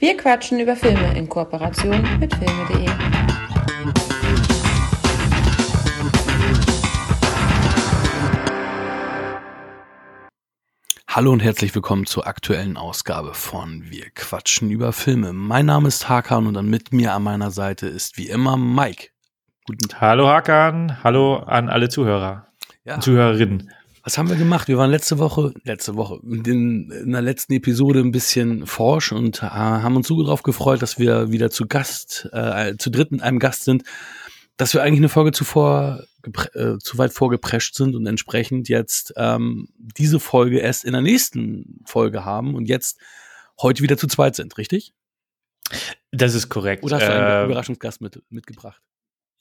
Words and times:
Wir 0.00 0.16
quatschen 0.16 0.58
über 0.58 0.76
Filme 0.76 1.14
in 1.14 1.28
Kooperation 1.28 1.90
mit 2.18 2.34
filme.de. 2.34 2.88
Hallo 11.06 11.32
und 11.32 11.40
herzlich 11.40 11.74
willkommen 11.74 12.06
zur 12.06 12.26
aktuellen 12.26 12.78
Ausgabe 12.78 13.34
von 13.34 13.90
Wir 13.90 14.06
quatschen 14.14 14.70
über 14.70 14.94
Filme. 14.94 15.34
Mein 15.34 15.66
Name 15.66 15.88
ist 15.88 16.08
Hakan 16.08 16.46
und 16.46 16.54
dann 16.54 16.70
mit 16.70 16.94
mir 16.94 17.12
an 17.12 17.22
meiner 17.22 17.50
Seite 17.50 17.86
ist 17.86 18.16
wie 18.16 18.30
immer 18.30 18.56
Mike. 18.56 19.08
Guten 19.66 19.90
Tag. 19.90 20.00
Hallo 20.00 20.28
Hakan, 20.28 21.04
hallo 21.04 21.36
an 21.40 21.68
alle 21.68 21.90
Zuhörer 21.90 22.46
ja. 22.84 22.94
und 22.94 23.02
Zuhörerinnen. 23.02 23.70
Was 24.02 24.16
haben 24.16 24.30
wir 24.30 24.36
gemacht? 24.36 24.68
Wir 24.68 24.78
waren 24.78 24.90
letzte 24.90 25.18
Woche, 25.18 25.52
letzte 25.64 25.94
Woche, 25.94 26.20
in, 26.22 26.90
in 26.90 27.12
der 27.12 27.20
letzten 27.20 27.52
Episode 27.52 28.00
ein 28.00 28.12
bisschen 28.12 28.66
forsch 28.66 29.12
und 29.12 29.42
äh, 29.42 29.46
haben 29.46 29.96
uns 29.96 30.08
so 30.08 30.22
darauf 30.22 30.42
gefreut, 30.42 30.80
dass 30.80 30.98
wir 30.98 31.30
wieder 31.32 31.50
zu 31.50 31.66
Gast, 31.66 32.28
äh, 32.32 32.76
zu 32.78 32.90
dritt 32.90 33.12
mit 33.12 33.22
einem 33.22 33.38
Gast 33.38 33.64
sind, 33.64 33.84
dass 34.56 34.72
wir 34.72 34.82
eigentlich 34.82 35.00
eine 35.00 35.10
Folge 35.10 35.32
zuvor 35.32 36.04
äh, 36.54 36.78
zu 36.78 36.98
weit 36.98 37.12
vorgeprescht 37.12 37.74
sind 37.74 37.94
und 37.94 38.06
entsprechend 38.06 38.68
jetzt 38.68 39.12
ähm, 39.16 39.68
diese 39.76 40.18
Folge 40.18 40.58
erst 40.58 40.84
in 40.84 40.92
der 40.92 41.02
nächsten 41.02 41.82
Folge 41.84 42.24
haben 42.24 42.54
und 42.54 42.66
jetzt 42.66 42.98
heute 43.60 43.82
wieder 43.82 43.98
zu 43.98 44.06
zweit 44.06 44.34
sind, 44.34 44.56
richtig? 44.56 44.94
Das 46.10 46.34
ist 46.34 46.48
korrekt. 46.48 46.82
Oder 46.84 46.96
hast 46.96 47.06
du 47.06 47.12
einen 47.12 47.42
äh, 47.42 47.44
Überraschungsgast 47.44 48.00
mit, 48.00 48.22
mitgebracht? 48.30 48.82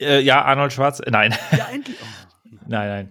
Äh, 0.01 0.21
ja, 0.21 0.43
Arnold 0.43 0.73
Schwarz. 0.73 1.01
Nein. 1.09 1.35
Ja, 1.51 1.67
endlich. 1.71 1.97
Oh. 2.01 2.18
Nein, 2.67 2.87
nein. 2.89 3.09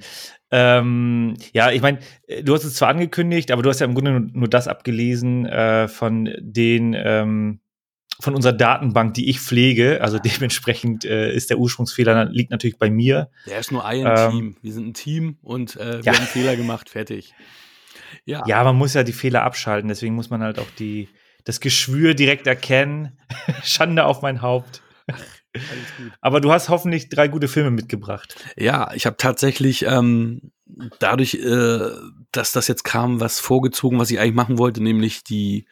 Ähm, 0.50 1.36
ja, 1.52 1.70
ich 1.70 1.82
meine, 1.82 1.98
du 2.42 2.54
hast 2.54 2.64
es 2.64 2.74
zwar 2.74 2.88
angekündigt, 2.88 3.50
aber 3.50 3.62
du 3.62 3.68
hast 3.68 3.80
ja 3.80 3.86
im 3.86 3.94
Grunde 3.94 4.12
nur, 4.12 4.30
nur 4.32 4.48
das 4.48 4.68
abgelesen 4.68 5.46
äh, 5.46 5.88
von 5.88 6.30
den 6.40 6.94
ähm, 6.96 7.60
von 8.20 8.34
unserer 8.34 8.52
Datenbank, 8.52 9.14
die 9.14 9.30
ich 9.30 9.40
pflege. 9.40 10.00
Also 10.00 10.18
dementsprechend 10.18 11.04
äh, 11.04 11.32
ist 11.32 11.50
der 11.50 11.58
Ursprungsfehler 11.58 12.26
liegt 12.26 12.50
natürlich 12.50 12.78
bei 12.78 12.90
mir. 12.90 13.30
Der 13.46 13.60
ist 13.60 13.70
nur 13.70 13.84
ein 13.84 14.04
ähm, 14.06 14.30
Team. 14.30 14.56
Wir 14.62 14.72
sind 14.72 14.86
ein 14.88 14.94
Team 14.94 15.38
und 15.42 15.76
äh, 15.76 16.04
wir 16.04 16.12
ja. 16.12 16.18
haben 16.18 16.26
Fehler 16.26 16.56
gemacht. 16.56 16.88
Fertig. 16.90 17.34
Ja. 18.24 18.42
ja, 18.46 18.64
man 18.64 18.76
muss 18.76 18.94
ja 18.94 19.04
die 19.04 19.12
Fehler 19.12 19.42
abschalten. 19.42 19.88
Deswegen 19.88 20.14
muss 20.14 20.30
man 20.30 20.42
halt 20.42 20.58
auch 20.58 20.70
die 20.78 21.08
das 21.44 21.60
Geschwür 21.60 22.14
direkt 22.14 22.46
erkennen. 22.46 23.18
Schande 23.62 24.04
auf 24.04 24.22
mein 24.22 24.42
Haupt. 24.42 24.82
Aber 26.20 26.40
du 26.40 26.52
hast 26.52 26.68
hoffentlich 26.68 27.08
drei 27.08 27.28
gute 27.28 27.48
Filme 27.48 27.70
mitgebracht. 27.70 28.36
Ja, 28.56 28.92
ich 28.94 29.06
habe 29.06 29.16
tatsächlich 29.16 29.84
ähm, 29.84 30.52
dadurch, 30.98 31.34
äh, 31.34 31.90
dass 32.32 32.52
das 32.52 32.68
jetzt 32.68 32.84
kam, 32.84 33.20
was 33.20 33.40
vorgezogen, 33.40 33.98
was 33.98 34.10
ich 34.10 34.20
eigentlich 34.20 34.34
machen 34.34 34.58
wollte, 34.58 34.82
nämlich 34.82 35.24
die 35.24 35.66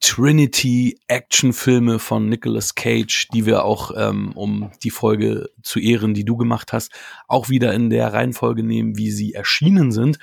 Trinity 0.00 0.98
Actionfilme 1.08 1.98
von 1.98 2.28
Nicolas 2.28 2.74
Cage, 2.74 3.28
die 3.34 3.44
wir 3.44 3.64
auch, 3.64 3.92
ähm, 3.94 4.32
um 4.32 4.70
die 4.82 4.90
Folge 4.90 5.50
zu 5.62 5.78
ehren, 5.78 6.14
die 6.14 6.24
du 6.24 6.36
gemacht 6.38 6.72
hast, 6.72 6.90
auch 7.28 7.50
wieder 7.50 7.74
in 7.74 7.90
der 7.90 8.12
Reihenfolge 8.12 8.62
nehmen, 8.62 8.96
wie 8.96 9.10
sie 9.10 9.34
erschienen 9.34 9.92
sind. 9.92 10.18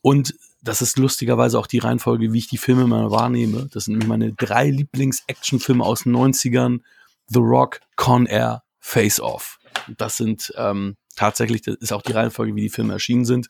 Und 0.00 0.34
das 0.62 0.80
ist 0.80 0.98
lustigerweise 0.98 1.58
auch 1.58 1.66
die 1.66 1.78
Reihenfolge, 1.78 2.32
wie 2.32 2.38
ich 2.38 2.48
die 2.48 2.58
Filme 2.58 2.86
mal 2.86 3.10
wahrnehme. 3.10 3.68
Das 3.72 3.84
sind 3.84 3.94
nämlich 3.94 4.08
meine 4.08 4.32
drei 4.32 4.70
Lieblings-Actionfilme 4.70 5.84
aus 5.84 6.04
den 6.04 6.16
90ern. 6.16 6.80
The 7.28 7.40
Rock, 7.40 7.80
Con 7.96 8.26
Air, 8.26 8.62
Face 8.78 9.20
Off. 9.20 9.58
Das 9.96 10.16
sind 10.16 10.52
ähm, 10.56 10.96
tatsächlich, 11.16 11.62
das 11.62 11.76
ist 11.76 11.92
auch 11.92 12.02
die 12.02 12.12
Reihenfolge, 12.12 12.54
wie 12.54 12.62
die 12.62 12.68
Filme 12.68 12.94
erschienen 12.94 13.24
sind. 13.24 13.48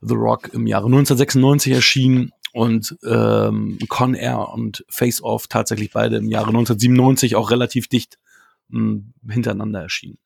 The 0.00 0.14
Rock 0.14 0.52
im 0.52 0.66
Jahre 0.66 0.86
1996 0.86 1.72
erschienen 1.72 2.32
und 2.52 2.96
ähm, 3.04 3.78
Con 3.88 4.14
Air 4.14 4.48
und 4.48 4.84
Face 4.88 5.22
Off 5.22 5.48
tatsächlich 5.48 5.92
beide 5.92 6.16
im 6.16 6.28
Jahre 6.28 6.48
1997 6.48 7.36
auch 7.36 7.50
relativ 7.50 7.88
dicht 7.88 8.18
mh, 8.68 8.80
hm, 8.80 9.14
hintereinander 9.28 9.82
erschienen. 9.82 10.18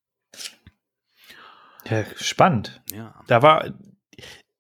Ja, 1.89 2.05
spannend. 2.17 2.81
Ja. 2.93 3.15
Da 3.27 3.43
war 3.43 3.73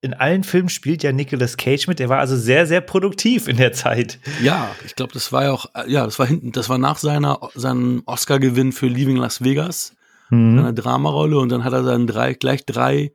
in 0.03 0.15
allen 0.15 0.43
Filmen 0.43 0.69
spielt 0.69 1.05
ja 1.05 1.13
Nicolas 1.13 1.57
Cage 1.57 1.87
mit. 1.87 2.01
Er 2.01 2.09
war 2.09 2.19
also 2.19 2.37
sehr, 2.37 2.67
sehr 2.67 2.81
produktiv 2.81 3.47
in 3.47 3.57
der 3.57 3.73
Zeit. 3.73 4.19
Ja, 4.43 4.75
ich 4.85 4.97
glaube, 4.97 5.13
das 5.13 5.33
war 5.33 5.45
ja 5.45 5.53
auch, 5.53 5.67
ja, 5.87 6.05
das 6.05 6.19
war 6.19 6.27
hinten, 6.27 6.51
das 6.51 6.69
war 6.69 6.77
nach 6.77 6.99
seiner, 6.99 7.39
seinem 7.55 8.03
Oscar-Gewinn 8.07 8.73
für 8.73 8.89
Leaving 8.89 9.17
Las 9.17 9.45
Vegas, 9.45 9.95
mhm. 10.31 10.57
seine 10.57 10.75
Dramarolle, 10.75 11.39
und 11.39 11.51
dann 11.51 11.63
hat 11.63 11.73
er 11.73 11.85
dann 11.85 12.09
drei, 12.09 12.35
gleich 12.35 12.67
drei, 12.67 13.13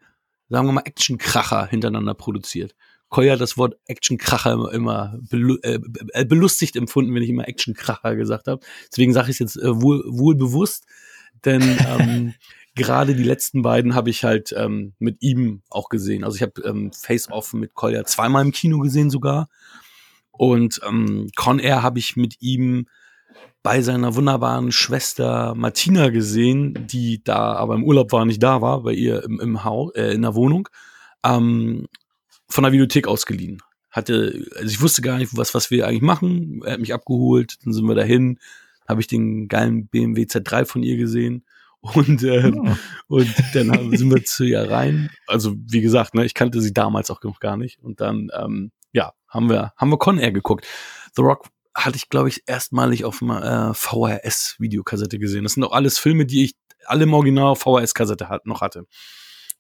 sagen 0.48 0.66
wir 0.66 0.72
mal, 0.72 0.84
Actionkracher 0.86 1.68
hintereinander 1.68 2.14
produziert. 2.14 2.74
Koya 3.10 3.34
hat 3.34 3.42
das 3.42 3.58
Wort 3.58 3.76
Actionkracher 3.88 4.54
immer, 4.54 4.72
immer 4.72 5.20
belu 5.30 5.58
äh, 5.64 5.80
äh, 6.14 6.24
belustigt 6.26 6.78
empfunden, 6.78 7.14
wenn 7.14 7.24
ich 7.24 7.30
immer 7.30 7.50
Actionkracher 7.50 8.16
gesagt 8.16 8.48
habe. 8.48 8.66
Deswegen 8.90 9.12
sage 9.12 9.30
ich 9.30 9.36
es 9.36 9.40
jetzt 9.40 9.58
äh, 9.58 9.82
wohl, 9.82 10.04
wohl 10.08 10.36
bewusst, 10.36 10.86
denn 11.44 11.62
ähm, 12.00 12.34
gerade 12.78 13.16
die 13.16 13.24
letzten 13.24 13.62
beiden 13.62 13.96
habe 13.96 14.10
ich 14.10 14.24
halt 14.24 14.54
ähm, 14.56 14.94
mit 15.00 15.18
ihm 15.22 15.62
auch 15.70 15.90
gesehen. 15.90 16.24
Also 16.24 16.38
ich 16.38 16.42
habe 16.42 16.62
ähm, 16.62 16.92
Face 16.94 17.30
Off 17.30 17.54
mit 17.54 17.74
Kolja 17.74 18.06
zweimal 18.06 18.46
im 18.46 18.52
Kino 18.52 18.80
gesehen 18.80 19.10
sogar. 19.10 19.50
Und 20.32 20.80
ähm, 20.88 21.30
Con 21.36 21.60
Air 21.60 21.84
habe 21.84 22.00
ich 22.00 22.16
mit 22.16 22.42
ihm 22.42 22.88
bei 23.64 23.82
seiner 23.82 24.16
wunderbaren 24.16 24.72
Schwester 24.72 25.56
Martina 25.56 26.10
gesehen, 26.10 26.88
die 26.88 27.24
da 27.24 27.54
aber 27.54 27.76
im 27.76 27.84
Urlaub 27.84 28.12
war, 28.12 28.24
nicht 28.24 28.42
da 28.42 28.62
war, 28.62 28.84
bei 28.84 28.94
ihr 28.94 29.24
im, 29.24 29.42
im 29.42 29.64
Haus, 29.64 29.94
äh, 29.96 30.14
in 30.14 30.22
der 30.22 30.36
Wohnung, 30.36 30.70
ähm, 31.26 31.88
von 32.48 32.64
der 32.64 32.72
Videothek 32.72 33.08
ausgeliehen. 33.08 33.62
Hatte, 33.92 34.46
also 34.56 34.68
ich 34.68 34.82
wusste 34.82 35.02
gar 35.02 35.18
nicht, 35.18 35.36
was, 35.36 35.54
was 35.54 35.72
wir 35.72 35.88
eigentlich 35.88 36.04
machen. 36.04 36.62
Er 36.64 36.74
hat 36.74 36.80
mich 36.80 36.94
abgeholt, 36.94 37.58
dann 37.66 37.74
sind 37.74 37.86
wir 37.88 37.96
dahin, 37.96 38.40
habe 38.88 39.02
ich 39.02 39.08
den 39.08 39.48
geilen 39.48 39.88
BMW 39.88 40.24
Z3 40.24 40.66
von 40.66 40.84
ihr 40.84 40.98
gesehen 40.98 41.44
und, 41.96 42.24
äh, 42.24 42.52
oh. 42.54 42.76
und 43.08 43.34
dann 43.54 43.96
sind 43.96 44.10
wir 44.14 44.24
zu 44.26 44.44
ihr 44.44 44.70
rein. 44.70 45.10
Also, 45.28 45.56
wie 45.58 45.82
gesagt, 45.82 46.16
ne, 46.16 46.26
ich 46.26 46.34
kannte 46.34 46.62
sie 46.62 46.74
damals 46.74 47.12
auch 47.12 47.22
noch 47.24 47.40
gar 47.40 47.58
nicht. 47.58 47.80
Und 47.80 48.02
dann, 48.02 48.30
ähm, 48.34 48.72
ja, 48.92 49.14
haben 49.28 49.50
wir, 49.50 49.74
haben 49.78 49.90
wir 49.90 49.98
Con 49.98 50.18
Air 50.18 50.32
geguckt. 50.32 50.66
The 51.16 51.22
Rock 51.22 51.48
hatte 51.76 51.98
ich, 51.98 52.10
glaube 52.10 52.30
ich, 52.30 52.44
erstmalig 52.48 53.06
auf 53.06 53.22
einer 53.22 53.70
äh, 53.70 53.74
VHS-Videokassette 53.74 55.20
gesehen. 55.20 55.44
Das 55.44 55.54
sind 55.54 55.64
auch 55.64 55.74
alles 55.74 55.98
Filme, 56.00 56.26
die 56.26 56.46
ich 56.46 56.56
alle 56.86 57.04
im 57.04 57.14
Original 57.14 57.56
VHS-Kassette 57.56 58.30
hat, 58.30 58.46
noch 58.46 58.62
hatte. 58.62 58.86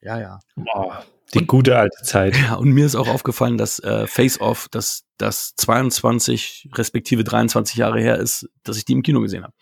Ja, 0.02 0.20
ja. 0.20 0.40
Boah, 0.56 1.04
die 1.34 1.40
und, 1.40 1.48
gute 1.48 1.78
alte 1.78 2.04
Zeit. 2.04 2.38
Ja, 2.38 2.56
und 2.56 2.72
mir 2.72 2.86
ist 2.86 2.96
auch 2.96 3.08
aufgefallen, 3.08 3.58
dass 3.58 3.80
äh, 3.80 4.08
Face 4.08 4.40
Off, 4.40 4.68
dass 4.70 5.04
das 5.18 5.56
22 5.56 6.70
respektive 6.74 7.24
23 7.24 7.76
Jahre 7.76 8.00
her 8.00 8.18
ist, 8.18 8.48
dass 8.64 8.78
ich 8.78 8.86
die 8.86 8.94
im 8.94 9.04
Kino 9.04 9.20
gesehen 9.20 9.44
habe. 9.44 9.54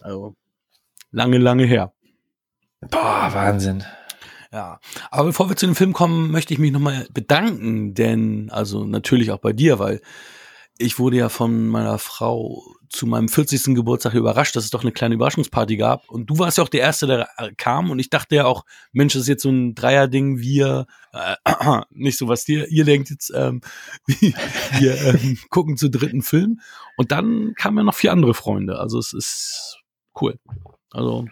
Also 0.00 0.34
lange, 1.10 1.38
lange 1.38 1.64
her. 1.64 1.92
Boah, 2.80 3.30
Wahnsinn. 3.32 3.84
Ja, 4.52 4.80
aber 5.10 5.26
bevor 5.28 5.50
wir 5.50 5.56
zu 5.56 5.66
dem 5.66 5.74
Film 5.74 5.92
kommen, 5.92 6.30
möchte 6.30 6.54
ich 6.54 6.58
mich 6.58 6.72
nochmal 6.72 7.06
bedanken, 7.12 7.94
denn, 7.94 8.50
also 8.50 8.84
natürlich 8.84 9.30
auch 9.30 9.40
bei 9.40 9.52
dir, 9.52 9.78
weil 9.78 10.00
ich 10.78 10.98
wurde 10.98 11.16
ja 11.16 11.28
von 11.28 11.68
meiner 11.68 11.98
Frau 11.98 12.62
zu 12.88 13.06
meinem 13.06 13.28
40. 13.28 13.74
Geburtstag 13.74 14.14
überrascht, 14.14 14.56
dass 14.56 14.64
es 14.64 14.70
doch 14.70 14.82
eine 14.82 14.92
kleine 14.92 15.16
Überraschungsparty 15.16 15.76
gab. 15.76 16.08
Und 16.08 16.30
du 16.30 16.38
warst 16.38 16.56
ja 16.56 16.64
auch 16.64 16.68
der 16.68 16.80
Erste, 16.80 17.06
der 17.06 17.28
kam. 17.56 17.90
Und 17.90 17.98
ich 17.98 18.10
dachte 18.10 18.36
ja 18.36 18.46
auch, 18.46 18.64
Mensch, 18.92 19.12
das 19.12 19.22
ist 19.22 19.28
jetzt 19.28 19.42
so 19.42 19.50
ein 19.50 19.74
Dreierding, 19.74 20.38
wir, 20.38 20.86
äh, 21.12 21.34
nicht 21.90 22.16
so 22.16 22.28
was 22.28 22.44
dir, 22.44 22.68
ihr 22.68 22.84
denkt 22.84 23.10
jetzt, 23.10 23.32
ähm, 23.34 23.60
wir 24.06 25.00
ähm, 25.02 25.38
gucken 25.50 25.76
zu 25.76 25.90
dritten 25.90 26.22
Film. 26.22 26.60
Und 26.96 27.12
dann 27.12 27.54
kamen 27.56 27.78
ja 27.78 27.84
noch 27.84 27.94
vier 27.94 28.12
andere 28.12 28.34
Freunde. 28.34 28.78
Also 28.78 28.98
es 28.98 29.12
ist 29.12 29.78
cool. 30.20 30.38
Also 30.90 31.26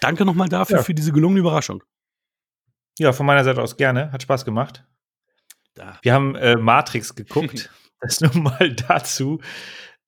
danke 0.00 0.24
nochmal 0.24 0.48
dafür, 0.48 0.78
ja. 0.78 0.82
für 0.82 0.94
diese 0.94 1.12
gelungene 1.12 1.40
Überraschung. 1.40 1.82
Ja, 2.98 3.12
von 3.12 3.26
meiner 3.26 3.44
Seite 3.44 3.62
aus 3.62 3.76
gerne. 3.76 4.10
Hat 4.12 4.22
Spaß 4.22 4.44
gemacht. 4.44 4.84
Da. 5.74 5.98
Wir 6.02 6.14
haben 6.14 6.34
äh, 6.34 6.56
Matrix 6.56 7.14
geguckt. 7.14 7.70
das 8.00 8.20
nur 8.20 8.34
mal 8.36 8.74
dazu. 8.74 9.40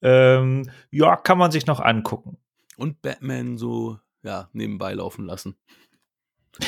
Ähm, 0.00 0.70
ja, 0.90 1.16
kann 1.16 1.38
man 1.38 1.50
sich 1.50 1.66
noch 1.66 1.80
angucken. 1.80 2.38
Und 2.76 3.02
Batman 3.02 3.58
so, 3.58 3.98
ja, 4.22 4.48
nebenbei 4.52 4.94
laufen 4.94 5.26
lassen. 5.26 5.56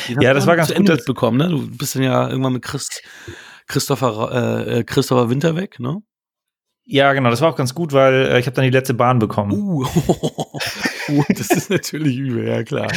ja, 0.09 0.35
das 0.35 0.47
war 0.47 0.57
ganz 0.57 0.75
gut. 0.75 0.89
Das 0.89 1.05
bekommen, 1.05 1.39
ne? 1.39 1.49
Du 1.49 1.77
bist 1.77 1.95
dann 1.95 2.03
ja 2.03 2.29
irgendwann 2.29 2.55
mit 2.55 2.63
Christ, 2.63 3.03
Christopher, 3.67 4.31
äh, 4.33 4.79
äh, 4.81 4.85
Christopher 4.85 5.31
Winter 5.31 5.57
weg, 5.57 5.79
ne? 5.79 6.03
Ja, 6.85 7.13
genau, 7.13 7.31
das 7.31 7.41
war 7.41 7.51
auch 7.51 7.57
ganz 7.57 7.75
gut, 7.75 7.93
weil 7.93 8.27
äh, 8.27 8.41
ich 8.41 8.47
habe 8.47 8.57
dann 8.57 8.65
die 8.65 8.71
letzte 8.71 8.95
Bahn 8.95 9.21
bekommen. 9.21 9.53
Uh, 9.53 9.87
uh 11.11 11.25
das 11.29 11.51
ist 11.51 11.71
natürlich 11.71 12.17
übel, 12.17 12.47
ja 12.47 12.63
klar. 12.63 12.91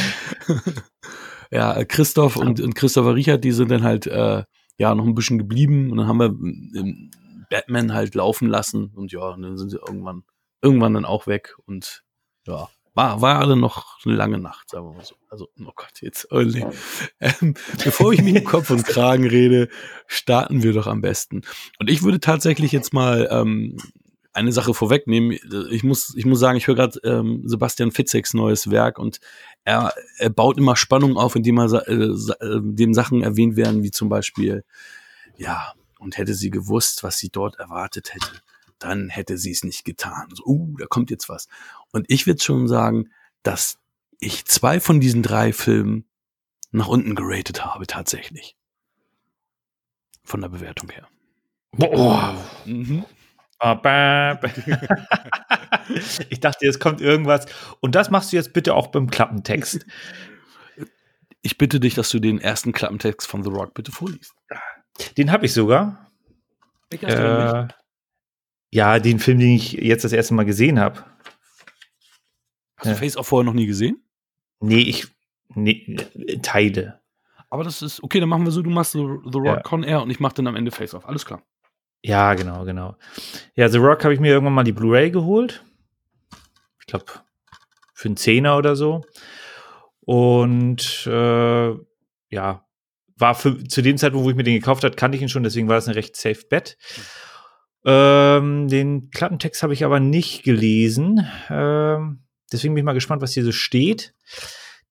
ja, 1.50 1.76
äh, 1.76 1.84
Christoph 1.84 2.36
und, 2.36 2.60
und 2.60 2.74
Christopher 2.74 3.14
Richard, 3.14 3.44
die 3.44 3.52
sind 3.52 3.70
dann 3.70 3.82
halt 3.82 4.06
äh, 4.06 4.44
ja 4.78 4.94
noch 4.94 5.04
ein 5.04 5.14
bisschen 5.14 5.38
geblieben 5.38 5.90
und 5.90 5.98
dann 5.98 6.06
haben 6.06 6.18
wir 6.18 6.26
ähm, 6.26 7.10
Batman 7.50 7.92
halt 7.94 8.14
laufen 8.14 8.48
lassen 8.48 8.92
und 8.94 9.12
ja, 9.12 9.28
und 9.28 9.42
dann 9.42 9.56
sind 9.56 9.70
sie 9.70 9.78
irgendwann, 9.78 10.24
irgendwann 10.62 10.94
dann 10.94 11.04
auch 11.04 11.26
weg 11.26 11.54
und 11.66 12.02
ja, 12.46 12.68
war, 12.94 13.20
war 13.20 13.40
alle 13.40 13.56
noch 13.56 13.98
eine 14.04 14.14
lange 14.14 14.38
Nacht, 14.38 14.70
sagen 14.70 14.86
wir 14.86 14.94
mal 14.94 15.04
so. 15.04 15.16
Also, 15.28 15.48
oh 15.60 15.72
Gott, 15.74 16.00
jetzt, 16.00 16.30
Olli. 16.30 16.64
Ähm, 17.18 17.54
bevor 17.82 18.12
ich 18.12 18.20
im 18.20 18.44
Kopf 18.44 18.70
und 18.70 18.86
Kragen 18.86 19.26
rede, 19.26 19.68
starten 20.06 20.62
wir 20.62 20.72
doch 20.72 20.86
am 20.86 21.00
besten. 21.00 21.42
Und 21.80 21.90
ich 21.90 22.02
würde 22.04 22.20
tatsächlich 22.20 22.70
jetzt 22.70 22.92
mal 22.92 23.28
ähm, 23.30 23.76
eine 24.34 24.52
Sache 24.52 24.74
vorwegnehmen. 24.74 25.38
Ich 25.70 25.84
muss, 25.84 26.14
ich 26.16 26.26
muss 26.26 26.40
sagen, 26.40 26.58
ich 26.58 26.66
höre 26.66 26.74
gerade 26.74 26.98
ähm, 27.04 27.42
Sebastian 27.46 27.92
Fitzeks 27.92 28.34
neues 28.34 28.70
Werk 28.70 28.98
und 28.98 29.20
er, 29.64 29.94
er 30.18 30.30
baut 30.30 30.58
immer 30.58 30.76
Spannung 30.76 31.16
auf, 31.16 31.36
indem 31.36 31.58
er 31.58 31.88
äh, 31.88 31.92
äh, 31.92 32.60
dem 32.62 32.94
Sachen 32.94 33.22
erwähnt 33.22 33.56
werden, 33.56 33.82
wie 33.82 33.92
zum 33.92 34.08
Beispiel, 34.08 34.64
ja, 35.36 35.72
und 35.98 36.18
hätte 36.18 36.34
sie 36.34 36.50
gewusst, 36.50 37.02
was 37.02 37.18
sie 37.18 37.30
dort 37.30 37.58
erwartet 37.58 38.12
hätte, 38.12 38.42
dann 38.78 39.08
hätte 39.08 39.38
sie 39.38 39.52
es 39.52 39.64
nicht 39.64 39.84
getan. 39.84 40.28
So, 40.34 40.44
uh, 40.44 40.76
da 40.78 40.86
kommt 40.86 41.10
jetzt 41.10 41.28
was. 41.28 41.48
Und 41.92 42.04
ich 42.08 42.26
würde 42.26 42.42
schon 42.42 42.68
sagen, 42.68 43.10
dass 43.42 43.78
ich 44.18 44.44
zwei 44.44 44.80
von 44.80 45.00
diesen 45.00 45.22
drei 45.22 45.52
Filmen 45.52 46.06
nach 46.72 46.88
unten 46.88 47.14
geratet 47.14 47.64
habe, 47.64 47.86
tatsächlich. 47.86 48.56
Von 50.24 50.40
der 50.40 50.48
Bewertung 50.48 50.90
her. 50.90 51.06
Boah. 51.72 52.36
Mhm. 52.64 53.04
ich 56.28 56.40
dachte, 56.40 56.66
jetzt 56.66 56.80
kommt 56.80 57.00
irgendwas. 57.00 57.46
Und 57.80 57.94
das 57.94 58.10
machst 58.10 58.32
du 58.32 58.36
jetzt 58.36 58.52
bitte 58.52 58.74
auch 58.74 58.88
beim 58.88 59.10
Klappentext. 59.10 59.86
Ich 61.46 61.58
bitte 61.58 61.78
dich, 61.78 61.92
dass 61.92 62.08
du 62.08 62.20
den 62.20 62.40
ersten 62.40 62.72
Klappentext 62.72 63.28
von 63.28 63.42
The 63.42 63.50
Rock 63.50 63.74
bitte 63.74 63.92
vorliest. 63.92 64.32
Den 65.18 65.30
habe 65.30 65.44
ich 65.44 65.52
sogar. 65.52 66.10
Äh, 66.90 67.68
ja, 68.70 68.98
den 68.98 69.18
Film, 69.18 69.40
den 69.40 69.50
ich 69.50 69.72
jetzt 69.72 70.04
das 70.04 70.14
erste 70.14 70.32
Mal 70.32 70.46
gesehen 70.46 70.80
habe. 70.80 71.04
Hast 72.78 72.92
du 72.92 72.96
Face 72.96 73.18
auch 73.18 73.26
vorher 73.26 73.44
noch 73.44 73.52
nie 73.52 73.66
gesehen? 73.66 74.02
Nee, 74.60 74.80
ich. 74.80 75.06
Nee, 75.54 75.98
Teile. 76.40 77.02
Aber 77.50 77.62
das 77.62 77.82
ist, 77.82 78.02
okay, 78.02 78.20
dann 78.20 78.28
machen 78.28 78.44
wir 78.44 78.50
so, 78.50 78.62
du 78.62 78.70
machst 78.70 78.92
The, 78.92 79.06
The 79.30 79.38
Rock 79.38 79.46
ja. 79.46 79.60
Con 79.60 79.84
Air 79.84 80.02
und 80.02 80.10
ich 80.10 80.18
mache 80.18 80.34
dann 80.34 80.46
am 80.46 80.56
Ende 80.56 80.70
Face 80.70 80.94
Off. 80.94 81.06
Alles 81.06 81.26
klar. 81.26 81.42
Ja, 82.04 82.34
genau, 82.34 82.66
genau. 82.66 82.96
Ja, 83.54 83.66
The 83.70 83.78
Rock 83.78 84.04
habe 84.04 84.12
ich 84.12 84.20
mir 84.20 84.32
irgendwann 84.32 84.52
mal 84.52 84.62
die 84.62 84.72
Blu-ray 84.72 85.10
geholt. 85.10 85.64
Ich 86.78 86.86
glaube, 86.86 87.06
für 87.94 88.08
einen 88.08 88.18
Zehner 88.18 88.58
oder 88.58 88.76
so. 88.76 89.00
Und 90.00 91.06
äh, 91.06 91.74
ja, 92.28 92.66
war 93.16 93.34
für, 93.34 93.64
zu 93.64 93.80
dem 93.80 93.96
Zeitpunkt, 93.96 94.26
wo 94.26 94.28
ich 94.28 94.36
mir 94.36 94.42
den 94.42 94.54
gekauft 94.60 94.84
habe, 94.84 94.94
kannte 94.96 95.16
ich 95.16 95.22
ihn 95.22 95.30
schon, 95.30 95.44
deswegen 95.44 95.66
war 95.66 95.76
das 95.76 95.88
ein 95.88 95.94
recht 95.94 96.14
safe 96.14 96.42
Bet. 96.50 96.76
Ähm, 97.86 98.68
den 98.68 99.10
Klappentext 99.10 99.62
habe 99.62 99.72
ich 99.72 99.82
aber 99.82 99.98
nicht 99.98 100.42
gelesen. 100.42 101.26
Ähm, 101.48 102.22
deswegen 102.52 102.74
bin 102.74 102.82
ich 102.82 102.86
mal 102.86 102.92
gespannt, 102.92 103.22
was 103.22 103.32
hier 103.32 103.44
so 103.44 103.52
steht. 103.52 104.14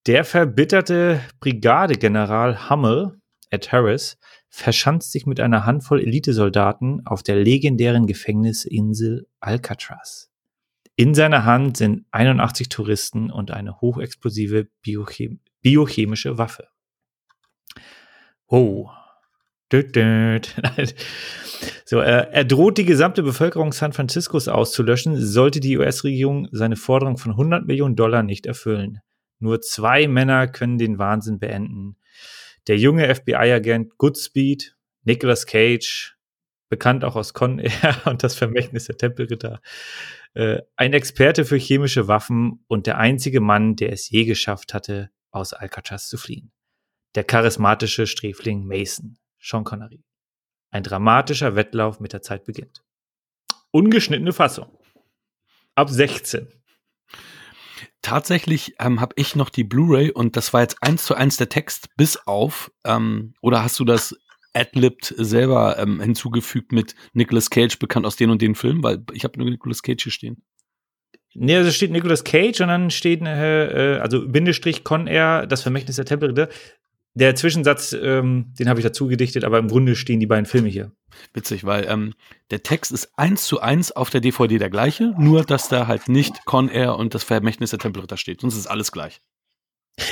Der 0.08 0.26
verbitterte 0.26 1.22
Brigadegeneral 1.40 2.72
Hummel, 2.72 3.20
Ed 3.52 3.72
Harris, 3.72 4.18
verschanzt 4.56 5.12
sich 5.12 5.26
mit 5.26 5.40
einer 5.40 5.66
Handvoll 5.66 6.00
Elitesoldaten 6.00 7.08
auf 7.08 7.24
der 7.24 7.38
legendären 7.38 8.06
Gefängnisinsel 8.06 9.26
Alcatraz. 9.40 10.30
In 10.96 11.16
seiner 11.16 11.44
Hand 11.44 11.78
sind 11.78 12.06
81 12.12 12.70
Touristen 12.70 13.32
und 13.32 13.50
eine 13.50 13.82
hochexplosive 13.82 14.68
biochem 14.84 15.40
biochemische 15.64 16.38
Waffe. 16.38 16.68
Oh. 18.48 18.90
So, 21.86 22.00
er, 22.00 22.32
er 22.34 22.46
droht 22.46 22.78
die 22.78 22.86
gesamte 22.86 23.24
Bevölkerung 23.24 23.72
San 23.72 23.94
Franciscos 23.94 24.48
auszulöschen, 24.48 25.16
sollte 25.20 25.60
die 25.60 25.78
US-Regierung 25.78 26.48
seine 26.52 26.76
Forderung 26.76 27.18
von 27.18 27.32
100 27.32 27.66
Millionen 27.66 27.96
Dollar 27.96 28.22
nicht 28.22 28.46
erfüllen. 28.46 29.00
Nur 29.40 29.62
zwei 29.62 30.08
Männer 30.08 30.48
können 30.48 30.78
den 30.78 31.00
Wahnsinn 31.00 31.40
beenden. 31.40 31.96
Der 32.68 32.78
junge 32.78 33.14
FBI-Agent 33.14 33.98
Goodspeed, 33.98 34.76
Nicolas 35.04 35.46
Cage, 35.46 36.18
bekannt 36.70 37.04
auch 37.04 37.16
aus 37.16 37.34
Con 37.34 37.60
Air 37.60 38.02
und 38.06 38.24
das 38.24 38.36
Vermächtnis 38.36 38.86
der 38.86 38.98
Tempelritter, 38.98 39.62
äh, 40.34 40.62
ein 40.76 40.94
Experte 40.94 41.46
für 41.46 41.58
chemische 41.58 42.08
Waffen 42.08 42.64
und 42.68 42.88
der 42.88 42.98
einzige 42.98 43.42
Mann, 43.42 43.76
der 43.76 43.92
es 43.92 44.10
je 44.10 44.26
geschafft 44.26 44.74
hatte, 44.74 45.12
aus 45.32 45.54
Alcatraz 45.54 46.08
zu 46.08 46.18
fliehen. 46.18 46.52
Der 47.16 47.24
charismatische 47.24 48.08
Sträfling 48.08 48.66
Mason, 48.66 49.18
Sean 49.40 49.64
Connery. 49.64 50.04
Ein 50.72 50.84
dramatischer 50.84 51.56
Wettlauf 51.56 52.00
mit 52.00 52.14
der 52.14 52.24
Zeit 52.24 52.46
beginnt. 52.46 52.84
Ungeschnittene 53.70 54.34
Fassung. 54.34 54.80
Ab 55.76 55.90
16 55.90 56.48
tatsächlich 58.04 58.76
ähm, 58.80 59.02
habe 59.02 59.16
ich 59.18 59.36
noch 59.36 59.50
die 59.50 59.64
Blu-ray 59.64 60.12
und 60.12 60.38
das 60.38 60.54
war 60.54 60.62
jetzt 60.62 60.78
eins 60.82 61.06
zu 61.06 61.16
eins 61.16 61.38
der 61.38 61.50
Text 61.50 61.90
bis 61.98 62.18
auf, 62.28 62.72
ähm, 62.86 63.34
oder 63.42 63.64
hast 63.64 63.80
du 63.80 63.86
das 63.86 64.16
adlibbed 64.54 65.14
selber 65.18 65.80
ähm, 65.80 66.00
hinzugefügt 66.00 66.72
mit 66.72 66.94
Nicolas 67.14 67.50
Cage, 67.50 67.80
bekannt 67.80 68.06
aus 68.06 68.16
den 68.16 68.30
und 68.30 68.42
den 68.42 68.54
Filmen? 68.54 68.84
Weil 68.84 69.04
ich 69.14 69.24
habe 69.24 69.40
nur 69.40 69.50
Nicolas 69.50 69.82
Cage 69.82 70.04
hier 70.04 70.12
stehen. 70.12 70.44
Nee, 71.36 71.56
also 71.56 71.72
steht 71.72 71.92
Nicolas 71.92 72.24
Cage 72.24 72.62
und 72.62 72.68
dann 72.68 72.92
steht, 72.92 73.22
äh, 73.24 73.98
also 74.00 74.28
Bindestrich 74.28 74.84
Con 74.84 75.08
Air, 75.08 75.48
das 75.48 75.64
Vermächtnis 75.64 75.96
der 75.96 76.06
Tempelritter. 76.06 76.50
Der 77.16 77.36
Zwischensatz, 77.36 77.94
ähm, 77.94 78.54
den 78.58 78.68
habe 78.70 78.80
ich 78.80 78.84
dazu 78.84 79.08
gedichtet, 79.08 79.44
aber 79.44 79.60
im 79.60 79.68
Grunde 79.68 79.96
stehen 79.96 80.20
die 80.20 80.26
beiden 80.26 80.48
Filme 80.48 80.70
hier. 80.70 80.92
Witzig, 81.34 81.64
weil 81.64 81.86
ähm, 81.88 82.14
der 82.50 82.64
Text 82.64 82.92
ist 82.92 83.12
eins 83.18 83.46
zu 83.46 83.60
eins 83.60 83.92
auf 83.92 84.10
der 84.10 84.22
DVD 84.22 84.58
der 84.58 84.72
gleiche, 84.72 85.14
nur 85.20 85.44
dass 85.44 85.70
da 85.70 85.86
halt 85.86 86.10
nicht 86.10 86.46
Con 86.46 86.70
Air 86.70 86.98
und 86.98 87.14
das 87.14 87.24
Vermächtnis 87.24 87.70
der 87.70 87.80
Tempelritter 87.80 88.18
steht. 88.18 88.42
Sonst 88.42 88.58
ist 88.58 88.66
alles 88.66 88.92
gleich. 88.92 89.22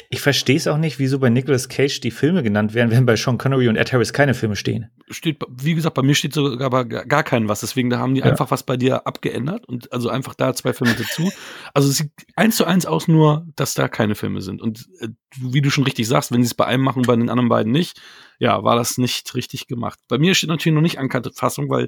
Ich 0.10 0.22
verstehe 0.22 0.57
es 0.57 0.68
auch 0.68 0.78
nicht, 0.78 1.00
wieso 1.00 1.18
bei 1.18 1.30
Nicolas 1.30 1.68
Cage 1.68 2.01
die 2.01 2.12
Filme 2.12 2.44
genannt 2.44 2.75
werden, 2.75 2.92
während 2.92 3.07
bei 3.07 3.16
Sean 3.16 3.39
Connery 3.39 3.68
und 3.68 3.78
Ed 3.78 3.92
Harris 3.92 4.13
keine 4.13 4.36
Filme 4.36 4.56
stehen. 4.56 4.92
Steht, 5.10 5.42
wie 5.50 5.74
gesagt, 5.74 5.95
bei 5.95 6.04
mir 6.04 6.13
steht 6.13 6.33
sogar 6.33 6.68
aber 6.68 6.86
gar 6.86 7.24
kein 7.24 7.50
was. 7.50 7.62
Deswegen, 7.62 7.89
da 7.89 7.98
haben 7.98 8.13
die 8.13 8.22
ja. 8.22 8.28
einfach 8.28 8.51
was 8.51 8.62
bei 8.63 8.78
dir 8.78 9.07
abgeändert 9.07 9.66
und 9.66 9.92
also 9.92 10.10
einfach 10.10 10.36
da 10.36 10.54
zwei 10.54 10.74
Filme 10.74 10.94
dazu. 10.94 11.31
Also 11.74 11.89
es 11.89 11.98
sieht 11.98 12.12
eins 12.36 12.57
zu 12.57 12.66
eins 12.66 12.86
aus, 12.86 13.07
nur, 13.07 13.48
dass 13.56 13.74
da 13.74 13.88
keine 13.88 14.13
Filme 14.13 14.42
sind. 14.42 14.62
Und 14.62 14.88
äh, 15.00 15.07
wie 15.38 15.62
du 15.62 15.72
schon 15.72 15.84
richtig 15.84 16.07
sagst, 16.07 16.31
wenn 16.31 16.44
sie 16.44 16.48
es 16.48 16.54
bei 16.54 16.66
einem 16.66 16.84
machen, 16.84 17.01
bei 17.04 17.16
den 17.16 17.30
anderen 17.30 17.50
beiden 17.50 17.72
nicht, 17.72 18.00
ja, 18.38 18.63
war 18.63 18.75
das 18.75 19.00
nicht 19.00 19.34
richtig 19.34 19.68
gemacht. 19.68 20.00
Bei 20.07 20.19
mir 20.19 20.36
steht 20.36 20.50
natürlich 20.50 20.75
noch 20.75 20.81
nicht 20.81 21.00
ankannte 21.00 21.31
Fassung, 21.34 21.69
weil 21.69 21.88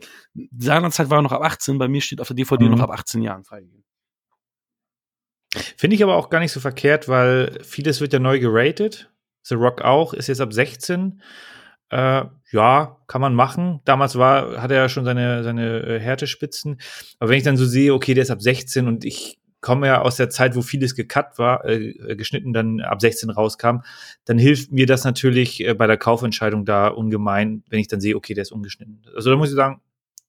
seinerzeit 0.58 1.12
war 1.12 1.20
er 1.20 1.24
noch 1.24 1.32
ab 1.32 1.44
18, 1.44 1.78
bei 1.78 1.88
mir 1.88 2.02
steht 2.02 2.22
auf 2.22 2.28
der 2.28 2.36
DVD 2.36 2.66
mhm. 2.66 2.72
noch 2.72 2.80
ab 2.80 2.92
18 2.92 3.22
Jahren 3.22 3.44
freigegeben. 3.44 3.83
Finde 5.78 5.96
ich 5.96 6.04
aber 6.04 6.16
auch 6.16 6.30
gar 6.30 6.40
nicht 6.40 6.52
so 6.52 6.60
verkehrt, 6.60 7.08
weil 7.08 7.60
vieles 7.64 8.02
wird 8.02 8.14
ja 8.14 8.20
neu 8.20 8.40
geratet. 8.40 9.10
The 9.44 9.56
Rock 9.56 9.82
auch, 9.82 10.14
ist 10.14 10.28
jetzt 10.28 10.42
ab 10.42 10.54
16. 10.54 11.22
Äh, 11.90 12.24
ja, 12.52 12.98
kann 13.08 13.22
man 13.22 13.36
machen. 13.36 13.82
Damals 13.86 14.18
war, 14.18 14.62
hat 14.62 14.72
er 14.72 14.78
ja 14.78 14.90
schon 14.90 15.06
seine, 15.06 15.44
seine 15.44 15.80
äh, 15.82 16.00
Härtespitzen. 16.00 16.80
Aber 17.20 17.30
wenn 17.30 17.38
ich 17.38 17.44
dann 17.44 17.58
so 17.58 17.66
sehe, 17.66 17.94
okay, 17.94 18.14
der 18.14 18.24
ist 18.24 18.32
ab 18.32 18.42
16 18.42 18.88
und 18.88 19.06
ich 19.06 19.40
komme 19.62 19.88
ja 19.88 20.02
aus 20.02 20.18
der 20.18 20.30
Zeit, 20.30 20.56
wo 20.56 20.62
vieles 20.62 20.96
gecut 20.96 21.38
war, 21.38 21.66
äh, 21.66 21.90
äh 21.90 22.16
geschnitten, 22.16 22.54
dann 22.54 22.82
ab 22.82 23.02
16 23.02 23.30
rauskam, 23.30 23.78
dann 24.26 24.38
hilft 24.38 24.72
mir 24.72 24.86
das 24.86 25.04
natürlich 25.04 25.66
äh, 25.66 25.74
bei 25.74 25.88
der 25.88 25.98
Kaufentscheidung 25.98 26.66
da 26.66 26.88
ungemein, 26.88 27.64
wenn 27.70 27.80
ich 27.80 27.88
dann 27.88 28.02
sehe, 28.02 28.16
okay, 28.16 28.34
der 28.34 28.44
ist 28.44 28.52
ungeschnitten. 28.52 29.02
Also 29.16 29.30
da 29.30 29.36
muss 29.36 29.50
ich 29.50 29.56
sagen, 29.56 29.82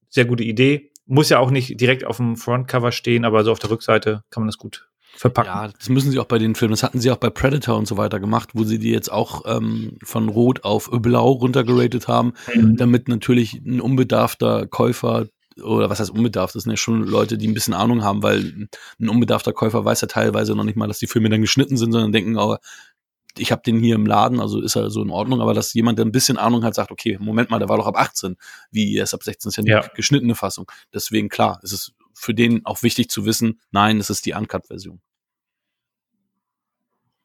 sehr 0.08 0.24
gute 0.24 0.44
Idee. 0.44 0.90
Muss 1.06 1.28
ja 1.28 1.38
auch 1.38 1.50
nicht 1.50 1.80
direkt 1.80 2.04
auf 2.04 2.16
dem 2.16 2.36
Frontcover 2.36 2.92
stehen, 2.92 3.24
aber 3.24 3.44
so 3.44 3.52
auf 3.52 3.58
der 3.58 3.70
Rückseite 3.70 4.22
kann 4.30 4.42
man 4.42 4.48
das 4.48 4.58
gut 4.58 4.88
verpacken. 5.16 5.48
Ja, 5.48 5.68
das 5.68 5.88
müssen 5.88 6.10
sie 6.10 6.18
auch 6.18 6.24
bei 6.26 6.38
den 6.38 6.54
Filmen. 6.54 6.72
Das 6.72 6.82
hatten 6.82 7.00
sie 7.00 7.10
auch 7.10 7.16
bei 7.16 7.30
Predator 7.30 7.76
und 7.76 7.86
so 7.86 7.96
weiter 7.96 8.20
gemacht, 8.20 8.50
wo 8.54 8.64
sie 8.64 8.78
die 8.78 8.90
jetzt 8.90 9.10
auch 9.10 9.42
ähm, 9.46 9.98
von 10.02 10.28
Rot 10.28 10.64
auf 10.64 10.90
Blau 10.90 11.32
runtergeratet 11.32 12.08
haben, 12.08 12.34
mhm. 12.54 12.76
damit 12.76 13.08
natürlich 13.08 13.54
ein 13.54 13.80
unbedarfter 13.80 14.66
Käufer 14.66 15.26
oder 15.62 15.88
was 15.88 16.00
heißt 16.00 16.10
unbedarft, 16.10 16.56
das 16.56 16.64
sind 16.64 16.72
ja 16.72 16.76
schon 16.76 17.04
Leute, 17.04 17.38
die 17.38 17.46
ein 17.46 17.54
bisschen 17.54 17.74
Ahnung 17.74 18.02
haben, 18.02 18.24
weil 18.24 18.68
ein 19.00 19.08
unbedarfter 19.08 19.52
Käufer 19.52 19.84
weiß 19.84 20.00
ja 20.00 20.08
teilweise 20.08 20.56
noch 20.56 20.64
nicht 20.64 20.76
mal, 20.76 20.88
dass 20.88 20.98
die 20.98 21.06
Filme 21.06 21.30
dann 21.30 21.42
geschnitten 21.42 21.76
sind, 21.76 21.92
sondern 21.92 22.10
denken, 22.10 22.36
oh, 22.36 22.56
ich 23.38 23.52
habe 23.52 23.62
den 23.64 23.80
hier 23.80 23.94
im 23.94 24.06
Laden, 24.06 24.40
also 24.40 24.60
ist 24.60 24.76
er 24.76 24.90
so 24.90 25.02
in 25.02 25.10
Ordnung, 25.10 25.40
aber 25.40 25.54
dass 25.54 25.74
jemand, 25.74 25.98
der 25.98 26.06
ein 26.06 26.12
bisschen 26.12 26.38
Ahnung 26.38 26.64
hat, 26.64 26.74
sagt, 26.74 26.90
okay, 26.90 27.18
Moment 27.20 27.50
mal, 27.50 27.58
der 27.58 27.68
war 27.68 27.76
doch 27.76 27.86
ab 27.86 27.96
18, 27.98 28.36
wie 28.70 28.96
er 28.96 29.04
ist 29.04 29.14
ab 29.14 29.22
16, 29.22 29.48
ist 29.48 29.56
ja 29.56 29.62
eine 29.62 29.70
ja. 29.70 29.90
geschnittene 29.94 30.34
Fassung. 30.34 30.70
Deswegen, 30.92 31.28
klar, 31.28 31.58
ist 31.62 31.72
es 31.72 31.92
für 32.14 32.34
den 32.34 32.64
auch 32.64 32.82
wichtig 32.82 33.10
zu 33.10 33.26
wissen, 33.26 33.60
nein, 33.70 33.98
es 33.98 34.10
ist 34.10 34.26
die 34.26 34.32
Uncut-Version. 34.32 35.00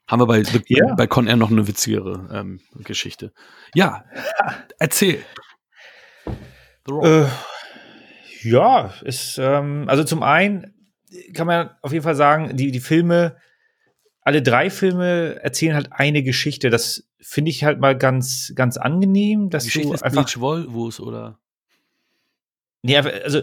Haben 0.07 0.21
wir 0.21 0.25
bei, 0.25 0.43
ja. 0.67 0.95
bei 0.95 1.05
Con 1.05 1.27
Air 1.27 1.35
noch 1.35 1.51
eine 1.51 1.67
witzigere 1.67 2.29
ähm, 2.33 2.61
Geschichte. 2.83 3.31
Ja, 3.75 4.05
erzähl. 4.79 5.23
Äh, 6.87 7.25
ja, 8.41 8.93
ist, 9.03 9.37
ähm, 9.37 9.85
also 9.87 10.03
zum 10.03 10.23
einen 10.23 10.73
kann 11.33 11.45
man 11.45 11.69
auf 11.81 11.91
jeden 11.91 12.03
Fall 12.03 12.15
sagen, 12.15 12.57
die, 12.57 12.71
die 12.71 12.79
Filme, 12.79 13.37
alle 14.21 14.41
drei 14.41 14.69
Filme 14.71 15.39
erzählen 15.43 15.75
halt 15.75 15.89
eine 15.91 16.23
Geschichte. 16.23 16.71
Das 16.71 17.07
finde 17.19 17.51
ich 17.51 17.63
halt 17.63 17.79
mal 17.79 17.97
ganz, 17.97 18.53
ganz 18.55 18.77
angenehm, 18.77 19.49
dass 19.49 19.65
Geschichte 19.65 19.89
du 19.89 20.03
einfach. 20.03 20.25
Beach 20.25 20.39
Volvos 20.39 20.99
oder? 20.99 21.39
Nee, 22.81 22.97
also 22.97 23.41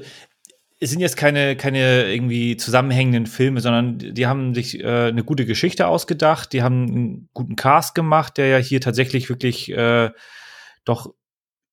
es 0.78 0.90
sind 0.90 1.00
jetzt 1.00 1.16
keine, 1.16 1.56
keine 1.56 2.12
irgendwie 2.12 2.56
zusammenhängenden 2.56 3.26
Filme, 3.26 3.60
sondern 3.60 3.98
die 3.98 4.26
haben 4.26 4.54
sich 4.54 4.78
äh, 4.80 5.08
eine 5.08 5.24
gute 5.24 5.46
Geschichte 5.46 5.86
ausgedacht, 5.86 6.52
die 6.52 6.62
haben 6.62 6.86
einen 6.86 7.28
guten 7.32 7.56
Cast 7.56 7.94
gemacht, 7.94 8.36
der 8.36 8.48
ja 8.48 8.58
hier 8.58 8.80
tatsächlich 8.80 9.28
wirklich 9.30 9.72
äh, 9.72 10.10
doch 10.84 11.14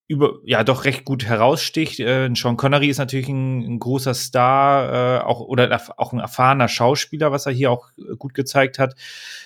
über, 0.06 0.38
ja, 0.44 0.64
doch 0.64 0.84
recht 0.84 1.04
gut 1.04 1.24
heraussticht. 1.24 1.98
Äh, 2.00 2.30
Sean 2.34 2.56
Connery 2.56 2.88
ist 2.88 2.98
natürlich 2.98 3.28
ein, 3.28 3.62
ein 3.62 3.78
großer 3.78 4.14
Star, 4.14 5.20
äh, 5.20 5.24
auch, 5.24 5.40
oder 5.40 5.80
auch 5.96 6.12
ein 6.12 6.20
erfahrener 6.20 6.68
Schauspieler, 6.68 7.32
was 7.32 7.46
er 7.46 7.52
hier 7.52 7.70
auch 7.70 7.88
äh, 7.98 8.16
gut 8.16 8.34
gezeigt 8.34 8.78
hat. 8.78 8.94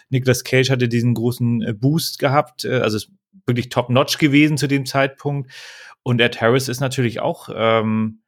Nicolas 0.08 0.42
Cage 0.42 0.70
hatte 0.70 0.88
diesen 0.88 1.14
großen 1.14 1.62
äh, 1.62 1.72
Boost 1.74 2.18
gehabt, 2.18 2.64
äh, 2.64 2.80
also 2.80 2.96
ist 2.96 3.10
wirklich 3.46 3.68
top-notch 3.68 4.18
gewesen 4.18 4.56
zu 4.56 4.66
dem 4.66 4.84
Zeitpunkt. 4.84 5.50
Und 6.02 6.20
Ed 6.20 6.40
Harris 6.40 6.68
ist 6.68 6.80
natürlich 6.80 7.20
auch 7.20 7.48
ähm, 7.54 8.20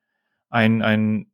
ein, 0.50 0.82
ein 0.82 1.26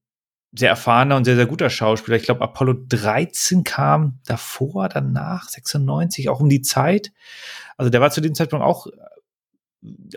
sehr 0.52 0.70
erfahrener 0.70 1.16
und 1.16 1.24
sehr, 1.24 1.36
sehr 1.36 1.46
guter 1.46 1.68
Schauspieler. 1.68 2.16
Ich 2.16 2.22
glaube, 2.22 2.42
Apollo 2.42 2.84
13 2.88 3.64
kam 3.64 4.20
davor, 4.26 4.88
danach, 4.88 5.48
96, 5.48 6.28
auch 6.28 6.40
um 6.40 6.48
die 6.48 6.62
Zeit. 6.62 7.12
Also 7.76 7.90
der 7.90 8.00
war 8.00 8.10
zu 8.10 8.20
dem 8.20 8.34
Zeitpunkt 8.34 8.64
auch 8.64 8.86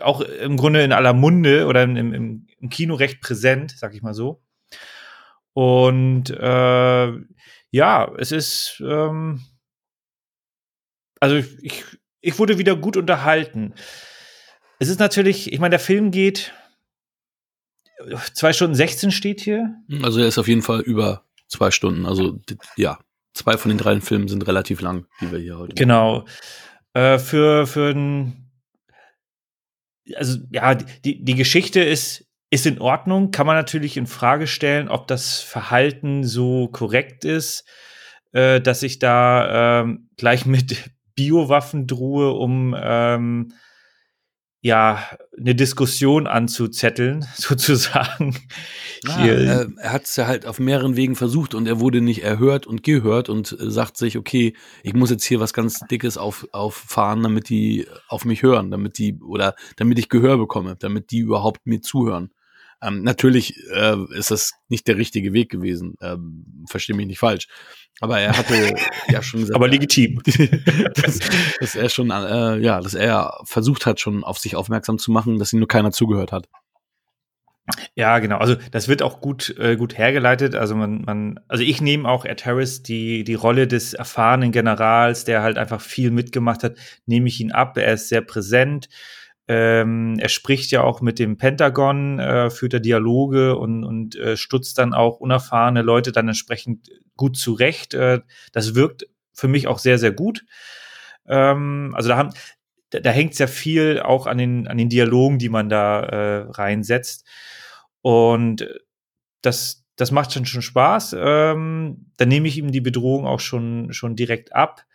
auch 0.00 0.20
im 0.20 0.56
Grunde 0.56 0.82
in 0.82 0.92
aller 0.92 1.12
Munde 1.12 1.66
oder 1.66 1.82
im, 1.82 1.96
im, 1.96 2.46
im 2.58 2.68
Kino 2.70 2.94
recht 2.94 3.20
präsent, 3.20 3.74
sag 3.76 3.94
ich 3.94 4.02
mal 4.02 4.14
so. 4.14 4.42
Und 5.52 6.30
äh, 6.30 7.12
ja, 7.70 8.12
es 8.18 8.32
ist, 8.32 8.82
ähm, 8.84 9.42
also 11.20 11.36
ich, 11.36 11.84
ich 12.20 12.38
wurde 12.38 12.58
wieder 12.58 12.76
gut 12.76 12.96
unterhalten. 12.96 13.74
Es 14.78 14.88
ist 14.88 15.00
natürlich, 15.00 15.52
ich 15.52 15.58
meine, 15.58 15.70
der 15.70 15.80
Film 15.80 16.10
geht 16.10 16.54
zwei 18.34 18.52
Stunden 18.52 18.74
16 18.74 19.10
steht 19.10 19.40
hier. 19.40 19.74
Also 20.02 20.20
er 20.20 20.28
ist 20.28 20.38
auf 20.38 20.48
jeden 20.48 20.62
Fall 20.62 20.80
über 20.80 21.24
zwei 21.48 21.70
Stunden. 21.70 22.06
Also 22.06 22.38
ja, 22.76 22.98
zwei 23.34 23.56
von 23.56 23.70
den 23.70 23.78
drei 23.78 24.00
Filmen 24.00 24.28
sind 24.28 24.46
relativ 24.46 24.80
lang, 24.80 25.06
die 25.20 25.32
wir 25.32 25.38
hier 25.38 25.58
heute. 25.58 25.74
Genau. 25.74 26.24
Äh, 26.94 27.18
für 27.18 27.66
für 27.66 27.90
ein 27.90 28.50
also 30.16 30.38
ja, 30.50 30.74
die, 30.74 31.24
die 31.24 31.34
Geschichte 31.34 31.80
ist, 31.80 32.26
ist 32.50 32.66
in 32.66 32.80
Ordnung, 32.80 33.30
kann 33.30 33.46
man 33.46 33.56
natürlich 33.56 33.96
in 33.96 34.06
Frage 34.06 34.46
stellen, 34.46 34.88
ob 34.88 35.06
das 35.06 35.40
Verhalten 35.40 36.24
so 36.24 36.68
korrekt 36.68 37.24
ist, 37.24 37.64
äh, 38.32 38.60
dass 38.60 38.82
ich 38.82 38.98
da 38.98 39.80
ähm, 39.80 40.10
gleich 40.16 40.46
mit 40.46 40.90
Biowaffen 41.14 41.86
drohe, 41.86 42.32
um 42.32 42.74
ähm, 42.78 43.52
ja, 44.62 45.02
eine 45.38 45.54
Diskussion 45.54 46.26
anzuzetteln, 46.26 47.26
sozusagen. 47.34 48.36
Ah, 49.06 49.26
er, 49.26 49.68
er 49.78 49.92
hat 49.92 50.04
es 50.04 50.16
ja 50.16 50.26
halt 50.26 50.44
auf 50.44 50.58
mehreren 50.58 50.96
Wegen 50.96 51.16
versucht 51.16 51.54
und 51.54 51.66
er 51.66 51.80
wurde 51.80 52.02
nicht 52.02 52.22
erhört 52.22 52.66
und 52.66 52.82
gehört 52.82 53.30
und 53.30 53.52
äh, 53.58 53.70
sagt 53.70 53.96
sich, 53.96 54.18
okay, 54.18 54.54
ich 54.82 54.92
muss 54.92 55.10
jetzt 55.10 55.24
hier 55.24 55.40
was 55.40 55.54
ganz 55.54 55.80
Dickes 55.90 56.18
auf, 56.18 56.46
auffahren, 56.52 57.22
damit 57.22 57.48
die 57.48 57.86
auf 58.08 58.24
mich 58.26 58.42
hören, 58.42 58.70
damit 58.70 58.98
die, 58.98 59.18
oder 59.20 59.54
damit 59.76 59.98
ich 59.98 60.10
Gehör 60.10 60.36
bekomme, 60.36 60.76
damit 60.78 61.10
die 61.10 61.20
überhaupt 61.20 61.66
mir 61.66 61.80
zuhören. 61.80 62.30
Ähm, 62.82 63.02
natürlich 63.02 63.56
äh, 63.72 63.96
ist 64.14 64.30
das 64.30 64.52
nicht 64.68 64.88
der 64.88 64.96
richtige 64.96 65.32
Weg 65.32 65.50
gewesen, 65.50 65.96
ähm, 66.00 66.64
verstehe 66.68 66.96
mich 66.96 67.06
nicht 67.06 67.18
falsch. 67.18 67.46
Aber 68.00 68.18
er 68.18 68.36
hatte 68.36 68.74
ja 69.08 69.22
schon 69.22 69.40
gesagt. 69.40 69.56
Aber 69.56 69.68
legitim. 69.68 70.22
dass, 70.94 71.18
dass 71.60 71.74
er 71.74 71.88
schon, 71.90 72.10
äh, 72.10 72.56
ja, 72.58 72.80
dass 72.80 72.94
er 72.94 73.38
versucht 73.44 73.84
hat, 73.84 74.00
schon 74.00 74.24
auf 74.24 74.38
sich 74.38 74.56
aufmerksam 74.56 74.98
zu 74.98 75.10
machen, 75.10 75.38
dass 75.38 75.52
ihm 75.52 75.58
nur 75.58 75.68
keiner 75.68 75.92
zugehört 75.92 76.32
hat. 76.32 76.48
Ja, 77.94 78.18
genau. 78.18 78.38
Also 78.38 78.56
das 78.72 78.88
wird 78.88 79.02
auch 79.02 79.20
gut, 79.20 79.54
äh, 79.58 79.76
gut 79.76 79.96
hergeleitet. 79.96 80.54
Also 80.54 80.74
man, 80.74 81.02
man, 81.02 81.40
also 81.48 81.62
ich 81.62 81.80
nehme 81.80 82.08
auch 82.08 82.24
Ed 82.24 82.44
Harris 82.46 82.82
die, 82.82 83.22
die 83.24 83.34
Rolle 83.34 83.66
des 83.66 83.94
erfahrenen 83.94 84.52
Generals, 84.52 85.24
der 85.24 85.42
halt 85.42 85.58
einfach 85.58 85.80
viel 85.80 86.10
mitgemacht 86.10 86.64
hat, 86.64 86.76
nehme 87.06 87.28
ich 87.28 87.40
ihn 87.40 87.52
ab. 87.52 87.76
Er 87.76 87.94
ist 87.94 88.08
sehr 88.08 88.22
präsent. 88.22 88.88
Ähm, 89.50 90.16
er 90.20 90.28
spricht 90.28 90.70
ja 90.70 90.84
auch 90.84 91.00
mit 91.00 91.18
dem 91.18 91.36
Pentagon, 91.36 92.20
äh, 92.20 92.50
führt 92.50 92.74
er 92.74 92.78
Dialoge 92.78 93.56
und, 93.56 93.82
und 93.82 94.14
äh, 94.14 94.36
stutzt 94.36 94.78
dann 94.78 94.94
auch 94.94 95.18
unerfahrene 95.18 95.82
Leute 95.82 96.12
dann 96.12 96.28
entsprechend 96.28 96.88
gut 97.16 97.36
zurecht. 97.36 97.94
Äh, 97.94 98.20
das 98.52 98.76
wirkt 98.76 99.08
für 99.32 99.48
mich 99.48 99.66
auch 99.66 99.80
sehr, 99.80 99.98
sehr 99.98 100.12
gut. 100.12 100.44
Ähm, 101.26 101.92
also 101.96 102.10
da 102.10 102.30
da, 102.90 103.00
da 103.00 103.10
hängt 103.10 103.34
sehr 103.34 103.48
viel 103.48 104.00
auch 104.00 104.28
an 104.28 104.38
den, 104.38 104.68
an 104.68 104.78
den 104.78 104.88
Dialogen, 104.88 105.38
die 105.38 105.48
man 105.48 105.68
da 105.68 106.00
äh, 106.00 106.46
reinsetzt. 106.50 107.26
Und 108.02 108.68
das, 109.42 109.84
das 109.96 110.12
macht 110.12 110.32
schon, 110.32 110.46
schon 110.46 110.62
Spaß. 110.62 111.16
Ähm, 111.18 112.12
dann 112.16 112.28
nehme 112.28 112.46
ich 112.46 112.56
ihm 112.56 112.70
die 112.70 112.80
Bedrohung 112.80 113.26
auch 113.26 113.40
schon, 113.40 113.92
schon 113.92 114.14
direkt 114.14 114.54
ab, 114.54 114.86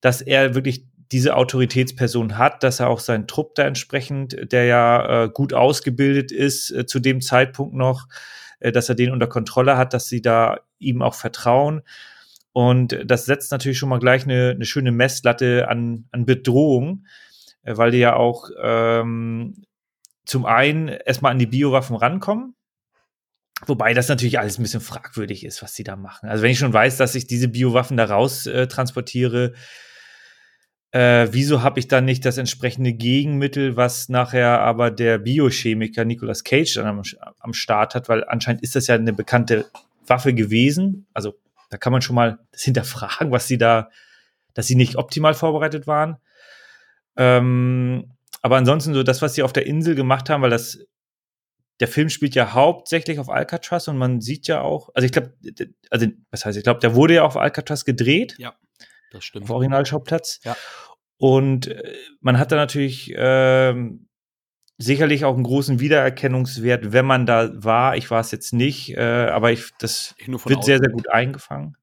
dass 0.00 0.20
er 0.20 0.54
wirklich 0.54 0.86
diese 1.12 1.36
Autoritätsperson 1.36 2.36
hat, 2.36 2.62
dass 2.62 2.80
er 2.80 2.88
auch 2.88 3.00
seinen 3.00 3.26
Trupp 3.26 3.54
da 3.54 3.64
entsprechend, 3.64 4.52
der 4.52 4.64
ja 4.64 5.24
äh, 5.24 5.28
gut 5.30 5.54
ausgebildet 5.54 6.32
ist 6.32 6.70
äh, 6.70 6.86
zu 6.86 7.00
dem 7.00 7.20
Zeitpunkt 7.20 7.74
noch, 7.74 8.08
äh, 8.60 8.72
dass 8.72 8.88
er 8.88 8.94
den 8.94 9.12
unter 9.12 9.26
Kontrolle 9.26 9.76
hat, 9.76 9.94
dass 9.94 10.08
sie 10.08 10.20
da 10.20 10.60
ihm 10.78 11.02
auch 11.02 11.14
vertrauen. 11.14 11.82
Und 12.52 12.98
das 13.04 13.24
setzt 13.24 13.52
natürlich 13.52 13.78
schon 13.78 13.88
mal 13.88 14.00
gleich 14.00 14.24
eine, 14.24 14.50
eine 14.50 14.64
schöne 14.64 14.92
Messlatte 14.92 15.68
an, 15.68 16.06
an 16.10 16.26
Bedrohung, 16.26 17.06
äh, 17.62 17.76
weil 17.76 17.90
die 17.90 17.98
ja 17.98 18.14
auch 18.14 18.50
ähm, 18.60 19.64
zum 20.24 20.44
einen 20.44 20.88
erstmal 20.88 21.32
an 21.32 21.38
die 21.38 21.46
Biowaffen 21.46 21.96
rankommen. 21.96 22.54
Wobei 23.66 23.92
das 23.92 24.08
natürlich 24.08 24.38
alles 24.38 24.58
ein 24.58 24.62
bisschen 24.62 24.80
fragwürdig 24.80 25.44
ist, 25.44 25.62
was 25.62 25.74
sie 25.74 25.82
da 25.82 25.96
machen. 25.96 26.28
Also 26.28 26.44
wenn 26.44 26.50
ich 26.50 26.58
schon 26.58 26.72
weiß, 26.72 26.96
dass 26.96 27.14
ich 27.14 27.26
diese 27.26 27.48
Biowaffen 27.48 27.96
da 27.96 28.04
raus 28.04 28.46
äh, 28.46 28.68
transportiere, 28.68 29.54
äh, 30.90 31.28
wieso 31.30 31.62
habe 31.62 31.80
ich 31.80 31.88
dann 31.88 32.04
nicht 32.06 32.24
das 32.24 32.38
entsprechende 32.38 32.92
Gegenmittel, 32.92 33.76
was 33.76 34.08
nachher 34.08 34.60
aber 34.60 34.90
der 34.90 35.18
Biochemiker 35.18 36.04
Nicolas 36.04 36.44
Cage 36.44 36.74
dann 36.74 36.86
am, 36.86 37.02
am 37.40 37.52
Start 37.52 37.94
hat, 37.94 38.08
weil 38.08 38.24
anscheinend 38.24 38.62
ist 38.62 38.74
das 38.74 38.86
ja 38.86 38.94
eine 38.94 39.12
bekannte 39.12 39.66
Waffe 40.06 40.32
gewesen. 40.32 41.06
Also 41.12 41.34
da 41.70 41.76
kann 41.76 41.92
man 41.92 42.00
schon 42.00 42.16
mal 42.16 42.38
das 42.52 42.62
hinterfragen, 42.62 43.30
was 43.30 43.46
sie 43.46 43.58
da, 43.58 43.90
dass 44.54 44.66
sie 44.66 44.76
nicht 44.76 44.96
optimal 44.96 45.34
vorbereitet 45.34 45.86
waren. 45.86 46.16
Ähm, 47.16 48.12
aber 48.40 48.56
ansonsten 48.56 48.94
so 48.94 49.02
das, 49.02 49.20
was 49.20 49.34
sie 49.34 49.42
auf 49.42 49.52
der 49.52 49.66
Insel 49.66 49.94
gemacht 49.94 50.30
haben, 50.30 50.42
weil 50.42 50.50
das 50.50 50.78
der 51.80 51.88
Film 51.88 52.08
spielt 52.08 52.34
ja 52.34 52.54
hauptsächlich 52.54 53.18
auf 53.20 53.28
Alcatraz 53.28 53.86
und 53.88 53.98
man 53.98 54.20
sieht 54.20 54.48
ja 54.48 54.62
auch, 54.62 54.88
also 54.94 55.06
ich 55.06 55.12
glaube, 55.12 55.32
also 55.90 56.06
was 56.30 56.44
heißt, 56.44 56.58
ich 56.58 56.64
glaube, 56.64 56.80
der 56.80 56.94
wurde 56.94 57.14
ja 57.14 57.22
auf 57.22 57.36
Alcatraz 57.36 57.84
gedreht. 57.84 58.34
Ja. 58.38 58.54
Das 59.10 59.24
stimmt. 59.24 59.44
Auf 59.44 59.50
Originalschauplatz. 59.50 60.40
Ja. 60.44 60.56
Und 61.18 61.66
äh, 61.66 61.94
man 62.20 62.38
hat 62.38 62.52
da 62.52 62.56
natürlich 62.56 63.12
ähm, 63.16 64.08
sicherlich 64.78 65.24
auch 65.24 65.34
einen 65.34 65.42
großen 65.42 65.80
Wiedererkennungswert, 65.80 66.92
wenn 66.92 67.04
man 67.04 67.26
da 67.26 67.50
war. 67.62 67.96
Ich 67.96 68.10
war 68.10 68.20
es 68.20 68.30
jetzt 68.30 68.52
nicht, 68.52 68.96
äh, 68.96 69.00
aber 69.00 69.50
ich, 69.52 69.70
das 69.78 70.14
ich 70.18 70.28
wird 70.28 70.64
sehr, 70.64 70.78
sehr 70.78 70.90
gut 70.90 71.10
eingefangen. 71.10 71.76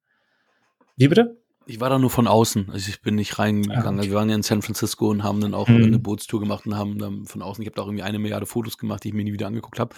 Wie 0.96 1.10
bitte? 1.10 1.38
Ich 1.68 1.80
war 1.80 1.90
da 1.90 1.98
nur 1.98 2.12
von 2.12 2.28
außen, 2.28 2.70
also 2.70 2.90
ich 2.90 3.02
bin 3.02 3.16
nicht 3.16 3.40
reingegangen. 3.40 4.00
Ah, 4.00 4.02
okay. 4.02 4.10
Wir 4.10 4.16
waren 4.16 4.30
ja 4.30 4.36
in 4.36 4.44
San 4.44 4.62
Francisco 4.62 5.10
und 5.10 5.24
haben 5.24 5.42
dann 5.42 5.56
auch 5.56 5.68
mhm. 5.68 5.84
eine 5.84 6.00
Bootstour 6.00 6.40
gemacht 6.40 6.68
und 6.68 6.78
haben 6.78 7.00
dann 7.00 7.26
von 7.26 7.42
außen, 7.42 7.62
ich 7.62 7.68
habe 7.68 7.76
da 7.76 7.82
auch 7.82 7.88
irgendwie 7.88 8.04
eine 8.04 8.20
Milliarde 8.20 8.46
Fotos 8.46 8.78
gemacht, 8.78 9.04
die 9.04 9.10
ich 9.10 9.14
mir 9.16 9.24
nie 9.24 9.34
wieder 9.34 9.48
angeguckt 9.48 9.80
habe. 9.80 9.96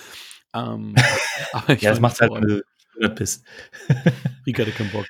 Ähm, 0.56 0.96
ja, 1.68 1.92
das 1.92 2.00
macht 2.00 2.22
halt, 2.22 2.32
wenn 2.32 2.64
du 3.02 3.10
bist. 3.10 3.46
Rika 4.46 4.62
hatte 4.62 4.72
keinen 4.72 4.92
Bock. 4.92 5.06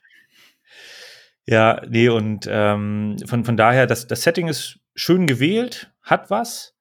Ja, 1.47 1.81
nee, 1.87 2.09
und 2.09 2.45
ähm, 2.49 3.15
von, 3.25 3.45
von 3.45 3.55
daher, 3.55 3.87
das, 3.87 4.05
das 4.05 4.23
Setting 4.23 4.49
ist 4.49 4.79
schön 4.95 5.27
gewählt, 5.27 5.93
hat 6.01 6.29
was. 6.29 6.75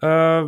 Äh, 0.00 0.44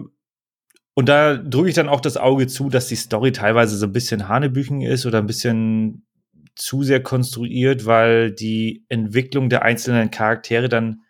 und 0.95 1.09
da 1.09 1.37
drücke 1.37 1.69
ich 1.69 1.75
dann 1.75 1.88
auch 1.88 2.00
das 2.00 2.16
Auge 2.16 2.47
zu, 2.47 2.69
dass 2.69 2.87
die 2.87 2.97
Story 2.97 3.33
teilweise 3.33 3.76
so 3.76 3.87
ein 3.87 3.92
bisschen 3.92 4.28
Hanebüchen 4.28 4.83
ist 4.83 5.04
oder 5.04 5.19
ein 5.19 5.26
bisschen 5.26 6.07
zu 6.54 6.83
sehr 6.85 7.02
konstruiert, 7.02 7.87
weil 7.87 8.33
die 8.33 8.85
Entwicklung 8.88 9.49
der 9.49 9.62
einzelnen 9.62 10.11
Charaktere 10.11 10.69
dann 10.69 11.00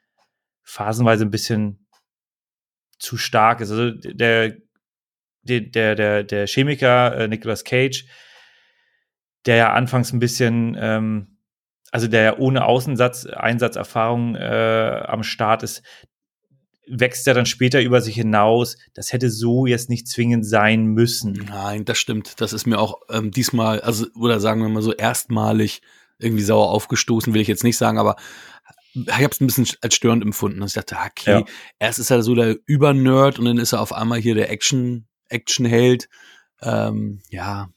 phasenweise 0.63 1.25
ein 1.25 1.31
bisschen 1.31 1.87
zu 2.99 3.19
stark 3.19 3.61
ist. 3.61 3.71
Also 3.71 3.91
der, 3.91 4.57
der, 5.43 5.95
der, 5.95 6.25
der 6.25 6.47
Chemiker 6.47 7.17
äh, 7.17 7.29
Nicolas 7.29 7.65
Cage, 7.65 8.07
der 9.45 9.57
ja 9.57 9.73
anfangs 9.73 10.13
ein 10.13 10.21
bisschen 10.21 10.77
ähm, 10.79 11.30
also 11.91 12.07
der 12.07 12.39
ohne 12.39 12.65
Außensatz, 12.65 13.27
Einsatzerfahrung 13.27 14.37
äh, 14.37 15.03
am 15.07 15.23
Start 15.23 15.63
ist, 15.63 15.83
wächst 16.87 17.27
ja 17.27 17.35
dann 17.35 17.47
später 17.47 17.81
über 17.81 18.01
sich 18.01 18.17
hinaus. 18.17 18.77
Das 18.95 19.13
hätte 19.13 19.31
so 19.31 19.67
jetzt 19.67 19.89
nicht 19.89 20.09
zwingend 20.09 20.47
sein 20.47 20.87
müssen. 20.87 21.33
Nein, 21.49 21.85
das 21.85 21.99
stimmt. 21.99 22.41
Das 22.41 22.53
ist 22.53 22.67
mir 22.67 22.79
auch 22.79 23.01
ähm, 23.11 23.31
diesmal, 23.31 23.81
also, 23.81 24.07
oder 24.15 24.41
sagen 24.41 24.61
wir 24.61 24.69
mal 24.69 24.83
so, 24.83 24.93
erstmalig 24.93 25.83
irgendwie 26.19 26.43
sauer 26.43 26.71
aufgestoßen, 26.71 27.33
will 27.33 27.41
ich 27.41 27.49
jetzt 27.49 27.65
nicht 27.65 27.79
sagen, 27.79 27.99
aber 27.99 28.17
ich 28.93 29.09
habe 29.13 29.29
es 29.31 29.41
ein 29.41 29.47
bisschen 29.47 29.69
als 29.83 29.95
störend 29.95 30.23
empfunden. 30.23 30.63
Also 30.63 30.81
ich 30.81 30.85
dachte, 30.85 30.97
okay, 31.07 31.41
ja. 31.41 31.45
erst 31.79 31.99
ist 31.99 32.11
er 32.11 32.23
so 32.23 32.35
der 32.35 32.57
Übernerd 32.67 33.39
und 33.39 33.45
dann 33.45 33.59
ist 33.59 33.73
er 33.73 33.81
auf 33.81 33.93
einmal 33.93 34.19
hier 34.19 34.35
der 34.35 34.51
Action, 34.51 35.07
Action-Held. 35.29 36.09
Ähm, 36.61 37.23
ja, 37.31 37.71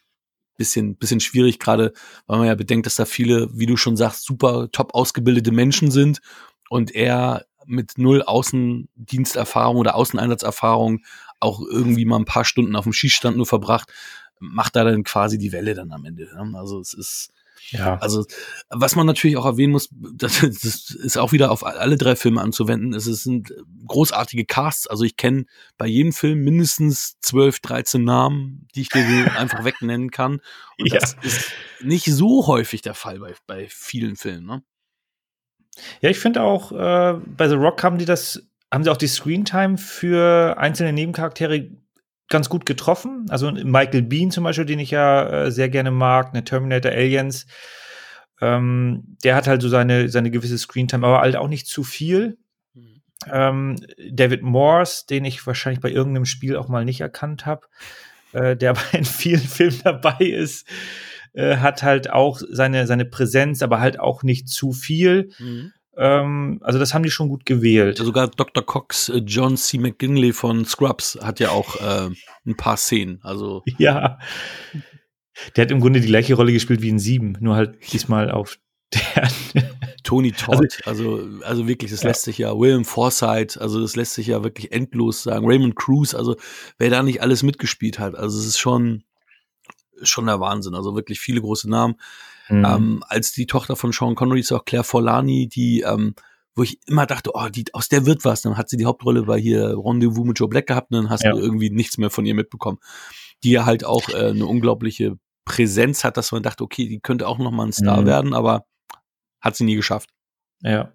bisschen, 0.63 0.95
bisschen 0.95 1.19
schwierig, 1.19 1.59
gerade 1.59 1.93
weil 2.25 2.37
man 2.37 2.47
ja 2.47 2.55
bedenkt, 2.55 2.85
dass 2.85 2.95
da 2.95 3.05
viele, 3.05 3.49
wie 3.51 3.65
du 3.65 3.75
schon 3.75 3.97
sagst, 3.97 4.23
super 4.23 4.69
top 4.71 4.93
ausgebildete 4.93 5.51
Menschen 5.51 5.91
sind 5.91 6.21
und 6.69 6.95
er 6.95 7.45
mit 7.65 7.97
null 7.97 8.23
Außendiensterfahrung 8.23 9.77
oder 9.77 9.95
Außeneinsatzerfahrung 9.95 11.01
auch 11.39 11.61
irgendwie 11.61 12.05
mal 12.05 12.17
ein 12.17 12.25
paar 12.25 12.45
Stunden 12.45 12.75
auf 12.75 12.83
dem 12.83 12.93
Schießstand 12.93 13.35
nur 13.35 13.45
verbracht, 13.45 13.91
macht 14.39 14.75
da 14.75 14.83
dann 14.83 15.03
quasi 15.03 15.37
die 15.37 15.51
Welle 15.51 15.73
dann 15.73 15.91
am 15.91 16.05
Ende. 16.05 16.23
Ne? 16.23 16.57
Also 16.57 16.79
es 16.79 16.93
ist 16.93 17.31
ja. 17.71 17.97
Also, 17.97 18.25
was 18.69 18.95
man 18.95 19.07
natürlich 19.07 19.37
auch 19.37 19.45
erwähnen 19.45 19.73
muss, 19.73 19.89
das, 19.91 20.39
das 20.41 20.91
ist 20.91 21.17
auch 21.17 21.31
wieder 21.31 21.51
auf 21.51 21.65
alle 21.65 21.97
drei 21.97 22.15
Filme 22.15 22.41
anzuwenden. 22.41 22.93
Es 22.93 23.05
sind 23.05 23.53
großartige 23.87 24.45
Casts. 24.45 24.87
Also 24.87 25.03
ich 25.03 25.17
kenne 25.17 25.45
bei 25.77 25.87
jedem 25.87 26.13
Film 26.13 26.43
mindestens 26.43 27.19
12, 27.21 27.59
13 27.61 28.03
Namen, 28.03 28.67
die 28.75 28.81
ich 28.81 28.89
dir 28.89 29.03
einfach 29.37 29.63
wegnennen 29.63 30.11
kann. 30.11 30.41
Und 30.77 30.93
ja. 30.93 30.99
das 30.99 31.15
ist 31.21 31.51
nicht 31.81 32.05
so 32.05 32.47
häufig 32.47 32.81
der 32.81 32.93
Fall 32.93 33.19
bei, 33.19 33.33
bei 33.47 33.67
vielen 33.69 34.15
Filmen. 34.15 34.45
Ne? 34.45 34.63
Ja, 36.01 36.09
ich 36.09 36.19
finde 36.19 36.41
auch, 36.41 36.71
äh, 36.71 37.19
bei 37.25 37.49
The 37.49 37.55
Rock 37.55 37.83
haben 37.83 37.97
die 37.97 38.05
das, 38.05 38.43
haben 38.71 38.83
sie 38.83 38.91
auch 38.91 38.97
die 38.97 39.07
Screentime 39.07 39.77
für 39.77 40.57
einzelne 40.57 40.93
Nebencharaktere 40.93 41.69
ganz 42.33 42.49
gut 42.49 42.65
getroffen. 42.65 43.27
Also 43.29 43.51
Michael 43.51 44.01
Bean 44.01 44.31
zum 44.31 44.43
Beispiel, 44.43 44.65
den 44.65 44.79
ich 44.79 44.91
ja 44.91 45.45
äh, 45.45 45.51
sehr 45.51 45.69
gerne 45.69 45.91
mag, 45.91 46.33
ne 46.33 46.43
Terminator 46.43 46.91
Aliens. 46.91 47.45
Ähm, 48.41 49.17
der 49.23 49.35
hat 49.35 49.47
halt 49.47 49.61
so 49.61 49.69
seine, 49.69 50.09
seine 50.09 50.31
gewisse 50.31 50.57
Screentime, 50.57 51.07
aber 51.07 51.21
halt 51.21 51.37
auch 51.37 51.47
nicht 51.47 51.67
zu 51.67 51.83
viel. 51.83 52.37
Mhm. 52.73 53.01
Ähm, 53.31 53.75
David 54.11 54.41
Morse, 54.41 55.05
den 55.07 55.23
ich 55.23 55.45
wahrscheinlich 55.47 55.79
bei 55.79 55.91
irgendeinem 55.91 56.25
Spiel 56.25 56.57
auch 56.57 56.67
mal 56.67 56.83
nicht 56.83 56.99
erkannt 56.99 57.45
habe, 57.45 57.67
äh, 58.33 58.57
der 58.57 58.71
aber 58.71 58.81
in 58.91 59.05
vielen 59.05 59.39
Filmen 59.39 59.79
dabei 59.83 60.17
ist, 60.19 60.67
äh, 61.33 61.57
hat 61.57 61.83
halt 61.83 62.09
auch 62.09 62.41
seine, 62.49 62.87
seine 62.87 63.05
Präsenz, 63.05 63.61
aber 63.61 63.79
halt 63.79 63.99
auch 63.99 64.23
nicht 64.23 64.49
zu 64.49 64.73
viel. 64.73 65.29
Mhm. 65.37 65.71
Ähm, 65.95 66.59
also 66.63 66.79
das 66.79 66.93
haben 66.93 67.03
die 67.03 67.11
schon 67.11 67.29
gut 67.29 67.45
gewählt. 67.45 67.97
sogar 67.97 68.27
Dr. 68.27 68.65
Cox, 68.65 69.09
äh, 69.09 69.17
John 69.17 69.57
C. 69.57 69.77
McGinley 69.77 70.33
von 70.33 70.65
Scrubs 70.65 71.17
hat 71.21 71.39
ja 71.39 71.51
auch 71.51 71.75
äh, 71.75 72.09
ein 72.45 72.57
paar 72.57 72.77
Szenen. 72.77 73.19
Also 73.23 73.63
ja, 73.77 74.17
der 75.55 75.63
hat 75.63 75.71
im 75.71 75.79
Grunde 75.79 76.01
die 76.01 76.07
gleiche 76.07 76.33
Rolle 76.33 76.53
gespielt 76.53 76.81
wie 76.81 76.89
in 76.89 76.99
Sieben, 76.99 77.37
nur 77.39 77.55
halt 77.55 77.93
diesmal 77.93 78.31
auf 78.31 78.57
der. 78.93 79.29
Tony 80.03 80.33
Todd, 80.33 80.81
also, 80.85 81.15
also, 81.15 81.29
also 81.45 81.67
wirklich, 81.67 81.89
das 81.89 82.03
ja. 82.03 82.09
lässt 82.09 82.23
sich 82.23 82.37
ja, 82.37 82.57
William 82.57 82.83
Forsythe, 82.83 83.59
also 83.59 83.79
das 83.81 83.95
lässt 83.95 84.15
sich 84.15 84.27
ja 84.27 84.43
wirklich 84.43 84.73
endlos 84.73 85.23
sagen. 85.23 85.47
Raymond 85.47 85.77
Cruz, 85.77 86.13
also 86.13 86.35
wer 86.77 86.89
da 86.89 87.01
nicht 87.03 87.21
alles 87.21 87.41
mitgespielt 87.41 87.99
hat, 87.99 88.13
also 88.15 88.37
es 88.37 88.45
ist 88.45 88.59
schon, 88.59 89.05
schon 90.01 90.25
der 90.25 90.41
Wahnsinn. 90.41 90.75
Also 90.75 90.93
wirklich 90.95 91.19
viele 91.21 91.41
große 91.41 91.69
Namen. 91.69 91.95
Mhm. 92.49 92.65
Ähm, 92.65 93.03
als 93.07 93.31
die 93.31 93.45
Tochter 93.45 93.75
von 93.75 93.91
Sean 93.91 94.15
Connery 94.15 94.41
ist 94.41 94.51
auch 94.51 94.65
Claire 94.65 94.83
Forlani, 94.83 95.47
die, 95.47 95.81
ähm, 95.81 96.15
wo 96.55 96.63
ich 96.63 96.79
immer 96.87 97.05
dachte, 97.05 97.31
oh, 97.33 97.47
die, 97.49 97.65
aus 97.73 97.89
der 97.89 98.05
wird 98.05 98.25
was. 98.25 98.41
Dann 98.41 98.57
hat 98.57 98.69
sie 98.69 98.77
die 98.77 98.85
Hauptrolle 98.85 99.23
bei 99.23 99.39
hier 99.39 99.75
Rendezvous 99.77 100.25
mit 100.25 100.39
Joe 100.39 100.49
Black 100.49 100.67
gehabt 100.67 100.91
und 100.91 101.03
dann 101.03 101.09
hast 101.09 101.23
ja. 101.23 101.31
du 101.31 101.39
irgendwie 101.39 101.69
nichts 101.69 101.97
mehr 101.97 102.09
von 102.09 102.25
ihr 102.25 102.35
mitbekommen. 102.35 102.79
Die 103.43 103.51
ja 103.51 103.65
halt 103.65 103.85
auch 103.85 104.09
äh, 104.09 104.29
eine 104.29 104.45
unglaubliche 104.45 105.17
Präsenz 105.45 106.03
hat, 106.03 106.17
dass 106.17 106.31
man 106.31 106.43
dachte, 106.43 106.63
okay, 106.63 106.87
die 106.87 106.99
könnte 106.99 107.27
auch 107.27 107.37
noch 107.37 107.51
mal 107.51 107.65
ein 107.65 107.73
Star 107.73 108.01
mhm. 108.01 108.05
werden, 108.05 108.33
aber 108.33 108.65
hat 109.41 109.55
sie 109.55 109.65
nie 109.65 109.75
geschafft. 109.75 110.09
Ja. 110.61 110.93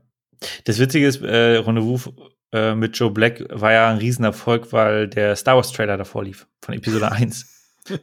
Das 0.65 0.79
Witzige 0.79 1.07
ist, 1.07 1.21
äh, 1.23 1.57
Rendezvous 1.57 2.11
äh, 2.53 2.75
mit 2.75 2.97
Joe 2.97 3.11
Black 3.11 3.45
war 3.51 3.73
ja 3.73 3.91
ein 3.91 3.99
Riesenerfolg, 3.99 4.73
weil 4.73 5.09
der 5.09 5.37
Star 5.37 5.57
Wars 5.57 5.73
Trailer 5.73 5.97
davor 5.97 6.25
lief, 6.25 6.47
von 6.63 6.75
Episode 6.75 7.11
1. 7.13 7.47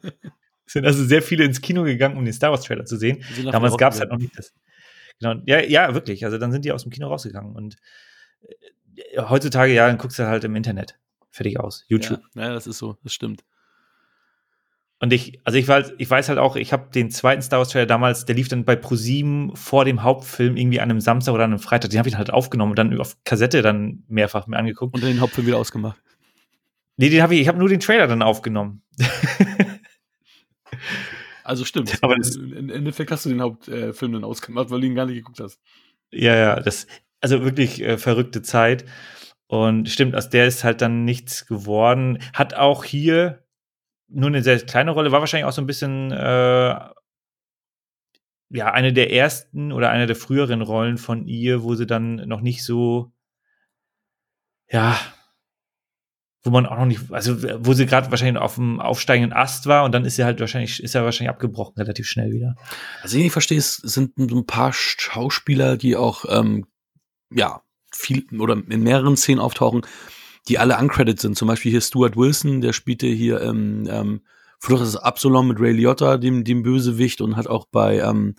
sind 0.66 0.86
also 0.86 1.04
sehr 1.04 1.22
viele 1.22 1.44
ins 1.44 1.62
Kino 1.62 1.84
gegangen, 1.84 2.18
um 2.18 2.26
den 2.26 2.34
Star 2.34 2.52
Wars 2.52 2.64
Trailer 2.64 2.86
zu 2.86 2.98
sehen. 2.98 3.24
Damals 3.52 3.78
gab 3.78 3.94
es 3.94 4.00
halt 4.00 4.12
noch 4.12 4.18
nicht 4.18 4.38
das. 4.38 4.54
Genau. 5.20 5.42
Ja, 5.46 5.62
ja, 5.62 5.94
wirklich. 5.94 6.26
Also 6.26 6.38
dann 6.38 6.52
sind 6.52 6.66
die 6.66 6.72
aus 6.72 6.84
dem 6.84 6.92
Kino 6.92 7.08
rausgegangen. 7.08 7.56
Und 7.56 7.78
äh, 8.96 9.22
heutzutage, 9.22 9.74
ja, 9.74 9.88
dann 9.88 9.98
guckst 9.98 10.20
du 10.20 10.28
halt 10.28 10.44
im 10.44 10.56
Internet. 10.56 10.98
Fertig 11.30 11.60
aus. 11.60 11.86
YouTube. 11.88 12.22
Ja, 12.36 12.44
ja 12.48 12.54
das 12.54 12.68
ist 12.68 12.78
so, 12.78 12.98
das 13.04 13.14
stimmt. 13.14 13.44
Und 15.00 15.12
ich, 15.12 15.42
also 15.44 15.58
ich 15.58 15.68
weiß, 15.68 15.94
ich 15.98 16.10
weiß 16.10 16.30
halt 16.30 16.40
auch, 16.40 16.56
ich 16.56 16.72
habe 16.72 16.90
den 16.94 17.12
zweiten 17.12 17.42
Star 17.42 17.60
Wars 17.60 17.70
Trailer 17.70 17.86
damals, 17.86 18.26
der 18.26 18.36
lief 18.36 18.48
dann 18.48 18.64
bei 18.64 18.78
ProSieben 18.78 19.56
vor 19.56 19.84
dem 19.84 20.04
Hauptfilm 20.04 20.56
irgendwie 20.56 20.80
an 20.80 20.90
einem 20.90 21.02
Samstag 21.02 21.34
oder 21.34 21.44
an 21.44 21.52
einem 21.52 21.60
Freitag. 21.60 21.92
Den 21.92 22.00
habe 22.00 22.08
ich 22.08 22.16
halt 22.16 22.32
aufgenommen 22.32 22.72
und 22.72 22.80
dann 22.80 22.98
auf 23.00 23.18
Kassette 23.26 23.62
dann 23.62 24.04
mehrfach 24.08 24.48
mir 24.48 24.58
angeguckt. 24.58 24.96
Und 24.96 25.04
dann 25.04 25.12
den 25.12 25.20
Hauptfilm 25.20 25.48
wieder 25.48 25.58
ausgemacht. 25.58 26.02
Nee, 26.98 27.10
den 27.10 27.22
habe 27.22 27.36
ich, 27.36 27.42
ich 27.42 27.48
habe 27.50 27.60
nur 27.60 27.68
den 27.68 27.82
Trailer 27.82 28.08
dann 28.08 28.22
aufgenommen. 28.22 28.82
Also 31.46 31.64
stimmt. 31.64 31.98
Aber 32.02 32.16
das, 32.16 32.36
Im 32.36 32.70
Endeffekt 32.70 33.12
hast 33.12 33.26
du 33.26 33.30
den 33.30 33.40
Hauptfilm 33.42 34.14
dann 34.14 34.24
ausgemacht, 34.24 34.72
weil 34.72 34.82
du 34.82 34.88
ihn 34.88 34.96
gar 34.96 35.06
nicht 35.06 35.18
geguckt 35.18 35.40
hast. 35.40 35.62
Ja, 36.12 36.36
ja, 36.36 36.60
das, 36.60 36.88
also 37.22 37.44
wirklich 37.44 37.82
äh, 37.82 37.98
verrückte 38.00 38.42
Zeit. 38.42 38.84
Und 39.48 39.88
stimmt, 39.90 40.16
aus 40.16 40.30
der 40.30 40.48
ist 40.48 40.64
halt 40.64 40.82
dann 40.82 41.06
nichts 41.06 41.46
geworden. 41.46 42.18
Hat 42.34 42.56
auch 42.56 42.84
hier 42.84 43.44
nur 44.08 44.30
eine 44.30 44.42
sehr 44.42 44.60
kleine 44.60 44.92
Rolle, 44.92 45.12
war 45.12 45.20
wahrscheinlich 45.20 45.46
auch 45.46 45.52
so 45.52 45.62
ein 45.62 45.68
bisschen, 45.68 46.12
äh, 46.12 46.80
ja, 48.50 48.72
eine 48.72 48.92
der 48.94 49.14
ersten 49.14 49.72
oder 49.72 49.92
eine 49.92 50.08
der 50.08 50.16
früheren 50.16 50.62
Rollen 50.62 50.98
von 50.98 51.28
ihr, 51.28 51.62
wo 51.64 51.76
sie 51.76 51.86
dann 51.86 52.16
noch 52.28 52.42
nicht 52.42 52.64
so, 52.64 53.12
ja, 54.72 54.98
wo 56.46 56.52
man 56.52 56.68
auch 56.68 56.78
noch 56.78 56.86
nicht, 56.86 57.12
also 57.12 57.42
wo 57.60 57.74
sie 57.74 57.88
gerade 57.88 58.12
wahrscheinlich 58.12 58.42
auf 58.42 58.56
dem 58.56 58.80
aufsteigenden 58.80 59.34
Ast 59.34 59.66
war 59.66 59.84
und 59.84 59.92
dann 59.94 60.06
ist 60.06 60.16
sie 60.16 60.24
halt 60.24 60.40
wahrscheinlich, 60.40 60.82
ist 60.82 60.94
er 60.94 61.04
wahrscheinlich 61.04 61.32
abgebrochen 61.32 61.74
relativ 61.76 62.08
schnell 62.08 62.32
wieder. 62.32 62.56
Also 63.02 63.18
ich 63.18 63.32
verstehe, 63.32 63.58
es 63.58 63.78
sind 63.78 64.14
so 64.16 64.38
ein 64.38 64.46
paar 64.46 64.72
Schauspieler, 64.72 65.76
die 65.76 65.96
auch 65.96 66.24
ähm, 66.30 66.66
ja 67.34 67.62
viel 67.92 68.26
oder 68.38 68.62
in 68.70 68.84
mehreren 68.84 69.18
Szenen 69.18 69.40
auftauchen, 69.40 69.82
die 70.48 70.60
alle 70.60 70.78
uncredited 70.78 71.20
sind. 71.20 71.36
Zum 71.36 71.48
Beispiel 71.48 71.72
hier 71.72 71.82
Stuart 71.82 72.16
Wilson, 72.16 72.62
der 72.62 72.74
spielte 72.74 73.08
hier 73.08 73.42
ähm, 73.42 73.88
ähm, 73.90 74.22
Flucht 74.60 74.84
des 74.84 74.96
Absalom 74.96 75.48
mit 75.48 75.60
Ray 75.60 75.74
Liotta, 75.74 76.18
dem, 76.18 76.44
dem 76.44 76.62
Bösewicht, 76.62 77.22
und 77.22 77.36
hat 77.36 77.48
auch 77.48 77.66
bei 77.72 78.00
ähm, 78.00 78.36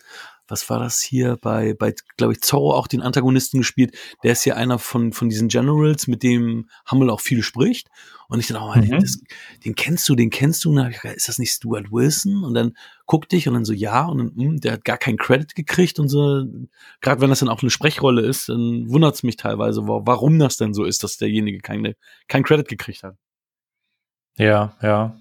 was 0.49 0.69
war 0.71 0.79
das 0.79 1.01
hier 1.01 1.37
bei, 1.41 1.75
bei 1.75 1.95
glaube 2.17 2.35
ich, 2.35 2.41
Zorro 2.41 2.75
auch 2.75 2.87
den 2.87 3.03
Antagonisten 3.03 3.59
gespielt. 3.59 3.97
Der 4.23 4.33
ist 4.33 4.45
ja 4.45 4.55
einer 4.55 4.79
von, 4.79 5.13
von 5.13 5.29
diesen 5.29 5.49
Generals, 5.49 6.07
mit 6.07 6.23
dem 6.23 6.69
Hummel 6.91 7.11
auch 7.11 7.21
viel 7.21 7.43
spricht. 7.43 7.89
Und 8.29 8.41
ich 8.41 8.49
dachte, 8.49 8.63
oh, 8.63 8.75
mhm. 8.77 9.01
das, 9.01 9.21
den 9.65 9.75
kennst 9.75 10.09
du, 10.09 10.17
den 10.17 10.31
kennst 10.31 10.65
du. 10.65 10.71
Und 10.71 10.77
dann, 10.77 10.93
ist 11.15 11.29
das 11.29 11.39
nicht 11.39 11.53
Stuart 11.53 11.93
Wilson? 11.93 12.45
Und 12.45 12.55
dann 12.55 12.77
guck 13.07 13.29
dich 13.29 13.47
und 13.47 13.55
dann 13.55 13.65
so, 13.65 13.73
ja. 13.73 14.05
Und 14.07 14.19
dann, 14.19 14.33
mh, 14.35 14.45
hm, 14.45 14.61
der 14.61 14.73
hat 14.73 14.85
gar 14.85 14.99
keinen 14.99 15.19
Credit 15.19 15.55
gekriegt 15.55 15.99
und 15.99 16.09
so. 16.09 16.45
Gerade 17.01 17.21
wenn 17.21 17.31
das 17.31 17.41
dann 17.41 17.49
auch 17.49 17.63
eine 17.63 17.71
Sprechrolle 17.71 18.23
ist, 18.23 18.49
dann 18.49 18.89
wundert 18.89 19.15
es 19.15 19.23
mich 19.23 19.37
teilweise, 19.37 19.83
warum 19.87 20.39
das 20.39 20.57
denn 20.57 20.75
so 20.75 20.85
ist, 20.85 21.05
dass 21.05 21.17
derjenige 21.17 21.61
keine, 21.61 21.97
kein 22.29 22.43
Credit 22.43 22.69
gekriegt 22.69 23.03
hat. 23.03 23.17
Ja, 24.39 24.77
ja. 24.83 25.17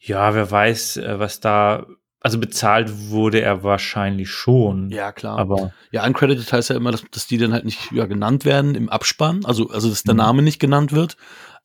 Ja, 0.00 0.34
wer 0.34 0.50
weiß, 0.50 0.96
äh, 0.96 1.18
was 1.18 1.40
da 1.40 1.86
also 2.20 2.38
bezahlt 2.38 3.10
wurde 3.10 3.40
er 3.40 3.62
wahrscheinlich 3.62 4.30
schon. 4.30 4.90
Ja, 4.90 5.10
klar. 5.10 5.38
Aber 5.38 5.72
ja, 5.90 6.06
uncredited 6.06 6.52
heißt 6.52 6.70
ja 6.70 6.76
immer, 6.76 6.92
dass, 6.92 7.02
dass 7.10 7.26
die 7.26 7.38
dann 7.38 7.52
halt 7.52 7.64
nicht 7.64 7.90
ja, 7.92 8.06
genannt 8.06 8.44
werden 8.44 8.74
im 8.74 8.90
Abspann, 8.90 9.44
also, 9.44 9.70
also 9.70 9.88
dass 9.88 10.02
der 10.02 10.14
mhm. 10.14 10.18
Name 10.18 10.42
nicht 10.42 10.60
genannt 10.60 10.92
wird. 10.92 11.16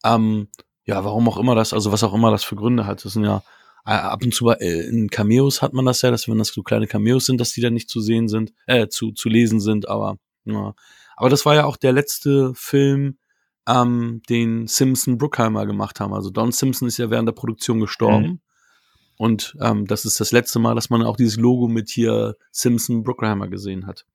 Ähm, 0.05 0.47
ja, 0.85 1.03
warum 1.03 1.27
auch 1.27 1.37
immer 1.37 1.55
das, 1.55 1.73
also 1.73 1.91
was 1.91 2.03
auch 2.03 2.13
immer 2.13 2.31
das 2.31 2.43
für 2.43 2.55
Gründe 2.55 2.85
hat. 2.85 3.03
Das 3.03 3.13
sind 3.13 3.25
ja 3.25 3.43
äh, 3.85 3.91
ab 3.91 4.23
und 4.23 4.33
zu 4.33 4.49
äh, 4.49 4.87
in 4.87 5.09
Cameos 5.09 5.61
hat 5.61 5.73
man 5.73 5.85
das 5.85 6.01
ja, 6.01 6.11
dass 6.11 6.27
wenn 6.27 6.37
das 6.37 6.49
so 6.49 6.63
kleine 6.63 6.87
Cameos 6.87 7.25
sind, 7.25 7.41
dass 7.41 7.51
die 7.51 7.61
dann 7.61 7.73
nicht 7.73 7.89
zu 7.89 7.99
sehen 7.99 8.27
sind, 8.29 8.53
äh, 8.65 8.87
zu, 8.87 9.11
zu 9.11 9.27
lesen 9.27 9.59
sind, 9.59 9.89
aber 9.89 10.17
ja. 10.45 10.73
Aber 11.17 11.29
das 11.29 11.45
war 11.45 11.55
ja 11.55 11.65
auch 11.65 11.77
der 11.77 11.93
letzte 11.93 12.53
Film, 12.55 13.17
ähm, 13.67 14.21
den 14.29 14.67
Simpson 14.67 15.17
Bruckheimer 15.17 15.65
gemacht 15.65 15.99
haben. 15.99 16.13
Also 16.13 16.29
Don 16.29 16.51
Simpson 16.51 16.87
ist 16.87 16.97
ja 16.97 17.09
während 17.09 17.27
der 17.27 17.33
Produktion 17.33 17.79
gestorben. 17.79 18.25
Mhm. 18.25 18.39
Und 19.17 19.55
ähm, 19.61 19.87
das 19.87 20.05
ist 20.05 20.19
das 20.19 20.31
letzte 20.31 20.59
Mal, 20.59 20.75
dass 20.75 20.89
man 20.89 21.03
auch 21.03 21.17
dieses 21.17 21.37
Logo 21.37 21.67
mit 21.67 21.89
hier 21.89 22.35
Simpson 22.51 23.03
Brookheimer 23.03 23.47
gesehen 23.47 23.87
hat. 23.87 24.05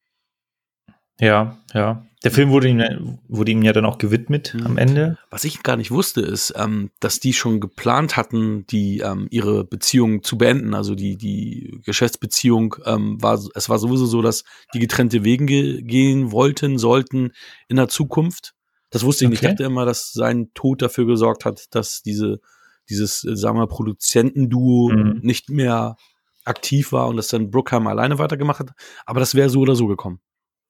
Ja, 1.21 1.59
ja. 1.75 2.07
Der 2.23 2.31
Film 2.31 2.51
wurde 2.51 2.69
ihm, 2.69 3.19
wurde 3.29 3.53
ihm 3.53 3.63
ja 3.63 3.73
dann 3.73 3.87
auch 3.87 3.97
gewidmet 3.97 4.55
mhm. 4.55 4.67
am 4.67 4.79
Ende. 4.79 5.19
Was 5.31 5.45
ich 5.45 5.63
gar 5.63 5.77
nicht 5.77 5.91
wusste, 5.91 6.21
ist, 6.21 6.53
ähm, 6.57 6.91
dass 7.01 7.21
die 7.21 7.33
schon 7.33 7.61
geplant 7.61 8.17
hatten, 8.17 8.67
die 8.67 9.01
ähm, 9.01 9.27
ihre 9.31 9.65
Beziehung 9.65 10.23
zu 10.23 10.37
beenden. 10.37 10.75
Also 10.75 10.95
die 10.95 11.17
die 11.17 11.81
Geschäftsbeziehung 11.85 12.77
ähm, 12.85 13.23
war, 13.23 13.39
es 13.55 13.69
war 13.69 13.79
sowieso 13.79 14.07
so, 14.07 14.21
dass 14.21 14.45
die 14.75 14.81
getrennte 14.81 15.25
Wegen 15.25 15.47
ge 15.47 15.83
gehen 15.83 16.31
wollten, 16.33 16.79
sollten 16.79 17.33
in 17.69 17.77
der 17.77 17.89
Zukunft. 17.89 18.55
Das 18.91 19.05
wusste 19.05 19.25
ich 19.25 19.29
okay. 19.29 19.33
nicht. 19.33 19.43
Ich 19.43 19.49
dachte 19.49 19.65
immer, 19.65 19.87
dass 19.87 20.13
sein 20.13 20.51
Tod 20.53 20.83
dafür 20.83 21.07
gesorgt 21.07 21.45
hat, 21.45 21.75
dass 21.75 22.03
diese 22.03 22.41
dieses, 22.91 23.25
äh, 23.25 23.37
sagen 23.37 23.59
wir, 23.59 23.67
Produzentenduo 23.67 24.91
mhm. 24.91 25.21
nicht 25.23 25.49
mehr 25.49 25.97
aktiv 26.45 26.93
war 26.93 27.09
und 27.09 27.17
das 27.17 27.29
dann 27.29 27.51
Brookham 27.51 27.87
alleine 27.87 28.19
weitergemacht 28.19 28.61
hat. 28.61 28.73
Aber 29.07 29.21
das 29.21 29.35
wäre 29.35 29.49
so 29.49 29.61
oder 29.61 29.77
so 29.77 29.87
gekommen. 29.87 30.21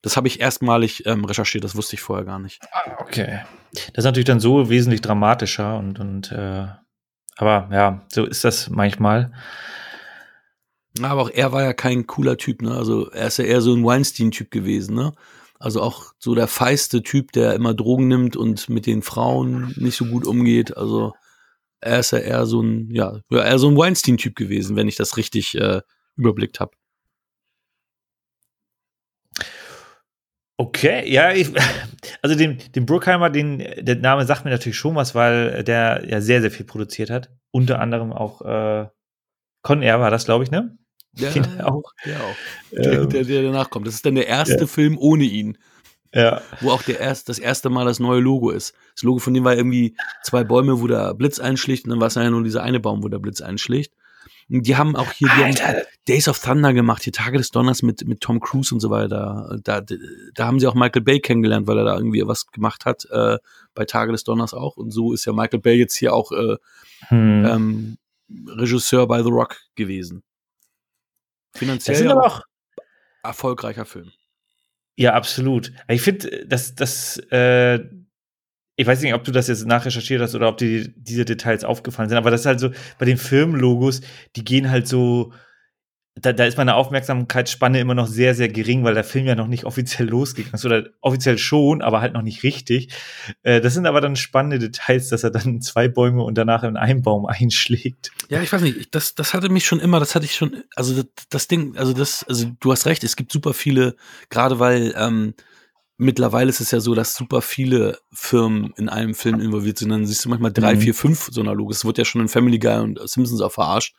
Das 0.03 0.17
habe 0.17 0.29
ich 0.29 0.41
erstmalig 0.41 1.05
ähm, 1.07 1.25
recherchiert, 1.25 1.65
das 1.65 1.77
wusste 1.77 1.95
ich 1.95 2.01
vorher 2.01 2.25
gar 2.25 2.39
nicht. 2.39 2.61
Ah, 2.73 2.97
okay. 3.01 3.41
Das 3.73 3.99
ist 3.99 4.05
natürlich 4.05 4.27
dann 4.27 4.41
so 4.41 4.71
wesentlich 4.71 5.01
dramatischer 5.01 5.79
und, 5.79 6.01
und 6.01 6.33
äh, 6.33 6.67
aber 7.37 7.69
ja, 7.73 8.03
so 8.09 8.25
ist 8.25 8.45
das 8.45 8.71
manchmal. 8.71 9.33
Aber 11.01 11.23
auch 11.23 11.31
er 11.31 11.53
war 11.53 11.63
ja 11.63 11.73
kein 11.73 12.07
cooler 12.07 12.37
Typ, 12.37 12.63
ne? 12.63 12.75
Also 12.75 13.11
er 13.11 13.29
ist 13.29 13.39
ja 13.39 13.45
eher 13.45 13.61
so 13.61 13.75
ein 13.75 13.85
Weinstein-Typ 13.85 14.51
gewesen, 14.51 14.95
ne? 14.95 15.13
Also 15.59 15.83
auch 15.83 16.13
so 16.19 16.35
der 16.35 16.49
feiste 16.49 17.03
Typ, 17.03 17.33
der 17.33 17.55
immer 17.55 17.75
Drogen 17.75 18.09
nimmt 18.09 18.37
und 18.37 18.69
mit 18.71 18.87
den 18.87 19.03
Frauen 19.03 19.75
nicht 19.77 19.97
so 19.97 20.07
gut 20.07 20.27
umgeht. 20.27 20.77
Also 20.77 21.15
er 21.81 22.01
ist 22.01 22.13
ja 22.13 22.19
eher 22.19 22.47
so 22.47 22.63
ein, 22.63 22.91
ja, 22.91 23.21
eher 23.31 23.59
so 23.59 23.69
ein 23.69 23.77
Weinstein-Typ 23.77 24.37
gewesen, 24.37 24.77
wenn 24.77 24.89
ich 24.89 24.97
das 24.97 25.17
richtig 25.17 25.55
äh, 25.57 25.81
überblickt 26.17 26.61
habe. 26.61 26.73
Okay, 30.59 31.11
ja, 31.11 31.33
ich, 31.33 31.51
also 32.21 32.37
den, 32.37 32.59
den 32.75 32.85
Bruckheimer, 32.85 33.31
den, 33.31 33.59
der 33.59 33.97
Name 33.97 34.27
sagt 34.27 34.45
mir 34.45 34.51
natürlich 34.51 34.77
schon 34.77 34.95
was, 34.95 35.15
weil 35.15 35.65
der 35.65 36.05
ja 36.07 36.21
sehr, 36.21 36.43
sehr 36.43 36.51
viel 36.51 36.67
produziert 36.67 37.09
hat. 37.09 37.31
Unter 37.51 37.81
anderem 37.81 38.13
auch 38.13 38.43
äh, 38.43 38.87
Con 39.63 39.83
Air 39.83 40.01
war 40.01 40.11
das, 40.11 40.27
glaube 40.27 40.45
ich, 40.45 40.51
ne? 40.51 40.77
Ja, 41.15 41.31
auch. 41.65 41.93
Der 42.05 42.21
auch. 42.21 42.37
Ähm, 42.73 43.09
der, 43.09 43.25
der, 43.25 43.43
danach 43.43 43.71
kommt. 43.71 43.87
Das 43.87 43.95
ist 43.95 44.05
dann 44.05 44.15
der 44.15 44.27
erste 44.27 44.61
ja. 44.61 44.67
Film 44.67 44.99
ohne 44.99 45.25
ihn. 45.25 45.57
Ja. 46.13 46.43
Wo 46.61 46.71
auch 46.71 46.83
der 46.83 46.99
erst, 46.99 47.29
das 47.29 47.39
erste 47.39 47.71
Mal 47.71 47.85
das 47.85 48.01
neue 48.01 48.21
Logo 48.21 48.51
ist. 48.51 48.75
Das 48.95 49.03
Logo 49.03 49.21
von 49.21 49.33
dem 49.33 49.45
war 49.45 49.55
irgendwie 49.55 49.97
zwei 50.25 50.43
Bäume, 50.43 50.81
wo 50.81 50.87
der 50.87 51.15
Blitz 51.15 51.39
einschlägt 51.39 51.85
und 51.85 51.91
dann 51.91 52.01
war 52.01 52.09
es 52.09 52.17
ja 52.17 52.29
nur 52.29 52.43
dieser 52.43 52.63
eine 52.63 52.81
Baum, 52.81 53.03
wo 53.03 53.09
der 53.09 53.19
Blitz 53.19 53.41
einschlägt. 53.41 53.95
Die 54.53 54.77
haben 54.77 54.97
auch 54.97 55.13
hier 55.13 55.29
Days 56.09 56.27
of 56.27 56.41
Thunder 56.41 56.73
gemacht, 56.73 57.05
hier 57.05 57.13
Tage 57.13 57.39
des 57.39 57.53
Donners 57.53 57.83
mit, 57.83 58.05
mit 58.09 58.21
Tom 58.21 58.41
Cruise 58.41 58.75
und 58.75 58.81
so 58.81 58.91
weiter. 58.91 59.61
Da, 59.63 59.81
da 59.81 60.47
haben 60.47 60.59
sie 60.59 60.67
auch 60.67 60.75
Michael 60.75 61.03
Bay 61.03 61.21
kennengelernt, 61.21 61.69
weil 61.69 61.79
er 61.79 61.85
da 61.85 61.95
irgendwie 61.97 62.27
was 62.27 62.49
gemacht 62.49 62.85
hat, 62.85 63.05
äh, 63.13 63.39
bei 63.75 63.85
Tage 63.85 64.11
des 64.11 64.25
Donners 64.25 64.53
auch. 64.53 64.77
Und 64.77 64.91
so 64.91 65.13
ist 65.13 65.25
ja 65.25 65.33
Michael 65.33 65.61
Bay 65.61 65.77
jetzt 65.77 65.95
hier 65.95 66.13
auch 66.13 66.33
äh, 66.33 66.57
hm. 67.07 67.45
ähm, 67.45 67.99
Regisseur 68.49 69.07
bei 69.07 69.23
The 69.23 69.31
Rock 69.31 69.57
gewesen. 69.77 70.25
Finanziell 71.55 72.05
ja 72.05 72.17
auch 72.17 72.43
erfolgreicher 73.23 73.85
Film. 73.85 74.11
Ja, 74.99 75.15
absolut. 75.15 75.73
Ich 75.89 76.03
finde, 76.03 76.47
dass 76.47 76.75
das, 76.75 77.19
äh, 77.31 77.81
ich 78.77 78.87
weiß 78.87 79.03
nicht, 79.03 79.15
ob 79.15 79.25
du 79.25 79.33
das 79.33 79.49
jetzt 79.49 79.67
nachrecherchiert 79.67 80.23
hast 80.23 80.35
oder 80.35 80.49
ob 80.49 80.59
dir 80.59 80.89
diese 80.97 81.25
Details 81.25 81.65
aufgefallen 81.65 82.09
sind, 82.09 82.19
aber 82.19 82.31
das 82.31 82.41
ist 82.43 82.47
halt 82.47 82.61
so, 82.61 82.71
bei 82.99 83.07
den 83.07 83.19
Filmlogos, 83.19 84.01
die 84.37 84.45
gehen 84.45 84.71
halt 84.71 84.89
so, 84.89 85.33
da, 86.17 86.33
da 86.33 86.45
ist 86.45 86.59
meine 86.59 86.75
Aufmerksamkeitsspanne 86.75 87.81
immer 87.81 87.95
noch 87.95 88.07
sehr, 88.07 88.35
sehr 88.35 88.49
gering, 88.49 88.85
weil 88.85 88.95
der 88.95 89.05
Film 89.05 89.27
ja 89.27 89.35
noch 89.35 89.47
nicht 89.47 89.65
offiziell 89.65 90.09
losgegangen 90.09 90.55
ist. 90.55 90.65
Oder 90.65 90.89
offiziell 91.01 91.39
schon, 91.39 91.83
aber 91.83 92.01
halt 92.01 92.15
noch 92.15 92.23
nicht 92.23 92.43
richtig. 92.43 92.93
Äh, 93.43 93.61
das 93.61 93.75
sind 93.75 93.87
aber 93.87 94.01
dann 94.01 94.17
spannende 94.17 94.59
Details, 94.59 95.09
dass 95.09 95.23
er 95.23 95.31
dann 95.31 95.61
zwei 95.61 95.89
Bäume 95.89 96.23
und 96.23 96.37
danach 96.37 96.65
in 96.65 96.77
einen 96.77 97.03
Baum 97.03 97.27
einschlägt. 97.27 98.11
Ja, 98.29 98.43
ich 98.43 98.53
weiß 98.53 98.63
nicht, 98.63 98.95
das, 98.95 99.15
das 99.15 99.35
hatte 99.35 99.49
mich 99.49 99.67
schon 99.67 99.81
immer, 99.81 100.01
das 100.01 100.15
hatte 100.15 100.25
ich 100.25 100.35
schon, 100.35 100.65
also 100.75 100.95
das, 100.95 101.07
das 101.31 101.49
Ding, 101.49 101.77
also 101.77 101.93
das, 101.93 102.25
also 102.25 102.51
du 102.59 102.73
hast 102.73 102.87
recht, 102.87 103.05
es 103.05 103.17
gibt 103.17 103.31
super 103.31 103.55
viele, 103.55 103.97
gerade 104.31 104.59
weil 104.59 104.93
ähm, 104.97 105.35
mittlerweile 105.97 106.49
ist 106.51 106.61
es 106.61 106.71
ja 106.71 106.81
so, 106.81 106.95
dass 106.95 107.15
super 107.15 107.41
viele 107.41 107.99
Firmen 108.13 108.73
in 108.77 108.89
einem 108.89 109.15
Film 109.15 109.39
involviert 109.39 109.79
sind. 109.79 109.91
Dann 109.91 110.07
siehst 110.07 110.25
du 110.25 110.29
manchmal 110.29 110.53
drei, 110.53 110.75
mhm. 110.75 110.81
vier, 110.81 110.95
fünf 110.95 111.29
so 111.31 111.41
einer 111.41 111.55
Logos. 111.55 111.79
Es 111.79 111.85
wird 111.85 111.99
ja 111.99 112.05
schon 112.05 112.23
in 112.23 112.29
Family 112.29 112.59
Guy 112.59 112.81
und 112.81 112.99
Simpsons 113.09 113.41
auch 113.43 113.53
verarscht. 113.53 113.95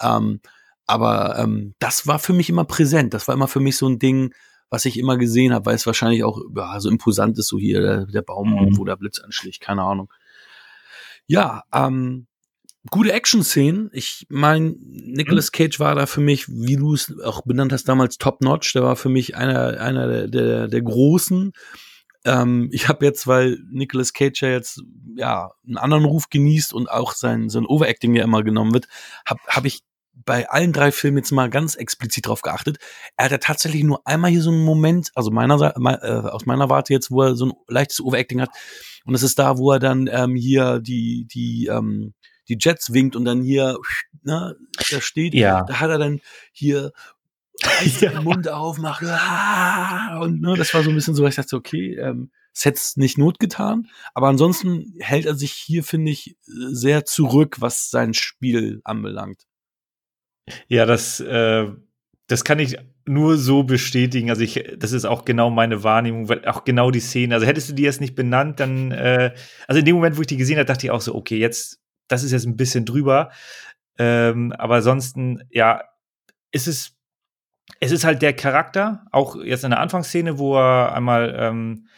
Ähm, 0.00 0.40
aber 0.86 1.38
ähm, 1.38 1.74
das 1.78 2.06
war 2.06 2.18
für 2.18 2.32
mich 2.32 2.48
immer 2.48 2.64
präsent. 2.64 3.14
Das 3.14 3.28
war 3.28 3.34
immer 3.34 3.48
für 3.48 3.60
mich 3.60 3.76
so 3.76 3.88
ein 3.88 3.98
Ding, 3.98 4.34
was 4.70 4.84
ich 4.84 4.98
immer 4.98 5.16
gesehen 5.16 5.52
habe, 5.52 5.66
weil 5.66 5.76
es 5.76 5.86
wahrscheinlich 5.86 6.24
auch 6.24 6.40
ja, 6.54 6.80
so 6.80 6.88
imposant 6.88 7.38
ist, 7.38 7.48
so 7.48 7.58
hier 7.58 7.80
der, 7.80 8.06
der 8.06 8.22
Baum, 8.22 8.50
mhm. 8.50 8.76
wo 8.76 8.84
der 8.84 8.96
Blitz 8.96 9.20
anschlägt, 9.20 9.60
keine 9.60 9.82
Ahnung. 9.82 10.12
Ja, 11.26 11.62
ähm, 11.72 12.26
gute 12.90 13.12
Action-Szenen. 13.12 13.90
Ich 13.92 14.26
meine, 14.28 14.74
Nicolas 14.78 15.46
mhm. 15.46 15.56
Cage 15.56 15.80
war 15.80 15.94
da 15.94 16.06
für 16.06 16.20
mich, 16.20 16.48
wie 16.48 16.76
du 16.76 16.94
es 16.94 17.18
auch 17.20 17.42
benannt 17.42 17.72
hast, 17.72 17.84
damals 17.84 18.18
top-notch. 18.18 18.72
Der 18.74 18.82
war 18.82 18.96
für 18.96 19.08
mich 19.08 19.36
einer, 19.36 19.80
einer 19.80 20.08
der, 20.08 20.28
der, 20.28 20.68
der 20.68 20.82
Großen. 20.82 21.52
Ähm, 22.24 22.68
ich 22.72 22.88
habe 22.88 23.04
jetzt, 23.04 23.26
weil 23.26 23.58
Nicolas 23.70 24.12
Cage 24.12 24.42
ja 24.42 24.48
jetzt 24.50 24.82
ja 25.16 25.52
einen 25.66 25.78
anderen 25.78 26.04
Ruf 26.04 26.28
genießt 26.30 26.74
und 26.74 26.90
auch 26.90 27.12
sein, 27.12 27.48
sein 27.48 27.66
Overacting 27.66 28.14
ja 28.14 28.24
immer 28.24 28.42
genommen 28.42 28.74
wird, 28.74 28.88
habe 29.26 29.40
hab 29.46 29.64
ich 29.64 29.80
bei 30.24 30.48
allen 30.48 30.72
drei 30.72 30.92
Filmen 30.92 31.18
jetzt 31.18 31.32
mal 31.32 31.50
ganz 31.50 31.74
explizit 31.74 32.26
drauf 32.26 32.42
geachtet. 32.42 32.78
Er 33.16 33.26
hat 33.26 33.32
ja 33.32 33.38
tatsächlich 33.38 33.84
nur 33.84 34.06
einmal 34.06 34.30
hier 34.30 34.42
so 34.42 34.50
einen 34.50 34.64
Moment, 34.64 35.10
also 35.14 35.30
meiner, 35.30 35.76
äh, 35.76 36.28
aus 36.28 36.46
meiner 36.46 36.70
Warte 36.70 36.92
jetzt, 36.92 37.10
wo 37.10 37.22
er 37.22 37.36
so 37.36 37.46
ein 37.46 37.52
leichtes 37.68 38.00
Overacting 38.00 38.40
hat. 38.40 38.50
Und 39.04 39.14
es 39.14 39.22
ist 39.22 39.38
da, 39.38 39.58
wo 39.58 39.72
er 39.72 39.78
dann 39.78 40.08
ähm, 40.10 40.34
hier 40.34 40.80
die, 40.80 41.26
die, 41.26 41.66
ähm, 41.66 42.14
die 42.48 42.56
Jets 42.58 42.92
winkt 42.92 43.16
und 43.16 43.24
dann 43.24 43.42
hier, 43.42 43.78
ne, 44.22 44.56
da 44.90 45.00
steht, 45.00 45.34
ja. 45.34 45.64
da 45.64 45.80
hat 45.80 45.90
er 45.90 45.98
dann 45.98 46.20
hier 46.52 46.92
ja. 48.00 48.10
den 48.10 48.24
Mund 48.24 48.48
aufmacht 48.48 49.04
ah, 49.04 50.18
und 50.20 50.40
ne, 50.40 50.54
das 50.56 50.74
war 50.74 50.82
so 50.82 50.90
ein 50.90 50.96
bisschen 50.96 51.14
so, 51.14 51.26
ich 51.26 51.36
dachte, 51.36 51.56
okay, 51.56 51.96
ähm, 51.96 52.30
es 52.52 52.64
hätte 52.64 52.76
es 52.76 52.96
nicht 52.96 53.18
not 53.18 53.38
getan, 53.38 53.88
aber 54.14 54.28
ansonsten 54.28 54.94
hält 55.00 55.26
er 55.26 55.34
sich 55.34 55.52
hier, 55.52 55.82
finde 55.82 56.12
ich, 56.12 56.36
sehr 56.44 57.04
zurück, 57.04 57.56
was 57.60 57.90
sein 57.90 58.14
Spiel 58.14 58.80
anbelangt. 58.84 59.46
Ja, 60.68 60.86
das, 60.86 61.20
äh, 61.20 61.66
das 62.26 62.44
kann 62.44 62.58
ich 62.58 62.76
nur 63.06 63.36
so 63.36 63.64
bestätigen. 63.64 64.30
Also 64.30 64.42
ich, 64.42 64.64
das 64.78 64.92
ist 64.92 65.04
auch 65.04 65.24
genau 65.24 65.50
meine 65.50 65.82
Wahrnehmung, 65.84 66.28
weil 66.28 66.46
auch 66.46 66.64
genau 66.64 66.90
die 66.90 67.00
Szene. 67.00 67.34
Also 67.34 67.46
hättest 67.46 67.70
du 67.70 67.74
die 67.74 67.82
jetzt 67.82 68.00
nicht 68.00 68.14
benannt, 68.14 68.60
dann, 68.60 68.92
äh, 68.92 69.34
also 69.68 69.78
in 69.78 69.84
dem 69.84 69.96
Moment, 69.96 70.16
wo 70.16 70.22
ich 70.22 70.26
die 70.26 70.36
gesehen 70.36 70.56
habe, 70.56 70.66
dachte 70.66 70.86
ich 70.86 70.90
auch 70.90 71.00
so, 71.00 71.14
okay, 71.14 71.38
jetzt, 71.38 71.80
das 72.08 72.22
ist 72.22 72.32
jetzt 72.32 72.46
ein 72.46 72.56
bisschen 72.56 72.84
drüber. 72.84 73.30
Ähm, 73.98 74.52
aber 74.52 74.76
ansonsten, 74.76 75.42
ja, 75.50 75.82
ist 76.50 76.66
es, 76.66 76.96
es 77.80 77.92
ist 77.92 78.04
halt 78.04 78.22
der 78.22 78.34
Charakter, 78.34 79.04
auch 79.12 79.36
jetzt 79.36 79.64
in 79.64 79.70
der 79.70 79.80
Anfangsszene, 79.80 80.38
wo 80.38 80.56
er 80.56 80.94
einmal 80.94 81.34
ähm, 81.38 81.88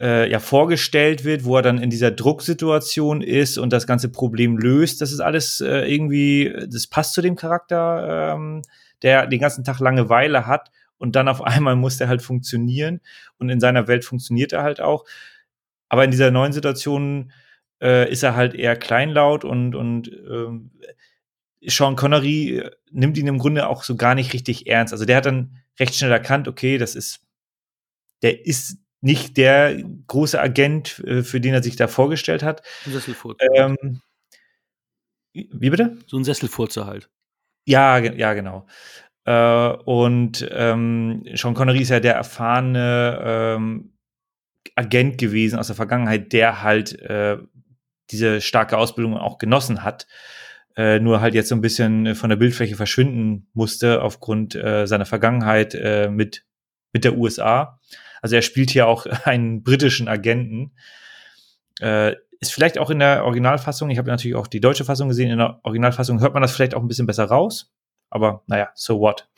äh, 0.00 0.30
ja 0.30 0.38
vorgestellt 0.38 1.24
wird, 1.24 1.44
wo 1.44 1.56
er 1.56 1.62
dann 1.62 1.78
in 1.78 1.90
dieser 1.90 2.10
Drucksituation 2.10 3.20
ist 3.20 3.58
und 3.58 3.72
das 3.72 3.86
ganze 3.86 4.10
Problem 4.10 4.56
löst. 4.56 5.00
Das 5.00 5.12
ist 5.12 5.20
alles 5.20 5.60
äh, 5.60 5.92
irgendwie, 5.92 6.52
das 6.68 6.86
passt 6.86 7.14
zu 7.14 7.20
dem 7.22 7.36
Charakter, 7.36 8.34
ähm, 8.34 8.62
der 9.02 9.26
den 9.26 9.40
ganzen 9.40 9.64
Tag 9.64 9.78
Langeweile 9.78 10.46
hat 10.46 10.70
und 10.98 11.16
dann 11.16 11.28
auf 11.28 11.42
einmal 11.44 11.76
muss 11.76 12.00
er 12.00 12.08
halt 12.08 12.22
funktionieren 12.22 13.00
und 13.38 13.50
in 13.50 13.60
seiner 13.60 13.88
Welt 13.88 14.04
funktioniert 14.04 14.52
er 14.52 14.62
halt 14.62 14.80
auch. 14.80 15.04
Aber 15.88 16.04
in 16.04 16.10
dieser 16.10 16.30
neuen 16.30 16.52
Situation 16.52 17.32
äh, 17.82 18.10
ist 18.10 18.22
er 18.22 18.36
halt 18.36 18.54
eher 18.54 18.76
kleinlaut 18.76 19.44
und 19.44 19.74
und 19.74 20.08
ähm, 20.08 20.70
Sean 21.62 21.96
Connery 21.96 22.64
nimmt 22.90 23.18
ihn 23.18 23.26
im 23.26 23.38
Grunde 23.38 23.68
auch 23.68 23.82
so 23.82 23.96
gar 23.96 24.14
nicht 24.14 24.32
richtig 24.32 24.66
ernst. 24.66 24.94
Also 24.94 25.04
der 25.04 25.18
hat 25.18 25.26
dann 25.26 25.58
recht 25.78 25.94
schnell 25.94 26.10
erkannt, 26.10 26.48
okay, 26.48 26.78
das 26.78 26.94
ist, 26.94 27.20
der 28.22 28.46
ist 28.46 28.78
nicht 29.00 29.36
der 29.36 29.82
große 30.06 30.40
Agent, 30.40 31.02
äh, 31.06 31.22
für 31.22 31.40
den 31.40 31.54
er 31.54 31.62
sich 31.62 31.76
da 31.76 31.88
vorgestellt 31.88 32.42
hat. 32.42 32.62
Ein 32.86 32.92
Sesselfurz. 32.92 33.38
Ähm, 33.54 34.00
wie 35.32 35.70
bitte? 35.70 35.96
So 36.06 36.16
ein 36.16 36.24
Sesselfurzer 36.24 36.86
halt. 36.86 37.08
Ja, 37.66 37.98
ja, 37.98 38.34
genau. 38.34 38.66
Äh, 39.24 39.68
und 39.84 40.48
ähm, 40.50 41.24
Sean 41.34 41.54
Connery 41.54 41.80
ist 41.80 41.90
ja 41.90 42.00
der 42.00 42.14
erfahrene 42.14 43.20
ähm, 43.22 43.92
Agent 44.76 45.18
gewesen 45.18 45.58
aus 45.58 45.68
der 45.68 45.76
Vergangenheit, 45.76 46.32
der 46.32 46.62
halt 46.62 46.98
äh, 47.00 47.38
diese 48.10 48.40
starke 48.40 48.76
Ausbildung 48.76 49.16
auch 49.16 49.38
genossen 49.38 49.84
hat. 49.84 50.06
Äh, 50.76 51.00
nur 51.00 51.20
halt 51.20 51.34
jetzt 51.34 51.48
so 51.48 51.54
ein 51.54 51.60
bisschen 51.60 52.14
von 52.14 52.30
der 52.30 52.36
Bildfläche 52.36 52.76
verschwinden 52.76 53.48
musste 53.52 54.02
aufgrund 54.02 54.54
äh, 54.54 54.86
seiner 54.86 55.06
Vergangenheit 55.06 55.74
äh, 55.74 56.08
mit, 56.08 56.44
mit 56.92 57.04
der 57.04 57.16
USA. 57.16 57.78
Also 58.22 58.36
er 58.36 58.42
spielt 58.42 58.70
hier 58.70 58.86
auch 58.86 59.06
einen 59.24 59.62
britischen 59.62 60.08
Agenten. 60.08 60.72
Äh, 61.80 62.16
ist 62.40 62.52
vielleicht 62.52 62.78
auch 62.78 62.90
in 62.90 62.98
der 62.98 63.24
Originalfassung, 63.24 63.90
ich 63.90 63.98
habe 63.98 64.10
natürlich 64.10 64.34
auch 64.34 64.46
die 64.46 64.60
deutsche 64.60 64.84
Fassung 64.84 65.08
gesehen, 65.08 65.30
in 65.30 65.38
der 65.38 65.60
Originalfassung 65.62 66.20
hört 66.20 66.32
man 66.32 66.42
das 66.42 66.52
vielleicht 66.52 66.74
auch 66.74 66.80
ein 66.80 66.88
bisschen 66.88 67.06
besser 67.06 67.24
raus. 67.24 67.70
Aber 68.08 68.42
naja, 68.46 68.70
so 68.74 68.98
what. 68.98 69.28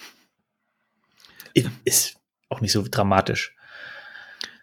Ist 1.85 2.17
auch 2.49 2.61
nicht 2.61 2.73
so 2.73 2.85
dramatisch. 2.89 3.55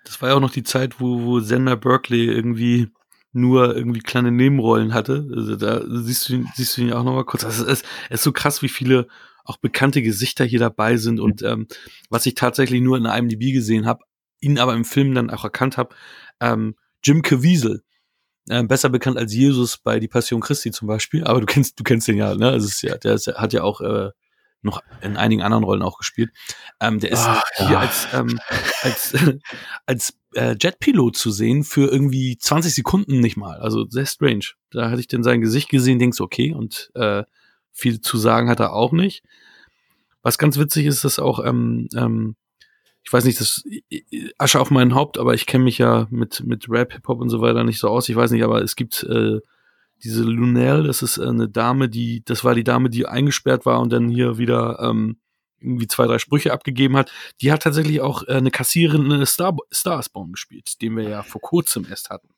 Das 0.06 0.22
war 0.22 0.30
ja 0.30 0.36
auch 0.36 0.40
noch 0.40 0.52
die 0.52 0.64
Zeit, 0.64 1.00
wo, 1.00 1.22
wo 1.22 1.40
Sender 1.40 1.76
Berkeley 1.76 2.26
irgendwie 2.26 2.90
nur 3.32 3.76
irgendwie 3.76 4.00
kleine 4.00 4.32
Nebenrollen 4.32 4.94
hatte. 4.94 5.28
Also 5.36 5.56
da 5.56 5.82
siehst 5.86 6.30
du 6.30 6.34
ihn, 6.34 6.50
siehst 6.56 6.78
du 6.78 6.82
ihn 6.82 6.94
auch 6.94 7.04
noch 7.04 7.14
mal 7.14 7.26
kurz. 7.26 7.44
Also 7.46 7.66
es, 7.66 7.82
ist, 7.82 7.86
es 8.10 8.16
ist 8.16 8.24
so 8.24 8.32
krass, 8.32 8.62
wie 8.62 8.70
viele 8.70 9.08
auch 9.44 9.58
bekannte 9.58 10.02
Gesichter 10.02 10.46
hier 10.46 10.60
dabei 10.60 10.98
sind 10.98 11.20
und 11.20 11.42
ähm, 11.42 11.68
was 12.10 12.26
ich 12.26 12.36
tatsächlich 12.36 12.82
nur 12.82 12.98
in 12.98 13.06
einem 13.06 13.30
IMDb 13.30 13.54
gesehen 13.54 13.86
habe, 13.86 14.04
ihn 14.40 14.60
aber 14.60 14.74
im 14.74 14.86
Film 14.86 15.14
dann 15.14 15.30
auch 15.30 15.44
erkannt 15.44 15.78
habe, 15.78 15.96
ähm, 16.40 16.76
Jim 17.04 17.22
Caviezel, 17.22 17.84
äh, 18.50 18.64
besser 18.64 18.90
bekannt 18.90 19.18
als 19.18 19.34
Jesus 19.34 19.78
bei 19.78 20.00
Die 20.00 20.08
Passion 20.08 20.42
Christi 20.42 20.72
zum 20.72 20.88
Beispiel, 20.88 21.24
aber 21.24 21.40
du 21.40 21.46
kennst, 21.46 21.80
du 21.80 21.84
kennst 21.84 22.08
den 22.08 22.18
ja, 22.18 22.36
ne? 22.36 22.50
Also 22.50 22.68
ist 22.68 22.82
ja, 22.82 22.98
der 22.98 23.14
ist, 23.14 23.28
hat 23.28 23.54
ja 23.54 23.64
auch 23.64 23.82
äh, 23.82 24.10
noch 24.62 24.82
in 25.02 25.18
einigen 25.18 25.42
anderen 25.42 25.64
Rollen 25.64 25.82
auch 25.82 25.98
gespielt. 25.98 26.32
Ähm, 26.80 27.00
der 27.00 27.12
ist 27.12 27.24
Ach, 27.26 27.42
hier 27.56 27.72
ja. 27.72 27.80
als 27.80 28.08
ähm, 28.14 28.40
als 28.82 29.16
als 29.86 30.14
äh, 30.34 30.56
Jetpilot 30.60 31.16
zu 31.16 31.32
sehen 31.32 31.64
für 31.64 31.90
irgendwie 31.90 32.38
20 32.38 32.74
Sekunden 32.74 33.20
nicht 33.20 33.38
mal. 33.38 33.60
Also 33.60 33.88
sehr 33.88 34.06
strange. 34.06 34.46
Da 34.72 34.90
hatte 34.90 35.00
ich 35.00 35.08
dann 35.08 35.24
sein 35.24 35.42
Gesicht 35.42 35.70
gesehen, 35.70 36.00
denkst 36.00 36.20
okay 36.20 36.54
und 36.54 36.92
äh, 36.96 37.24
viel 37.72 38.02
zu 38.02 38.18
sagen 38.18 38.50
hat 38.50 38.60
er 38.60 38.74
auch 38.74 38.92
nicht. 38.92 39.24
Was 40.22 40.38
ganz 40.38 40.58
witzig 40.58 40.86
ist, 40.86 41.06
dass 41.06 41.20
auch 41.20 41.44
ähm, 41.46 41.88
ähm, 41.96 42.36
ich 43.10 43.14
weiß 43.14 43.24
nicht, 43.24 43.42
das 43.42 43.64
Asche 44.38 44.60
auf 44.60 44.70
mein 44.70 44.94
Haupt, 44.94 45.18
aber 45.18 45.34
ich 45.34 45.48
kenne 45.48 45.64
mich 45.64 45.80
ja 45.80 46.06
mit, 46.12 46.44
mit 46.46 46.70
Rap, 46.70 46.94
Hip-Hop 46.94 47.20
und 47.20 47.30
so 47.30 47.42
weiter 47.42 47.64
nicht 47.64 47.80
so 47.80 47.90
aus. 47.90 48.08
Ich 48.08 48.16
weiß 48.16 48.30
nicht, 48.30 48.44
aber 48.44 48.62
es 48.62 48.76
gibt 48.76 49.02
äh, 49.02 49.40
diese 50.04 50.22
Lunel, 50.22 50.84
das 50.84 51.02
ist 51.02 51.18
eine 51.18 51.50
Dame, 51.50 51.90
die, 51.90 52.24
das 52.24 52.44
war 52.44 52.54
die 52.54 52.64
Dame, 52.64 52.92
die 52.92 53.08
eingesperrt 53.08 53.66
war 53.66 53.80
und 53.80 53.92
dann 53.92 54.10
hier 54.10 54.38
wieder 54.38 54.78
ähm, 54.80 55.20
irgendwie 55.60 55.88
zwei, 55.88 56.06
drei 56.06 56.20
Sprüche 56.20 56.54
abgegeben 56.54 56.96
hat. 56.96 57.12
Die 57.42 57.52
hat 57.52 57.64
tatsächlich 57.64 58.00
auch 58.00 58.28
äh, 58.28 58.34
eine 58.34 58.52
Kassiererin 58.52 59.10
in 59.10 59.26
Star, 59.26 59.58
Starspawn 59.72 60.34
gespielt, 60.34 60.80
den 60.80 60.96
wir 60.96 61.10
ja 61.10 61.24
vor 61.24 61.42
kurzem 61.42 61.88
erst 61.90 62.12
hatten. 62.12 62.30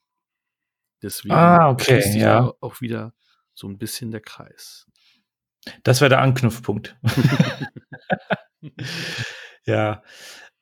Deswegen 1.02 1.34
ah, 1.34 1.70
okay, 1.70 2.02
ja. 2.18 2.50
auch 2.62 2.80
wieder 2.80 3.14
so 3.54 3.68
ein 3.68 3.78
bisschen 3.78 4.12
der 4.12 4.22
Kreis. 4.22 4.88
Das 5.84 6.00
wäre 6.00 6.08
der 6.08 6.22
Anknüpfpunkt. 6.22 6.96
ja. 9.66 10.02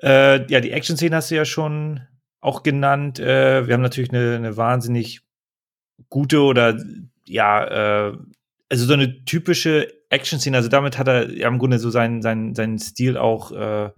Äh, 0.02 0.52
ja, 0.52 0.62
die 0.62 0.72
Action-Szene 0.72 1.16
hast 1.16 1.32
du 1.32 1.36
ja 1.36 1.46
schon 1.46 2.02
auch 2.42 2.64
genannt. 2.64 3.20
Äh, 3.20 3.68
wir 3.68 3.74
haben 3.74 3.82
natürlich 3.82 4.12
eine, 4.12 4.36
eine 4.36 4.58
wahnsinnig 4.58 5.22
gute 6.10 6.42
oder 6.42 6.78
ja, 7.26 8.10
äh, 8.10 8.18
also 8.70 8.86
so 8.86 8.94
eine 8.94 9.24
typische 9.26 9.88
Action-Szene. 10.10 10.58
Also 10.58 10.70
damit 10.70 10.98
hat 10.98 11.08
er 11.08 11.30
ja 11.32 11.48
im 11.48 11.60
Grunde 11.60 11.80
so 11.80 11.90
seinen, 11.90 12.22
seinen, 12.22 12.56
seinen 12.56 12.80
Stil 12.80 13.18
auch 13.18 13.52
äh, 13.52 13.90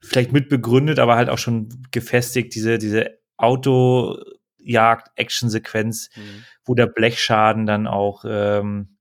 vielleicht 0.00 0.32
mitbegründet, 0.32 1.00
aber 1.00 1.16
halt 1.16 1.28
auch 1.28 1.38
schon 1.38 1.68
gefestigt. 1.90 2.54
Diese, 2.54 2.78
diese 2.78 3.18
Autojagd-Action-Sequenz, 3.36 6.10
mhm. 6.14 6.44
wo 6.64 6.74
der 6.74 6.86
Blechschaden 6.86 7.66
dann 7.66 7.86
auch 7.86 8.24
ähm, 8.26 8.96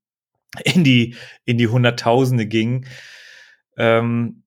in 0.63 0.83
die, 0.83 1.15
in 1.45 1.57
die 1.57 1.67
Hunderttausende 1.67 2.45
ging. 2.47 2.85
Ähm, 3.77 4.43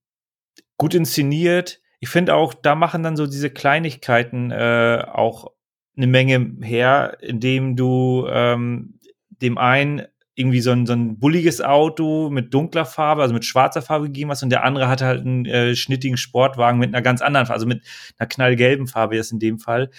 gut 0.81 0.95
inszeniert. 0.95 1.79
Ich 2.01 2.09
finde 2.09 2.35
auch, 2.35 2.55
da 2.55 2.75
machen 2.75 3.03
dann 3.03 3.14
so 3.14 3.27
diese 3.27 3.51
Kleinigkeiten 3.51 4.51
äh, 4.51 5.05
auch 5.07 5.53
eine 5.95 6.07
Menge 6.07 6.57
her, 6.62 7.19
indem 7.21 7.77
du 7.77 8.27
ähm, 8.31 8.99
dem 9.29 9.59
einen 9.59 10.07
irgendwie 10.35 10.62
so 10.62 10.71
ein, 10.71 10.87
so 10.87 10.95
ein 10.95 11.19
bulliges 11.19 11.61
Auto 11.61 12.31
mit 12.31 12.55
dunkler 12.55 12.87
Farbe, 12.87 13.21
also 13.21 13.35
mit 13.35 13.45
schwarzer 13.45 13.83
Farbe 13.83 14.07
gegeben 14.07 14.31
hast 14.31 14.43
und 14.43 14.49
der 14.49 14.64
andere 14.64 14.88
hatte 14.88 15.05
halt 15.05 15.21
einen 15.21 15.45
äh, 15.45 15.77
schnittigen 15.77 16.16
Sportwagen 16.16 16.79
mit 16.79 16.95
einer 16.95 17.03
ganz 17.03 17.21
anderen 17.21 17.47
Farbe, 17.47 17.57
also 17.57 17.66
mit 17.66 17.85
einer 18.16 18.27
knallgelben 18.27 18.87
Farbe 18.87 19.16
jetzt 19.16 19.33
in 19.33 19.38
dem 19.38 19.59
Fall. 19.59 19.90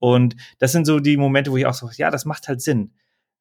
Und 0.00 0.34
das 0.58 0.72
sind 0.72 0.84
so 0.84 0.98
die 0.98 1.16
Momente, 1.16 1.52
wo 1.52 1.56
ich 1.56 1.66
auch 1.66 1.74
so, 1.74 1.88
ja, 1.94 2.10
das 2.10 2.24
macht 2.24 2.48
halt 2.48 2.60
Sinn. 2.60 2.92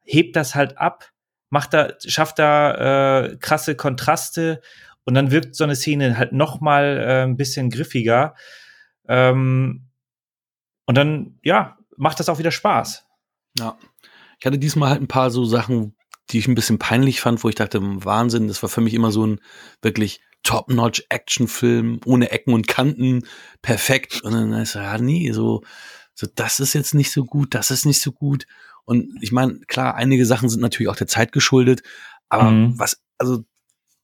Hebt 0.04 0.36
das 0.36 0.54
halt 0.54 0.78
ab, 0.78 1.12
macht 1.50 1.74
da, 1.74 1.94
schafft 2.06 2.38
da 2.38 3.24
äh, 3.24 3.38
krasse 3.38 3.74
Kontraste 3.74 4.62
und 5.08 5.14
dann 5.14 5.32
wirkt 5.32 5.56
so 5.56 5.64
eine 5.64 5.78
Szene 5.78 6.18
halt 6.18 6.34
noch 6.34 6.60
mal 6.60 6.98
äh, 6.98 7.24
ein 7.24 7.38
bisschen 7.38 7.70
griffiger. 7.70 8.36
Ähm, 9.08 9.88
und 10.86 10.98
dann, 10.98 11.40
ja, 11.44 11.78
macht 11.96 12.20
das 12.20 12.28
auch 12.28 12.40
wieder 12.40 12.52
Spaß. 12.52 13.06
Ja. 13.58 13.78
Ich 14.38 14.46
hatte 14.46 14.60
diesmal 14.60 14.90
halt 14.90 15.02
ein 15.02 15.08
paar 15.08 15.32
so 15.32 15.46
Sachen, 15.46 15.96
die 16.30 16.40
ich 16.40 16.50
ein 16.50 16.56
bisschen 16.56 16.78
peinlich 16.78 17.22
fand, 17.22 17.42
wo 17.42 17.48
ich 17.48 17.56
dachte, 17.56 17.80
Wahnsinn, 17.82 18.50
das 18.50 18.62
war 18.62 18.70
für 18.70 18.82
mich 18.82 18.94
immer 18.94 19.12
so 19.12 19.26
ein 19.26 19.40
wirklich 19.82 20.20
top-notch 20.44 21.06
Actionfilm, 21.08 22.02
ohne 22.04 22.32
Ecken 22.32 22.54
und 22.54 22.68
Kanten, 22.68 23.24
perfekt. 23.62 24.22
Und 24.24 24.34
dann 24.34 24.52
ist 24.52 24.76
ja, 24.76 24.98
nee, 24.98 25.32
so, 25.32 25.64
so, 26.16 26.28
das 26.36 26.60
ist 26.60 26.74
jetzt 26.74 26.94
nicht 26.94 27.14
so 27.14 27.24
gut, 27.24 27.56
das 27.56 27.72
ist 27.72 27.86
nicht 27.86 28.02
so 28.02 28.12
gut. 28.12 28.46
Und 28.84 29.18
ich 29.22 29.32
meine, 29.32 29.62
klar, 29.68 29.96
einige 29.96 30.26
Sachen 30.26 30.50
sind 30.50 30.60
natürlich 30.60 30.90
auch 30.90 30.98
der 30.98 31.08
Zeit 31.08 31.32
geschuldet, 31.32 31.82
aber 32.28 32.52
mhm. 32.52 32.78
was, 32.78 33.02
also 33.18 33.46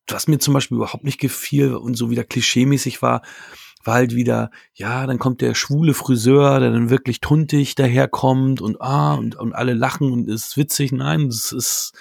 was 0.08 0.28
mir 0.28 0.40
zum 0.40 0.54
Beispiel 0.54 0.78
überhaupt 0.78 1.04
nicht 1.04 1.20
gefiel 1.20 1.76
und 1.76 1.96
so 1.96 2.10
wieder 2.10 2.24
klischeemäßig 2.24 3.02
war, 3.02 3.22
war 3.84 3.96
halt 3.96 4.16
wieder, 4.16 4.50
ja, 4.74 5.06
dann 5.08 5.20
kommt 5.20 5.42
der 5.42 5.56
schwule 5.56 5.94
Friseur, 5.94 6.60
der 6.60 6.72
dann 6.72 6.90
wirklich 6.90 7.20
tuntig 7.20 7.76
daherkommt 7.76 8.62
und 8.62 8.82
ah, 8.82 9.16
und, 9.16 9.36
und 9.36 9.54
alle 9.54 9.74
lachen 9.74 10.12
und 10.12 10.30
ist 10.30 10.58
witzig. 10.58 10.92
Nein, 10.92 11.28
das 11.28 11.52
ist, 11.52 11.94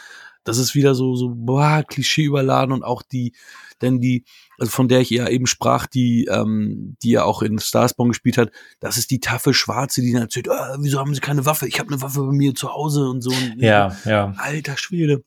das 0.45 0.59
ist 0.59 0.75
wieder 0.75 0.95
so, 0.95 1.15
so, 1.17 1.33
boah, 1.35 1.83
Klischee 1.87 2.25
überladen 2.25 2.73
und 2.73 2.85
auch 2.85 3.03
die, 3.03 3.33
denn 3.81 4.01
die, 4.01 4.25
also 4.59 4.71
von 4.71 4.89
der 4.89 5.01
ich 5.01 5.11
ja 5.11 5.29
eben 5.29 5.47
sprach, 5.47 5.87
die, 5.87 6.27
ähm, 6.31 6.97
die 7.03 7.11
ja 7.11 7.25
auch 7.25 7.43
in 7.43 7.59
Starspawn 7.59 8.09
gespielt 8.09 8.39
hat, 8.39 8.51
das 8.79 8.97
ist 8.97 9.11
die 9.11 9.21
taffe 9.21 9.53
Schwarze, 9.53 10.03
die 10.03 10.13
dann 10.13 10.23
erzählt, 10.23 10.49
ah, 10.49 10.77
wieso 10.81 11.01
haben 11.01 11.15
sie 11.15 11.21
keine 11.21 11.47
Waffe? 11.47 11.67
Ich 11.67 11.81
habe 11.81 11.91
eine 11.91 12.01
Waffe 12.01 12.23
bei 12.23 12.33
mir 12.33 12.55
zu 12.55 12.73
Hause 12.73 13.09
und 13.09 13.23
so. 13.23 13.31
Und, 13.31 13.57
ja, 13.59 13.97
ja. 14.05 14.33
Alter 14.37 14.77
Schwede. 14.77 15.25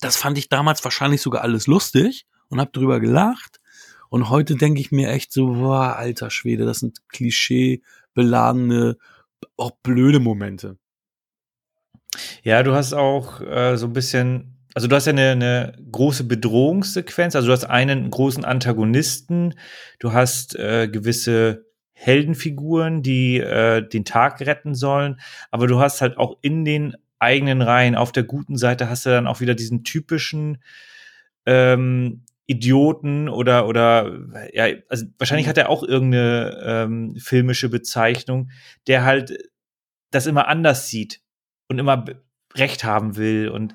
Das 0.00 0.16
fand 0.16 0.38
ich 0.38 0.48
damals 0.48 0.84
wahrscheinlich 0.84 1.22
sogar 1.22 1.42
alles 1.42 1.66
lustig 1.66 2.26
und 2.48 2.60
habe 2.60 2.70
drüber 2.72 3.00
gelacht. 3.00 3.60
Und 4.10 4.30
heute 4.30 4.56
denke 4.56 4.80
ich 4.80 4.90
mir 4.92 5.10
echt 5.10 5.32
so, 5.32 5.54
boah, 5.54 5.96
alter 5.96 6.30
Schwede, 6.30 6.64
das 6.64 6.78
sind 6.78 7.08
klischeebeladene, 7.08 8.96
auch 9.56 9.72
blöde 9.82 10.20
Momente. 10.20 10.78
Ja, 12.42 12.62
du 12.62 12.74
hast 12.74 12.94
auch 12.94 13.40
äh, 13.40 13.76
so 13.76 13.86
ein 13.86 13.92
bisschen, 13.92 14.56
also 14.74 14.88
du 14.88 14.96
hast 14.96 15.06
ja 15.06 15.12
eine, 15.12 15.32
eine 15.32 15.76
große 15.92 16.24
Bedrohungssequenz, 16.24 17.36
also 17.36 17.48
du 17.48 17.52
hast 17.52 17.64
einen 17.64 18.10
großen 18.10 18.44
Antagonisten, 18.44 19.54
du 19.98 20.12
hast 20.12 20.56
äh, 20.56 20.88
gewisse 20.88 21.66
Heldenfiguren, 21.92 23.02
die 23.02 23.38
äh, 23.38 23.86
den 23.86 24.04
Tag 24.04 24.40
retten 24.40 24.74
sollen, 24.74 25.20
aber 25.50 25.66
du 25.66 25.80
hast 25.80 26.00
halt 26.00 26.16
auch 26.16 26.38
in 26.40 26.64
den 26.64 26.96
eigenen 27.18 27.62
Reihen. 27.62 27.94
Auf 27.94 28.12
der 28.12 28.24
guten 28.24 28.56
Seite 28.56 28.88
hast 28.88 29.06
du 29.06 29.10
dann 29.10 29.26
auch 29.26 29.40
wieder 29.40 29.54
diesen 29.54 29.84
typischen 29.84 30.62
ähm, 31.46 32.24
Idioten 32.46 33.28
oder 33.28 33.66
oder 33.66 34.10
ja, 34.52 34.66
also 34.88 35.06
wahrscheinlich 35.18 35.46
mhm. 35.46 35.50
hat 35.50 35.58
er 35.58 35.68
auch 35.68 35.82
irgendeine 35.82 36.58
ähm, 36.64 37.16
filmische 37.16 37.68
Bezeichnung, 37.68 38.50
der 38.86 39.04
halt 39.04 39.50
das 40.10 40.26
immer 40.26 40.48
anders 40.48 40.88
sieht 40.88 41.20
und 41.68 41.78
immer 41.78 42.04
Recht 42.54 42.84
haben 42.84 43.16
will 43.16 43.48
und 43.50 43.74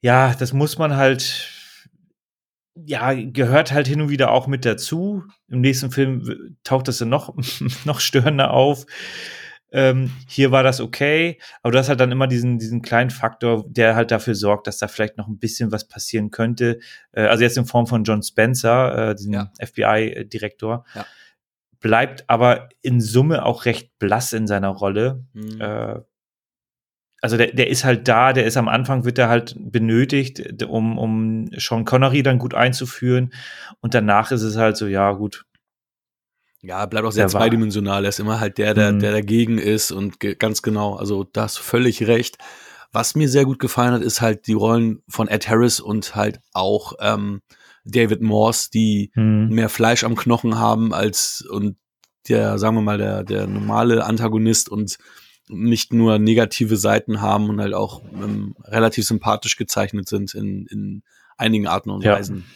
ja, 0.00 0.34
das 0.34 0.52
muss 0.52 0.78
man 0.78 0.96
halt 0.96 1.50
ja, 2.76 3.12
gehört 3.14 3.72
halt 3.72 3.86
hin 3.86 4.00
und 4.00 4.08
wieder 4.08 4.30
auch 4.30 4.46
mit 4.46 4.64
dazu. 4.64 5.24
Im 5.48 5.60
nächsten 5.60 5.90
Film 5.90 6.56
taucht 6.64 6.88
das 6.88 6.98
dann 6.98 7.08
noch, 7.08 7.34
noch 7.84 8.00
störender 8.00 8.52
auf. 8.52 8.86
Ähm, 9.70 10.10
hier 10.28 10.52
war 10.52 10.62
das 10.62 10.80
okay, 10.80 11.38
aber 11.62 11.72
du 11.72 11.78
hast 11.78 11.88
halt 11.88 11.98
dann 11.98 12.12
immer 12.12 12.28
diesen, 12.28 12.58
diesen 12.58 12.80
kleinen 12.80 13.10
Faktor, 13.10 13.64
der 13.66 13.96
halt 13.96 14.12
dafür 14.12 14.34
sorgt, 14.36 14.68
dass 14.68 14.78
da 14.78 14.86
vielleicht 14.86 15.16
noch 15.16 15.26
ein 15.26 15.38
bisschen 15.38 15.72
was 15.72 15.88
passieren 15.88 16.30
könnte. 16.30 16.78
Äh, 17.12 17.22
also 17.22 17.42
jetzt 17.42 17.56
in 17.56 17.66
Form 17.66 17.86
von 17.86 18.04
John 18.04 18.22
Spencer, 18.22 19.10
äh, 19.10 19.14
diesem 19.16 19.32
ja. 19.32 19.52
FBI-Direktor. 19.58 20.84
Ja. 20.94 21.06
Bleibt 21.80 22.24
aber 22.28 22.68
in 22.82 23.00
Summe 23.00 23.44
auch 23.44 23.64
recht 23.64 23.98
blass 23.98 24.32
in 24.32 24.46
seiner 24.46 24.68
Rolle. 24.68 25.24
Mhm. 25.32 25.60
Äh, 25.60 26.00
also 27.24 27.38
der, 27.38 27.52
der 27.52 27.68
ist 27.68 27.84
halt 27.84 28.06
da, 28.06 28.34
der 28.34 28.44
ist 28.44 28.58
am 28.58 28.68
Anfang, 28.68 29.06
wird 29.06 29.18
er 29.18 29.30
halt 29.30 29.56
benötigt, 29.58 30.62
um, 30.62 30.98
um 30.98 31.48
Sean 31.56 31.86
Connery 31.86 32.22
dann 32.22 32.38
gut 32.38 32.52
einzuführen. 32.52 33.32
Und 33.80 33.94
danach 33.94 34.30
ist 34.30 34.42
es 34.42 34.58
halt 34.58 34.76
so, 34.76 34.86
ja, 34.86 35.10
gut, 35.12 35.46
ja, 36.64 36.86
bleibt 36.86 37.06
auch 37.06 37.12
sehr 37.12 37.28
zweidimensional. 37.28 38.04
Er 38.04 38.08
ist 38.08 38.20
immer 38.20 38.40
halt 38.40 38.58
der, 38.58 38.74
der, 38.74 38.92
mhm. 38.92 39.00
der 39.00 39.12
dagegen 39.12 39.58
ist 39.58 39.92
und 39.92 40.18
ganz 40.20 40.62
genau, 40.62 40.94
also 40.96 41.24
da 41.24 41.42
hast 41.42 41.58
du 41.58 41.62
völlig 41.62 42.06
recht. 42.06 42.38
Was 42.92 43.14
mir 43.14 43.28
sehr 43.28 43.44
gut 43.44 43.58
gefallen 43.58 43.92
hat, 43.92 44.02
ist 44.02 44.20
halt 44.20 44.46
die 44.46 44.54
Rollen 44.54 45.02
von 45.08 45.28
Ed 45.28 45.48
Harris 45.48 45.80
und 45.80 46.14
halt 46.14 46.40
auch 46.52 46.94
ähm, 47.00 47.42
David 47.84 48.22
Morse, 48.22 48.70
die 48.72 49.10
mhm. 49.14 49.48
mehr 49.50 49.68
Fleisch 49.68 50.04
am 50.04 50.16
Knochen 50.16 50.58
haben 50.58 50.94
als 50.94 51.44
und 51.48 51.76
der, 52.28 52.58
sagen 52.58 52.76
wir 52.76 52.82
mal, 52.82 52.96
der, 52.96 53.24
der 53.24 53.46
normale 53.46 54.04
Antagonist 54.04 54.70
und 54.70 54.96
nicht 55.48 55.92
nur 55.92 56.18
negative 56.18 56.78
Seiten 56.78 57.20
haben 57.20 57.50
und 57.50 57.60
halt 57.60 57.74
auch 57.74 58.00
ähm, 58.14 58.54
relativ 58.64 59.04
sympathisch 59.04 59.56
gezeichnet 59.56 60.08
sind 60.08 60.32
in, 60.32 60.66
in 60.70 61.02
einigen 61.36 61.66
Arten 61.66 61.90
und 61.90 62.02
Weisen. 62.04 62.46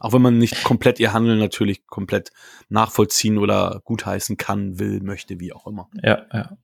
Auch 0.00 0.14
wenn 0.14 0.22
man 0.22 0.38
nicht 0.38 0.64
komplett 0.64 0.98
ihr 0.98 1.12
Handeln 1.12 1.38
natürlich 1.38 1.86
komplett 1.86 2.32
nachvollziehen 2.68 3.38
oder 3.38 3.82
gutheißen 3.84 4.36
kann, 4.38 4.78
will, 4.78 5.00
möchte, 5.00 5.38
wie 5.38 5.52
auch 5.52 5.66
immer. 5.66 5.88
Ja, 6.02 6.26
ja. 6.32 6.56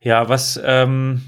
Ja, 0.00 0.28
was, 0.28 0.60
ähm, 0.62 1.22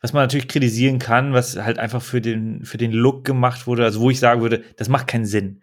was 0.00 0.12
man 0.12 0.24
natürlich 0.24 0.48
kritisieren 0.48 0.98
kann, 0.98 1.32
was 1.32 1.56
halt 1.56 1.78
einfach 1.78 2.02
für 2.02 2.20
den, 2.20 2.64
für 2.64 2.78
den 2.78 2.92
Look 2.92 3.24
gemacht 3.24 3.66
wurde, 3.66 3.84
also 3.84 4.00
wo 4.00 4.10
ich 4.10 4.18
sagen 4.18 4.40
würde, 4.40 4.64
das 4.76 4.88
macht 4.88 5.06
keinen 5.06 5.26
Sinn. 5.26 5.62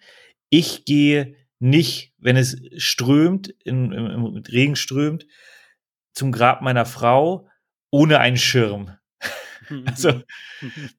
Ich 0.49 0.85
gehe 0.85 1.35
nicht, 1.59 2.13
wenn 2.17 2.37
es 2.37 2.61
strömt, 2.77 3.53
im, 3.65 3.91
im 3.91 4.43
Regen 4.47 4.75
strömt, 4.75 5.25
zum 6.13 6.31
Grab 6.31 6.61
meiner 6.61 6.85
Frau 6.85 7.47
ohne 7.89 8.19
einen 8.19 8.37
Schirm. 8.37 8.91
Also, 9.85 10.21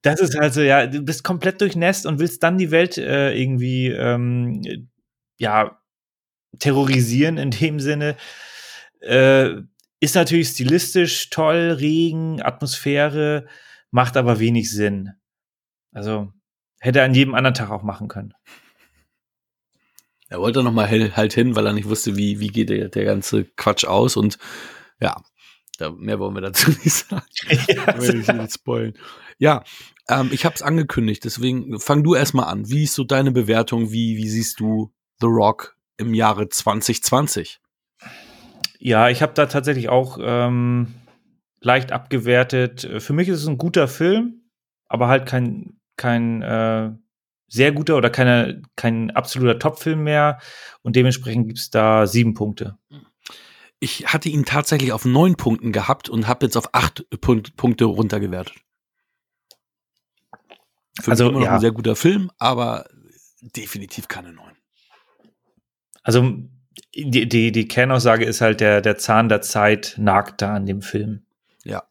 das 0.03 0.21
ist 0.21 0.39
halt 0.39 0.55
so, 0.55 0.61
ja, 0.61 0.87
du 0.87 1.03
bist 1.03 1.25
komplett 1.25 1.61
durchnässt 1.61 2.07
und 2.07 2.19
willst 2.19 2.43
dann 2.43 2.59
die 2.59 2.71
Welt 2.71 2.99
äh, 2.99 3.35
irgendwie, 3.35 3.89
ähm, 3.89 4.63
ja, 5.39 5.81
terrorisieren 6.59 7.39
in 7.39 7.51
dem 7.51 7.81
Sinne. 7.81 8.17
Äh, 9.01 9.51
ist 10.01 10.15
natürlich 10.15 10.49
stilistisch 10.49 11.31
toll, 11.31 11.77
Regen, 11.79 12.43
Atmosphäre, 12.43 13.47
macht 13.91 14.17
aber 14.17 14.41
wenig 14.41 14.71
Sinn. 14.71 15.11
Also, 15.93 16.33
hätte 16.81 17.01
er 17.01 17.05
an 17.05 17.15
jedem 17.15 17.35
anderen 17.35 17.55
Tag 17.55 17.71
auch 17.71 17.83
machen 17.83 18.09
können. 18.09 18.35
Er 20.29 20.41
wollte 20.41 20.63
noch 20.63 20.73
mal 20.73 20.89
halt 20.89 21.35
hin, 21.35 21.55
weil 21.57 21.67
er 21.67 21.75
nicht 21.75 21.89
wusste, 21.89 22.17
wie, 22.17 22.41
wie 22.41 22.49
geht 22.49 22.71
der, 22.71 22.89
der 22.89 23.05
ganze 23.05 23.45
Quatsch 23.45 23.85
aus. 23.85 24.17
Und 24.17 24.39
ja, 24.99 25.23
da, 25.83 25.91
mehr 25.91 26.19
wollen 26.19 26.35
wir 26.35 26.41
dazu 26.41 26.71
nicht 26.85 26.93
sagen. 26.93 27.25
ja, 27.69 28.01
will 28.01 28.21
ich 28.21 28.29
nicht 28.29 28.53
spoilen. 28.53 28.95
Ja, 29.39 29.65
ähm, 30.09 30.31
ich 30.33 30.45
habe 30.45 30.55
es 30.55 30.63
angekündigt, 30.63 31.25
deswegen 31.25 31.79
fang 31.81 32.03
du 32.03 32.15
erstmal 32.15 32.47
an. 32.47 32.69
Wie 32.69 32.85
ist 32.85 32.95
so 32.95 33.05
deine 33.05 33.33
Bewertung? 33.33 33.91
Wie, 33.91 34.17
wie 34.17 34.29
siehst 34.29 34.61
du 34.61 34.93
The 35.21 35.27
Rock 35.27 35.77
im 35.97 36.15
Jahre 36.15 36.49
2020? 36.49 37.61
Ja, 38.79 39.09
ich 39.09 39.23
habe 39.23 39.33
da 39.35 39.47
tatsächlich 39.47 39.89
auch 39.89 40.19
ähm, 40.21 40.95
leicht 41.61 41.93
abgewertet. 41.93 42.89
Für 42.99 43.13
mich 43.13 43.29
ist 43.29 43.41
es 43.41 43.47
ein 43.47 43.59
guter 43.59 43.87
Film, 43.87 44.43
aber 44.87 45.09
halt 45.09 45.27
kein, 45.27 45.79
kein 45.97 46.43
äh, 46.43 46.91
sehr 47.49 47.73
guter 47.73 47.97
oder 47.97 48.11
keine, 48.11 48.63
kein 48.77 49.11
absoluter 49.11 49.59
Top-Film 49.59 50.03
mehr. 50.03 50.39
Und 50.83 50.97
dementsprechend 50.97 51.49
gibt 51.49 51.59
es 51.59 51.71
da 51.71 52.07
sieben 52.07 52.35
Punkte. 52.35 52.79
Ich 53.83 54.07
hatte 54.13 54.29
ihn 54.29 54.45
tatsächlich 54.45 54.93
auf 54.93 55.05
neun 55.05 55.35
Punkten 55.35 55.73
gehabt 55.73 56.09
und 56.09 56.29
habe 56.29 56.47
jetzt 56.47 56.57
auf 56.57 56.73
acht 56.73 57.05
Punkt, 57.21 57.57
Punkte 57.57 57.87
runtergewertet. 57.87 58.55
Für 61.01 61.11
also, 61.11 61.25
immer 61.29 61.41
noch 61.41 61.47
ja. 61.47 61.55
ein 61.55 61.61
sehr 61.61 61.73
guter 61.73 61.97
Film, 61.97 62.31
aber 62.39 62.89
definitiv 63.41 64.07
keine 64.07 64.33
neun. 64.33 64.57
Also 66.05 66.33
die, 66.95 67.29
die, 67.29 67.51
die 67.51 67.67
Kernaussage 67.67 68.25
ist 68.25 68.41
halt, 68.41 68.61
der, 68.61 68.83
der 68.83 68.99
Zahn 68.99 69.29
der 69.29 69.41
Zeit 69.41 69.97
nagt 69.99 70.43
da 70.43 70.55
an 70.55 70.67
dem 70.67 70.81
Film. 70.81 71.27
Ja. 71.65 71.83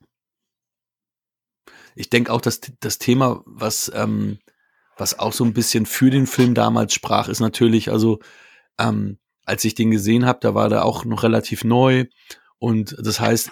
Ich 1.96 2.10
denke 2.10 2.32
auch, 2.32 2.40
dass 2.40 2.62
das 2.80 3.00
Thema, 3.00 3.44
was, 3.46 3.92
ähm, 3.94 4.40
was 4.96 5.20
auch 5.20 5.34
so 5.34 5.44
ein 5.44 5.54
bisschen 5.54 5.86
für 5.86 6.10
den 6.10 6.26
Film 6.26 6.54
damals 6.54 6.94
sprach, 6.94 7.28
ist 7.28 7.42
natürlich, 7.42 7.92
also 7.92 8.20
ähm, 8.80 9.18
als 9.52 9.66
ich 9.66 9.76
den 9.76 9.92
gesehen 9.92 10.26
habe, 10.26 10.40
da 10.42 10.56
war 10.56 10.70
der 10.70 10.86
auch 10.86 11.04
noch 11.04 11.24
relativ 11.24 11.66
neu. 11.66 12.06
Und 12.58 12.96
das 12.98 13.20
heißt, 13.20 13.52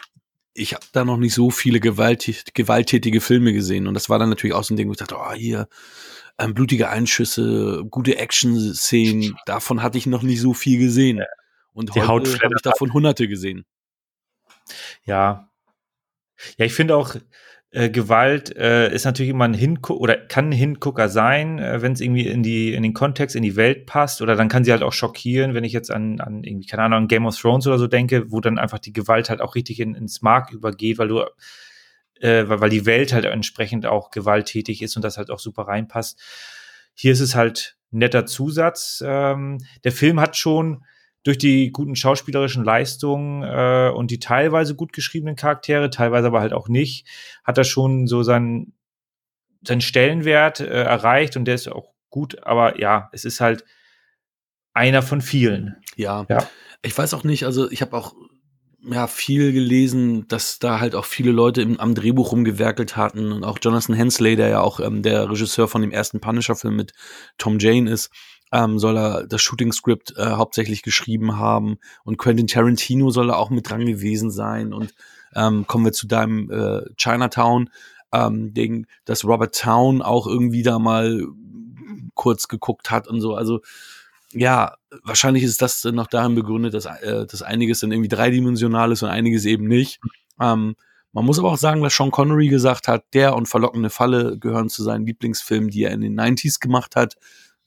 ich 0.54 0.74
habe 0.74 0.86
da 0.94 1.04
noch 1.04 1.18
nicht 1.18 1.34
so 1.34 1.52
viele 1.52 1.82
gewalttätige, 1.82 2.52
gewalttätige 2.54 3.20
Filme 3.20 3.52
gesehen. 3.52 3.86
Und 3.86 3.96
das 3.96 4.10
war 4.10 4.18
dann 4.18 4.30
natürlich 4.30 4.56
auch 4.56 4.64
so 4.64 4.74
ein 4.74 4.78
Ding, 4.78 4.88
wo 4.88 4.94
ich 4.94 4.98
dachte, 4.98 5.18
oh, 5.18 5.34
hier, 5.34 5.68
ähm, 6.38 6.54
blutige 6.54 6.88
Einschüsse, 6.88 7.84
gute 7.90 8.18
Action-Szenen, 8.18 9.36
davon 9.46 9.84
hatte 9.84 9.98
ich 9.98 10.06
noch 10.06 10.24
nicht 10.24 10.40
so 10.40 10.54
viel 10.54 10.80
gesehen. 10.80 11.22
Und 11.74 11.94
Die 11.94 12.02
heute 12.02 12.34
habe 12.40 12.56
ich 12.56 12.62
davon 12.62 12.94
hunderte 12.94 13.28
gesehen. 13.28 13.66
Ja. 15.04 15.52
Ja, 16.58 16.66
ich 16.66 16.74
finde 16.74 16.96
auch, 16.96 17.16
äh, 17.72 17.90
Gewalt 17.90 18.56
äh, 18.58 18.92
ist 18.92 19.06
natürlich 19.06 19.30
immer 19.30 19.46
ein 19.46 19.54
Hingucker 19.54 20.02
oder 20.02 20.18
kann 20.18 20.50
ein 20.50 20.54
Hingucker 20.54 21.08
sein, 21.08 21.60
äh, 21.60 21.82
wenn 21.82 21.94
es 21.94 22.02
irgendwie 22.02 22.28
in 22.28 22.42
die 22.42 22.74
in 22.74 22.82
den 22.82 22.94
Kontext, 22.94 23.36
in 23.36 23.44
die 23.44 23.56
Welt 23.56 23.86
passt. 23.86 24.22
Oder 24.22 24.36
dann 24.36 24.48
kann 24.50 24.64
sie 24.64 24.72
halt 24.72 24.82
auch 24.82 24.94
schockieren, 24.94 25.54
wenn 25.54 25.64
ich 25.64 25.74
jetzt 25.74 25.92
an, 25.92 26.20
an 26.20 26.44
irgendwie, 26.44 26.68
keine 26.68 26.84
Ahnung, 26.84 27.00
an 27.00 27.08
Game 27.08 27.28
of 27.28 27.38
Thrones 27.38 27.68
oder 27.68 27.78
so 27.78 27.88
denke, 27.88 28.32
wo 28.32 28.42
dann 28.42 28.58
einfach 28.58 28.80
die 28.80 28.94
Gewalt 28.94 29.30
halt 29.30 29.42
auch 29.42 29.56
richtig 29.56 29.80
in, 29.80 29.94
ins 29.94 30.22
Mark 30.22 30.52
übergeht, 30.52 30.98
weil 30.98 31.10
du 31.10 31.24
äh, 32.20 32.50
weil, 32.50 32.62
weil 32.62 32.70
die 32.70 32.86
Welt 32.86 33.14
halt 33.14 33.26
entsprechend 33.26 33.86
auch 33.86 34.10
gewalttätig 34.12 34.82
ist 34.82 34.96
und 34.96 35.04
das 35.04 35.18
halt 35.18 35.30
auch 35.30 35.40
super 35.40 35.64
reinpasst. 35.64 36.20
Hier 36.96 37.12
ist 37.12 37.22
es 37.22 37.36
halt 37.36 37.78
netter 37.92 38.26
Zusatz. 38.26 39.04
Ähm, 39.06 39.60
der 39.84 39.92
Film 39.92 40.20
hat 40.20 40.36
schon 40.36 40.84
durch 41.24 41.38
die 41.38 41.72
guten 41.72 41.96
schauspielerischen 41.96 42.64
Leistungen 42.64 43.44
äh, 43.44 43.92
und 43.94 44.12
die 44.12 44.20
teilweise 44.20 44.76
gut 44.76 44.94
geschriebenen 44.94 45.36
Charaktere, 45.36 45.90
teilweise 45.90 46.28
aber 46.28 46.40
halt 46.40 46.54
auch 46.54 46.70
nicht, 46.70 47.08
hat 47.44 47.58
er 47.58 47.66
schon 47.66 48.08
so 48.08 48.24
seinen, 48.24 48.74
seinen 49.62 49.82
Stellenwert 49.82 50.60
äh, 50.60 50.84
erreicht 50.84 51.36
und 51.36 51.46
der 51.46 51.56
ist 51.56 51.68
auch 51.68 51.94
gut, 52.10 52.42
aber 52.44 52.80
ja, 52.80 53.10
es 53.12 53.26
ist 53.26 53.42
halt 53.42 53.66
einer 54.74 55.02
von 55.02 55.22
vielen. 55.22 55.76
Ja. 55.96 56.26
ja. 56.30 56.48
Ich 56.82 56.98
weiß 56.98 57.14
auch 57.14 57.24
nicht, 57.24 57.46
also 57.46 57.70
ich 57.70 57.82
habe 57.82 57.98
auch 57.98 58.14
ja 58.82 59.08
viel 59.08 59.52
gelesen, 59.52 60.28
dass 60.28 60.60
da 60.60 60.80
halt 60.80 60.96
auch 60.96 61.06
viele 61.06 61.32
Leute 61.32 61.62
im, 61.62 61.80
am 61.80 61.96
Drehbuch 61.96 62.32
rumgewerkelt 62.32 62.96
hatten 62.96 63.34
und 63.34 63.44
auch 63.44 63.60
Jonathan 63.62 63.96
Hensley, 63.96 64.38
der 64.38 64.48
ja 64.48 64.62
auch 64.62 64.80
ähm, 64.80 65.04
der 65.04 65.30
Regisseur 65.30 65.68
von 65.68 65.82
dem 65.82 65.92
ersten 65.92 66.22
Punisher-Film 66.22 66.76
mit 66.76 66.94
Tom 67.38 67.60
Jane 67.60 67.90
ist, 67.92 68.10
ähm, 68.52 68.80
soll 68.80 68.98
er 68.98 69.28
das 69.28 69.42
Shooting-Script 69.42 70.16
äh, 70.18 70.32
hauptsächlich 70.32 70.82
geschrieben 70.82 71.38
haben 71.38 71.78
und 72.04 72.18
Quentin 72.18 72.48
Tarantino 72.48 73.12
soll 73.12 73.30
er 73.30 73.38
auch 73.38 73.50
mit 73.50 73.70
dran 73.70 73.86
gewesen 73.86 74.32
sein 74.32 74.74
und 74.74 74.94
ähm, 75.36 75.68
kommen 75.68 75.86
wir 75.86 75.94
zu 75.94 76.08
deinem 76.08 76.50
äh, 76.50 76.82
Chinatown, 76.98 77.70
ähm, 78.12 78.54
Ding, 78.54 78.88
dass 79.06 79.24
Robert 79.24 79.56
Town 79.56 80.02
auch 80.02 80.26
irgendwie 80.26 80.64
da 80.64 80.80
mal 80.80 81.24
kurz 82.16 82.48
geguckt 82.48 82.90
hat 82.92 83.08
und 83.08 83.22
so, 83.22 83.36
also 83.36 83.62
ja, 84.32 84.76
wahrscheinlich 85.04 85.44
ist 85.44 85.62
das 85.62 85.84
noch 85.86 86.08
darin 86.08 86.36
begründet, 86.36 86.74
dass, 86.74 86.86
äh, 86.86 87.26
dass 87.26 87.42
einiges 87.42 87.80
dann 87.80 87.92
irgendwie 87.92 88.10
dreidimensional 88.10 88.92
ist 88.92 89.04
und 89.04 89.10
einiges 89.10 89.46
eben 89.46 89.68
nicht. 89.68 90.00
Ähm, 90.40 90.76
man 91.12 91.26
muss 91.26 91.40
aber 91.40 91.52
auch 91.52 91.58
sagen, 91.58 91.82
dass 91.82 91.96
Sean 91.96 92.12
Connery 92.12 92.48
gesagt 92.48 92.88
hat, 92.88 93.04
der 93.14 93.36
und 93.36 93.48
Verlockende 93.48 93.90
Falle 93.90 94.38
gehören 94.38 94.70
zu 94.70 94.84
seinen 94.84 95.06
Lieblingsfilmen, 95.08 95.70
die 95.70 95.84
er 95.84 95.92
in 95.92 96.02
den 96.02 96.20
90s 96.20 96.60
gemacht 96.60 96.96
hat. 96.96 97.18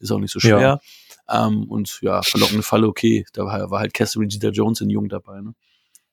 Ist 0.02 0.10
auch 0.10 0.18
nicht 0.18 0.32
so 0.32 0.40
schwer. 0.40 0.60
Ja. 0.60 1.46
Ähm, 1.46 1.70
und 1.70 2.00
ja, 2.02 2.22
Verlockende 2.22 2.62
Falle, 2.62 2.88
okay. 2.88 3.24
Da 3.32 3.44
war, 3.44 3.70
war 3.70 3.80
halt 3.80 3.94
Catherine 3.94 4.28
Zeta 4.28 4.48
Jones 4.48 4.80
in 4.80 4.90
Jung 4.90 5.08
dabei. 5.08 5.40
Ne? 5.40 5.54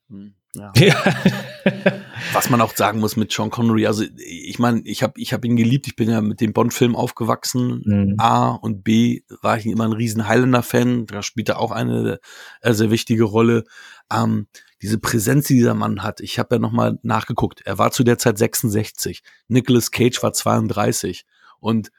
Hm. 0.10 0.34
Ja. 0.56 0.71
ja. 0.78 0.95
Was 2.34 2.49
man 2.49 2.62
auch 2.62 2.75
sagen 2.75 2.99
muss 2.99 3.15
mit 3.15 3.32
Sean 3.32 3.49
Connery, 3.49 3.86
also 3.86 4.04
ich 4.17 4.58
meine, 4.58 4.82
ich 4.84 5.04
habe 5.04 5.19
ich 5.19 5.34
hab 5.34 5.45
ihn 5.45 5.56
geliebt, 5.56 5.88
ich 5.88 5.95
bin 5.95 6.10
ja 6.10 6.21
mit 6.21 6.41
dem 6.41 6.54
Bond-Film 6.54 6.95
aufgewachsen. 6.95 7.82
Mhm. 7.86 8.15
A 8.17 8.52
und 8.52 8.84
B 8.84 9.21
war 9.41 9.58
ich 9.58 9.65
immer 9.65 9.86
ein 9.86 9.93
riesen 9.93 10.28
Highlander-Fan, 10.28 11.06
da 11.06 11.21
spielt 11.21 11.49
er 11.49 11.60
auch 11.60 11.71
eine 11.71 12.19
äh, 12.62 12.73
sehr 12.73 12.89
wichtige 12.89 13.23
Rolle. 13.23 13.63
Ähm, 14.12 14.47
diese 14.82 14.97
Präsenz, 14.97 15.47
die 15.47 15.56
dieser 15.56 15.75
Mann 15.75 16.04
hat, 16.04 16.19
ich 16.21 16.39
habe 16.39 16.56
ja 16.56 16.60
nochmal 16.60 16.97
nachgeguckt, 17.04 17.62
er 17.65 17.78
war 17.78 17.91
zu 17.91 18.04
der 18.04 18.17
Zeit 18.17 18.38
66, 18.38 19.21
Nicolas 19.47 19.91
Cage 19.91 20.21
war 20.23 20.34
32 20.34 21.25
und 21.60 21.91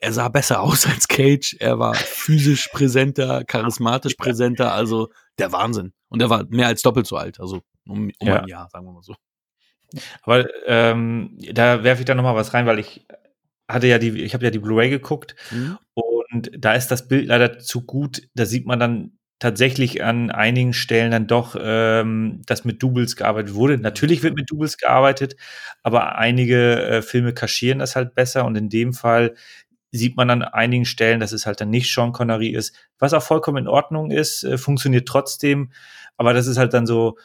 er 0.00 0.12
sah 0.12 0.28
besser 0.28 0.60
aus 0.60 0.86
als 0.86 1.08
Cage, 1.08 1.56
er 1.60 1.78
war 1.78 1.94
physisch 1.94 2.68
präsenter, 2.68 3.44
charismatisch 3.44 4.14
präsenter, 4.14 4.72
also 4.72 5.10
der 5.38 5.52
Wahnsinn. 5.52 5.92
Und 6.08 6.20
er 6.20 6.30
war 6.30 6.46
mehr 6.48 6.66
als 6.66 6.82
doppelt 6.82 7.06
so 7.06 7.16
alt, 7.16 7.38
also 7.38 7.60
um, 7.86 8.10
um 8.18 8.28
ja. 8.28 8.40
ein 8.40 8.48
Jahr, 8.48 8.68
sagen 8.70 8.86
wir 8.86 8.92
mal 8.92 9.02
so. 9.02 9.14
Aber 10.22 10.48
ähm, 10.66 11.36
da 11.52 11.82
werfe 11.84 12.02
ich 12.02 12.06
da 12.06 12.14
noch 12.14 12.22
mal 12.22 12.34
was 12.34 12.54
rein, 12.54 12.66
weil 12.66 12.78
ich 12.78 13.06
hatte 13.68 13.86
ja 13.86 13.98
die, 13.98 14.22
ich 14.22 14.34
habe 14.34 14.44
ja 14.44 14.50
die 14.50 14.58
Blu-ray 14.58 14.90
geguckt 14.90 15.34
mhm. 15.50 15.78
und 15.94 16.50
da 16.56 16.74
ist 16.74 16.88
das 16.88 17.06
Bild 17.08 17.26
leider 17.26 17.58
zu 17.58 17.84
gut. 17.84 18.22
Da 18.34 18.46
sieht 18.46 18.66
man 18.66 18.78
dann 18.78 19.18
tatsächlich 19.38 20.02
an 20.02 20.30
einigen 20.30 20.72
Stellen 20.72 21.10
dann 21.10 21.26
doch, 21.26 21.56
ähm, 21.58 22.42
dass 22.46 22.64
mit 22.64 22.82
Doubles 22.82 23.16
gearbeitet 23.16 23.54
wurde. 23.54 23.78
Natürlich 23.78 24.22
wird 24.22 24.36
mit 24.36 24.50
Doubles 24.50 24.76
gearbeitet, 24.76 25.34
aber 25.82 26.16
einige 26.16 26.82
äh, 26.82 27.02
Filme 27.02 27.32
kaschieren 27.32 27.78
das 27.78 27.96
halt 27.96 28.14
besser 28.14 28.44
und 28.44 28.56
in 28.56 28.68
dem 28.68 28.92
Fall 28.92 29.34
sieht 29.92 30.16
man 30.16 30.30
an 30.30 30.42
einigen 30.42 30.84
Stellen, 30.84 31.20
dass 31.20 31.32
es 31.32 31.46
halt 31.46 31.60
dann 31.60 31.70
nicht 31.70 31.92
Sean 31.92 32.12
Connery 32.12 32.48
ist, 32.50 32.74
was 32.98 33.14
auch 33.14 33.22
vollkommen 33.22 33.58
in 33.58 33.68
Ordnung 33.68 34.10
ist, 34.10 34.44
äh, 34.44 34.58
funktioniert 34.58 35.08
trotzdem, 35.08 35.72
aber 36.16 36.34
das 36.34 36.46
ist 36.46 36.58
halt 36.58 36.74
dann 36.74 36.86
so, 36.86 37.16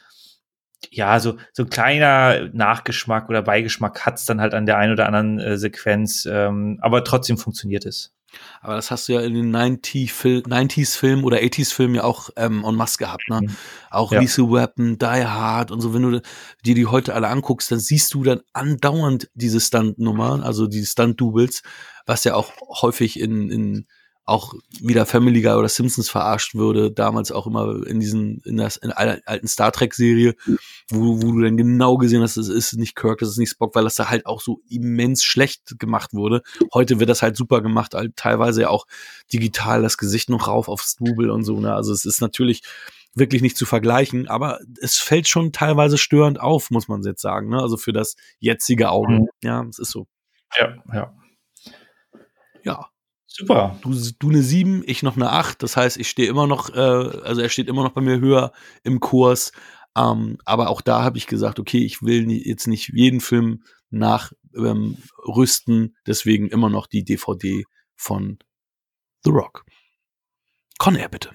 ja, 0.91 1.19
so, 1.19 1.37
so 1.53 1.63
ein 1.63 1.69
kleiner 1.69 2.49
Nachgeschmack 2.53 3.29
oder 3.29 3.41
Beigeschmack 3.41 4.05
hat's 4.05 4.25
dann 4.25 4.41
halt 4.41 4.53
an 4.53 4.65
der 4.65 4.77
einen 4.77 4.93
oder 4.93 5.07
anderen 5.07 5.39
äh, 5.39 5.57
Sequenz, 5.57 6.25
ähm, 6.29 6.79
aber 6.81 7.03
trotzdem 7.03 7.37
funktioniert 7.37 7.85
es. 7.85 8.14
Aber 8.61 8.75
das 8.75 8.91
hast 8.91 9.07
du 9.07 9.13
ja 9.13 9.21
in 9.21 9.33
den 9.33 9.55
90s-Filmen 9.55 11.23
oder 11.23 11.37
80s-Filmen 11.37 11.95
ja 11.95 12.03
auch 12.03 12.29
ähm, 12.35 12.63
en 12.63 12.75
masse 12.75 12.97
gehabt, 12.97 13.23
ne? 13.29 13.41
Auch 13.89 14.11
ja. 14.11 14.19
Lethal 14.19 14.51
Weapon, 14.51 14.97
Die 14.97 15.05
Hard 15.05 15.71
und 15.71 15.81
so. 15.81 15.93
Wenn 15.93 16.01
du 16.01 16.21
dir 16.65 16.75
die 16.75 16.85
heute 16.85 17.13
alle 17.13 17.27
anguckst, 17.27 17.71
dann 17.71 17.79
siehst 17.79 18.13
du 18.13 18.23
dann 18.23 18.41
andauernd 18.53 19.29
diese 19.33 19.59
Stunt-Nummern, 19.59 20.41
also 20.41 20.67
die 20.67 20.85
Stunt-Doubles, 20.85 21.61
was 22.05 22.23
ja 22.23 22.35
auch 22.35 22.51
häufig 22.81 23.19
in, 23.19 23.49
in 23.49 23.87
auch 24.25 24.55
wieder 24.81 25.05
Family 25.05 25.41
Guy 25.41 25.53
oder 25.53 25.69
Simpsons 25.69 26.09
verarscht 26.09 26.55
würde, 26.55 26.91
damals 26.91 27.31
auch 27.31 27.45
immer 27.45 27.85
in 27.85 27.99
diesen, 27.99 28.41
in 28.43 28.57
der 28.57 28.71
in 28.81 28.91
alten 28.91 29.47
Star 29.47 29.71
Trek-Serie, 29.71 30.35
wo, 30.89 31.21
wo 31.21 31.31
du 31.31 31.41
dann 31.41 31.57
genau 31.57 31.97
gesehen 31.97 32.23
hast, 32.23 32.37
das 32.37 32.47
ist 32.47 32.73
nicht 32.73 32.95
Kirk, 32.95 33.19
das 33.19 33.29
ist 33.29 33.37
nicht 33.37 33.51
Spock, 33.51 33.75
weil 33.75 33.83
das 33.83 33.95
da 33.95 34.09
halt 34.09 34.25
auch 34.25 34.41
so 34.41 34.61
immens 34.67 35.23
schlecht 35.23 35.77
gemacht 35.77 36.13
wurde. 36.13 36.41
Heute 36.73 36.99
wird 36.99 37.09
das 37.09 37.21
halt 37.21 37.37
super 37.37 37.61
gemacht, 37.61 37.93
halt 37.93 38.15
teilweise 38.15 38.63
ja 38.63 38.69
auch 38.69 38.87
digital 39.31 39.83
das 39.83 39.97
Gesicht 39.97 40.29
noch 40.29 40.47
rauf 40.47 40.69
aufs 40.69 40.95
Double 40.95 41.29
und 41.29 41.43
so, 41.43 41.59
ne? 41.59 41.75
Also 41.75 41.93
es 41.93 42.05
ist 42.05 42.19
natürlich 42.19 42.63
wirklich 43.13 43.43
nicht 43.43 43.57
zu 43.57 43.65
vergleichen, 43.65 44.27
aber 44.27 44.59
es 44.81 44.97
fällt 44.97 45.27
schon 45.27 45.51
teilweise 45.51 45.97
störend 45.97 46.39
auf, 46.41 46.71
muss 46.71 46.87
man 46.87 47.03
jetzt 47.03 47.21
sagen, 47.21 47.49
ne? 47.49 47.61
Also 47.61 47.77
für 47.77 47.93
das 47.93 48.15
jetzige 48.39 48.89
Auge. 48.89 49.19
Mhm. 49.19 49.27
Ja, 49.43 49.63
es 49.69 49.77
ist 49.77 49.91
so. 49.91 50.07
Ja, 50.57 50.75
ja. 50.91 51.13
Ja. 52.63 52.89
Super. 53.37 53.77
Du, 53.81 53.93
du 54.17 54.29
eine 54.29 54.41
7, 54.41 54.83
ich 54.85 55.03
noch 55.03 55.17
eine 55.17 55.29
8. 55.29 55.61
Das 55.61 55.75
heißt, 55.75 55.97
ich 55.97 56.09
stehe 56.09 56.29
immer 56.29 56.47
noch, 56.47 56.69
äh, 56.73 56.79
also 56.79 57.41
er 57.41 57.49
steht 57.49 57.67
immer 57.67 57.83
noch 57.83 57.91
bei 57.91 57.99
mir 57.99 58.21
höher 58.21 58.53
im 58.83 59.01
Kurs. 59.01 59.51
Ähm, 59.97 60.37
aber 60.45 60.69
auch 60.69 60.79
da 60.79 61.03
habe 61.03 61.17
ich 61.17 61.27
gesagt, 61.27 61.59
okay, 61.59 61.83
ich 61.83 62.01
will 62.01 62.31
jetzt 62.31 62.67
nicht 62.67 62.93
jeden 62.93 63.19
Film 63.19 63.63
nachrüsten, 63.89 65.83
ähm, 65.83 65.95
deswegen 66.07 66.47
immer 66.47 66.69
noch 66.69 66.87
die 66.87 67.03
DVD 67.03 67.65
von 67.97 68.39
The 69.25 69.31
Rock. 69.31 69.65
Conair, 70.77 71.09
bitte. 71.09 71.31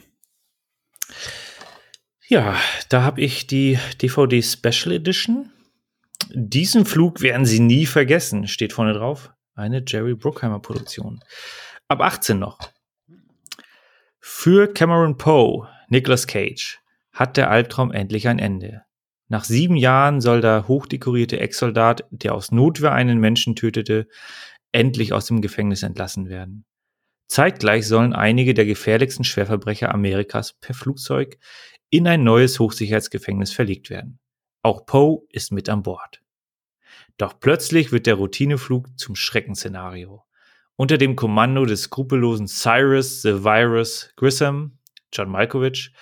Ja, 2.29 2.57
da 2.89 3.03
habe 3.03 3.21
ich 3.21 3.47
die 3.47 3.79
DVD 4.01 4.41
Special 4.41 4.95
Edition. 4.95 5.53
Diesen 6.33 6.87
Flug 6.87 7.21
werden 7.21 7.45
Sie 7.45 7.61
nie 7.61 7.85
vergessen, 7.85 8.49
steht 8.49 8.73
vorne 8.73 8.95
drauf. 8.95 9.35
Eine 9.55 9.85
Jerry 9.87 10.15
Bruckheimer 10.15 10.61
Produktion. 10.61 11.21
Ab 11.91 12.03
18 12.03 12.39
noch. 12.39 12.57
Für 14.21 14.73
Cameron 14.73 15.17
Poe, 15.19 15.67
Nicolas 15.89 16.29
Cage, 16.29 16.79
hat 17.13 17.37
der 17.37 17.51
Albtraum 17.51 17.91
endlich 17.91 18.29
ein 18.29 18.39
Ende. 18.39 18.85
Nach 19.27 19.43
sieben 19.43 19.75
Jahren 19.77 20.21
soll 20.21 20.41
der 20.41 20.69
hochdekorierte 20.69 21.41
Ex-Soldat, 21.41 22.07
der 22.13 22.37
aus 22.37 22.53
Notwehr 22.53 22.93
einen 22.93 23.19
Menschen 23.19 23.57
tötete, 23.57 24.07
endlich 24.71 25.13
aus 25.13 25.27
dem 25.27 25.41
Gefängnis 25.41 25.83
entlassen 25.83 26.29
werden. 26.29 26.65
Zeitgleich 27.27 27.89
sollen 27.89 28.13
einige 28.13 28.55
der 28.55 28.67
gefährlichsten 28.67 29.25
Schwerverbrecher 29.25 29.93
Amerikas 29.93 30.53
per 30.53 30.77
Flugzeug 30.77 31.39
in 31.89 32.07
ein 32.07 32.23
neues 32.23 32.61
Hochsicherheitsgefängnis 32.61 33.53
verlegt 33.53 33.91
werden. 33.91 34.21
Auch 34.63 34.87
Poe 34.87 35.23
ist 35.29 35.51
mit 35.51 35.69
an 35.69 35.83
Bord. 35.83 36.23
Doch 37.17 37.41
plötzlich 37.41 37.91
wird 37.91 38.07
der 38.07 38.15
Routineflug 38.15 38.97
zum 38.97 39.17
Schreckensszenario. 39.17 40.23
Unter 40.81 40.97
dem 40.97 41.15
Kommando 41.15 41.67
des 41.67 41.83
skrupellosen 41.83 42.49
Cyrus 42.49 43.21
the 43.21 43.45
Virus 43.45 44.15
Grissom, 44.17 44.79
John 45.13 45.29
Malkovich, 45.29 45.93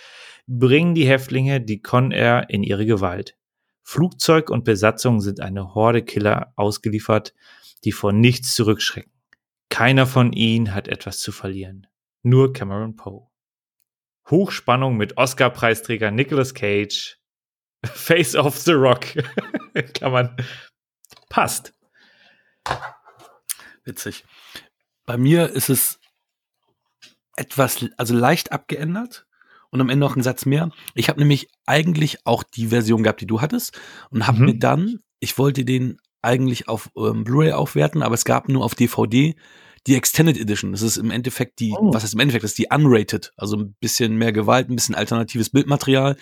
bringen 0.46 0.94
die 0.94 1.04
Häftlinge 1.04 1.60
die 1.60 1.82
Con 1.82 2.12
Air 2.12 2.48
in 2.48 2.62
ihre 2.62 2.86
Gewalt. 2.86 3.36
Flugzeug 3.82 4.50
und 4.50 4.62
Besatzung 4.64 5.20
sind 5.20 5.40
eine 5.40 5.74
Horde 5.74 6.04
Killer 6.04 6.52
ausgeliefert, 6.54 7.34
die 7.82 7.90
vor 7.90 8.12
nichts 8.12 8.54
zurückschrecken. 8.54 9.10
Keiner 9.68 10.06
von 10.06 10.32
ihnen 10.32 10.72
hat 10.72 10.86
etwas 10.86 11.18
zu 11.18 11.32
verlieren. 11.32 11.88
Nur 12.22 12.52
Cameron 12.52 12.94
Poe. 12.94 13.26
Hochspannung 14.30 14.96
mit 14.96 15.16
Oscar-Preisträger 15.16 16.12
Nicolas 16.12 16.54
Cage. 16.54 17.18
Face 17.84 18.36
of 18.36 18.56
the 18.56 18.74
Rock. 18.74 19.06
Kann 19.94 20.12
man. 20.12 20.36
Passt. 21.28 21.74
Witzig. 23.82 24.22
Bei 25.08 25.16
mir 25.16 25.48
ist 25.48 25.70
es 25.70 26.00
etwas, 27.34 27.82
also 27.96 28.14
leicht 28.14 28.52
abgeändert 28.52 29.26
und 29.70 29.80
am 29.80 29.88
Ende 29.88 30.04
noch 30.04 30.16
ein 30.16 30.22
Satz 30.22 30.44
mehr. 30.44 30.70
Ich 30.94 31.08
habe 31.08 31.18
nämlich 31.18 31.48
eigentlich 31.64 32.26
auch 32.26 32.42
die 32.42 32.66
Version 32.66 33.02
gehabt, 33.02 33.22
die 33.22 33.26
du 33.26 33.40
hattest 33.40 33.80
und 34.10 34.26
habe 34.26 34.38
mhm. 34.38 34.44
mir 34.44 34.58
dann, 34.58 34.98
ich 35.18 35.38
wollte 35.38 35.64
den 35.64 35.96
eigentlich 36.20 36.68
auf 36.68 36.90
ähm, 36.94 37.24
Blu-ray 37.24 37.52
aufwerten, 37.52 38.02
aber 38.02 38.16
es 38.16 38.26
gab 38.26 38.50
nur 38.50 38.62
auf 38.62 38.74
DVD 38.74 39.34
die 39.86 39.94
Extended 39.94 40.36
Edition. 40.36 40.72
Das 40.72 40.82
ist 40.82 40.98
im 40.98 41.10
Endeffekt 41.10 41.60
die, 41.60 41.72
oh. 41.72 41.90
was 41.90 42.04
ist 42.04 42.12
im 42.12 42.20
Endeffekt, 42.20 42.44
das 42.44 42.50
ist 42.50 42.58
die 42.58 42.68
unrated, 42.70 43.32
also 43.38 43.56
ein 43.56 43.76
bisschen 43.80 44.14
mehr 44.14 44.34
Gewalt, 44.34 44.68
ein 44.68 44.76
bisschen 44.76 44.94
alternatives 44.94 45.48
Bildmaterial. 45.48 46.18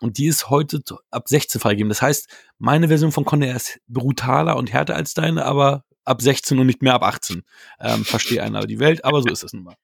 Und 0.00 0.18
die 0.18 0.28
ist 0.28 0.50
heute 0.50 0.82
ab 1.10 1.28
16 1.28 1.60
freigegeben. 1.60 1.88
Das 1.88 2.00
heißt, 2.00 2.28
meine 2.58 2.86
Version 2.86 3.10
von 3.10 3.24
Conner 3.24 3.56
ist 3.56 3.80
brutaler 3.88 4.56
und 4.56 4.72
härter 4.72 4.94
als 4.94 5.14
deine, 5.14 5.44
aber 5.44 5.82
ab 6.10 6.20
16 6.20 6.58
und 6.58 6.66
nicht 6.66 6.82
mehr 6.82 6.94
ab 6.94 7.02
18. 7.02 7.42
Ähm, 7.80 8.04
verstehe 8.04 8.42
einer 8.42 8.66
die 8.66 8.78
Welt, 8.78 9.04
aber 9.04 9.22
so 9.22 9.28
ist 9.28 9.44
es 9.44 9.52
nun 9.52 9.64
mal. 9.64 9.76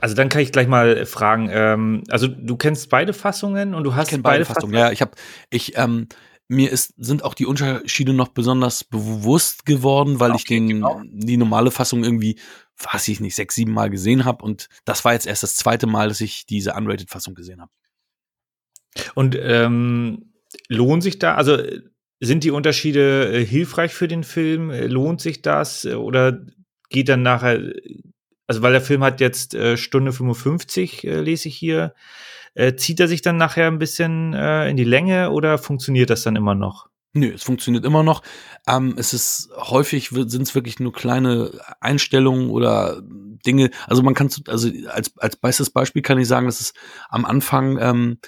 Also 0.00 0.14
dann 0.14 0.28
kann 0.28 0.42
ich 0.42 0.52
gleich 0.52 0.68
mal 0.68 1.06
fragen. 1.06 1.48
Ähm, 1.52 2.04
also 2.08 2.26
du 2.26 2.56
kennst 2.56 2.90
beide 2.90 3.12
Fassungen 3.12 3.74
und 3.74 3.84
du 3.84 3.94
hast 3.94 4.10
beide, 4.10 4.22
beide 4.22 4.44
Fassungen. 4.44 4.74
Ja, 4.74 4.90
ich 4.90 5.00
habe, 5.00 5.12
ich 5.50 5.76
ähm, 5.76 6.08
mir 6.50 6.72
ist 6.72 6.94
sind 6.96 7.22
auch 7.22 7.34
die 7.34 7.46
Unterschiede 7.46 8.12
noch 8.12 8.28
besonders 8.28 8.82
bewusst 8.82 9.64
geworden, 9.66 10.18
weil 10.18 10.32
okay, 10.32 10.38
ich 10.38 10.44
den 10.46 10.68
genau. 10.68 11.00
die 11.04 11.36
normale 11.36 11.70
Fassung 11.70 12.02
irgendwie, 12.02 12.40
weiß 12.92 13.06
ich 13.06 13.20
nicht, 13.20 13.36
sechs 13.36 13.54
sieben 13.54 13.72
Mal 13.72 13.88
gesehen 13.88 14.24
habe 14.24 14.44
und 14.44 14.68
das 14.84 15.04
war 15.04 15.12
jetzt 15.12 15.28
erst 15.28 15.44
das 15.44 15.54
zweite 15.54 15.86
Mal, 15.86 16.08
dass 16.08 16.20
ich 16.20 16.46
diese 16.46 16.74
unrated 16.74 17.08
Fassung 17.08 17.36
gesehen 17.36 17.60
habe. 17.60 17.70
Und 19.14 19.38
ähm, 19.40 20.32
lohnt 20.68 21.04
sich 21.04 21.20
da, 21.20 21.36
also 21.36 21.56
sind 22.20 22.44
die 22.44 22.50
Unterschiede 22.50 23.32
äh, 23.32 23.44
hilfreich 23.44 23.92
für 23.92 24.08
den 24.08 24.24
Film? 24.24 24.70
Lohnt 24.70 25.20
sich 25.20 25.42
das 25.42 25.86
oder 25.86 26.40
geht 26.88 27.08
dann 27.08 27.22
nachher 27.22 27.60
also 28.50 28.62
weil 28.62 28.72
der 28.72 28.80
Film 28.80 29.04
hat 29.04 29.20
jetzt 29.20 29.54
äh, 29.54 29.76
Stunde 29.76 30.12
55, 30.12 31.06
äh, 31.06 31.20
lese 31.20 31.46
ich 31.46 31.56
hier. 31.56 31.94
Äh, 32.54 32.74
zieht 32.74 32.98
er 32.98 33.06
sich 33.06 33.22
dann 33.22 33.36
nachher 33.36 33.68
ein 33.68 33.78
bisschen 33.78 34.34
äh, 34.34 34.68
in 34.68 34.76
die 34.76 34.82
Länge 34.82 35.30
oder 35.30 35.56
funktioniert 35.56 36.10
das 36.10 36.24
dann 36.24 36.34
immer 36.34 36.56
noch? 36.56 36.88
Nö, 37.12 37.32
es 37.32 37.44
funktioniert 37.44 37.84
immer 37.84 38.02
noch. 38.02 38.24
Ähm, 38.66 38.96
es 38.96 39.12
ist 39.12 39.50
häufig 39.54 40.08
sind 40.08 40.42
es 40.42 40.56
wirklich 40.56 40.80
nur 40.80 40.92
kleine 40.92 41.52
Einstellungen 41.78 42.50
oder 42.50 43.00
Dinge. 43.46 43.70
Also 43.86 44.02
man 44.02 44.14
kann 44.14 44.28
also 44.48 44.68
als 44.88 45.16
als 45.18 45.36
bestes 45.36 45.70
Beispiel 45.70 46.02
kann 46.02 46.18
ich 46.18 46.26
sagen, 46.26 46.46
dass 46.46 46.60
es 46.60 46.74
am 47.08 47.24
Anfang 47.24 47.78
ähm, 47.80 48.18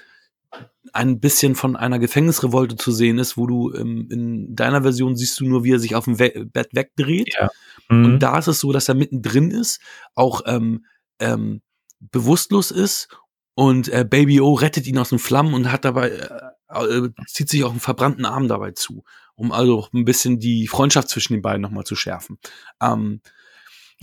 ein 0.92 1.20
bisschen 1.20 1.54
von 1.54 1.76
einer 1.76 1.98
Gefängnisrevolte 1.98 2.76
zu 2.76 2.92
sehen 2.92 3.18
ist, 3.18 3.36
wo 3.36 3.46
du 3.46 3.72
ähm, 3.74 4.08
in 4.10 4.54
deiner 4.54 4.82
Version 4.82 5.16
siehst 5.16 5.40
du 5.40 5.46
nur, 5.46 5.64
wie 5.64 5.72
er 5.72 5.78
sich 5.78 5.94
auf 5.94 6.04
dem 6.04 6.18
We 6.18 6.46
Bett 6.46 6.68
wegdreht. 6.72 7.34
Ja. 7.38 7.50
Mhm. 7.88 8.04
Und 8.04 8.18
da 8.20 8.38
ist 8.38 8.48
es 8.48 8.60
so, 8.60 8.72
dass 8.72 8.88
er 8.88 8.94
mittendrin 8.94 9.50
ist, 9.50 9.80
auch 10.14 10.42
ähm, 10.46 10.84
ähm, 11.20 11.62
bewusstlos 12.00 12.70
ist 12.70 13.08
und 13.54 13.88
äh, 13.88 14.04
Baby 14.08 14.40
O 14.40 14.54
rettet 14.54 14.86
ihn 14.86 14.98
aus 14.98 15.10
den 15.10 15.18
Flammen 15.18 15.54
und 15.54 15.70
hat 15.70 15.84
dabei 15.84 16.10
äh, 16.10 16.52
äh, 16.68 17.10
zieht 17.26 17.48
sich 17.48 17.64
auch 17.64 17.70
einen 17.70 17.80
verbrannten 17.80 18.24
Arm 18.24 18.48
dabei 18.48 18.72
zu, 18.72 19.04
um 19.34 19.52
also 19.52 19.88
ein 19.94 20.04
bisschen 20.04 20.40
die 20.40 20.66
Freundschaft 20.68 21.08
zwischen 21.08 21.34
den 21.34 21.42
beiden 21.42 21.62
nochmal 21.62 21.84
zu 21.84 21.94
schärfen. 21.94 22.38
Ähm, 22.82 23.20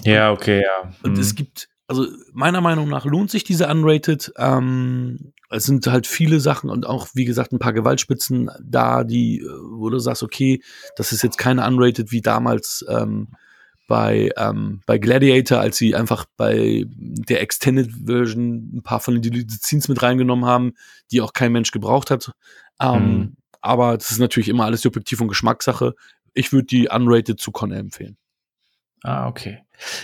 ja, 0.04 0.32
okay, 0.32 0.62
ja. 0.62 0.92
Und 1.04 1.14
mhm. 1.14 1.20
es 1.20 1.36
gibt 1.36 1.68
also 1.88 2.06
meiner 2.34 2.62
Meinung 2.62 2.88
nach 2.88 3.06
lohnt 3.06 3.32
sich 3.32 3.44
diese 3.44 3.68
Unrated. 3.68 4.32
Ähm, 4.38 5.34
es 5.50 5.66
sind 5.66 5.88
halt 5.88 6.08
viele 6.08 6.40
Sachen 6.40 6.70
und 6.70 6.86
auch, 6.86 7.08
wie 7.14 7.26
gesagt, 7.26 7.52
ein 7.52 7.60
paar 7.60 7.74
Gewaltspitzen 7.74 8.50
da, 8.62 9.04
die, 9.04 9.40
äh, 9.40 9.48
wo 9.48 9.90
du 9.90 10.00
sagst, 10.00 10.24
okay, 10.24 10.62
das 10.96 11.12
ist 11.12 11.24
jetzt 11.24 11.38
keine 11.38 11.66
Unrated 11.66 12.12
wie 12.12 12.22
damals 12.22 12.86
ähm, 12.88 13.30
bei, 13.88 14.32
ähm, 14.38 14.82
bei 14.86 15.00
Gladiator, 15.00 15.60
als 15.60 15.78
sie 15.78 15.96
einfach 15.96 16.26
bei 16.38 16.86
der 16.88 17.42
Extended 17.42 17.92
Version 18.06 18.76
ein 18.76 18.84
paar 18.84 19.00
von 19.00 19.16
den 19.16 19.24
Deleted 19.24 19.64
Scenes 19.64 19.88
mit 19.88 20.02
reingenommen 20.04 20.46
haben, 20.46 20.74
die 21.12 21.22
auch 21.22 21.34
kein 21.34 21.52
Mensch 21.52 21.72
gebraucht 21.72 22.12
hat. 22.12 22.32
Ähm, 22.80 23.18
mhm. 23.18 23.38
Aber 23.62 23.98
das 23.98 24.12
ist 24.12 24.20
natürlich 24.20 24.48
immer 24.48 24.66
alles 24.66 24.82
subjektiv 24.82 25.20
und 25.20 25.28
Geschmackssache. 25.28 25.96
Ich 26.34 26.54
würde 26.54 26.68
die 26.68 26.88
Unrated 26.88 27.40
zu 27.40 27.52
Con 27.52 27.72
empfehlen. 27.72 28.18
Ah, 29.04 29.28
okay. 29.28 29.60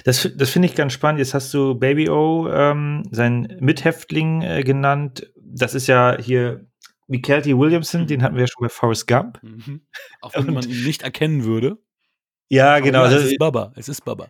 Das, 0.06 0.30
das 0.36 0.50
finde 0.50 0.68
ich 0.68 0.76
ganz 0.76 0.94
spannend. 0.94 1.20
Jetzt 1.20 1.34
hast 1.34 1.54
du 1.54 1.76
Baby 1.76 2.10
O, 2.10 2.50
ähm, 2.50 3.04
sein 3.12 3.58
Mithäftling 3.60 4.42
äh, 4.42 4.64
genannt. 4.64 5.32
Das 5.58 5.74
ist 5.74 5.88
ja 5.88 6.18
hier 6.20 6.66
Mikelty 7.08 7.58
Williamson, 7.58 8.02
mhm. 8.02 8.08
den 8.08 8.24
hatten 8.24 8.36
wir 8.36 8.42
ja 8.42 8.48
schon 8.48 8.62
bei 8.62 8.70
Forrest 8.70 9.08
Gump. 9.08 9.40
Mhm. 9.42 9.82
Auch 10.22 10.34
wenn 10.36 10.54
man 10.54 10.70
ihn 10.70 10.84
nicht 10.84 11.04
erkennen 11.04 11.44
würde. 11.44 11.78
Ja, 12.50 12.80
genau. 12.80 13.06
Ja, 13.06 13.12
es 13.12 13.26
ist 13.26 13.38
Baba. 13.38 13.74
Es 13.76 13.90
ist 13.90 14.06
Baba. 14.06 14.28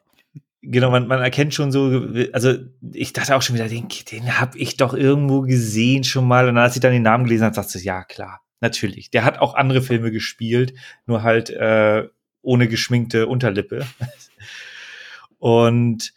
Genau, 0.61 0.89
man, 0.89 1.07
man 1.07 1.21
erkennt 1.21 1.53
schon 1.53 1.71
so, 1.71 2.07
also 2.34 2.55
ich 2.93 3.13
dachte 3.13 3.36
auch 3.36 3.41
schon 3.41 3.55
wieder, 3.55 3.67
den, 3.67 3.88
den 4.11 4.39
habe 4.39 4.57
ich 4.57 4.78
doch 4.78 4.93
irgendwo 4.93 5.41
gesehen 5.41 6.03
schon 6.03 6.28
mal. 6.28 6.47
Und 6.47 6.55
dann, 6.55 6.63
als 6.63 6.76
ich 6.76 6.82
dann 6.82 6.91
den 6.91 7.03
Namen 7.03 7.26
gelesen 7.26 7.45
habe, 7.45 7.55
dachte 7.55 7.78
ich, 7.78 7.84
ja, 7.84 8.03
klar, 8.03 8.41
natürlich. 8.61 9.11
Der 9.11 9.23
hat 9.23 9.39
auch 9.39 9.53
andere 9.53 9.82
Filme 9.82 10.11
gespielt, 10.11 10.73
nur 11.05 11.23
halt 11.23 11.49
äh, 11.51 12.07
ohne 12.41 12.67
geschminkte 12.67 13.28
Unterlippe. 13.28 13.86
Und 15.38 16.13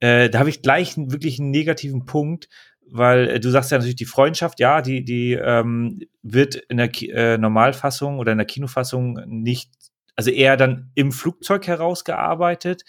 äh, 0.00 0.30
da 0.30 0.38
habe 0.38 0.48
ich 0.48 0.62
gleich 0.62 0.96
wirklich 0.96 1.38
einen 1.38 1.50
negativen 1.50 2.06
Punkt, 2.06 2.48
weil 2.92 3.28
äh, 3.28 3.40
du 3.40 3.50
sagst 3.50 3.70
ja 3.70 3.78
natürlich 3.78 3.96
die 3.96 4.04
Freundschaft, 4.04 4.60
ja, 4.60 4.82
die, 4.82 5.04
die 5.04 5.32
ähm, 5.32 6.00
wird 6.22 6.54
in 6.56 6.76
der 6.76 6.88
Ki 6.88 7.10
äh, 7.10 7.38
Normalfassung 7.38 8.18
oder 8.18 8.32
in 8.32 8.38
der 8.38 8.46
Kinofassung 8.46 9.20
nicht, 9.26 9.70
also 10.16 10.30
eher 10.30 10.56
dann 10.56 10.90
im 10.94 11.12
Flugzeug 11.12 11.66
herausgearbeitet. 11.66 12.84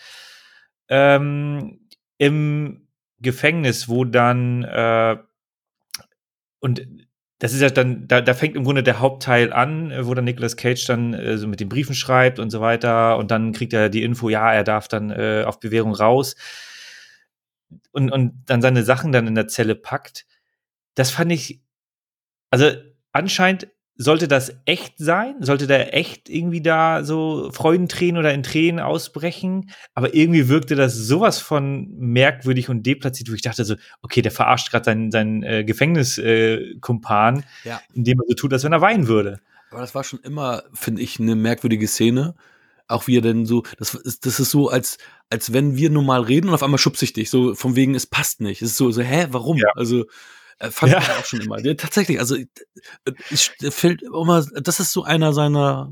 Ähm, 0.89 1.79
Im 2.17 2.87
Gefängnis, 3.19 3.87
wo 3.87 4.05
dann 4.05 4.63
äh, 4.63 5.17
und 6.59 6.85
das 7.39 7.53
ist 7.53 7.61
ja 7.61 7.71
dann, 7.71 8.07
da, 8.07 8.21
da 8.21 8.35
fängt 8.35 8.55
im 8.55 8.63
Grunde 8.63 8.83
der 8.83 8.99
Hauptteil 8.99 9.51
an, 9.51 9.91
wo 10.01 10.13
dann 10.13 10.25
Nicolas 10.25 10.57
Cage 10.57 10.85
dann 10.85 11.15
äh, 11.15 11.39
so 11.39 11.47
mit 11.47 11.59
den 11.59 11.69
Briefen 11.69 11.95
schreibt 11.95 12.37
und 12.37 12.51
so 12.51 12.61
weiter 12.61 13.17
und 13.17 13.31
dann 13.31 13.51
kriegt 13.51 13.73
er 13.73 13.89
die 13.89 14.03
Info, 14.03 14.29
ja, 14.29 14.53
er 14.53 14.63
darf 14.63 14.87
dann 14.87 15.09
äh, 15.09 15.43
auf 15.45 15.59
Bewährung 15.59 15.93
raus 15.93 16.35
und, 17.91 18.11
und 18.11 18.43
dann 18.45 18.61
seine 18.61 18.83
Sachen 18.83 19.11
dann 19.11 19.27
in 19.27 19.35
der 19.35 19.47
Zelle 19.47 19.75
packt. 19.75 20.25
Das 20.95 21.11
fand 21.11 21.31
ich, 21.31 21.63
also 22.49 22.71
anscheinend 23.11 23.67
sollte 23.95 24.27
das 24.27 24.53
echt 24.65 24.95
sein? 24.97 25.35
Sollte 25.41 25.67
der 25.67 25.95
echt 25.95 26.29
irgendwie 26.29 26.61
da 26.61 27.03
so 27.03 27.49
Freudentränen 27.51 28.17
oder 28.17 28.33
in 28.33 28.43
Tränen 28.43 28.79
ausbrechen? 28.79 29.69
Aber 29.93 30.13
irgendwie 30.15 30.49
wirkte 30.49 30.75
das 30.75 30.95
sowas 30.95 31.39
von 31.39 31.87
merkwürdig 31.97 32.69
und 32.69 32.85
deplatziert, 32.85 33.29
wo 33.29 33.35
ich 33.35 33.41
dachte 33.41 33.63
so, 33.63 33.75
okay, 34.01 34.21
der 34.21 34.31
verarscht 34.31 34.71
gerade 34.71 34.85
seinen, 34.85 35.11
seinen 35.11 35.43
äh, 35.43 35.63
Gefängniskumpan, 35.63 37.39
äh, 37.39 37.69
ja. 37.69 37.81
indem 37.93 38.19
er 38.21 38.25
so 38.27 38.33
tut, 38.33 38.53
als 38.53 38.63
wenn 38.63 38.73
er 38.73 38.81
weinen 38.81 39.07
würde. 39.07 39.39
Aber 39.69 39.81
das 39.81 39.93
war 39.93 40.03
schon 40.03 40.19
immer, 40.19 40.63
finde 40.73 41.01
ich, 41.01 41.19
eine 41.19 41.35
merkwürdige 41.35 41.87
Szene. 41.87 42.35
Auch 42.87 43.07
wie 43.07 43.17
er 43.17 43.21
denn 43.21 43.45
so, 43.45 43.63
das 43.77 43.93
ist, 43.93 44.25
das 44.25 44.39
ist 44.39 44.51
so, 44.51 44.69
als, 44.69 44.97
als 45.31 45.53
wenn 45.53 45.77
wir 45.77 45.89
normal 45.89 46.21
reden 46.21 46.49
und 46.49 46.53
auf 46.53 46.63
einmal 46.63 46.77
schubse 46.77 47.05
ich 47.05 47.13
dich, 47.13 47.29
so 47.29 47.55
von 47.55 47.75
wegen, 47.75 47.95
es 47.95 48.05
passt 48.05 48.41
nicht. 48.41 48.61
Es 48.61 48.71
ist 48.71 48.77
so, 48.77 48.91
so 48.91 49.01
hä, 49.01 49.27
warum? 49.29 49.57
Ja. 49.57 49.69
Also 49.75 50.05
äh, 50.59 50.69
fand 50.69 50.91
ja. 50.91 50.99
ich 50.99 51.09
auch 51.09 51.25
schon 51.25 51.41
immer. 51.41 51.59
Ja, 51.59 51.73
tatsächlich, 51.73 52.19
also 52.19 52.35
äh, 52.35 52.45
ich, 53.29 53.51
fällt 53.69 54.01
immer, 54.03 54.45
das 54.53 54.79
ist 54.79 54.91
so 54.91 55.03
einer 55.03 55.33
seiner, 55.33 55.91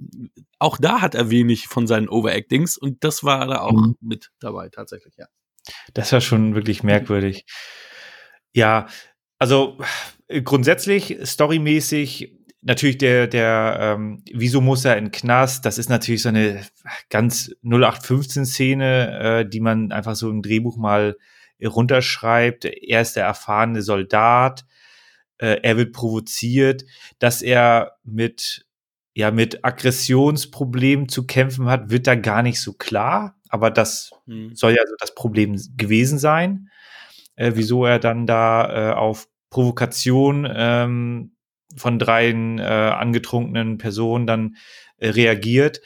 auch 0.60 0.78
da 0.78 1.02
hat 1.02 1.16
er 1.16 1.30
wenig 1.30 1.68
von 1.68 1.88
seinen 1.88 2.10
Overactings 2.10 2.78
und 2.78 3.04
das 3.04 3.24
war 3.24 3.48
da 3.48 3.62
auch 3.62 3.72
mhm. 3.72 3.96
mit 4.02 4.30
dabei, 4.40 4.70
tatsächlich, 4.70 5.16
ja. 5.18 5.28
Das 5.94 6.12
war 6.12 6.22
schon 6.22 6.56
wirklich 6.56 6.84
merkwürdig. 6.84 7.46
Ja, 8.54 8.88
also 9.38 9.78
grundsätzlich, 10.44 11.18
storymäßig, 11.24 12.39
natürlich 12.62 12.98
der, 12.98 13.28
der, 13.28 13.78
ähm, 13.80 14.24
wieso 14.32 14.62
muss 14.62 14.86
er 14.86 14.98
in 14.98 15.12
Knast? 15.12 15.66
Das 15.66 15.78
ist 15.78 15.90
natürlich 15.90 16.22
so 16.22 16.30
eine 16.30 16.62
ganz 17.10 17.52
0815-Szene, 17.64 19.20
äh, 19.20 19.50
die 19.50 19.60
man 19.60 19.92
einfach 19.92 20.16
so 20.16 20.30
im 20.30 20.42
Drehbuch 20.42 20.78
mal 20.78 21.16
runterschreibt. 21.64 22.66
Er 22.66 23.02
ist 23.02 23.16
der 23.16 23.26
erfahrene 23.26 23.82
Soldat, 23.82 24.66
äh, 25.38 25.60
er 25.62 25.78
wird 25.78 25.94
provoziert, 25.94 26.86
dass 27.20 27.42
er 27.42 27.98
mit, 28.04 28.66
ja, 29.14 29.32
mit 29.32 29.64
Aggressionsproblemen 29.64 31.10
zu 31.10 31.26
kämpfen 31.26 31.68
hat, 31.68 31.90
wird 31.90 32.08
da 32.08 32.16
gar 32.16 32.44
nicht 32.44 32.62
so 32.62 32.74
klar. 32.74 33.36
Aber 33.50 33.72
das 33.72 34.12
hm. 34.26 34.54
soll 34.54 34.74
ja 34.74 34.86
so 34.88 34.94
das 35.00 35.16
Problem 35.16 35.60
gewesen 35.76 36.20
sein, 36.20 36.70
äh, 37.36 37.54
wieso 37.56 37.86
er 37.86 38.00
dann 38.00 38.28
da 38.28 38.92
äh, 38.92 38.94
auf 38.94 39.28
Provokation 39.50 40.48
ähm, 40.52 41.32
von 41.76 42.00
drei 42.00 42.30
äh, 42.30 42.62
angetrunkenen 42.62 43.78
Personen 43.78 44.28
dann 44.28 44.56
äh, 44.98 45.10
reagiert. 45.10 45.82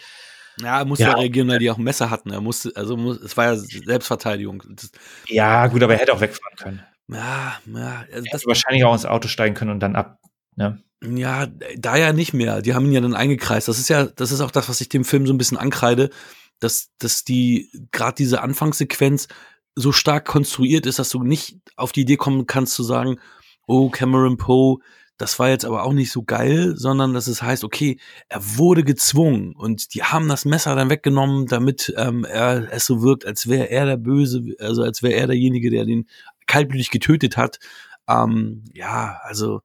Ja, 0.61 0.79
er 0.79 0.85
musste 0.85 1.05
ja, 1.05 1.13
reagieren, 1.13 1.47
weil 1.47 1.59
die 1.59 1.71
auch 1.71 1.77
ein 1.77 1.83
Messer 1.83 2.09
hatten. 2.09 2.31
Er 2.31 2.41
musste, 2.41 2.71
also 2.75 2.95
muss, 2.95 3.19
es 3.21 3.35
war 3.37 3.45
ja 3.45 3.55
Selbstverteidigung. 3.55 4.63
Das, 4.69 4.91
ja, 5.27 5.67
gut, 5.67 5.81
aber 5.81 5.93
er 5.93 5.99
hätte 5.99 6.13
auch 6.13 6.21
wegfahren 6.21 6.55
können. 6.57 6.83
Ja, 7.07 7.59
ja. 7.65 8.05
Also 8.11 8.25
das 8.31 8.45
wahrscheinlich 8.45 8.83
auch 8.83 8.93
ins 8.93 9.05
Auto 9.05 9.27
steigen 9.27 9.55
können 9.55 9.71
und 9.71 9.79
dann 9.79 9.95
ab. 9.95 10.19
Ne? 10.55 10.81
Ja, 11.03 11.47
da 11.77 11.97
ja 11.97 12.13
nicht 12.13 12.33
mehr. 12.33 12.61
Die 12.61 12.73
haben 12.73 12.85
ihn 12.85 12.93
ja 12.93 13.01
dann 13.01 13.15
eingekreist. 13.15 13.67
Das 13.67 13.79
ist 13.79 13.89
ja, 13.89 14.05
das 14.05 14.31
ist 14.31 14.41
auch 14.41 14.51
das, 14.51 14.69
was 14.69 14.79
ich 14.79 14.89
dem 14.89 15.03
Film 15.03 15.27
so 15.27 15.33
ein 15.33 15.37
bisschen 15.37 15.57
ankreide, 15.57 16.11
dass, 16.59 16.91
dass 16.99 17.23
die, 17.23 17.69
gerade 17.91 18.15
diese 18.15 18.41
Anfangssequenz 18.41 19.27
so 19.75 19.91
stark 19.91 20.25
konstruiert 20.25 20.85
ist, 20.85 20.99
dass 20.99 21.09
du 21.09 21.23
nicht 21.23 21.57
auf 21.75 21.91
die 21.91 22.01
Idee 22.01 22.15
kommen 22.17 22.45
kannst 22.45 22.75
zu 22.75 22.83
sagen, 22.83 23.19
oh, 23.65 23.89
Cameron 23.89 24.37
Poe, 24.37 24.77
das 25.17 25.37
war 25.39 25.49
jetzt 25.49 25.65
aber 25.65 25.83
auch 25.83 25.93
nicht 25.93 26.11
so 26.11 26.23
geil, 26.23 26.73
sondern 26.75 27.13
dass 27.13 27.27
es 27.27 27.41
heißt, 27.41 27.63
okay, 27.63 27.99
er 28.29 28.39
wurde 28.57 28.83
gezwungen 28.83 29.53
und 29.55 29.93
die 29.93 30.03
haben 30.03 30.27
das 30.27 30.45
Messer 30.45 30.75
dann 30.75 30.89
weggenommen, 30.89 31.45
damit 31.45 31.93
ähm, 31.97 32.25
er 32.25 32.71
es 32.71 32.85
so 32.85 33.01
wirkt, 33.03 33.25
als 33.25 33.47
wäre 33.47 33.69
er 33.69 33.85
der 33.85 33.97
Böse, 33.97 34.43
also 34.59 34.81
als 34.81 35.03
wäre 35.03 35.13
er 35.13 35.27
derjenige, 35.27 35.69
der 35.69 35.85
den 35.85 36.07
kaltblütig 36.47 36.89
getötet 36.89 37.37
hat. 37.37 37.59
Ähm, 38.07 38.63
ja, 38.73 39.19
also 39.23 39.61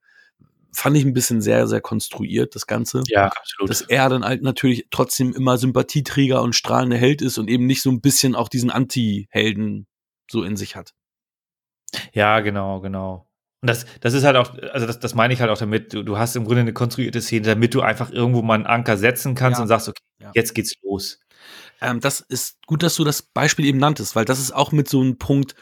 fand 0.72 0.96
ich 0.96 1.04
ein 1.04 1.12
bisschen 1.12 1.40
sehr, 1.40 1.66
sehr 1.66 1.80
konstruiert, 1.80 2.54
das 2.54 2.66
Ganze. 2.66 3.02
Ja, 3.08 3.26
absolut. 3.26 3.70
Dass 3.70 3.80
er 3.80 4.08
dann 4.08 4.24
halt 4.24 4.42
natürlich 4.42 4.86
trotzdem 4.90 5.32
immer 5.34 5.58
Sympathieträger 5.58 6.42
und 6.42 6.54
strahlender 6.54 6.96
Held 6.98 7.22
ist 7.22 7.38
und 7.38 7.48
eben 7.48 7.66
nicht 7.66 7.82
so 7.82 7.90
ein 7.90 8.00
bisschen 8.00 8.36
auch 8.36 8.48
diesen 8.48 8.70
Anti-Helden 8.70 9.86
so 10.30 10.44
in 10.44 10.56
sich 10.56 10.76
hat. 10.76 10.94
Ja, 12.12 12.40
genau, 12.40 12.80
genau. 12.80 13.27
Und 13.60 13.68
das, 13.68 13.86
das 14.00 14.14
ist 14.14 14.24
halt 14.24 14.36
auch, 14.36 14.56
also 14.72 14.86
das, 14.86 15.00
das 15.00 15.14
meine 15.14 15.34
ich 15.34 15.40
halt 15.40 15.50
auch 15.50 15.58
damit, 15.58 15.92
du, 15.92 16.02
du 16.02 16.16
hast 16.16 16.36
im 16.36 16.44
Grunde 16.44 16.60
eine 16.60 16.72
konstruierte 16.72 17.20
Szene, 17.20 17.46
damit 17.46 17.74
du 17.74 17.80
einfach 17.80 18.10
irgendwo 18.10 18.42
mal 18.42 18.54
einen 18.54 18.66
Anker 18.66 18.96
setzen 18.96 19.34
kannst 19.34 19.58
ja. 19.58 19.62
und 19.62 19.68
sagst, 19.68 19.88
okay, 19.88 20.02
ja. 20.20 20.30
jetzt 20.34 20.54
geht's 20.54 20.74
los. 20.82 21.18
Ähm, 21.80 22.00
das 22.00 22.20
ist 22.20 22.58
gut, 22.66 22.82
dass 22.82 22.94
du 22.94 23.04
das 23.04 23.22
Beispiel 23.22 23.64
eben 23.64 23.78
nanntest, 23.78 24.14
weil 24.14 24.24
das 24.24 24.38
ist 24.38 24.52
auch 24.52 24.70
mit 24.70 24.88
so 24.88 25.00
einem 25.00 25.18
Punkt, 25.18 25.54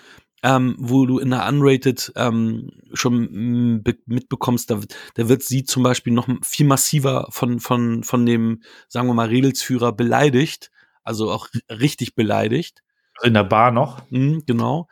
ähm, 0.43 0.77
wo 0.79 1.07
du 1.07 1.19
in 1.19 1.31
der 1.31 1.47
Unrated 1.49 2.13
ähm, 2.17 2.71
schon 2.93 3.83
mitbekommst, 4.07 4.71
da, 4.71 4.81
da 5.15 5.29
wird 5.29 5.43
sie 5.43 5.65
zum 5.65 5.83
Beispiel 5.83 6.13
noch 6.13 6.29
viel 6.43 6.67
massiver 6.67 7.27
von, 7.31 7.61
von, 7.61 8.05
von 8.05 8.27
dem, 8.27 8.63
sagen 8.89 9.09
wir 9.09 9.15
mal, 9.15 9.29
Redelsführer 9.29 9.93
beleidigt, 9.93 10.71
also 11.03 11.31
auch 11.31 11.49
richtig 11.71 12.15
beleidigt. 12.15 12.83
In 13.23 13.35
der 13.35 13.45
Bar 13.45 13.71
noch? 13.71 14.03
Mhm, 14.11 14.43
genau. 14.47 14.89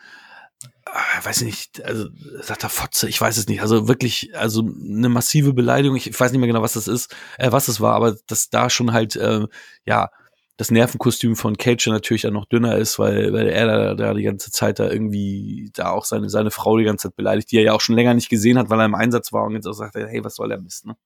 Ah, 0.96 1.24
weiß 1.24 1.40
ich 1.40 1.46
nicht, 1.46 1.84
also 1.84 2.08
sagt 2.40 2.62
er 2.62 2.68
Fotze, 2.68 3.08
ich 3.08 3.20
weiß 3.20 3.36
es 3.36 3.48
nicht. 3.48 3.60
Also 3.62 3.88
wirklich, 3.88 4.36
also 4.36 4.60
eine 4.62 5.08
massive 5.08 5.52
Beleidigung. 5.52 5.96
Ich, 5.96 6.06
ich 6.06 6.20
weiß 6.20 6.30
nicht 6.30 6.38
mehr 6.38 6.46
genau, 6.46 6.62
was 6.62 6.74
das 6.74 6.86
ist, 6.86 7.12
äh, 7.36 7.50
was 7.50 7.66
es 7.66 7.80
war, 7.80 7.96
aber 7.96 8.16
dass 8.28 8.48
da 8.48 8.70
schon 8.70 8.92
halt, 8.92 9.16
äh, 9.16 9.44
ja, 9.84 10.10
das 10.56 10.70
Nervenkostüm 10.70 11.34
von 11.34 11.56
Cage 11.56 11.88
natürlich 11.88 12.22
dann 12.22 12.34
noch 12.34 12.44
dünner 12.44 12.76
ist, 12.78 13.00
weil, 13.00 13.32
weil 13.32 13.48
er 13.48 13.66
da, 13.66 13.94
da 13.94 14.14
die 14.14 14.22
ganze 14.22 14.52
Zeit 14.52 14.78
da 14.78 14.88
irgendwie 14.88 15.68
da 15.74 15.90
auch 15.90 16.04
seine, 16.04 16.30
seine 16.30 16.52
Frau 16.52 16.78
die 16.78 16.84
ganze 16.84 17.08
Zeit 17.08 17.16
beleidigt, 17.16 17.50
die 17.50 17.56
er 17.56 17.64
ja 17.64 17.72
auch 17.72 17.80
schon 17.80 17.96
länger 17.96 18.14
nicht 18.14 18.28
gesehen 18.28 18.56
hat, 18.56 18.70
weil 18.70 18.78
er 18.78 18.86
im 18.86 18.94
Einsatz 18.94 19.32
war 19.32 19.42
und 19.42 19.54
jetzt 19.54 19.66
auch 19.66 19.72
sagt, 19.72 19.96
hey, 19.96 20.22
was 20.22 20.36
soll 20.36 20.48
der 20.48 20.60
Mist, 20.60 20.86
ne? 20.86 20.96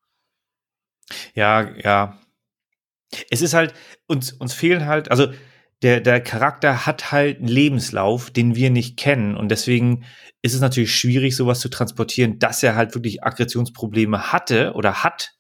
Ja, 1.35 1.63
ja. 1.79 2.19
Es 3.31 3.41
ist 3.41 3.55
halt, 3.55 3.73
uns, 4.07 4.33
uns 4.33 4.53
fehlen 4.53 4.85
halt, 4.85 5.11
also 5.11 5.29
der, 5.83 6.01
der 6.01 6.21
Charakter 6.21 6.87
hat 6.87 7.13
halt 7.13 7.39
einen 7.39 7.49
Lebenslauf, 7.49 8.31
den 8.31 8.57
wir 8.57 8.71
nicht 8.71 8.97
kennen. 8.97 9.37
Und 9.37 9.51
deswegen 9.51 10.05
ist 10.43 10.55
es 10.55 10.61
natürlich 10.61 10.95
schwierig, 10.95 11.37
sowas 11.37 11.61
zu 11.61 11.69
transportieren, 11.69 12.39
dass 12.39 12.63
er 12.63 12.75
halt 12.75 12.95
wirklich 12.95 13.23
Aggressionsprobleme 13.23 14.33
hatte 14.33 14.73
oder 14.75 15.05
hat 15.05 15.35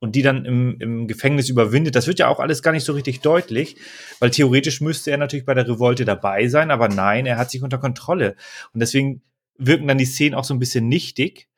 und 0.00 0.16
die 0.16 0.22
dann 0.22 0.44
im, 0.44 0.76
im 0.80 1.08
Gefängnis 1.08 1.48
überwindet. 1.48 1.94
Das 1.94 2.06
wird 2.06 2.18
ja 2.18 2.28
auch 2.28 2.40
alles 2.40 2.62
gar 2.62 2.72
nicht 2.72 2.84
so 2.84 2.92
richtig 2.92 3.20
deutlich, 3.20 3.76
weil 4.18 4.30
theoretisch 4.30 4.80
müsste 4.80 5.10
er 5.12 5.16
natürlich 5.16 5.46
bei 5.46 5.54
der 5.54 5.68
Revolte 5.68 6.04
dabei 6.04 6.48
sein, 6.48 6.70
aber 6.70 6.88
nein, 6.88 7.24
er 7.24 7.38
hat 7.38 7.50
sich 7.50 7.62
unter 7.62 7.78
Kontrolle. 7.78 8.36
Und 8.72 8.80
deswegen 8.80 9.22
wirken 9.56 9.86
dann 9.86 9.98
die 9.98 10.04
Szenen 10.04 10.34
auch 10.34 10.44
so 10.44 10.54
ein 10.54 10.58
bisschen 10.58 10.88
nichtig, 10.88 11.48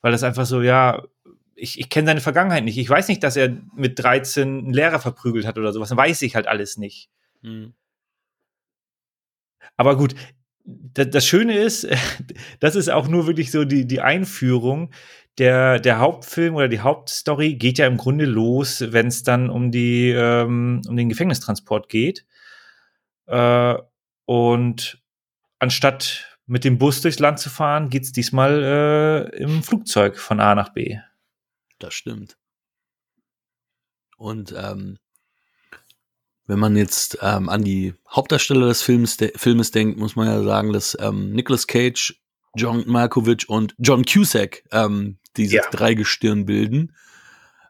weil 0.00 0.12
das 0.12 0.22
einfach 0.22 0.46
so, 0.46 0.62
ja, 0.62 1.02
ich, 1.56 1.78
ich 1.78 1.90
kenne 1.90 2.06
seine 2.06 2.20
Vergangenheit 2.20 2.64
nicht. 2.64 2.78
Ich 2.78 2.88
weiß 2.88 3.08
nicht, 3.08 3.22
dass 3.22 3.36
er 3.36 3.54
mit 3.76 3.98
13 3.98 4.48
einen 4.48 4.72
Lehrer 4.72 4.98
verprügelt 4.98 5.46
hat 5.46 5.58
oder 5.58 5.72
sowas. 5.72 5.94
Weiß 5.94 6.22
ich 6.22 6.34
halt 6.34 6.46
alles 6.46 6.78
nicht. 6.78 7.10
Hm. 7.42 7.74
Aber 9.80 9.96
gut, 9.96 10.14
das 10.62 11.24
Schöne 11.24 11.56
ist, 11.56 11.88
das 12.60 12.76
ist 12.76 12.90
auch 12.90 13.08
nur 13.08 13.26
wirklich 13.26 13.50
so 13.50 13.64
die, 13.64 13.86
die 13.86 14.02
Einführung. 14.02 14.92
Der, 15.38 15.78
der 15.78 16.00
Hauptfilm 16.00 16.54
oder 16.54 16.68
die 16.68 16.80
Hauptstory 16.80 17.54
geht 17.54 17.78
ja 17.78 17.86
im 17.86 17.96
Grunde 17.96 18.26
los, 18.26 18.84
wenn 18.88 19.06
es 19.06 19.22
dann 19.22 19.48
um, 19.48 19.70
die, 19.70 20.10
ähm, 20.10 20.82
um 20.86 20.98
den 20.98 21.08
Gefängnistransport 21.08 21.88
geht. 21.88 22.26
Äh, 23.24 23.76
und 24.26 25.02
anstatt 25.58 26.38
mit 26.44 26.64
dem 26.64 26.76
Bus 26.76 27.00
durchs 27.00 27.18
Land 27.18 27.38
zu 27.38 27.48
fahren, 27.48 27.88
geht 27.88 28.02
es 28.02 28.12
diesmal 28.12 29.32
äh, 29.32 29.42
im 29.42 29.62
Flugzeug 29.62 30.18
von 30.18 30.40
A 30.40 30.54
nach 30.54 30.74
B. 30.74 30.98
Das 31.78 31.94
stimmt. 31.94 32.36
Und 34.18 34.52
ähm, 34.54 34.98
wenn 36.50 36.58
man 36.58 36.76
jetzt 36.76 37.18
ähm, 37.22 37.48
an 37.48 37.62
die 37.62 37.94
Hauptdarsteller 38.10 38.66
des 38.66 38.82
Films, 38.82 39.16
de 39.16 39.32
Filmes 39.38 39.70
denkt, 39.70 39.98
muss 39.98 40.16
man 40.16 40.26
ja 40.26 40.42
sagen, 40.42 40.72
dass 40.72 40.96
ähm, 41.00 41.30
Nicolas 41.30 41.68
Cage, 41.68 42.20
John 42.56 42.82
Malkovich 42.88 43.48
und 43.48 43.76
John 43.78 44.04
Cusack 44.04 44.64
ähm, 44.72 45.18
diese 45.36 45.56
ja. 45.56 45.62
drei 45.70 45.94
Gestirn 45.94 46.46
bilden. 46.46 46.92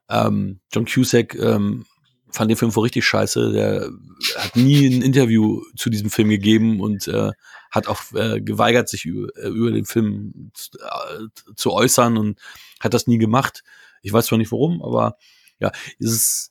Ähm, 0.08 0.60
John 0.72 0.86
Cusack 0.86 1.34
ähm, 1.34 1.84
fand 2.30 2.50
den 2.50 2.56
Film 2.56 2.72
vor 2.72 2.84
richtig 2.84 3.04
scheiße. 3.04 3.52
Der 3.52 3.90
hat 4.36 4.56
nie 4.56 4.86
ein 4.86 5.02
Interview 5.02 5.60
zu 5.76 5.90
diesem 5.90 6.08
Film 6.08 6.30
gegeben 6.30 6.80
und 6.80 7.06
äh, 7.06 7.32
hat 7.70 7.86
auch 7.86 8.00
äh, 8.14 8.40
geweigert, 8.40 8.88
sich 8.88 9.04
über, 9.04 9.28
äh, 9.36 9.48
über 9.48 9.72
den 9.72 9.84
Film 9.84 10.52
zu, 10.54 10.70
äh, 10.78 11.54
zu 11.54 11.72
äußern 11.72 12.16
und 12.16 12.40
hat 12.80 12.94
das 12.94 13.06
nie 13.06 13.18
gemacht. 13.18 13.62
Ich 14.00 14.12
weiß 14.14 14.24
zwar 14.24 14.38
nicht 14.38 14.52
warum, 14.52 14.82
aber 14.82 15.18
ja, 15.58 15.70
es 15.98 16.12
ist 16.12 16.49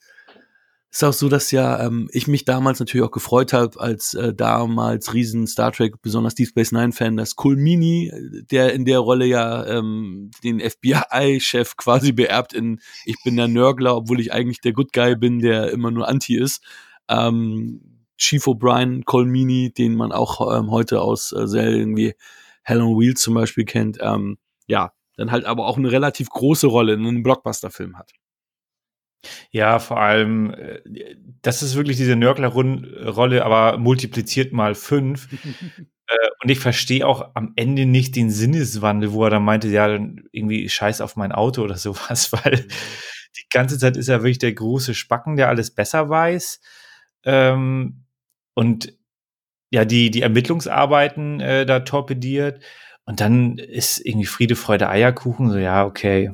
ist 0.92 1.04
auch 1.04 1.14
so, 1.14 1.30
dass 1.30 1.52
ja 1.52 1.86
ähm, 1.86 2.10
ich 2.12 2.28
mich 2.28 2.46
damals 2.46 2.80
natürlich 2.80 3.06
auch 3.06 3.12
gefreut 3.12 3.54
habe, 3.54 3.80
als 3.80 4.16
äh, 4.16 4.34
damals 4.34 5.14
riesen 5.14 5.46
Star 5.46 5.72
Trek, 5.72 6.02
besonders 6.02 6.34
Deep 6.34 6.48
Space 6.48 6.72
Nine 6.72 6.94
Fan, 6.94 7.16
dass 7.16 7.36
Colmini, 7.36 8.12
der 8.50 8.74
in 8.74 8.86
der 8.86 9.00
Rolle 9.00 9.26
ja 9.26 9.66
ähm, 9.68 10.32
den 10.44 10.60
FBI-Chef 10.60 11.78
quasi 11.78 12.12
beerbt 12.12 12.54
in 12.54 12.80
Ich 13.06 13.18
bin 13.24 13.36
der 13.36 13.48
Nörgler, 13.48 13.96
obwohl 13.96 14.20
ich 14.20 14.34
eigentlich 14.34 14.62
der 14.62 14.74
Good 14.74 14.92
Guy 14.92 15.16
bin, 15.16 15.40
der 15.40 15.72
immer 15.72 15.92
nur 15.92 16.08
Anti 16.08 16.36
ist. 16.36 16.64
Ähm, 17.08 18.00
Chief 18.18 18.46
O'Brien, 18.48 19.04
Colmini, 19.06 19.72
den 19.72 19.96
man 19.96 20.12
auch 20.12 20.58
ähm, 20.58 20.72
heute 20.72 21.02
aus 21.02 21.32
äh, 21.32 21.48
Serien 21.48 21.96
wie 21.96 22.16
Hell 22.64 22.82
on 22.82 23.00
Wheels 23.00 23.22
zum 23.22 23.36
Beispiel 23.36 23.66
kennt, 23.66 23.98
ähm, 24.02 24.38
ja, 24.68 24.92
dann 25.18 25.32
halt 25.32 25.46
aber 25.46 25.68
auch 25.68 25.78
eine 25.78 25.92
relativ 25.92 26.30
große 26.30 26.68
Rolle 26.68 26.94
in 26.94 27.06
einem 27.06 27.24
Blockbuster-Film 27.24 27.98
hat. 27.98 28.12
Ja, 29.52 29.80
vor 29.80 30.00
allem, 30.00 30.54
äh, 30.54 30.82
das 31.42 31.64
ist 31.64 31.76
wirklich 31.76 31.98
diese 31.98 32.16
Nörgler-Rolle, 32.16 33.46
aber 33.46 33.78
multipliziert 33.78 34.54
mal 34.54 34.76
fünf. 34.76 35.28
äh, 36.08 36.30
und 36.44 36.50
ich 36.50 36.60
verstehe 36.60 37.06
auch 37.06 37.32
am 37.36 37.54
Ende 37.56 37.86
nicht 37.86 38.16
den 38.16 38.30
Sinneswandel, 38.30 39.12
wo 39.12 39.24
er 39.26 39.32
dann 39.32 39.44
meinte, 39.44 39.68
ja, 39.68 39.88
dann 39.88 40.24
irgendwie 40.32 40.70
scheiß 40.70 41.02
auf 41.02 41.16
mein 41.16 41.32
Auto 41.32 41.64
oder 41.64 41.78
sowas, 41.78 42.32
weil 42.32 42.66
mhm. 42.66 42.70
die 43.38 43.50
ganze 43.50 43.78
Zeit 43.78 43.98
ist 43.98 44.08
er 44.08 44.22
wirklich 44.22 44.40
der 44.40 44.54
große 44.54 44.94
Spacken, 44.94 45.36
der 45.36 45.50
alles 45.50 45.72
besser 45.72 46.10
weiß. 46.10 46.62
Ähm, 47.26 48.06
und 48.54 48.94
ja, 49.72 49.86
die, 49.86 50.12
die 50.12 50.22
Ermittlungsarbeiten 50.22 51.40
äh, 51.42 51.66
da 51.66 51.82
torpediert. 51.82 52.64
Und 53.06 53.22
dann 53.22 53.58
ist 53.58 54.00
irgendwie 54.06 54.28
Friede, 54.28 54.56
Freude, 54.56 54.90
Eierkuchen, 54.90 55.50
so, 55.52 55.58
ja, 55.58 55.86
okay. 55.86 56.32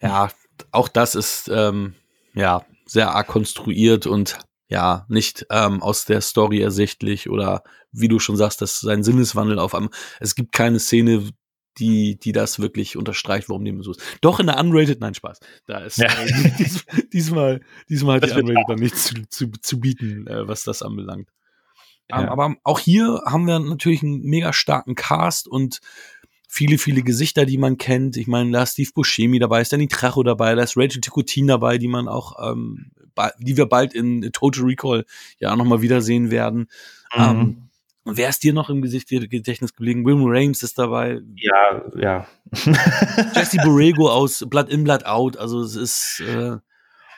Ja, 0.00 0.28
auch 0.70 0.88
das 0.88 1.14
ist, 1.14 1.48
ähm, 1.52 1.94
ja, 2.34 2.64
sehr 2.86 3.14
arg 3.14 3.26
konstruiert 3.28 4.06
und 4.06 4.38
ja, 4.68 5.06
nicht 5.08 5.46
ähm, 5.50 5.82
aus 5.82 6.04
der 6.04 6.20
Story 6.20 6.60
ersichtlich 6.60 7.28
oder 7.30 7.62
wie 7.92 8.08
du 8.08 8.18
schon 8.18 8.36
sagst, 8.36 8.60
dass 8.60 8.80
sein 8.80 9.04
Sinneswandel 9.04 9.58
auf 9.58 9.74
einmal. 9.74 9.92
Es 10.20 10.34
gibt 10.34 10.52
keine 10.52 10.80
Szene, 10.80 11.28
die, 11.78 12.18
die 12.18 12.32
das 12.32 12.60
wirklich 12.60 12.96
unterstreicht, 12.96 13.48
warum 13.48 13.64
dem 13.64 13.82
so 13.82 13.92
ist. 13.92 14.02
Doch 14.20 14.40
in 14.40 14.46
der 14.46 14.58
Unrated, 14.58 15.00
nein, 15.00 15.14
Spaß. 15.14 15.40
Da 15.66 15.78
ist 15.78 15.98
ja. 15.98 16.06
äh, 16.06 16.52
dies, 16.58 16.84
diesmal, 17.12 17.60
diesmal 17.88 18.20
hat 18.20 18.30
die 18.30 18.40
Unrated 18.40 18.64
dann 18.68 18.78
nichts 18.78 19.04
zu, 19.04 19.28
zu, 19.28 19.50
zu 19.60 19.80
bieten, 19.80 20.26
äh, 20.26 20.46
was 20.46 20.64
das 20.64 20.82
anbelangt. 20.82 21.28
Ja. 22.10 22.20
Um, 22.20 22.28
aber 22.28 22.56
auch 22.64 22.78
hier 22.78 23.22
haben 23.26 23.46
wir 23.46 23.58
natürlich 23.58 24.02
einen 24.02 24.22
mega 24.22 24.52
starken 24.52 24.94
Cast 24.94 25.48
und 25.48 25.80
viele, 26.54 26.78
viele 26.78 27.02
Gesichter, 27.02 27.46
die 27.46 27.58
man 27.58 27.78
kennt. 27.78 28.16
Ich 28.16 28.28
meine, 28.28 28.52
da 28.52 28.62
ist 28.62 28.74
Steve 28.74 28.90
Buscemi 28.94 29.40
dabei, 29.40 29.60
ist 29.60 29.72
Danny 29.72 29.88
Trejo 29.88 30.22
dabei, 30.22 30.54
da 30.54 30.62
ist 30.62 30.76
Rachel 30.76 31.00
Ticotin 31.00 31.48
dabei, 31.48 31.78
die 31.78 31.88
man 31.88 32.06
auch, 32.06 32.36
ähm, 32.48 32.92
die 33.38 33.56
wir 33.56 33.66
bald 33.66 33.92
in 33.92 34.30
Total 34.32 34.62
Recall 34.62 35.04
ja 35.40 35.52
auch 35.52 35.56
nochmal 35.56 35.82
wiedersehen 35.82 36.30
werden. 36.30 36.68
Mhm. 37.16 37.22
Ähm, 37.22 37.56
und 38.04 38.16
wer 38.18 38.28
ist 38.28 38.44
dir 38.44 38.52
noch 38.52 38.70
im 38.70 38.82
Gesicht 38.82 39.08
Gedächtnis 39.08 39.74
geblieben? 39.74 40.04
William 40.04 40.26
Rames 40.26 40.62
ist 40.62 40.78
dabei. 40.78 41.22
Ja, 41.36 41.82
ja. 41.96 42.26
Jesse 43.34 43.56
Borrego 43.64 44.08
aus 44.08 44.44
Blood 44.48 44.68
In, 44.68 44.84
Blood 44.84 45.06
Out. 45.06 45.36
Also 45.36 45.60
es 45.60 45.74
ist, 45.74 46.20
äh, 46.20 46.58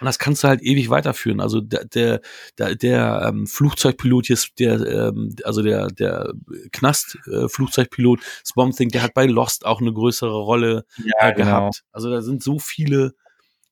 und 0.01 0.07
das 0.07 0.19
kannst 0.19 0.45
du 0.45 0.49
halt 0.49 0.63
ewig 0.63 0.91
weiterführen. 0.91 1.41
Also 1.41 1.61
der, 1.61 1.85
der, 1.85 2.21
der, 2.59 2.75
der 2.75 3.27
ähm, 3.29 3.47
Flugzeugpilot 3.47 4.27
hier, 4.27 4.39
der, 4.59 4.81
ähm, 4.87 5.35
also 5.45 5.63
der, 5.63 5.89
der 5.89 6.33
Knast-Flugzeugpilot, 6.73 8.21
äh, 8.21 8.25
Swamp 8.45 8.77
Thing, 8.77 8.91
der 8.91 9.03
hat 9.03 9.15
bei 9.15 9.27
Lost 9.27 9.65
auch 9.65 9.81
eine 9.81 9.93
größere 9.93 10.37
Rolle 10.37 10.85
ja, 10.99 11.29
äh, 11.29 11.33
genau. 11.33 11.45
gehabt. 11.45 11.85
Also 11.93 12.11
da 12.11 12.23
sind 12.23 12.43
so 12.43 12.59
viele 12.59 13.15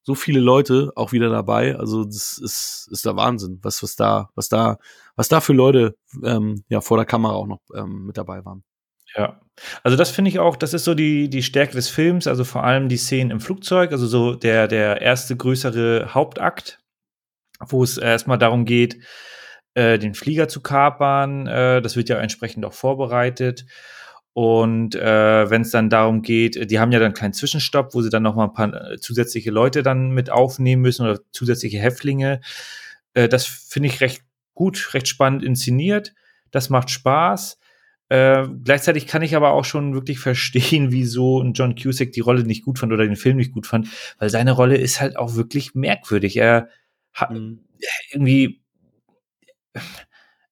so 0.07 0.15
viele 0.15 0.39
Leute 0.39 0.93
auch 0.97 1.13
wieder 1.13 1.31
dabei. 1.31 1.77
Also 1.77 2.05
das 2.05 2.39
ist, 2.39 2.89
ist 2.91 3.07
der 3.07 3.17
Wahnsinn, 3.17 3.59
was, 3.63 3.83
was 3.83 3.97
da, 3.97 4.29
was 4.35 4.51
da, 4.51 4.79
was 5.17 5.29
da 5.29 5.41
für 5.41 5.55
Leute 5.55 5.97
ähm, 6.23 6.63
ja 6.69 6.83
vor 6.83 6.99
der 6.99 7.07
Kamera 7.07 7.33
auch 7.33 7.47
noch 7.47 7.61
ähm, 7.75 8.07
mit 8.07 8.19
dabei 8.19 8.45
waren. 8.45 8.65
Ja, 9.17 9.41
also 9.85 9.97
das 9.97 10.11
finde 10.11 10.31
ich 10.31 10.39
auch, 10.41 10.57
das 10.57 10.75
ist 10.75 10.85
so 10.85 10.95
die, 10.95 11.29
die 11.31 11.43
Stärke 11.43 11.75
des 11.75 11.89
Films, 11.89 12.27
also 12.27 12.43
vor 12.45 12.65
allem 12.65 12.89
die 12.89 12.97
Szenen 12.97 13.31
im 13.31 13.41
Flugzeug, 13.41 13.93
also 13.93 14.07
so 14.07 14.35
der, 14.35 14.67
der 14.67 15.01
erste 15.03 15.37
größere 15.37 16.13
Hauptakt, 16.15 16.81
wo 17.61 17.85
es 17.85 17.99
erstmal 17.99 18.39
darum 18.39 18.65
geht, 18.65 18.99
äh, 19.75 19.99
den 19.99 20.15
Flieger 20.15 20.49
zu 20.49 20.61
kapern. 20.63 21.47
Äh, 21.47 21.83
das 21.83 21.97
wird 21.97 22.09
ja 22.09 22.19
entsprechend 22.19 22.65
auch 22.65 22.73
vorbereitet. 22.73 23.67
Und 24.33 24.97
äh, 24.97 25.49
wenn 25.51 25.63
es 25.63 25.71
dann 25.71 25.91
darum 25.91 26.23
geht, 26.23 26.71
die 26.71 26.81
haben 26.81 26.91
ja 26.91 26.99
dann 26.99 27.07
einen 27.07 27.15
kleinen 27.15 27.35
Zwischenstopp, 27.35 27.95
wo 27.95 28.03
sie 28.03 28.11
dann 28.11 28.25
noch 28.25 28.35
mal 28.35 28.45
ein 28.47 28.53
paar 28.53 28.93
äh, 28.93 28.99
zusätzliche 28.99 29.53
Leute 29.53 29.85
dann 29.85 30.11
mit 30.11 30.31
aufnehmen 30.31 30.83
müssen 30.83 31.07
oder 31.07 31.21
zusätzliche 31.31 31.79
Häftlinge. 31.79 32.41
Äh, 33.15 33.29
das 33.29 33.47
finde 33.47 33.89
ich 33.89 34.01
recht 34.01 34.23
gut, 34.55 34.93
recht 34.95 35.07
spannend 35.09 35.45
inszeniert. 35.45 36.15
Das 36.51 36.69
macht 36.71 36.91
Spaß. 36.91 37.59
Äh, 38.11 38.47
gleichzeitig 38.63 39.07
kann 39.07 39.23
ich 39.23 39.35
aber 39.35 39.53
auch 39.53 39.65
schon 39.65 39.95
wirklich 39.95 40.19
verstehen, 40.19 40.91
wieso 40.91 41.41
ein 41.41 41.55
John 41.55 41.75
Cusack 41.75 42.13
die 42.13 42.21
Rolle 42.21 42.45
nicht 42.45 42.65
gut 42.65 42.79
fand 42.79 42.93
oder 42.93 43.05
den 43.05 43.17
Film 43.17 43.37
nicht 43.37 43.53
gut 43.53 43.67
fand, 43.67 43.89
weil 44.19 44.31
seine 44.31 44.53
Rolle 44.53 44.77
ist 44.77 45.01
halt 45.01 45.17
auch 45.17 45.35
wirklich 45.35 45.75
merkwürdig. 45.75 46.37
Er 46.37 46.69
hat 47.13 47.31
mhm. 47.31 47.61
irgendwie 48.13 48.61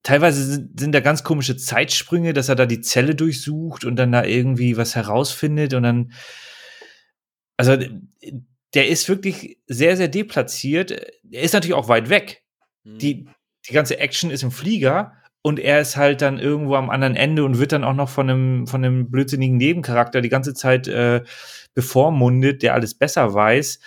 teilweise 0.03 0.45
sind, 0.45 0.81
sind 0.81 0.93
da 0.93 1.01
ganz 1.01 1.25
komische 1.25 1.57
Zeitsprünge, 1.57 2.33
dass 2.33 2.49
er 2.49 2.57
da 2.57 2.67
die 2.67 2.81
Zelle 2.81 3.15
durchsucht 3.15 3.85
und 3.85 3.97
dann 3.97 4.13
da 4.13 4.25
irgendwie 4.25 4.77
was 4.77 4.97
herausfindet 4.97 5.75
und 5.75 5.83
dann, 5.83 6.13
also 7.57 7.77
der 8.75 8.89
ist 8.89 9.09
wirklich 9.09 9.59
sehr, 9.67 9.97
sehr 9.97 10.09
deplatziert. 10.09 10.91
Er 10.91 11.43
ist 11.43 11.53
natürlich 11.53 11.75
auch 11.75 11.89
weit 11.89 12.09
weg. 12.09 12.43
Mhm. 12.85 12.99
Die, 12.99 13.29
die 13.69 13.73
ganze 13.73 13.99
Action 13.99 14.31
ist 14.31 14.43
im 14.43 14.51
Flieger 14.51 15.13
und 15.43 15.59
er 15.59 15.81
ist 15.81 15.97
halt 15.97 16.23
dann 16.23 16.39
irgendwo 16.39 16.77
am 16.77 16.89
anderen 16.89 17.17
Ende 17.17 17.45
und 17.45 17.59
wird 17.59 17.73
dann 17.73 17.85
auch 17.85 17.95
noch 17.95 18.09
von 18.09 18.31
einem, 18.31 18.67
von 18.67 18.85
einem 18.85 19.11
blödsinnigen 19.11 19.57
Nebencharakter 19.57 20.21
die 20.21 20.29
ganze 20.29 20.55
Zeit 20.55 20.87
äh, 20.87 21.23
bevormundet, 21.75 22.63
der 22.63 22.75
alles 22.75 22.95
besser 22.95 23.35
weiß 23.35 23.81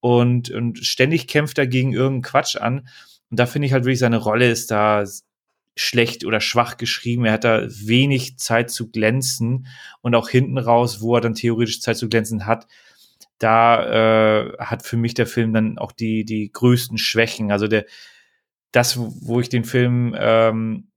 und, 0.00 0.50
und 0.50 0.78
ständig 0.78 1.28
kämpft 1.28 1.58
er 1.58 1.66
gegen 1.66 1.92
irgendeinen 1.92 2.22
Quatsch 2.22 2.56
an. 2.56 2.88
Und 3.30 3.40
da 3.40 3.46
finde 3.46 3.66
ich 3.66 3.72
halt 3.72 3.84
wirklich, 3.84 3.98
seine 3.98 4.16
Rolle 4.16 4.50
ist 4.50 4.70
da 4.70 5.04
schlecht 5.76 6.24
oder 6.24 6.40
schwach 6.40 6.76
geschrieben. 6.76 7.24
Er 7.24 7.32
hat 7.32 7.44
da 7.44 7.66
wenig 7.68 8.38
Zeit 8.38 8.70
zu 8.70 8.90
glänzen 8.90 9.66
und 10.00 10.14
auch 10.14 10.28
hinten 10.28 10.58
raus, 10.58 11.00
wo 11.00 11.16
er 11.16 11.20
dann 11.20 11.34
theoretisch 11.34 11.80
Zeit 11.80 11.96
zu 11.96 12.08
glänzen 12.08 12.46
hat, 12.46 12.66
da 13.38 14.44
äh, 14.46 14.56
hat 14.58 14.84
für 14.86 14.96
mich 14.96 15.14
der 15.14 15.26
Film 15.26 15.52
dann 15.52 15.78
auch 15.78 15.92
die 15.92 16.24
die 16.24 16.50
größten 16.52 16.98
Schwächen. 16.98 17.50
Also 17.50 17.66
der 17.66 17.84
das, 18.72 18.98
wo 18.98 19.40
ich 19.40 19.48
den 19.48 19.64
Film 19.64 20.14
ähm, 20.18 20.88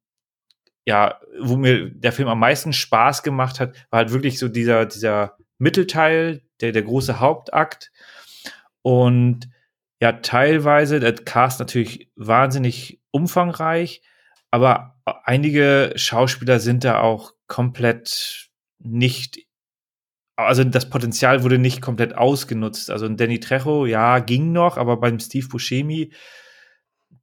ja, 0.88 1.20
wo 1.40 1.58
mir 1.58 1.92
der 1.92 2.14
Film 2.14 2.30
am 2.30 2.40
meisten 2.40 2.74
Spaß 2.74 3.22
gemacht 3.22 3.60
hat, 3.60 3.76
war 3.90 4.00
halt 4.00 4.12
wirklich 4.12 4.40
so 4.40 4.48
dieser 4.48 4.86
dieser 4.86 5.38
Mittelteil, 5.60 6.42
der 6.62 6.72
der 6.72 6.84
große 6.84 7.20
Hauptakt 7.20 7.92
und 8.82 9.50
ja 10.02 10.14
teilweise 10.14 11.00
der 11.00 11.14
Cast 11.14 11.60
natürlich 11.60 12.10
wahnsinnig 12.16 13.02
umfangreich 13.12 14.02
aber 14.52 14.96
einige 15.24 15.94
Schauspieler 15.96 16.60
sind 16.60 16.84
da 16.84 17.02
auch 17.02 17.34
komplett 17.48 18.50
nicht, 18.80 19.46
also 20.36 20.64
das 20.64 20.90
Potenzial 20.90 21.44
wurde 21.44 21.58
nicht 21.58 21.82
komplett 21.82 22.16
ausgenutzt. 22.16 22.90
Also 22.90 23.08
Danny 23.10 23.40
Trejo, 23.40 23.86
ja, 23.86 24.20
ging 24.20 24.52
noch, 24.52 24.78
aber 24.78 24.98
beim 24.98 25.20
Steve 25.20 25.48
Buscemi, 25.48 26.12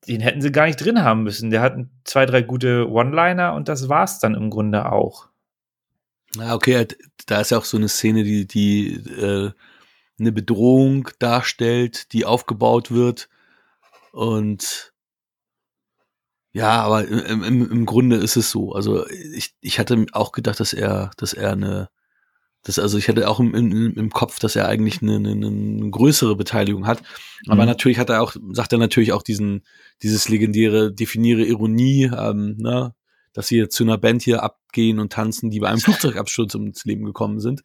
den 0.08 0.20
hätten 0.20 0.40
sie 0.40 0.52
gar 0.52 0.66
nicht 0.66 0.82
drin 0.82 1.02
haben 1.02 1.22
müssen. 1.22 1.50
Der 1.50 1.60
hat 1.60 1.76
zwei, 2.04 2.26
drei 2.26 2.42
gute 2.42 2.88
One-Liner 2.90 3.54
und 3.54 3.68
das 3.68 3.88
war's 3.88 4.18
dann 4.18 4.34
im 4.34 4.50
Grunde 4.50 4.90
auch. 4.90 5.28
Ja, 6.36 6.54
okay, 6.54 6.86
da 7.26 7.40
ist 7.40 7.50
ja 7.50 7.58
auch 7.58 7.64
so 7.64 7.76
eine 7.76 7.88
Szene, 7.88 8.24
die, 8.24 8.46
die 8.46 8.94
äh, 8.94 9.52
eine 10.18 10.32
Bedrohung 10.32 11.08
darstellt, 11.18 12.12
die 12.12 12.24
aufgebaut 12.24 12.90
wird 12.90 13.28
und 14.12 14.92
ja, 16.52 16.82
aber 16.82 17.04
im, 17.06 17.42
im, 17.42 17.70
im 17.70 17.86
Grunde 17.86 18.16
ist 18.16 18.36
es 18.36 18.50
so. 18.50 18.72
Also 18.72 19.08
ich, 19.08 19.56
ich 19.60 19.80
hatte 19.80 20.06
auch 20.12 20.30
gedacht, 20.30 20.60
dass 20.60 20.72
er, 20.72 21.10
dass 21.16 21.32
er 21.32 21.50
eine, 21.50 21.90
das, 22.64 22.78
also 22.78 22.96
ich 22.96 23.08
hatte 23.08 23.28
auch 23.28 23.40
im, 23.40 23.54
im, 23.54 23.94
im 23.94 24.10
Kopf, 24.10 24.38
dass 24.38 24.56
er 24.56 24.68
eigentlich 24.68 25.02
eine, 25.02 25.16
eine, 25.16 25.30
eine 25.30 25.90
größere 25.90 26.34
Beteiligung 26.34 26.86
hat. 26.86 27.02
Aber 27.46 27.62
mhm. 27.62 27.68
natürlich 27.68 27.98
hat 27.98 28.08
er 28.08 28.22
auch, 28.22 28.34
sagt 28.52 28.72
er 28.72 28.78
natürlich 28.78 29.12
auch 29.12 29.22
diesen, 29.22 29.62
dieses 30.02 30.28
legendäre, 30.28 30.92
definiere 30.92 31.44
Ironie, 31.44 32.10
ähm, 32.16 32.56
ne, 32.58 32.94
dass 33.34 33.48
sie 33.48 33.68
zu 33.68 33.84
einer 33.84 33.98
Band 33.98 34.22
hier 34.22 34.42
abgehen 34.42 34.98
und 34.98 35.12
tanzen, 35.12 35.50
die 35.50 35.60
bei 35.60 35.68
einem 35.68 35.80
Flugzeugabsturz 35.80 36.54
ums 36.54 36.84
Leben 36.84 37.04
gekommen 37.04 37.38
sind. 37.38 37.62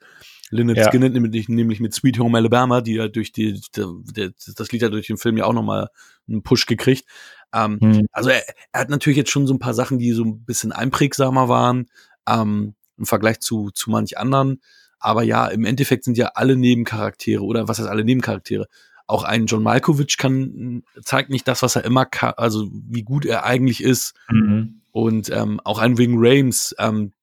Lynyrd 0.51 0.79
ja. 0.79 0.87
Skynyrd 0.87 1.13
nämlich, 1.13 1.47
nämlich 1.47 1.79
mit 1.79 1.93
Sweet 1.93 2.19
Home 2.19 2.37
Alabama, 2.37 2.81
die 2.81 2.95
ja 2.95 3.07
durch 3.07 3.31
die, 3.31 3.61
der, 3.75 4.31
das 4.55 4.71
Lied 4.71 4.83
hat 4.83 4.91
durch 4.91 5.07
den 5.07 5.17
Film 5.17 5.37
ja 5.37 5.45
auch 5.45 5.53
nochmal 5.53 5.89
einen 6.27 6.43
Push 6.43 6.65
gekriegt. 6.65 7.05
Ähm, 7.53 7.77
mhm. 7.79 8.07
Also 8.11 8.31
er, 8.31 8.43
er, 8.71 8.81
hat 8.81 8.89
natürlich 8.89 9.17
jetzt 9.17 9.31
schon 9.31 9.47
so 9.47 9.53
ein 9.53 9.59
paar 9.59 9.73
Sachen, 9.73 9.99
die 9.99 10.11
so 10.11 10.23
ein 10.23 10.43
bisschen 10.43 10.71
einprägsamer 10.71 11.49
waren 11.49 11.89
ähm, 12.27 12.75
im 12.97 13.05
Vergleich 13.05 13.39
zu, 13.39 13.69
zu 13.71 13.91
manch 13.91 14.17
anderen. 14.17 14.61
Aber 14.99 15.23
ja, 15.23 15.47
im 15.47 15.65
Endeffekt 15.65 16.03
sind 16.03 16.17
ja 16.17 16.31
alle 16.35 16.55
Nebencharaktere 16.55 17.43
oder 17.43 17.67
was 17.67 17.79
heißt 17.79 17.89
alle 17.89 18.03
Nebencharaktere? 18.03 18.67
Auch 19.07 19.23
ein 19.23 19.47
John 19.47 19.63
Malkovich 19.63 20.17
kann, 20.17 20.83
zeigt 21.01 21.29
nicht 21.29 21.47
das, 21.47 21.63
was 21.63 21.75
er 21.75 21.83
immer 21.83 22.05
kann, 22.05 22.33
also 22.37 22.69
wie 22.71 23.03
gut 23.03 23.25
er 23.25 23.43
eigentlich 23.43 23.83
ist. 23.83 24.13
Mhm. 24.29 24.81
Und 24.91 25.29
ähm, 25.29 25.59
auch 25.63 25.79
ein 25.79 25.97
Wing 25.97 26.15
Rames, 26.17 26.75
ähm, 26.77 27.13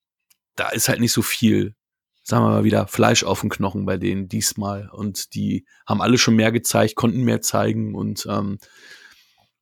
da 0.56 0.70
ist 0.70 0.88
halt 0.88 1.00
nicht 1.00 1.12
so 1.12 1.22
viel, 1.22 1.74
sagen 2.22 2.44
wir 2.44 2.50
mal 2.50 2.64
wieder, 2.64 2.86
Fleisch 2.88 3.22
auf 3.22 3.42
den 3.42 3.50
Knochen 3.50 3.86
bei 3.86 3.98
denen 3.98 4.28
diesmal. 4.28 4.88
Und 4.90 5.34
die 5.34 5.66
haben 5.86 6.02
alle 6.02 6.18
schon 6.18 6.34
mehr 6.34 6.50
gezeigt, 6.50 6.96
konnten 6.96 7.22
mehr 7.22 7.40
zeigen 7.40 7.94
und 7.94 8.26
ähm, 8.28 8.58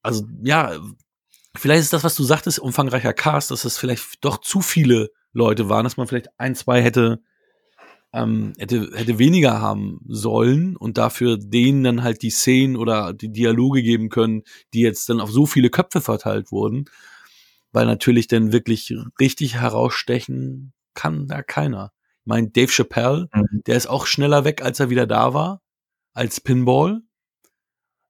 also 0.03 0.27
ja, 0.43 0.79
vielleicht 1.57 1.83
ist 1.83 1.93
das, 1.93 2.05
was 2.05 2.15
du 2.15 2.25
sagtest, 2.25 2.59
umfangreicher 2.59 3.12
Cast, 3.12 3.51
dass 3.51 3.65
es 3.65 3.79
vielleicht 3.79 4.25
doch 4.25 4.39
zu 4.39 4.61
viele 4.61 5.11
Leute 5.33 5.69
waren, 5.69 5.85
dass 5.85 5.97
man 5.97 6.07
vielleicht 6.07 6.29
ein, 6.39 6.55
zwei 6.55 6.83
hätte, 6.83 7.23
ähm, 8.15 8.53
hätte, 8.59 8.93
hätte 8.95 9.19
weniger 9.19 9.61
haben 9.61 10.01
sollen 10.07 10.77
und 10.77 10.97
dafür 10.97 11.37
denen 11.37 11.83
dann 11.83 12.03
halt 12.05 12.23
die 12.23 12.31
Szenen 12.31 12.77
oder 12.77 13.12
die 13.12 13.33
Dialoge 13.33 13.83
geben 13.83 14.09
können, 14.09 14.45
die 14.73 14.81
jetzt 14.81 15.09
dann 15.09 15.21
auf 15.21 15.33
so 15.33 15.47
viele 15.47 15.69
Köpfe 15.69 16.01
verteilt 16.01 16.53
wurden. 16.53 16.85
Weil 17.73 17.87
natürlich 17.87 18.29
dann 18.29 18.53
wirklich 18.53 18.95
richtig 19.19 19.57
herausstechen 19.57 20.73
kann 20.95 21.27
da 21.27 21.43
keiner. 21.43 21.93
Ich 22.21 22.27
meine, 22.27 22.49
Dave 22.51 22.71
Chappelle, 22.71 23.29
mhm. 23.35 23.62
der 23.67 23.77
ist 23.77 23.89
auch 23.89 24.07
schneller 24.07 24.45
weg, 24.45 24.62
als 24.62 24.79
er 24.79 24.91
wieder 24.91 25.09
da 25.09 25.35
war, 25.35 25.61
als 26.12 26.41
Pinball. 26.41 27.03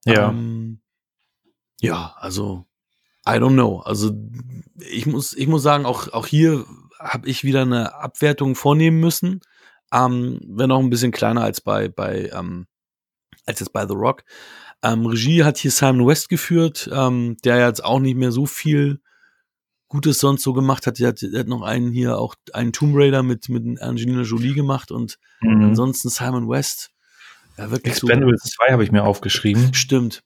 Ja. 0.04 0.28
Ähm, 0.28 0.82
ja, 1.80 2.14
also 2.18 2.66
I 3.26 3.38
don't 3.38 3.54
know. 3.54 3.78
Also 3.80 4.12
ich 4.78 5.06
muss, 5.06 5.32
ich 5.32 5.46
muss 5.46 5.62
sagen, 5.62 5.86
auch, 5.86 6.12
auch 6.12 6.26
hier 6.26 6.66
habe 6.98 7.26
ich 7.26 7.42
wieder 7.42 7.62
eine 7.62 7.94
Abwertung 7.94 8.54
vornehmen 8.54 9.00
müssen. 9.00 9.40
Ähm, 9.94 10.40
wenn 10.46 10.72
auch 10.72 10.80
ein 10.80 10.90
bisschen 10.90 11.12
kleiner 11.12 11.42
als 11.42 11.60
bei, 11.60 11.88
bei 11.88 12.30
ähm, 12.34 12.66
als 13.46 13.60
jetzt 13.60 13.72
bei 13.72 13.86
The 13.86 13.94
Rock. 13.94 14.24
Ähm, 14.82 15.06
Regie 15.06 15.44
hat 15.44 15.58
hier 15.58 15.70
Simon 15.70 16.06
West 16.06 16.28
geführt, 16.28 16.90
ähm, 16.92 17.36
der 17.44 17.58
jetzt 17.66 17.84
auch 17.84 18.00
nicht 18.00 18.16
mehr 18.16 18.32
so 18.32 18.46
viel 18.46 19.00
Gutes 19.88 20.18
sonst 20.18 20.42
so 20.42 20.52
gemacht 20.52 20.86
hat. 20.86 20.98
Der 20.98 21.08
hat, 21.08 21.20
hat 21.22 21.46
noch 21.46 21.62
einen 21.62 21.92
hier, 21.92 22.18
auch 22.18 22.34
einen 22.52 22.72
Tomb 22.72 22.94
Raider 22.96 23.22
mit, 23.22 23.48
mit 23.48 23.80
Angelina 23.80 24.22
Jolie 24.22 24.54
gemacht 24.54 24.90
und 24.90 25.18
mhm. 25.40 25.62
ansonsten 25.62 26.08
Simon 26.08 26.48
West. 26.48 26.90
Ja, 27.56 27.70
wirklich 27.70 27.94
Expendables 27.94 28.42
so. 28.42 28.50
2 28.64 28.72
habe 28.72 28.84
ich 28.84 28.90
mir 28.90 29.04
aufgeschrieben. 29.04 29.72
Stimmt. 29.74 30.22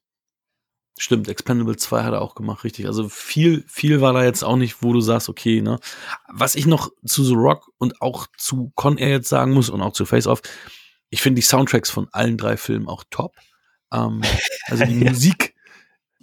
Stimmt, 1.01 1.29
Expendable 1.29 1.77
2 1.77 2.03
hat 2.03 2.13
er 2.13 2.21
auch 2.21 2.35
gemacht, 2.35 2.65
richtig. 2.65 2.87
Also 2.87 3.09
viel, 3.09 3.65
viel 3.69 4.01
war 4.01 4.13
da 4.13 4.25
jetzt 4.25 4.43
auch 4.43 4.57
nicht, 4.57 4.83
wo 4.83 4.93
du 4.93 5.01
sagst, 5.01 5.29
okay, 5.29 5.63
ne. 5.63 5.79
Was 6.29 6.57
ich 6.57 6.67
noch 6.67 6.91
zu 7.07 7.25
The 7.25 7.35
Rock 7.35 7.71
und 7.79 8.03
auch 8.03 8.27
zu 8.37 8.73
Con 8.75 8.99
Air 8.99 9.11
jetzt 9.11 9.29
sagen 9.29 9.53
muss 9.53 9.71
und 9.71 9.81
auch 9.81 9.93
zu 9.93 10.05
Face 10.07 10.27
Off, 10.27 10.43
ich 11.09 11.23
finde 11.23 11.37
die 11.41 11.47
Soundtracks 11.47 11.89
von 11.89 12.09
allen 12.11 12.37
drei 12.37 12.57
Filmen 12.57 12.89
auch 12.89 13.05
top. 13.11 13.37
Ähm, 13.93 14.23
also 14.67 14.85
die 14.85 14.97
Musik, 14.97 15.55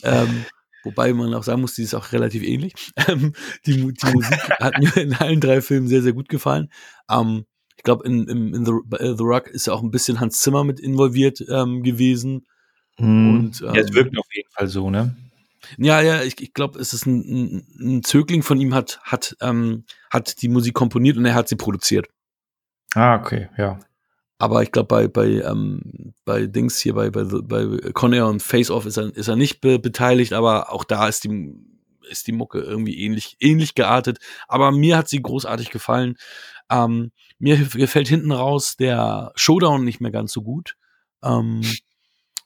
ähm, 0.04 0.46
wobei 0.84 1.14
man 1.14 1.34
auch 1.34 1.44
sagen 1.44 1.62
muss, 1.62 1.76
die 1.76 1.84
ist 1.84 1.96
auch 1.96 2.12
relativ 2.12 2.44
ähnlich. 2.44 2.74
Ähm, 3.08 3.34
die, 3.66 3.94
die 3.94 4.14
Musik 4.14 4.50
hat 4.60 4.78
mir 4.78 4.98
in 4.98 5.14
allen 5.14 5.40
drei 5.40 5.62
Filmen 5.62 5.88
sehr, 5.88 6.02
sehr 6.02 6.14
gut 6.14 6.28
gefallen. 6.28 6.70
Ähm, 7.10 7.46
ich 7.78 7.84
glaube, 7.84 8.06
in, 8.06 8.28
in, 8.28 8.54
in 8.54 8.66
The, 8.66 8.74
äh, 8.98 9.16
The 9.16 9.24
Rock 9.24 9.48
ist 9.48 9.68
ja 9.68 9.74
auch 9.74 9.84
ein 9.84 9.92
bisschen 9.92 10.20
Hans 10.20 10.40
Zimmer 10.40 10.64
mit 10.64 10.82
involviert 10.82 11.40
ähm, 11.50 11.82
gewesen. 11.84 12.46
Mhm. 13.00 13.30
Und, 13.30 13.62
ähm, 13.62 13.76
ja, 13.76 13.82
es 13.82 13.90
ähm, 13.90 13.96
wirkt 13.96 14.18
auf 14.18 14.28
jeden 14.34 14.50
Fall 14.52 14.68
so, 14.68 14.90
ne? 14.90 15.16
Ja, 15.78 16.02
ja, 16.02 16.22
ich, 16.22 16.40
ich 16.42 16.54
glaube, 16.54 16.80
es 16.80 16.94
ist 16.94 17.06
ein, 17.06 17.20
ein, 17.20 17.68
ein, 17.80 18.04
Zögling 18.04 18.44
von 18.44 18.60
ihm 18.60 18.74
hat, 18.74 19.00
hat, 19.04 19.36
ähm, 19.42 19.86
hat 20.10 20.42
die 20.42 20.48
Musik 20.48 20.76
komponiert 20.76 21.18
und 21.18 21.26
er 21.26 21.34
hat 21.34 21.50
sie 21.50 21.56
produziert. 21.56 22.08
Ah, 22.94 23.16
okay, 23.16 23.50
ja. 23.58 23.80
Aber 24.38 24.64
ich 24.64 24.72
glaube, 24.72 24.88
bei, 24.88 25.08
bei, 25.08 25.28
ähm, 25.42 26.14
bei 26.26 26.46
Dings 26.46 26.80
hier, 26.80 26.94
bei, 26.94 27.10
bei, 27.10 27.24
bei 27.24 27.92
Conair 27.94 28.28
und 28.28 28.44
Face 28.44 28.70
Off 28.70 28.86
ist 28.86 28.98
er, 28.98 29.16
ist 29.16 29.28
er 29.28 29.36
nicht 29.36 29.62
be 29.62 29.80
beteiligt, 29.80 30.34
aber 30.34 30.72
auch 30.72 30.84
da 30.84 31.08
ist 31.08 31.24
die, 31.24 31.54
ist 32.10 32.28
die 32.28 32.34
Mucke 32.34 32.60
irgendwie 32.60 33.00
ähnlich, 33.00 33.38
ähnlich 33.40 33.76
geartet. 33.76 34.20
Aber 34.48 34.72
mir 34.72 34.98
hat 34.98 35.08
sie 35.08 35.22
großartig 35.22 35.72
gefallen. 35.72 36.16
Ähm, 36.70 37.12
mir 37.40 37.58
gefällt 37.58 38.08
hinten 38.08 38.32
raus 38.32 38.76
der 38.76 39.32
Showdown 39.36 39.86
nicht 39.86 40.02
mehr 40.02 40.12
ganz 40.12 40.34
so 40.34 40.42
gut. 40.42 40.76
Ähm, 41.24 41.62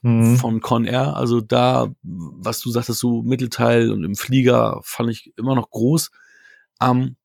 mhm. 0.01 0.37
von 0.37 0.61
Con 0.61 0.85
Air. 0.85 1.15
Also 1.15 1.41
da, 1.41 1.87
was 2.01 2.59
du 2.59 2.71
sagtest, 2.71 2.99
so 2.99 3.21
Mittelteil 3.21 3.91
und 3.91 4.03
im 4.03 4.15
Flieger 4.15 4.79
fand 4.83 5.09
ich 5.09 5.33
immer 5.37 5.55
noch 5.55 5.69
groß. 5.69 6.11
Ähm, 6.81 7.15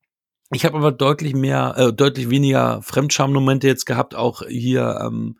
ich 0.51 0.65
habe 0.65 0.77
aber 0.77 0.91
deutlich 0.91 1.33
mehr, 1.33 1.73
äh, 1.77 1.93
deutlich 1.93 2.29
weniger 2.29 2.81
Fremdscham-Momente 2.81 3.67
jetzt 3.67 3.85
gehabt, 3.85 4.15
auch 4.15 4.43
hier, 4.47 4.99
ähm, 5.01 5.39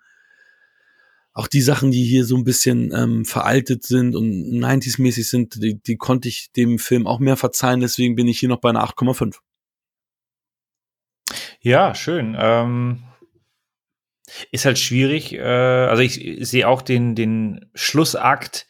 auch 1.34 1.48
die 1.48 1.62
Sachen, 1.62 1.92
die 1.92 2.04
hier 2.04 2.26
so 2.26 2.38
ein 2.38 2.46
bisschen 2.46 2.94
ähm, 2.96 3.26
veraltet 3.26 3.84
sind 3.84 4.16
und 4.16 4.26
90s-mäßig 4.26 5.30
sind, 5.30 5.62
die, 5.62 5.82
die 5.82 5.98
konnte 5.98 6.30
ich 6.30 6.52
dem 6.54 6.80
Film 6.80 7.08
auch 7.08 7.20
mehr 7.20 7.36
verzeihen, 7.36 7.82
deswegen 7.82 8.16
bin 8.16 8.28
ich 8.28 8.40
hier 8.40 8.50
noch 8.50 8.62
bei 8.62 8.70
einer 8.70 8.86
8,5. 8.86 9.36
Ja, 11.60 11.94
schön. 11.94 12.36
Ähm, 12.40 13.04
ist 14.52 14.66
halt 14.66 14.80
schwierig. 14.80 15.34
Äh, 15.34 15.42
also 15.42 16.02
ich 16.02 16.40
sehe 16.48 16.68
auch 16.68 16.82
den, 16.82 17.16
den 17.16 17.66
Schlussakt, 17.74 18.68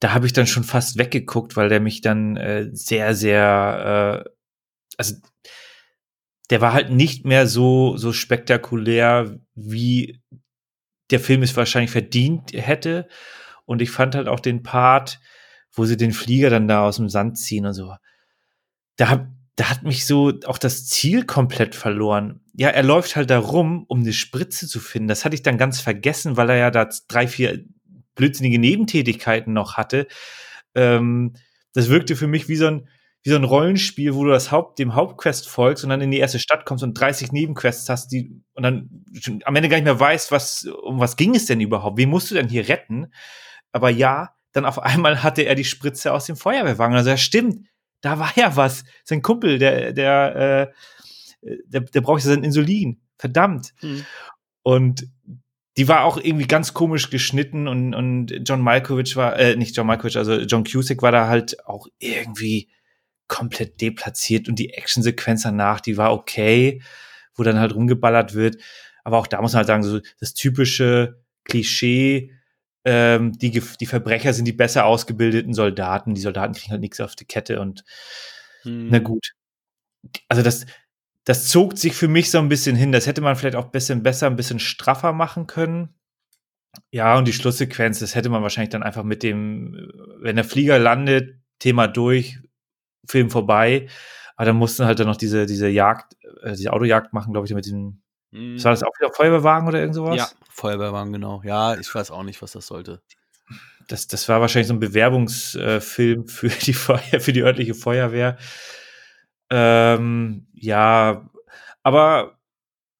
da 0.00 0.12
habe 0.12 0.26
ich 0.26 0.32
dann 0.32 0.46
schon 0.46 0.64
fast 0.64 0.98
weggeguckt, 0.98 1.56
weil 1.56 1.68
der 1.68 1.80
mich 1.80 2.00
dann 2.00 2.36
äh, 2.36 2.68
sehr, 2.72 3.14
sehr, 3.14 4.24
äh, 4.26 4.30
also 4.96 5.14
der 6.50 6.60
war 6.60 6.72
halt 6.72 6.90
nicht 6.90 7.24
mehr 7.24 7.46
so, 7.46 7.96
so 7.96 8.12
spektakulär, 8.12 9.38
wie 9.54 10.20
der 11.10 11.20
Film 11.20 11.42
es 11.42 11.56
wahrscheinlich 11.56 11.92
verdient 11.92 12.52
hätte. 12.52 13.08
Und 13.64 13.80
ich 13.80 13.90
fand 13.90 14.14
halt 14.14 14.28
auch 14.28 14.40
den 14.40 14.62
Part, 14.62 15.20
wo 15.72 15.84
sie 15.84 15.96
den 15.96 16.12
Flieger 16.12 16.50
dann 16.50 16.68
da 16.68 16.84
aus 16.84 16.96
dem 16.96 17.08
Sand 17.08 17.38
ziehen 17.38 17.64
und 17.64 17.74
so. 17.74 17.94
Da 18.96 19.08
hab, 19.08 19.28
da 19.56 19.68
hat 19.68 19.82
mich 19.82 20.06
so 20.06 20.32
auch 20.46 20.58
das 20.58 20.86
Ziel 20.86 21.24
komplett 21.24 21.74
verloren. 21.74 22.40
Ja, 22.54 22.68
er 22.68 22.82
läuft 22.82 23.16
halt 23.16 23.30
da 23.30 23.38
rum, 23.38 23.84
um 23.86 24.00
eine 24.00 24.12
Spritze 24.12 24.66
zu 24.66 24.80
finden. 24.80 25.08
Das 25.08 25.24
hatte 25.24 25.34
ich 25.34 25.42
dann 25.42 25.58
ganz 25.58 25.80
vergessen, 25.80 26.36
weil 26.36 26.50
er 26.50 26.56
ja 26.56 26.70
da 26.70 26.88
drei, 27.08 27.28
vier 27.28 27.64
blödsinnige 28.14 28.58
Nebentätigkeiten 28.58 29.52
noch 29.52 29.76
hatte. 29.76 30.06
Ähm, 30.74 31.34
das 31.74 31.88
wirkte 31.88 32.16
für 32.16 32.26
mich 32.26 32.48
wie 32.48 32.56
so 32.56 32.66
ein, 32.66 32.88
wie 33.24 33.30
so 33.30 33.36
ein 33.36 33.44
Rollenspiel, 33.44 34.14
wo 34.14 34.24
du 34.24 34.30
das 34.30 34.50
Haupt, 34.50 34.78
dem 34.78 34.94
Hauptquest 34.94 35.48
folgst 35.48 35.84
und 35.84 35.90
dann 35.90 36.00
in 36.00 36.10
die 36.10 36.18
erste 36.18 36.38
Stadt 36.38 36.64
kommst 36.64 36.82
und 36.82 36.94
30 36.94 37.30
Nebenquests 37.32 37.88
hast, 37.88 38.08
die 38.10 38.42
und 38.54 38.62
dann 38.62 39.04
am 39.44 39.54
Ende 39.54 39.68
gar 39.68 39.76
nicht 39.76 39.84
mehr 39.84 40.00
weißt, 40.00 40.32
was, 40.32 40.64
um 40.64 40.98
was 40.98 41.16
ging 41.16 41.34
es 41.34 41.46
denn 41.46 41.60
überhaupt? 41.60 41.98
Wen 41.98 42.10
musst 42.10 42.30
du 42.30 42.34
denn 42.34 42.48
hier 42.48 42.68
retten? 42.68 43.12
Aber 43.70 43.90
ja, 43.90 44.34
dann 44.52 44.64
auf 44.64 44.78
einmal 44.78 45.22
hatte 45.22 45.42
er 45.42 45.54
die 45.54 45.64
Spritze 45.64 46.12
aus 46.12 46.26
dem 46.26 46.36
Feuerwehrwagen. 46.36 46.96
Also 46.96 47.10
ja, 47.10 47.16
stimmt, 47.16 47.66
da 48.02 48.18
war 48.18 48.32
ja 48.36 48.54
was. 48.56 48.84
Sein 49.04 49.22
Kumpel, 49.22 49.58
der, 49.58 49.92
der, 49.92 50.72
äh, 51.42 51.56
der, 51.66 51.80
der 51.80 52.00
braucht 52.02 52.22
ja 52.22 52.30
sein 52.30 52.44
Insulin. 52.44 53.00
Verdammt. 53.16 53.72
Mhm. 53.80 54.04
Und 54.62 55.08
die 55.76 55.88
war 55.88 56.04
auch 56.04 56.18
irgendwie 56.18 56.46
ganz 56.46 56.74
komisch 56.74 57.08
geschnitten 57.08 57.66
und, 57.66 57.94
und 57.94 58.40
John 58.44 58.60
Malkovich 58.60 59.16
war, 59.16 59.38
äh, 59.38 59.56
nicht 59.56 59.74
John 59.76 59.86
Malkovich, 59.86 60.18
also 60.18 60.34
John 60.34 60.64
Cusick 60.64 61.00
war 61.00 61.12
da 61.12 61.28
halt 61.28 61.66
auch 61.66 61.86
irgendwie 61.98 62.68
komplett 63.26 63.80
deplatziert 63.80 64.48
und 64.48 64.58
die 64.58 64.74
Actionsequenz 64.74 65.44
danach, 65.44 65.80
die 65.80 65.96
war 65.96 66.12
okay, 66.12 66.82
wo 67.34 67.42
dann 67.42 67.58
halt 67.58 67.74
rumgeballert 67.74 68.34
wird. 68.34 68.58
Aber 69.04 69.16
auch 69.18 69.26
da 69.26 69.40
muss 69.40 69.52
man 69.52 69.58
halt 69.58 69.68
sagen, 69.68 69.82
so 69.82 70.00
das 70.20 70.34
typische 70.34 71.22
Klischee, 71.44 72.32
ähm, 72.84 73.32
die, 73.32 73.50
die 73.50 73.86
Verbrecher 73.86 74.32
sind 74.32 74.46
die 74.46 74.52
besser 74.52 74.84
ausgebildeten 74.86 75.54
Soldaten. 75.54 76.14
Die 76.14 76.20
Soldaten 76.20 76.54
kriegen 76.54 76.72
halt 76.72 76.80
nichts 76.80 77.00
auf 77.00 77.14
die 77.14 77.24
Kette 77.24 77.60
und 77.60 77.84
hm. 78.62 78.88
na 78.90 78.98
gut. 78.98 79.32
Also 80.28 80.42
das, 80.42 80.66
das 81.24 81.48
zog 81.48 81.78
sich 81.78 81.94
für 81.94 82.08
mich 82.08 82.30
so 82.30 82.38
ein 82.38 82.48
bisschen 82.48 82.76
hin. 82.76 82.92
Das 82.92 83.06
hätte 83.06 83.20
man 83.20 83.36
vielleicht 83.36 83.56
auch 83.56 83.66
ein 83.66 83.70
bisschen 83.70 84.02
besser, 84.02 84.26
ein 84.26 84.36
bisschen 84.36 84.58
straffer 84.58 85.12
machen 85.12 85.46
können. 85.46 85.94
Ja, 86.90 87.16
und 87.18 87.28
die 87.28 87.32
Schlusssequenz, 87.32 87.98
das 87.98 88.14
hätte 88.14 88.30
man 88.30 88.42
wahrscheinlich 88.42 88.70
dann 88.70 88.82
einfach 88.82 89.04
mit 89.04 89.22
dem, 89.22 89.90
wenn 90.20 90.36
der 90.36 90.44
Flieger 90.44 90.78
landet, 90.78 91.36
Thema 91.58 91.86
durch, 91.86 92.38
Film 93.06 93.30
vorbei. 93.30 93.88
Aber 94.36 94.46
dann 94.46 94.56
mussten 94.56 94.86
halt 94.86 94.98
dann 94.98 95.06
noch 95.06 95.16
diese, 95.16 95.46
diese 95.46 95.68
Jagd, 95.68 96.16
äh, 96.42 96.52
diese 96.52 96.72
Autojagd 96.72 97.12
machen, 97.12 97.32
glaube 97.32 97.46
ich, 97.46 97.54
mit 97.54 97.66
diesem 97.66 98.02
Mhm. 98.32 98.62
War 98.64 98.72
das 98.72 98.82
auch 98.82 98.92
wieder 98.98 99.12
Feuerwehrwagen 99.12 99.68
oder 99.68 99.78
irgend 99.78 99.94
sowas? 99.94 100.16
Ja, 100.16 100.28
Feuerwehrwagen, 100.50 101.12
genau. 101.12 101.42
Ja, 101.44 101.76
ich 101.76 101.94
weiß 101.94 102.10
auch 102.10 102.22
nicht, 102.22 102.42
was 102.42 102.52
das 102.52 102.66
sollte. 102.66 103.00
Das, 103.88 104.06
das 104.06 104.28
war 104.28 104.40
wahrscheinlich 104.40 104.68
so 104.68 104.74
ein 104.74 104.80
Bewerbungsfilm 104.80 106.24
äh, 106.24 106.28
für 106.28 106.48
die 106.64 106.72
Feuer, 106.72 107.20
für 107.20 107.32
die 107.32 107.42
örtliche 107.42 107.74
Feuerwehr. 107.74 108.38
Ähm, 109.50 110.46
ja, 110.54 111.28
aber 111.82 112.38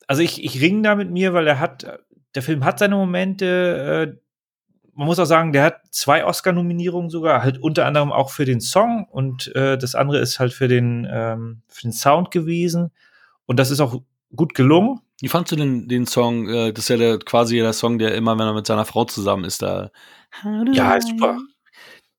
also 0.06 0.22
ich, 0.22 0.44
ich 0.44 0.60
ringe 0.60 0.82
da 0.82 0.94
mit 0.94 1.10
mir, 1.10 1.32
weil 1.32 1.46
er 1.46 1.58
hat, 1.58 1.86
der 2.34 2.42
Film 2.42 2.64
hat 2.64 2.78
seine 2.78 2.96
Momente. 2.96 4.16
Äh, 4.16 4.22
man 4.94 5.06
muss 5.06 5.18
auch 5.18 5.24
sagen, 5.24 5.52
der 5.52 5.64
hat 5.64 5.80
zwei 5.90 6.26
Oscar-Nominierungen 6.26 7.08
sogar, 7.08 7.42
halt 7.42 7.56
unter 7.56 7.86
anderem 7.86 8.12
auch 8.12 8.28
für 8.28 8.44
den 8.44 8.60
Song 8.60 9.06
und 9.10 9.54
äh, 9.56 9.78
das 9.78 9.94
andere 9.94 10.18
ist 10.18 10.38
halt 10.38 10.52
für 10.52 10.68
den, 10.68 11.08
ähm, 11.10 11.62
für 11.68 11.82
den 11.82 11.92
Sound 11.92 12.30
gewesen. 12.30 12.92
Und 13.46 13.58
das 13.58 13.70
ist 13.70 13.80
auch 13.80 14.02
gut 14.36 14.54
gelungen. 14.54 15.00
Wie 15.22 15.28
fandst 15.28 15.52
du 15.52 15.56
denn 15.56 15.86
den 15.86 16.04
Song? 16.04 16.48
Äh, 16.48 16.72
das 16.72 16.86
ist 16.86 16.88
ja 16.88 16.96
der, 16.96 17.18
quasi 17.20 17.56
der 17.56 17.72
Song, 17.72 17.96
der 17.98 18.12
immer, 18.16 18.36
wenn 18.36 18.46
er 18.46 18.54
mit 18.54 18.66
seiner 18.66 18.84
Frau 18.84 19.04
zusammen 19.04 19.44
ist, 19.44 19.62
da. 19.62 19.92
Ja, 20.72 20.96
ist 20.96 21.10
super. 21.10 21.38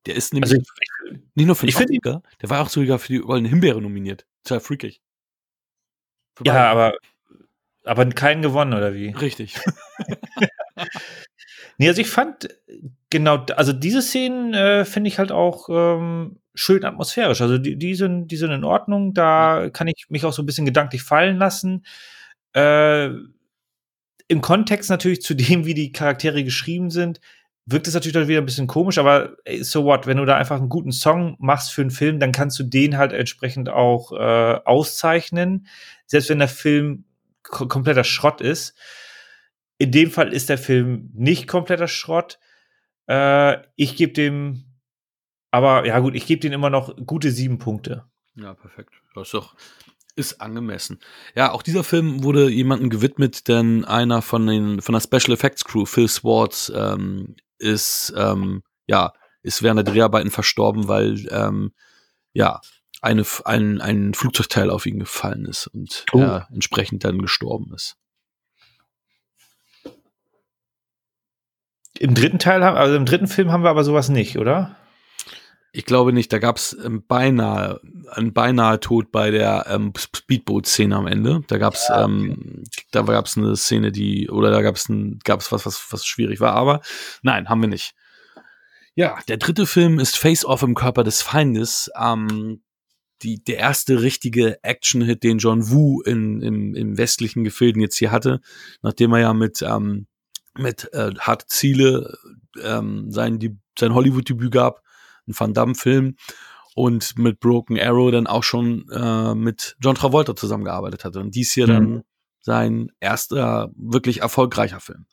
Der 0.06 0.16
ist 0.16 0.34
nämlich 0.34 0.54
also 0.54 0.64
ich, 1.12 1.20
nicht 1.36 1.46
nur 1.46 1.56
für 1.58 1.66
den 1.66 1.76
Oscar, 1.76 2.24
der 2.42 2.50
war 2.50 2.62
auch 2.62 2.70
sogar 2.70 3.00
für 3.00 3.12
die 3.12 3.20
Goldene 3.20 3.50
Himbeere 3.50 3.82
nominiert. 3.82 4.26
Total 4.46 4.62
freakig. 4.62 5.02
Für 6.38 6.46
ja, 6.46 6.72
aber, 6.72 6.94
aber 7.84 8.06
keinen 8.10 8.42
gewonnen, 8.42 8.74
oder 8.74 8.94
wie? 8.94 9.10
Richtig. 9.10 9.60
nee, 11.78 11.90
also 11.90 12.00
ich 12.00 12.10
fand 12.10 12.48
genau, 13.10 13.46
also 13.58 13.74
diese 13.74 14.02
Szenen 14.02 14.54
äh, 14.54 14.86
finde 14.86 15.10
ich 15.10 15.20
halt 15.20 15.34
auch 15.34 15.68
ähm, 15.70 16.40
schön 16.56 16.86
atmosphärisch. 16.86 17.42
Also 17.42 17.58
die, 17.58 17.76
die, 17.76 17.96
sind, 17.96 18.30
die 18.30 18.38
sind 18.38 18.52
in 18.52 18.64
Ordnung. 18.64 19.14
Da 19.14 19.70
kann 19.74 19.90
ich 19.90 20.06
mich 20.08 20.24
auch 20.24 20.32
so 20.32 20.42
ein 20.42 20.46
bisschen 20.46 20.66
gedanklich 20.66 21.04
fallen 21.04 21.36
lassen. 21.36 21.84
Äh, 22.54 23.08
Im 24.28 24.42
Kontext 24.42 24.90
natürlich 24.90 25.22
zu 25.22 25.34
dem, 25.34 25.66
wie 25.66 25.74
die 25.74 25.92
Charaktere 25.92 26.44
geschrieben 26.44 26.90
sind, 26.90 27.20
wirkt 27.66 27.88
es 27.88 27.94
natürlich 27.94 28.14
dann 28.14 28.28
wieder 28.28 28.42
ein 28.42 28.46
bisschen 28.46 28.68
komisch, 28.68 28.98
aber 28.98 29.38
so 29.62 29.86
what, 29.86 30.06
wenn 30.06 30.18
du 30.18 30.26
da 30.26 30.36
einfach 30.36 30.58
einen 30.58 30.70
guten 30.70 30.92
Song 30.92 31.38
machst 31.40 31.72
für 31.72 31.82
einen 31.82 31.92
Film, 31.92 32.20
dann 32.20 32.34
kannst 32.34 32.60
du 32.60 32.64
den 32.64 32.98
halt 32.98 33.14
entsprechend 33.14 33.70
auch 33.70 34.12
äh, 34.12 34.60
auszeichnen, 34.66 35.68
selbst 36.06 36.30
wenn 36.30 36.40
der 36.40 36.50
Film 36.50 37.06
kompletter 37.44 38.04
Schrott 38.04 38.42
ist. 38.42 38.78
In 39.78 39.92
dem 39.92 40.12
Fall 40.12 40.34
ist 40.34 40.50
der 40.50 40.58
Film 40.58 41.10
nicht 41.14 41.48
kompletter 41.48 41.88
Schrott. 41.88 42.40
Äh, 43.08 43.60
ich 43.76 43.96
gebe 43.96 44.14
dem 44.14 44.66
aber 45.54 45.86
ja 45.86 46.00
gut, 46.00 46.16
ich 46.16 46.26
gebe 46.26 46.42
denen 46.42 46.56
immer 46.56 46.72
noch 46.72 46.96
gute 47.06 47.30
sieben 47.30 47.60
Punkte. 47.60 48.06
Ja, 48.34 48.56
perfekt. 48.56 48.96
Das 49.14 49.28
ist 49.28 49.36
doch 49.36 49.56
ist 50.16 50.42
angemessen. 50.42 51.00
Ja, 51.36 51.52
auch 51.52 51.62
dieser 51.62 51.84
Film 51.84 52.24
wurde 52.24 52.50
jemandem 52.50 52.90
gewidmet, 52.90 53.48
denn 53.48 53.86
einer 53.86 54.22
von 54.22 54.46
den 54.46 54.82
von 54.82 54.94
der 54.94 55.02
Special 55.02 55.34
Effects 55.34 55.66
Crew, 55.66 55.86
Phil 55.86 56.08
Swartz, 56.08 56.72
ähm, 56.76 57.36
ist 57.58 58.14
ähm, 58.16 58.64
ja 58.88 59.14
ist 59.42 59.64
während 59.64 59.86
der 59.86 59.94
Dreharbeiten 59.94 60.32
verstorben, 60.32 60.88
weil 60.88 61.28
ähm, 61.32 61.74
ja 62.34 62.62
eine, 63.02 63.26
ein, 63.44 63.82
ein 63.82 64.14
Flugzeugteil 64.14 64.70
auf 64.70 64.86
ihn 64.86 64.98
gefallen 64.98 65.46
ist 65.46 65.68
und 65.68 66.06
oh. 66.14 66.20
er 66.20 66.48
entsprechend 66.54 67.04
dann 67.04 67.20
gestorben 67.20 67.74
ist. 67.74 67.98
Im 72.00 72.16
dritten 72.16 72.40
Teil, 72.40 72.64
also 72.64 72.96
im 72.96 73.06
dritten 73.06 73.28
Film 73.28 73.52
haben 73.52 73.64
wir 73.64 73.70
aber 73.70 73.84
sowas 73.84 74.10
nicht, 74.10 74.38
oder? 74.38 74.78
Ich 75.76 75.86
glaube 75.86 76.14
nicht. 76.14 76.32
Da 76.32 76.38
gab 76.38 76.58
es 76.58 76.78
ähm, 76.86 77.04
beinahe, 77.08 77.82
einen 78.12 78.32
beinahe 78.32 78.80
Tod 78.80 79.12
bei 79.12 79.32
der 79.32 79.66
ähm, 79.68 79.92
Speedboat-Szene 79.98 80.96
am 80.96 81.08
Ende. 81.08 81.44
Da 81.48 81.58
gab 81.58 81.74
es, 81.74 81.88
ja, 81.90 82.06
okay. 82.06 82.14
ähm, 82.14 82.64
da 82.92 83.02
gab 83.02 83.26
es 83.26 83.36
eine 83.38 83.58
Szene, 83.58 83.92
die, 83.92 84.30
oder 84.30 84.52
da 84.52 84.62
gab 84.62 84.76
es 84.76 84.88
ein, 84.88 85.18
gab 85.24 85.40
es 85.40 85.52
was, 85.52 85.66
was, 85.66 85.84
was 85.90 86.06
schwierig 86.06 86.40
war. 86.40 86.54
Aber 86.54 86.82
nein, 87.24 87.50
haben 87.50 87.62
wir 87.62 87.70
nicht. 87.70 87.96
Ja, 88.94 89.18
der 89.28 89.38
dritte 89.38 89.66
Film 89.66 89.98
ist 89.98 90.16
Face 90.16 90.46
Off 90.46 90.62
im 90.62 90.76
Körper 90.76 91.04
des 91.04 91.24
Feindes. 91.24 91.90
Ähm, 92.00 92.62
die, 93.24 93.44
der 93.44 93.58
erste 93.58 94.04
richtige 94.04 94.64
Action-Hit, 94.64 95.24
den 95.24 95.40
John 95.40 95.72
Woo 95.72 96.02
in, 96.02 96.44
im, 96.44 96.76
im 96.76 96.98
westlichen 97.00 97.44
Gefilden 97.44 97.82
jetzt 97.82 97.98
hier 97.98 98.12
hatte, 98.12 98.42
nachdem 98.84 99.12
er 99.14 99.22
ja 99.22 99.34
mit, 99.34 99.64
ähm, 99.64 100.06
mit 100.56 100.94
äh, 100.94 101.14
Harte 101.18 101.48
Ziele 101.48 102.16
ähm, 102.62 103.10
sein, 103.10 103.40
die, 103.40 103.58
sein 103.80 103.96
Hollywood-Debüt 103.96 104.52
gab, 104.52 104.83
ein 105.28 105.34
Van 105.38 105.54
Damme-Film 105.54 106.16
und 106.76 107.18
mit 107.18 107.40
Broken 107.40 107.80
Arrow 107.80 108.12
dann 108.12 108.28
auch 108.28 108.44
schon 108.44 108.90
äh, 108.92 109.36
mit 109.36 109.76
John 109.80 109.96
Travolta 109.96 110.36
zusammengearbeitet 110.36 111.06
hatte. 111.06 111.20
Und 111.20 111.36
dies 111.36 111.54
hier 111.54 111.68
mhm. 111.68 111.72
dann 111.72 112.04
sein 112.42 112.92
erster 113.00 113.72
wirklich 113.76 114.22
erfolgreicher 114.22 114.80
Film. 114.80 115.06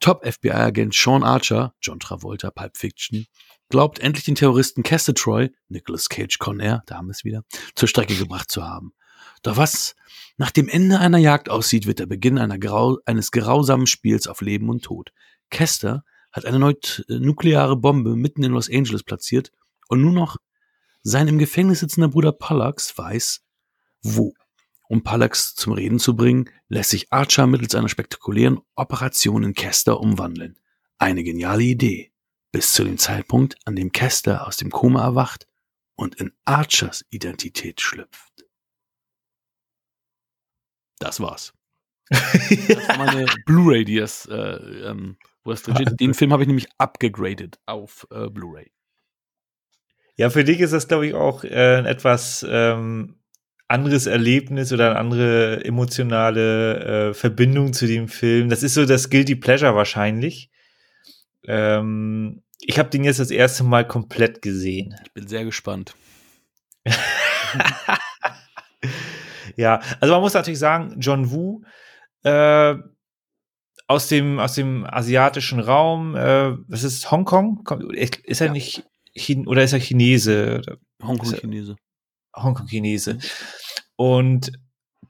Top-FBI-Agent 0.00 0.94
Sean 0.94 1.22
Archer, 1.22 1.74
John 1.80 2.00
Travolta, 2.00 2.50
Pulp 2.50 2.76
Fiction, 2.76 3.26
glaubt 3.68 3.98
endlich 3.98 4.24
den 4.24 4.34
Terroristen 4.34 4.82
Castor 4.82 5.14
Troy, 5.14 5.50
Nicolas 5.68 6.08
Cage 6.08 6.38
Conair, 6.38 6.82
da 6.86 6.96
haben 6.96 7.06
wir 7.06 7.12
es 7.12 7.24
wieder, 7.24 7.42
zur 7.74 7.88
Strecke 7.88 8.14
gebracht 8.14 8.50
zu 8.50 8.64
haben. 8.64 8.92
Doch 9.42 9.56
was 9.56 9.94
nach 10.36 10.50
dem 10.50 10.68
Ende 10.68 10.98
einer 10.98 11.18
Jagd 11.18 11.48
aussieht, 11.48 11.86
wird 11.86 11.98
der 11.98 12.06
Beginn 12.06 12.38
einer 12.38 12.58
grau 12.58 12.98
eines 13.06 13.30
grausamen 13.30 13.86
Spiels 13.86 14.26
auf 14.26 14.40
Leben 14.40 14.68
und 14.68 14.84
Tod. 14.84 15.12
Kester 15.50 16.04
hat 16.36 16.44
eine 16.44 16.58
neue 16.58 16.76
nukleare 17.08 17.76
Bombe 17.76 18.14
mitten 18.14 18.44
in 18.44 18.52
Los 18.52 18.70
Angeles 18.70 19.02
platziert 19.02 19.50
und 19.88 20.02
nur 20.02 20.12
noch 20.12 20.36
sein 21.02 21.28
im 21.28 21.38
Gefängnis 21.38 21.80
sitzender 21.80 22.08
Bruder 22.08 22.32
Pollux 22.32 22.96
weiß, 22.96 23.42
wo. 24.02 24.34
Um 24.88 25.02
Pollux 25.02 25.54
zum 25.56 25.72
Reden 25.72 25.98
zu 25.98 26.14
bringen, 26.14 26.48
lässt 26.68 26.90
sich 26.90 27.12
Archer 27.12 27.46
mittels 27.46 27.74
einer 27.74 27.88
spektakulären 27.88 28.60
Operation 28.76 29.42
in 29.42 29.54
Kester 29.54 29.98
umwandeln. 29.98 30.58
Eine 30.98 31.24
geniale 31.24 31.62
Idee 31.62 32.12
bis 32.52 32.72
zu 32.72 32.84
dem 32.84 32.98
Zeitpunkt, 32.98 33.56
an 33.64 33.76
dem 33.76 33.92
Kester 33.92 34.46
aus 34.46 34.56
dem 34.56 34.70
Koma 34.70 35.02
erwacht 35.02 35.48
und 35.94 36.14
in 36.16 36.32
Archers 36.44 37.04
Identität 37.10 37.80
schlüpft. 37.80 38.46
Das 40.98 41.20
war's. 41.20 41.52
das 42.08 42.88
war 42.88 42.98
meine 42.98 43.26
Blu-ray, 43.44 43.84
die 43.84 43.98
es, 43.98 44.26
äh, 44.26 44.34
ähm, 44.34 45.18
Den 45.46 46.14
Film 46.14 46.32
habe 46.32 46.42
ich 46.42 46.46
nämlich 46.48 46.68
abgegradet 46.78 47.58
auf 47.66 48.06
äh, 48.10 48.28
Blu-ray. 48.28 48.70
Ja, 50.16 50.30
für 50.30 50.44
dich 50.44 50.60
ist 50.60 50.72
das, 50.72 50.88
glaube 50.88 51.06
ich, 51.06 51.14
auch 51.14 51.44
äh, 51.44 51.76
ein 51.76 51.86
etwas 51.86 52.44
ähm, 52.48 53.20
anderes 53.68 54.06
Erlebnis 54.06 54.72
oder 54.72 54.90
eine 54.90 54.98
andere 54.98 55.64
emotionale 55.64 57.10
äh, 57.10 57.14
Verbindung 57.14 57.72
zu 57.72 57.86
dem 57.86 58.08
Film. 58.08 58.48
Das 58.48 58.62
ist 58.62 58.74
so 58.74 58.86
das 58.86 59.10
Guilty 59.10 59.36
Pleasure 59.36 59.74
wahrscheinlich. 59.74 60.50
Ähm, 61.46 62.42
ich 62.60 62.78
habe 62.78 62.88
den 62.88 63.04
jetzt 63.04 63.20
das 63.20 63.30
erste 63.30 63.64
Mal 63.64 63.86
komplett 63.86 64.40
gesehen. 64.40 64.94
Ich 65.04 65.12
bin 65.12 65.26
sehr 65.26 65.44
gespannt. 65.44 65.94
ja, 69.56 69.80
also 70.00 70.14
man 70.14 70.22
muss 70.22 70.34
natürlich 70.34 70.58
sagen, 70.58 70.96
John 70.98 71.30
Woo 71.30 71.62
äh, 72.22 72.74
aus 73.88 74.08
dem 74.08 74.38
aus 74.38 74.54
dem 74.54 74.84
asiatischen 74.84 75.60
Raum, 75.60 76.16
äh, 76.16 76.56
was 76.68 76.82
ist 76.82 77.10
Hongkong? 77.10 77.64
Ist 77.92 78.40
er 78.40 78.48
ja. 78.48 78.52
nicht 78.52 78.84
Chin 79.16 79.46
oder 79.46 79.62
ist 79.62 79.72
er 79.72 79.80
Chinese? 79.80 80.62
Hongkong-Chinese. 81.02 81.76
Hongkong-Chinese. 82.36 83.14
Mhm. 83.14 83.20
Und 83.96 84.52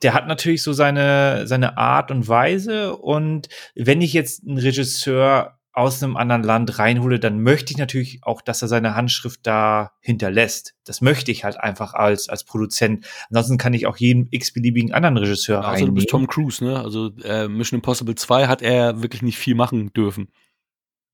der 0.03 0.15
hat 0.15 0.27
natürlich 0.27 0.63
so 0.63 0.73
seine, 0.73 1.47
seine 1.47 1.79
Art 1.79 2.11
und 2.11 2.29
Weise. 2.29 2.97
Und 2.97 3.49
wenn 3.75 4.03
ich 4.03 4.13
jetzt 4.13 4.47
einen 4.47 4.59
Regisseur 4.59 5.59
aus 5.77 6.03
einem 6.03 6.17
anderen 6.17 6.43
Land 6.43 6.79
reinhole, 6.79 7.21
dann 7.21 7.43
möchte 7.43 7.73
ich 7.73 7.79
natürlich 7.79 8.21
auch, 8.23 8.41
dass 8.41 8.63
er 8.63 8.69
seine 8.69 8.95
Handschrift 8.95 9.41
da 9.47 9.93
hinterlässt. 10.01 10.75
Das 10.85 11.03
möchte 11.03 11.31
ich 11.31 11.45
halt 11.45 11.61
einfach 11.61 11.93
als, 11.93 12.31
als 12.31 12.45
Produzent. 12.45 13.07
Ansonsten 13.29 13.59
kann 13.59 13.75
ich 13.75 13.87
auch 13.87 13.99
jeden 13.99 14.27
x-beliebigen 14.31 14.95
anderen 14.95 15.19
Regisseur 15.19 15.57
ja, 15.57 15.61
also 15.61 15.71
reinnehmen. 15.71 15.95
du 15.95 16.01
bist 16.01 16.09
Tom 16.09 16.27
Cruise, 16.27 16.65
ne? 16.65 16.81
Also 16.81 17.11
äh, 17.23 17.47
Mission 17.47 17.79
Impossible 17.79 18.15
2 18.15 18.47
hat 18.47 18.63
er 18.63 19.03
wirklich 19.03 19.21
nicht 19.21 19.37
viel 19.37 19.55
machen 19.55 19.93
dürfen. 19.93 20.29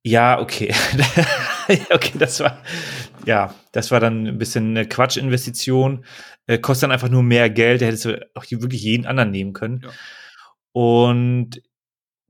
Ja, 0.04 0.40
okay. 0.40 0.72
okay, 1.90 2.18
das 2.18 2.38
war, 2.38 2.58
ja, 3.26 3.52
das 3.72 3.90
war 3.90 3.98
dann 3.98 4.28
ein 4.28 4.38
bisschen 4.38 4.70
eine 4.70 4.86
Quatschinvestition. 4.86 6.04
Äh, 6.46 6.58
kostet 6.58 6.84
dann 6.84 6.92
einfach 6.92 7.08
nur 7.08 7.24
mehr 7.24 7.50
Geld. 7.50 7.82
Da 7.82 7.86
hättest 7.86 8.04
du 8.04 8.30
auch 8.34 8.44
wirklich 8.48 8.82
jeden 8.82 9.06
anderen 9.06 9.32
nehmen 9.32 9.54
können. 9.54 9.82
Ja. 9.82 9.90
Und 10.70 11.62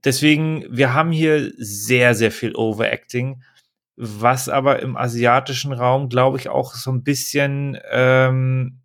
Deswegen, 0.03 0.65
wir 0.69 0.93
haben 0.93 1.11
hier 1.11 1.51
sehr, 1.57 2.15
sehr 2.15 2.31
viel 2.31 2.55
Overacting, 2.55 3.41
was 3.95 4.49
aber 4.49 4.81
im 4.81 4.97
asiatischen 4.97 5.71
Raum, 5.71 6.09
glaube 6.09 6.37
ich, 6.37 6.49
auch 6.49 6.73
so 6.73 6.91
ein 6.91 7.03
bisschen 7.03 7.77
ähm, 7.91 8.79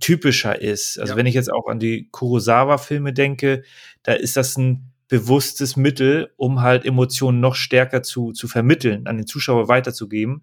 typischer 0.00 0.60
ist. 0.60 0.98
Also 0.98 1.12
ja. 1.12 1.16
wenn 1.16 1.26
ich 1.26 1.34
jetzt 1.34 1.52
auch 1.52 1.68
an 1.68 1.78
die 1.78 2.08
Kurosawa-Filme 2.10 3.12
denke, 3.12 3.62
da 4.02 4.12
ist 4.12 4.36
das 4.36 4.56
ein 4.56 4.92
bewusstes 5.08 5.76
Mittel, 5.76 6.32
um 6.36 6.62
halt 6.62 6.84
Emotionen 6.84 7.40
noch 7.40 7.54
stärker 7.54 8.02
zu, 8.02 8.32
zu 8.32 8.48
vermitteln, 8.48 9.06
an 9.06 9.16
den 9.16 9.26
Zuschauer 9.26 9.68
weiterzugeben. 9.68 10.42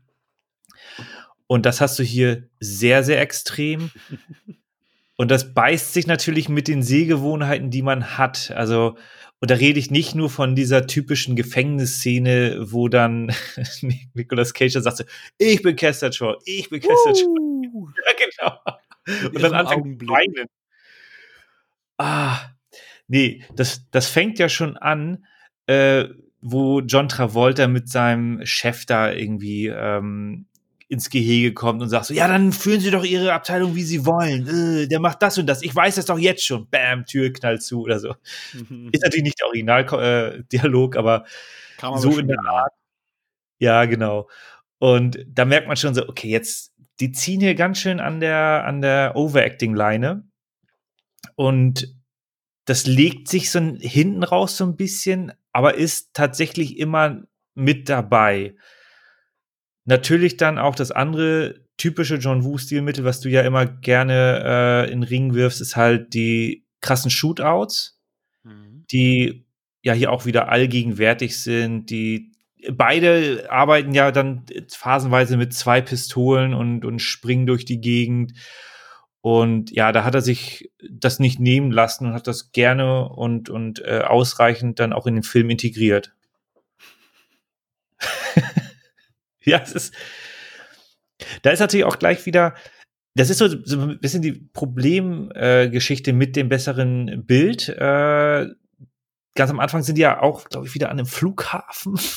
Und 1.47 1.65
das 1.65 1.79
hast 1.79 1.97
du 1.99 2.03
hier 2.03 2.43
sehr, 2.59 3.03
sehr 3.03 3.21
extrem. 3.21 3.91
Und 5.19 5.31
das 5.31 5.53
beißt 5.53 5.93
sich 5.93 6.05
natürlich 6.05 6.47
mit 6.47 6.67
den 6.67 6.83
Sehgewohnheiten, 6.83 7.71
die 7.71 7.81
man 7.81 8.17
hat. 8.17 8.51
Also, 8.51 8.97
und 9.39 9.51
da 9.51 9.55
rede 9.55 9.79
ich 9.79 9.91
nicht 9.91 10.15
nur 10.15 10.29
von 10.29 10.55
dieser 10.55 10.87
typischen 10.87 11.35
Gefängnisszene, 11.35 12.71
wo 12.71 12.87
dann 12.87 13.31
Nicolas 14.13 14.53
Cage 14.53 14.73
sagt, 14.73 15.05
ich 15.37 15.61
bin 15.61 15.75
Kester 15.75 16.11
Shaw, 16.11 16.37
ich 16.45 16.69
bin 16.69 16.79
Kester 16.79 17.15
Shaw. 17.15 17.27
Uh, 17.27 17.89
ja, 18.05 18.13
genau. 18.25 19.29
Und 19.29 19.41
dann 19.41 19.53
anfängt 19.53 20.01
zu 20.01 20.07
weinen. 20.07 20.47
Ah, 21.97 22.39
nee, 23.07 23.43
das, 23.55 23.89
das 23.91 24.07
fängt 24.07 24.39
ja 24.39 24.49
schon 24.49 24.75
an, 24.77 25.25
äh, 25.67 26.05
wo 26.41 26.81
John 26.81 27.09
Travolta 27.09 27.67
mit 27.67 27.89
seinem 27.89 28.45
Chef 28.45 28.85
da 28.85 29.11
irgendwie 29.11 29.67
ähm, 29.67 30.47
ins 30.89 31.09
Gehege 31.09 31.53
kommt 31.53 31.81
und 31.81 31.89
sagt 31.89 32.05
so, 32.05 32.13
ja, 32.13 32.27
dann 32.27 32.53
führen 32.53 32.79
Sie 32.79 32.91
doch 32.91 33.03
Ihre 33.03 33.33
Abteilung, 33.33 33.75
wie 33.75 33.83
Sie 33.83 34.05
wollen. 34.05 34.47
Äh, 34.47 34.87
der 34.87 34.99
macht 34.99 35.21
das 35.21 35.37
und 35.37 35.45
das. 35.47 35.61
Ich 35.61 35.75
weiß 35.75 35.95
das 35.95 36.05
doch 36.05 36.17
jetzt 36.17 36.45
schon. 36.45 36.69
Bam, 36.69 37.05
Tür 37.05 37.31
knallt 37.33 37.61
zu 37.61 37.81
oder 37.81 37.99
so. 37.99 38.15
Mhm. 38.53 38.89
Ist 38.91 39.03
natürlich 39.03 39.23
nicht 39.23 39.39
der 39.39 39.47
Originaldialog, 39.47 40.95
äh, 40.95 40.99
aber 40.99 41.25
so 41.97 42.17
in 42.17 42.27
der 42.27 42.39
Art. 42.45 42.71
Ja, 43.59 43.85
genau. 43.85 44.29
Und 44.79 45.25
da 45.27 45.45
merkt 45.45 45.67
man 45.67 45.77
schon 45.77 45.93
so, 45.93 46.07
okay, 46.07 46.29
jetzt, 46.29 46.73
die 46.99 47.11
ziehen 47.11 47.41
hier 47.41 47.55
ganz 47.55 47.79
schön 47.79 47.99
an 47.99 48.19
der, 48.19 48.63
an 48.65 48.81
der 48.81 49.15
Overacting-Leine. 49.15 50.23
Und 51.35 51.95
das 52.65 52.85
legt 52.85 53.27
sich 53.27 53.51
so 53.51 53.59
hinten 53.59 54.23
raus 54.23 54.57
so 54.57 54.65
ein 54.65 54.75
bisschen, 54.75 55.33
aber 55.51 55.75
ist 55.75 56.13
tatsächlich 56.13 56.77
immer 56.77 57.23
mit 57.55 57.89
dabei. 57.89 58.55
Natürlich 59.87 60.35
dann 60.35 60.59
auch 60.59 60.75
das 60.75 60.91
andere 60.91 61.61
typische 61.77 62.15
John 62.15 62.43
Woo-Stilmittel, 62.43 63.05
was 63.05 63.21
du 63.21 63.29
ja 63.29 63.41
immer 63.43 63.65
gerne 63.65 64.43
äh, 64.43 64.91
in 64.91 65.01
Ring 65.01 65.33
wirfst, 65.33 65.61
ist 65.61 65.77
halt 65.77 66.13
die 66.13 66.65
krassen 66.81 67.09
Shootouts, 67.09 67.97
mhm. 68.43 68.83
die 68.91 69.47
ja 69.83 69.93
hier 69.93 70.11
auch 70.11 70.25
wieder 70.25 70.49
allgegenwärtig 70.49 71.39
sind, 71.39 71.89
die 71.89 72.33
beide 72.69 73.47
arbeiten 73.49 73.93
ja 73.93 74.11
dann 74.11 74.45
phasenweise 74.69 75.37
mit 75.37 75.53
zwei 75.53 75.79
Pistolen 75.79 76.53
und, 76.53 76.83
und 76.83 76.99
springen 76.99 77.45
durch 77.45 77.63
die 77.63 77.79
Gegend. 77.79 78.33
Und 79.21 79.71
ja, 79.71 79.93
da 79.93 80.03
hat 80.03 80.15
er 80.15 80.21
sich 80.21 80.69
das 80.89 81.19
nicht 81.19 81.39
nehmen 81.39 81.71
lassen 81.71 82.07
und 82.07 82.13
hat 82.13 82.27
das 82.27 82.51
gerne 82.51 83.07
und, 83.07 83.49
und 83.49 83.79
äh, 83.85 84.01
ausreichend 84.05 84.79
dann 84.79 84.91
auch 84.91 85.07
in 85.07 85.13
den 85.13 85.23
Film 85.23 85.49
integriert. 85.49 86.13
Ja, 89.51 89.61
es 89.63 89.71
ist, 89.71 89.93
Da 91.41 91.51
ist 91.51 91.59
natürlich 91.59 91.85
auch 91.85 91.99
gleich 91.99 92.25
wieder, 92.25 92.53
das 93.15 93.29
ist 93.29 93.37
so, 93.37 93.47
so 93.63 93.79
ein 93.79 93.99
bisschen 93.99 94.21
die 94.21 94.33
Problemgeschichte 94.33 96.11
äh, 96.11 96.13
mit 96.13 96.35
dem 96.35 96.49
besseren 96.49 97.25
Bild. 97.25 97.69
Äh, 97.69 98.47
ganz 99.35 99.51
am 99.51 99.59
Anfang 99.59 99.83
sind 99.83 99.97
die 99.97 100.01
ja 100.01 100.21
auch, 100.21 100.49
glaube 100.49 100.67
ich, 100.67 100.75
wieder 100.75 100.89
an 100.89 100.99
einem 100.99 101.07
Flughafen. 101.07 101.99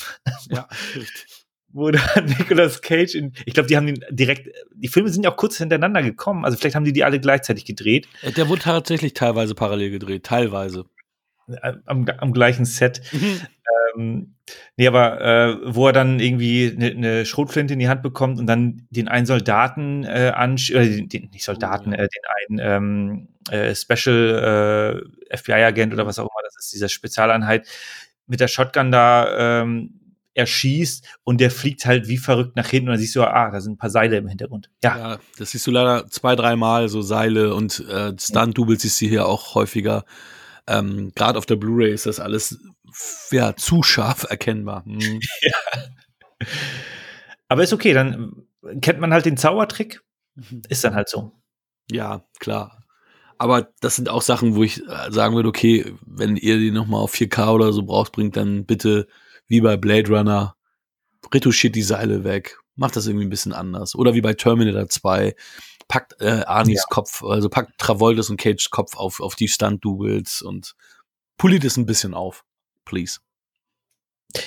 Ja, 0.49 0.67
richtig. 0.95 1.45
Wo 1.73 1.89
dann 1.89 2.25
Nicolas 2.25 2.81
Cage 2.81 3.15
in, 3.15 3.31
ich 3.45 3.53
glaube, 3.53 3.67
die 3.67 3.77
haben 3.77 3.85
den 3.85 4.03
direkt, 4.09 4.49
die 4.75 4.89
Filme 4.89 5.07
sind 5.07 5.23
ja 5.23 5.31
auch 5.31 5.37
kurz 5.37 5.57
hintereinander 5.57 6.03
gekommen, 6.03 6.43
also 6.43 6.57
vielleicht 6.57 6.75
haben 6.75 6.83
die 6.83 6.91
die 6.91 7.05
alle 7.05 7.21
gleichzeitig 7.21 7.63
gedreht. 7.63 8.09
Äh, 8.21 8.33
der 8.33 8.49
wurde 8.49 8.63
tatsächlich 8.63 9.13
teilweise 9.13 9.55
parallel 9.55 9.91
gedreht, 9.91 10.25
teilweise. 10.25 10.85
Am, 11.85 12.05
am 12.05 12.33
gleichen 12.33 12.65
Set. 12.65 13.01
Mhm. 13.11 13.41
Ähm, 13.95 14.35
nee, 14.77 14.87
aber 14.87 15.21
äh, 15.21 15.57
wo 15.75 15.87
er 15.87 15.93
dann 15.93 16.19
irgendwie 16.19 16.73
eine 16.75 16.95
ne 16.95 17.25
Schrotflinte 17.25 17.73
in 17.73 17.79
die 17.79 17.89
Hand 17.89 18.01
bekommt 18.01 18.39
und 18.39 18.47
dann 18.47 18.87
den 18.89 19.07
einen 19.07 19.25
Soldaten 19.25 20.03
äh, 20.03 20.31
ansch 20.35 20.71
äh, 20.71 21.05
den, 21.05 21.29
nicht 21.31 21.43
Soldaten, 21.43 21.91
oh, 21.91 21.97
äh, 21.97 22.07
den 22.07 22.57
einen 22.57 22.59
ähm, 22.61 23.27
äh, 23.49 23.75
Special 23.75 25.03
äh, 25.29 25.37
FBI-Agent 25.37 25.93
oder 25.93 26.05
was 26.05 26.19
auch 26.19 26.23
immer, 26.23 26.43
das 26.43 26.57
ist 26.57 26.73
diese 26.73 26.89
Spezialeinheit, 26.89 27.67
mit 28.27 28.39
der 28.39 28.47
Shotgun 28.47 28.91
da 28.91 29.61
ähm, 29.61 30.01
erschießt 30.33 31.05
und 31.23 31.41
der 31.41 31.51
fliegt 31.51 31.85
halt 31.85 32.07
wie 32.07 32.17
verrückt 32.17 32.55
nach 32.55 32.67
hinten 32.67 32.89
und 32.89 32.93
dann 32.93 32.99
siehst 32.99 33.15
du, 33.15 33.23
ah, 33.23 33.51
da 33.51 33.59
sind 33.59 33.73
ein 33.73 33.77
paar 33.77 33.89
Seile 33.89 34.17
im 34.17 34.27
Hintergrund. 34.27 34.69
Ja, 34.83 34.97
ja 34.97 35.19
das 35.37 35.51
siehst 35.51 35.67
du 35.67 35.71
leider 35.71 36.07
zwei, 36.07 36.35
dreimal, 36.35 36.87
so 36.89 37.01
Seile 37.01 37.53
und 37.53 37.85
äh, 37.89 38.13
Stunt-Doubles 38.17 38.81
siehst 38.81 39.01
du 39.01 39.05
hier 39.07 39.25
auch 39.25 39.55
häufiger. 39.55 40.05
Ähm, 40.71 41.11
Gerade 41.15 41.37
auf 41.37 41.45
der 41.45 41.57
Blu-ray 41.57 41.93
ist 41.93 42.05
das 42.05 42.19
alles 42.19 42.59
ja, 43.31 43.55
zu 43.55 43.83
scharf 43.83 44.25
erkennbar. 44.29 44.85
Hm. 44.85 45.19
Ja. 45.41 46.47
Aber 47.47 47.61
ist 47.61 47.73
okay, 47.73 47.93
dann 47.93 48.47
kennt 48.81 48.99
man 48.99 49.13
halt 49.13 49.25
den 49.25 49.37
Zaubertrick. 49.37 50.01
Mhm. 50.33 50.63
Ist 50.69 50.83
dann 50.83 50.95
halt 50.95 51.07
so. 51.07 51.33
Ja, 51.91 52.25
klar. 52.39 52.81
Aber 53.37 53.69
das 53.81 53.95
sind 53.95 54.09
auch 54.09 54.21
Sachen, 54.21 54.55
wo 54.55 54.63
ich 54.63 54.81
äh, 54.87 55.11
sagen 55.11 55.35
würde, 55.35 55.49
okay, 55.49 55.93
wenn 56.05 56.35
ihr 56.35 56.57
die 56.57 56.71
nochmal 56.71 57.01
auf 57.01 57.13
4K 57.13 57.53
oder 57.53 57.73
so 57.73 57.83
braucht, 57.83 58.11
bringt 58.11 58.37
dann 58.37 58.65
bitte 58.65 59.07
wie 59.47 59.61
bei 59.61 59.77
Blade 59.77 60.09
Runner, 60.09 60.55
retuschiert 61.33 61.75
die 61.75 61.81
Seile 61.81 62.23
weg, 62.23 62.57
macht 62.75 62.95
das 62.95 63.07
irgendwie 63.07 63.25
ein 63.25 63.31
bisschen 63.31 63.53
anders. 63.53 63.95
Oder 63.95 64.13
wie 64.13 64.21
bei 64.21 64.33
Terminator 64.33 64.87
2, 64.87 65.35
packt 65.91 66.21
äh, 66.21 66.43
Arnis 66.45 66.77
ja. 66.77 66.83
Kopf, 66.89 67.21
also 67.21 67.49
packt 67.49 67.77
Travoltas 67.77 68.29
und 68.29 68.37
Cages 68.37 68.69
Kopf 68.69 68.95
auf, 68.95 69.19
auf 69.19 69.35
die 69.35 69.49
Stunt-Doubles 69.49 70.41
und 70.41 70.73
poliert 71.37 71.65
es 71.65 71.75
ein 71.75 71.85
bisschen 71.85 72.13
auf. 72.13 72.45
Please. 72.85 73.19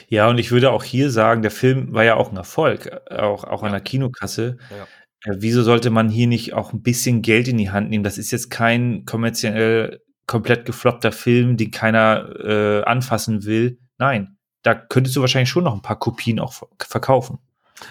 Ja, 0.08 0.30
und 0.30 0.38
ich 0.38 0.50
würde 0.50 0.70
auch 0.70 0.82
hier 0.82 1.10
sagen, 1.10 1.42
der 1.42 1.50
Film 1.50 1.92
war 1.92 2.02
ja 2.02 2.14
auch 2.14 2.30
ein 2.30 2.38
Erfolg, 2.38 2.90
auch, 3.10 3.44
auch 3.44 3.60
ja. 3.60 3.66
an 3.66 3.72
der 3.72 3.82
Kinokasse. 3.82 4.56
Ja. 4.70 5.30
Äh, 5.30 5.36
wieso 5.40 5.62
sollte 5.62 5.90
man 5.90 6.08
hier 6.08 6.28
nicht 6.28 6.54
auch 6.54 6.72
ein 6.72 6.80
bisschen 6.80 7.20
Geld 7.20 7.46
in 7.46 7.58
die 7.58 7.70
Hand 7.70 7.90
nehmen? 7.90 8.04
Das 8.04 8.16
ist 8.16 8.30
jetzt 8.30 8.48
kein 8.48 9.04
kommerziell 9.04 10.00
komplett 10.26 10.64
gefloppter 10.64 11.12
Film, 11.12 11.58
den 11.58 11.70
keiner 11.70 12.40
äh, 12.40 12.84
anfassen 12.84 13.44
will. 13.44 13.78
Nein, 13.98 14.38
da 14.62 14.74
könntest 14.74 15.14
du 15.14 15.20
wahrscheinlich 15.20 15.50
schon 15.50 15.64
noch 15.64 15.74
ein 15.74 15.82
paar 15.82 15.98
Kopien 15.98 16.40
auch 16.40 16.54
verkaufen. 16.78 17.38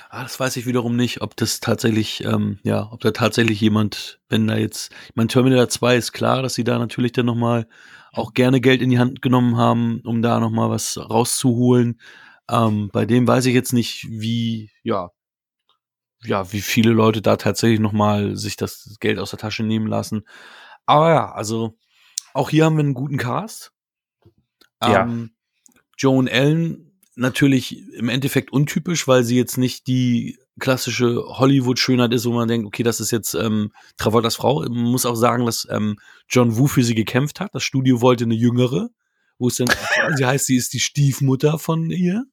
Ah, 0.10 0.24
das 0.24 0.40
weiß 0.40 0.56
ich 0.58 0.66
wiederum 0.66 0.96
nicht, 0.96 1.22
ob 1.22 1.36
das 1.36 1.60
tatsächlich, 1.60 2.24
ähm, 2.24 2.60
ja, 2.64 2.90
ob 2.92 3.02
da 3.02 3.12
tatsächlich 3.12 3.60
jemand, 3.60 4.20
wenn 4.30 4.48
da 4.48 4.56
jetzt, 4.56 4.94
ich 5.10 5.16
meine, 5.16 5.28
Terminator 5.28 5.68
2 5.68 5.98
ist 5.98 6.14
klar, 6.14 6.42
dass 6.42 6.54
sie 6.54 6.64
da 6.64 6.80
natürlich 6.80 7.12
dann 7.12 7.26
nochmal 7.26 7.68
auch 8.14 8.34
gerne 8.34 8.62
Geld 8.62 8.82
in 8.82 8.90
die 8.90 9.00
Hand 9.00 9.22
genommen 9.22 9.58
haben, 9.58 10.02
um 10.06 10.22
da 10.22 10.40
nochmal 10.40 10.70
was 10.70 10.98
rauszuholen. 10.98 12.00
Ähm, 12.50 12.90
bei 12.94 13.06
dem 13.06 13.28
weiß 13.28 13.46
ich 13.46 13.54
jetzt 13.54 13.74
nicht, 13.74 14.08
wie, 14.10 14.72
ja, 14.84 15.10
ja, 16.26 16.52
wie 16.54 16.62
viele 16.62 16.92
Leute 16.92 17.22
da 17.22 17.36
tatsächlich 17.36 17.80
nochmal 17.80 18.36
sich 18.38 18.56
das 18.56 18.96
Geld 19.00 19.20
aus 19.20 19.32
der 19.32 19.40
Tasche 19.40 19.64
nehmen 19.64 19.88
lassen. 19.88 20.24
Aber 20.86 21.10
ja, 21.10 21.32
also 21.32 21.78
auch 22.34 22.50
hier 22.50 22.66
haben 22.66 22.78
wir 22.78 22.84
einen 22.84 22.94
guten 22.94 23.18
Cast. 23.18 23.74
Ja. 24.82 25.04
Ähm, 25.04 25.32
Joan 25.98 26.28
Allen 26.28 26.93
natürlich 27.16 27.88
im 27.94 28.10
Endeffekt 28.10 28.52
untypisch, 28.52 29.08
weil 29.08 29.24
sie 29.24 29.38
jetzt 29.38 29.58
nicht 29.58 29.88
die 29.88 30.38
klassische 30.60 31.24
Hollywood-Schönheit 31.26 32.14
ist, 32.14 32.26
wo 32.26 32.34
man 32.34 32.48
denkt, 32.48 32.68
okay, 32.68 32.84
das 32.84 33.00
ist 33.00 33.12
jetzt 33.12 33.34
ähm, 33.34 33.72
Travoltas 33.98 34.36
Frau. 34.36 34.62
Man 34.62 34.84
muss 34.84 35.06
auch 35.06 35.16
sagen, 35.16 35.46
dass 35.46 35.68
ähm, 35.70 35.98
John 36.30 36.58
Woo 36.58 36.68
für 36.68 36.84
sie 36.84 36.96
gekämpft 36.96 37.40
hat. 37.40 37.54
Das 37.54 37.64
Studio 37.64 38.02
wollte 38.02 38.26
eine 38.26 38.36
jüngere, 38.36 38.90
wo 39.38 39.48
es 39.48 39.56
dann, 39.56 39.68
sie 40.16 40.26
heißt, 40.26 40.46
sie 40.46 40.58
ist 40.58 40.74
die 40.74 40.80
Stiefmutter 40.80 41.60
von 41.60 41.90
ihr. 41.90 42.26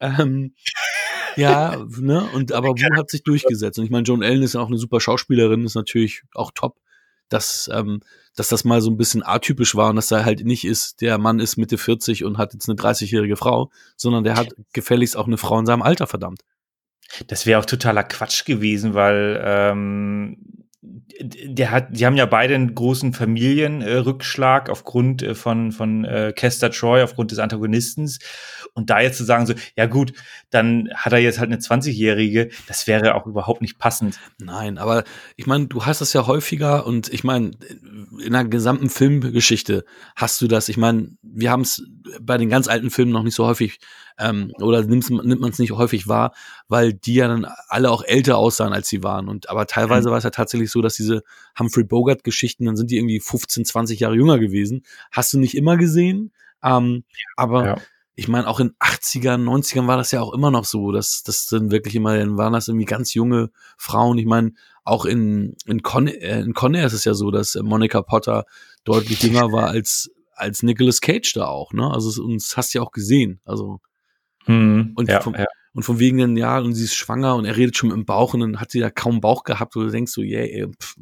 Ähm, 0.00 0.54
ja, 1.36 1.84
ne, 1.98 2.28
und 2.32 2.52
aber 2.52 2.70
Wu 2.70 2.96
hat 2.96 3.10
sich 3.10 3.22
durchgesetzt. 3.22 3.78
Und 3.78 3.84
ich 3.84 3.90
meine, 3.90 4.04
Joan 4.04 4.22
Allen 4.22 4.42
ist 4.42 4.54
ja 4.54 4.60
auch 4.60 4.68
eine 4.68 4.78
super 4.78 5.00
Schauspielerin, 5.00 5.64
ist 5.64 5.74
natürlich 5.74 6.22
auch 6.34 6.50
top 6.54 6.78
dass, 7.28 7.70
ähm, 7.72 8.00
dass 8.36 8.48
das 8.48 8.64
mal 8.64 8.80
so 8.80 8.90
ein 8.90 8.96
bisschen 8.96 9.22
atypisch 9.22 9.74
war 9.74 9.90
und 9.90 9.96
dass 9.96 10.10
er 10.10 10.24
halt 10.24 10.44
nicht 10.44 10.64
ist, 10.64 11.00
der 11.00 11.18
Mann 11.18 11.40
ist 11.40 11.56
Mitte 11.56 11.78
40 11.78 12.24
und 12.24 12.38
hat 12.38 12.52
jetzt 12.52 12.68
eine 12.68 12.78
30-jährige 12.78 13.36
Frau, 13.36 13.70
sondern 13.96 14.24
der 14.24 14.36
hat 14.36 14.54
gefälligst 14.72 15.16
auch 15.16 15.26
eine 15.26 15.38
Frau 15.38 15.58
in 15.58 15.66
seinem 15.66 15.82
Alter, 15.82 16.06
verdammt. 16.06 16.40
Das 17.26 17.46
wäre 17.46 17.60
auch 17.60 17.66
totaler 17.66 18.02
Quatsch 18.02 18.44
gewesen, 18.44 18.94
weil 18.94 19.40
ähm, 19.44 20.63
der 21.20 21.70
hat, 21.70 21.88
die 21.90 22.04
haben 22.04 22.16
ja 22.16 22.26
beide 22.26 22.54
einen 22.54 22.74
großen 22.74 23.12
Familienrückschlag 23.12 24.68
äh, 24.68 24.72
aufgrund 24.72 25.22
äh, 25.22 25.34
von 25.34 25.72
von 25.72 26.04
äh, 26.04 26.32
Kester 26.34 26.70
Troy, 26.70 27.02
aufgrund 27.02 27.30
des 27.30 27.38
Antagonistens. 27.38 28.18
Und 28.74 28.90
da 28.90 29.00
jetzt 29.00 29.18
zu 29.18 29.24
sagen 29.24 29.46
so, 29.46 29.54
ja 29.76 29.86
gut, 29.86 30.12
dann 30.50 30.90
hat 30.94 31.12
er 31.12 31.20
jetzt 31.20 31.38
halt 31.38 31.50
eine 31.50 31.60
20-jährige, 31.60 32.50
das 32.66 32.86
wäre 32.86 33.14
auch 33.14 33.26
überhaupt 33.26 33.62
nicht 33.62 33.78
passend. 33.78 34.18
Nein, 34.38 34.78
aber 34.78 35.04
ich 35.36 35.46
meine, 35.46 35.68
du 35.68 35.86
hast 35.86 36.00
das 36.00 36.12
ja 36.12 36.26
häufiger 36.26 36.84
und 36.86 37.12
ich 37.12 37.22
meine, 37.22 37.52
in 38.24 38.32
der 38.32 38.44
gesamten 38.44 38.90
Filmgeschichte 38.90 39.84
hast 40.16 40.40
du 40.40 40.48
das. 40.48 40.68
Ich 40.68 40.76
meine, 40.76 41.10
wir 41.22 41.50
haben 41.50 41.62
es 41.62 41.84
bei 42.20 42.36
den 42.36 42.48
ganz 42.48 42.66
alten 42.68 42.90
Filmen 42.90 43.12
noch 43.12 43.22
nicht 43.22 43.36
so 43.36 43.46
häufig 43.46 43.78
ähm, 44.18 44.52
oder 44.60 44.82
nimmt 44.82 45.10
man 45.10 45.50
es 45.50 45.58
nicht 45.58 45.72
häufig 45.72 46.08
wahr, 46.08 46.34
weil 46.68 46.92
die 46.92 47.14
ja 47.14 47.28
dann 47.28 47.46
alle 47.68 47.90
auch 47.90 48.04
älter 48.04 48.38
aussahen, 48.38 48.72
als 48.72 48.88
sie 48.88 49.02
waren. 49.02 49.28
Und 49.28 49.50
aber 49.50 49.66
teilweise 49.66 50.08
mhm. 50.08 50.12
war 50.12 50.18
es 50.18 50.24
ja 50.24 50.30
tatsächlich 50.30 50.70
so, 50.70 50.80
dass 50.82 50.94
diese 50.94 51.22
Humphrey 51.58 51.84
Bogart-Geschichten, 51.84 52.64
dann 52.64 52.76
sind 52.76 52.90
die 52.90 52.98
irgendwie 52.98 53.20
15, 53.20 53.64
20 53.64 54.00
Jahre 54.00 54.14
jünger 54.14 54.38
gewesen. 54.38 54.84
Hast 55.10 55.32
du 55.32 55.38
nicht 55.38 55.56
immer 55.56 55.76
gesehen, 55.76 56.32
ähm, 56.62 57.04
aber 57.36 57.66
ja. 57.66 57.76
ich 58.14 58.28
meine, 58.28 58.48
auch 58.48 58.60
in 58.60 58.72
80ern, 58.80 59.44
90ern 59.44 59.86
war 59.86 59.96
das 59.96 60.12
ja 60.12 60.20
auch 60.20 60.32
immer 60.32 60.50
noch 60.50 60.64
so, 60.64 60.92
dass 60.92 61.22
das 61.22 61.46
dann 61.46 61.70
wirklich 61.70 61.94
immer, 61.94 62.16
dann 62.16 62.38
waren 62.38 62.52
das 62.52 62.68
irgendwie 62.68 62.86
ganz 62.86 63.14
junge 63.14 63.50
Frauen. 63.76 64.18
Ich 64.18 64.26
meine, 64.26 64.52
auch 64.84 65.06
in, 65.06 65.56
in, 65.66 65.82
Con 65.82 66.06
äh, 66.06 66.40
in 66.40 66.54
Conair 66.54 66.86
ist 66.86 66.92
es 66.92 67.04
ja 67.04 67.14
so, 67.14 67.30
dass 67.30 67.56
Monica 67.56 68.02
Potter 68.02 68.44
deutlich 68.84 69.22
jünger 69.22 69.50
war 69.50 69.68
als, 69.68 70.10
als 70.34 70.62
Nicolas 70.62 71.00
Cage 71.00 71.32
da 71.34 71.46
auch, 71.46 71.72
ne? 71.72 71.90
Also, 71.90 72.22
uns 72.22 72.56
hast 72.56 72.74
du 72.74 72.78
ja 72.78 72.84
auch 72.84 72.92
gesehen. 72.92 73.40
Also, 73.44 73.80
hm, 74.44 74.92
und, 74.94 75.08
ja, 75.08 75.20
vom, 75.20 75.34
ja. 75.34 75.46
und 75.72 75.82
von 75.82 75.98
wegen 75.98 76.18
dann, 76.18 76.36
ja, 76.36 76.58
und 76.58 76.74
sie 76.74 76.84
ist 76.84 76.94
schwanger 76.94 77.36
und 77.36 77.44
er 77.44 77.56
redet 77.56 77.76
schon 77.76 77.88
mit 77.88 77.96
dem 77.96 78.04
Bauch 78.04 78.34
und 78.34 78.40
dann 78.40 78.60
hat 78.60 78.70
sie 78.70 78.80
ja 78.80 78.90
kaum 78.90 79.20
Bauch 79.20 79.44
gehabt, 79.44 79.76
wo 79.76 79.80
du 79.80 79.90
denkst 79.90 80.12
so, 80.12 80.22
yeah, 80.22 80.66
pff, 80.68 80.96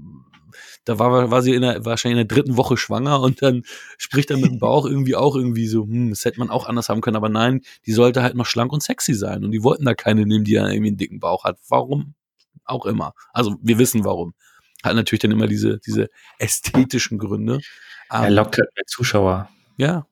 da 0.84 0.98
war, 0.98 1.30
war 1.30 1.42
sie 1.42 1.54
in 1.54 1.62
der, 1.62 1.84
wahrscheinlich 1.84 2.20
in 2.20 2.28
der 2.28 2.36
dritten 2.36 2.56
Woche 2.56 2.76
schwanger 2.76 3.20
und 3.20 3.42
dann 3.42 3.62
spricht 3.98 4.30
er 4.30 4.36
mit 4.36 4.50
dem 4.50 4.58
Bauch 4.58 4.86
irgendwie 4.86 5.16
auch 5.16 5.36
irgendwie 5.36 5.66
so, 5.66 5.84
hm, 5.84 6.10
das 6.10 6.24
hätte 6.24 6.38
man 6.38 6.50
auch 6.50 6.66
anders 6.66 6.88
haben 6.88 7.00
können, 7.00 7.16
aber 7.16 7.28
nein, 7.28 7.62
die 7.86 7.92
sollte 7.92 8.22
halt 8.22 8.34
noch 8.34 8.46
schlank 8.46 8.72
und 8.72 8.82
sexy 8.82 9.14
sein 9.14 9.44
und 9.44 9.52
die 9.52 9.62
wollten 9.62 9.84
da 9.84 9.94
keine 9.94 10.26
nehmen, 10.26 10.44
die 10.44 10.52
ja 10.52 10.68
irgendwie 10.68 10.88
einen 10.88 10.96
dicken 10.96 11.20
Bauch 11.20 11.44
hat. 11.44 11.58
Warum? 11.68 12.14
Auch 12.64 12.86
immer. 12.86 13.14
Also 13.32 13.56
wir 13.62 13.78
wissen 13.78 14.04
warum. 14.04 14.34
Hat 14.82 14.94
natürlich 14.94 15.20
dann 15.20 15.30
immer 15.30 15.46
diese, 15.46 15.78
diese 15.78 16.08
ästhetischen 16.38 17.18
Gründe. 17.18 17.60
Er 18.08 18.30
lockt 18.30 18.58
halt 18.58 18.68
mehr 18.76 18.84
Zuschauer. 18.86 19.48
Ja, 19.76 20.06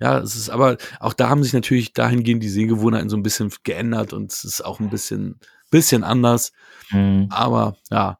ja, 0.00 0.18
es 0.18 0.36
ist 0.36 0.50
aber 0.50 0.76
auch 1.00 1.12
da 1.12 1.28
haben 1.28 1.42
sich 1.42 1.52
natürlich 1.52 1.92
dahingehend 1.92 2.42
die 2.42 2.48
Sehgewohnheiten 2.48 3.08
so 3.08 3.16
ein 3.16 3.22
bisschen 3.22 3.52
geändert 3.64 4.12
und 4.12 4.32
es 4.32 4.44
ist 4.44 4.64
auch 4.64 4.80
ein 4.80 4.90
bisschen, 4.90 5.40
bisschen 5.70 6.04
anders. 6.04 6.52
Mhm. 6.90 7.26
Aber 7.30 7.76
ja, 7.90 8.18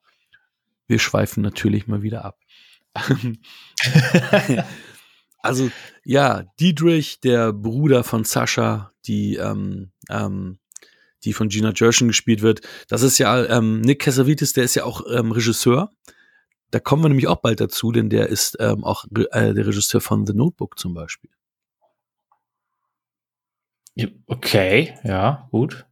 wir 0.86 0.98
schweifen 0.98 1.42
natürlich 1.42 1.86
mal 1.86 2.02
wieder 2.02 2.24
ab. 2.24 2.38
also 5.38 5.70
ja, 6.04 6.44
Diedrich, 6.58 7.20
der 7.20 7.52
Bruder 7.52 8.02
von 8.02 8.24
Sascha, 8.24 8.92
die 9.06 9.36
ähm, 9.36 9.92
ähm, 10.08 10.58
die 11.24 11.32
von 11.32 11.48
Gina 11.48 11.72
Gershon 11.72 12.08
gespielt 12.08 12.42
wird. 12.42 12.60
Das 12.88 13.02
ist 13.02 13.18
ja 13.18 13.44
ähm, 13.44 13.80
Nick 13.80 14.00
Cassavetes, 14.00 14.52
der 14.52 14.64
ist 14.64 14.74
ja 14.74 14.84
auch 14.84 15.02
ähm, 15.10 15.32
Regisseur. 15.32 15.90
Da 16.70 16.80
kommen 16.80 17.02
wir 17.02 17.08
nämlich 17.08 17.28
auch 17.28 17.40
bald 17.40 17.60
dazu, 17.60 17.92
denn 17.92 18.10
der 18.10 18.28
ist 18.28 18.56
ähm, 18.60 18.84
auch 18.84 19.04
äh, 19.30 19.54
der 19.54 19.66
Regisseur 19.66 20.00
von 20.00 20.26
The 20.26 20.34
Notebook 20.34 20.78
zum 20.78 20.94
Beispiel. 20.94 21.30
Okay, 24.26 24.94
ja, 25.04 25.48
gut. 25.50 25.86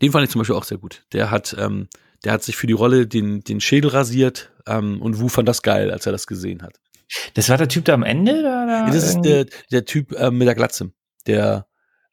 Den 0.00 0.12
fand 0.12 0.24
ich 0.24 0.30
zum 0.30 0.40
Beispiel 0.40 0.56
auch 0.56 0.64
sehr 0.64 0.78
gut. 0.78 1.04
Der 1.12 1.30
hat, 1.30 1.54
ähm, 1.58 1.88
der 2.24 2.32
hat 2.32 2.42
sich 2.42 2.56
für 2.56 2.66
die 2.66 2.72
Rolle 2.72 3.06
den, 3.06 3.42
den 3.42 3.60
Schädel 3.60 3.90
rasiert 3.90 4.52
ähm, 4.66 5.00
und 5.00 5.20
Wu 5.20 5.28
fand 5.28 5.48
das 5.48 5.62
geil, 5.62 5.90
als 5.90 6.06
er 6.06 6.12
das 6.12 6.26
gesehen 6.26 6.62
hat. 6.62 6.80
Das 7.34 7.48
war 7.48 7.58
der 7.58 7.68
Typ 7.68 7.84
da 7.84 7.94
am 7.94 8.02
Ende? 8.02 8.40
Oder 8.40 8.66
ja, 8.66 8.86
das 8.86 9.06
ist 9.06 9.20
der, 9.20 9.46
der 9.70 9.84
Typ 9.84 10.12
äh, 10.12 10.30
mit 10.30 10.48
der 10.48 10.54
Glatze, 10.54 10.92
der, 11.26 11.66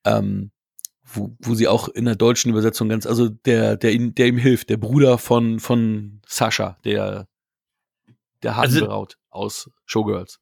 ähm, 0.05 0.51
wo, 1.03 1.35
wo 1.39 1.55
sie 1.55 1.67
auch 1.67 1.87
in 1.87 2.05
der 2.05 2.15
deutschen 2.15 2.51
Übersetzung 2.51 2.89
ganz, 2.89 3.05
also 3.05 3.29
der, 3.29 3.77
der 3.77 3.93
ihm, 3.93 4.13
der 4.13 4.27
ihm 4.27 4.37
hilft, 4.37 4.69
der 4.69 4.77
Bruder 4.77 5.17
von, 5.17 5.59
von 5.59 6.21
Sascha, 6.27 6.77
der, 6.83 7.27
der 8.43 8.57
Hasenbraut 8.57 9.17
also, 9.29 9.45
aus 9.45 9.69
Showgirls. 9.85 10.39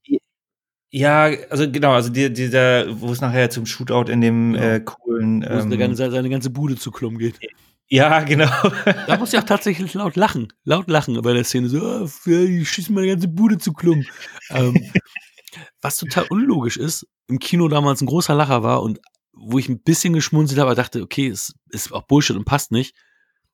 Ja, 0.92 1.30
also 1.50 1.72
genau, 1.72 1.92
also 1.92 2.10
die, 2.10 2.34
dieser, 2.34 3.00
wo 3.00 3.12
es 3.12 3.22
nachher 3.22 3.50
zum 3.50 3.66
Shootout 3.66 4.12
in 4.12 4.22
dem 4.22 4.54
genau. 4.54 4.66
äh, 4.66 4.80
coolen. 4.80 5.46
Ähm, 5.48 5.72
wo 5.72 5.96
seine, 5.96 5.96
seine 6.12 6.30
ganze 6.30 6.50
Bude 6.50 6.76
zu 6.76 6.92
Klum 6.92 7.18
geht. 7.18 7.40
Ja, 7.88 8.22
genau. 8.22 8.50
da 9.08 9.18
muss 9.18 9.34
ich 9.34 9.40
auch 9.40 9.44
tatsächlich 9.44 9.94
laut 9.94 10.16
lachen. 10.16 10.52
Laut 10.64 10.90
lachen 10.90 11.20
bei 11.22 11.34
der 11.34 11.44
Szene. 11.44 11.70
So, 11.70 11.82
oh, 11.82 12.30
ich 12.30 12.70
schieße 12.70 12.92
meine 12.92 13.08
ganze 13.08 13.28
Bude 13.28 13.58
zu 13.58 13.74
Klum. 13.74 14.06
ähm, 14.50 14.92
was 15.82 15.98
total 15.98 16.26
unlogisch 16.30 16.78
ist, 16.78 17.08
im 17.28 17.40
Kino 17.40 17.68
damals 17.68 18.02
ein 18.02 18.08
großer 18.08 18.36
Lacher 18.36 18.64
war 18.64 18.82
und 18.82 19.00
wo 19.34 19.58
ich 19.58 19.70
ein 19.70 19.82
bisschen 19.82 20.14
geschmunzelt 20.14 20.60
habe, 20.60 20.76
dachte, 20.76 21.02
okay, 21.02 21.28
es 21.28 21.54
ist 21.70 21.92
auch 21.94 22.04
Bullshit 22.04 22.36
und 22.36 22.46
passt 22.46 22.72
nicht. 22.72 22.96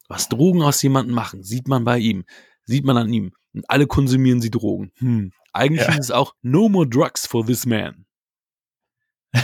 Was 0.07 0.29
Drogen 0.29 0.61
aus 0.61 0.81
jemandem 0.81 1.15
machen, 1.15 1.43
sieht 1.43 1.67
man 1.67 1.83
bei 1.83 1.97
ihm, 1.97 2.25
sieht 2.63 2.85
man 2.85 2.97
an 2.97 3.11
ihm. 3.11 3.33
Und 3.55 3.69
alle 3.69 3.87
konsumieren 3.87 4.41
sie 4.41 4.51
Drogen. 4.51 4.91
Hm. 4.97 5.31
Eigentlich 5.53 5.87
ja. 5.87 5.93
ist 5.93 5.99
es 5.99 6.11
auch 6.11 6.35
No 6.41 6.69
more 6.69 6.87
drugs 6.87 7.25
for 7.25 7.45
this 7.45 7.65
man. 7.65 8.05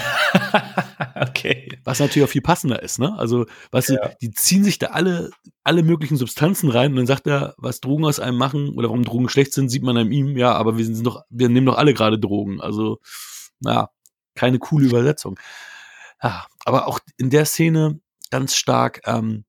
okay. 1.15 1.69
Was 1.83 1.99
natürlich 1.99 2.27
auch 2.27 2.31
viel 2.31 2.41
passender 2.41 2.81
ist, 2.83 2.99
ne? 2.99 3.17
Also, 3.17 3.45
weißt 3.71 3.89
ja. 3.89 4.07
du, 4.07 4.17
die 4.21 4.31
ziehen 4.31 4.63
sich 4.63 4.79
da 4.79 4.87
alle, 4.87 5.31
alle 5.63 5.83
möglichen 5.83 6.17
Substanzen 6.17 6.69
rein 6.69 6.91
und 6.91 6.97
dann 6.97 7.07
sagt 7.07 7.27
er, 7.27 7.55
was 7.57 7.79
Drogen 7.79 8.05
aus 8.05 8.19
einem 8.19 8.37
machen 8.37 8.69
oder 8.75 8.89
warum 8.89 9.03
Drogen 9.03 9.29
schlecht 9.29 9.53
sind, 9.53 9.69
sieht 9.69 9.83
man 9.83 9.97
an 9.97 10.11
ihm, 10.11 10.37
ja, 10.37 10.53
aber 10.53 10.77
wir 10.77 10.85
sind 10.85 11.05
doch, 11.05 11.23
wir 11.29 11.49
nehmen 11.49 11.67
doch 11.67 11.77
alle 11.77 11.93
gerade 11.93 12.19
Drogen. 12.19 12.61
Also, 12.61 12.99
naja, 13.59 13.89
keine 14.35 14.59
coole 14.59 14.85
Übersetzung. 14.85 15.39
Ja, 16.21 16.45
aber 16.65 16.87
auch 16.87 16.99
in 17.17 17.29
der 17.29 17.45
Szene 17.45 17.99
ganz 18.29 18.55
stark, 18.55 19.01
ähm, 19.05 19.45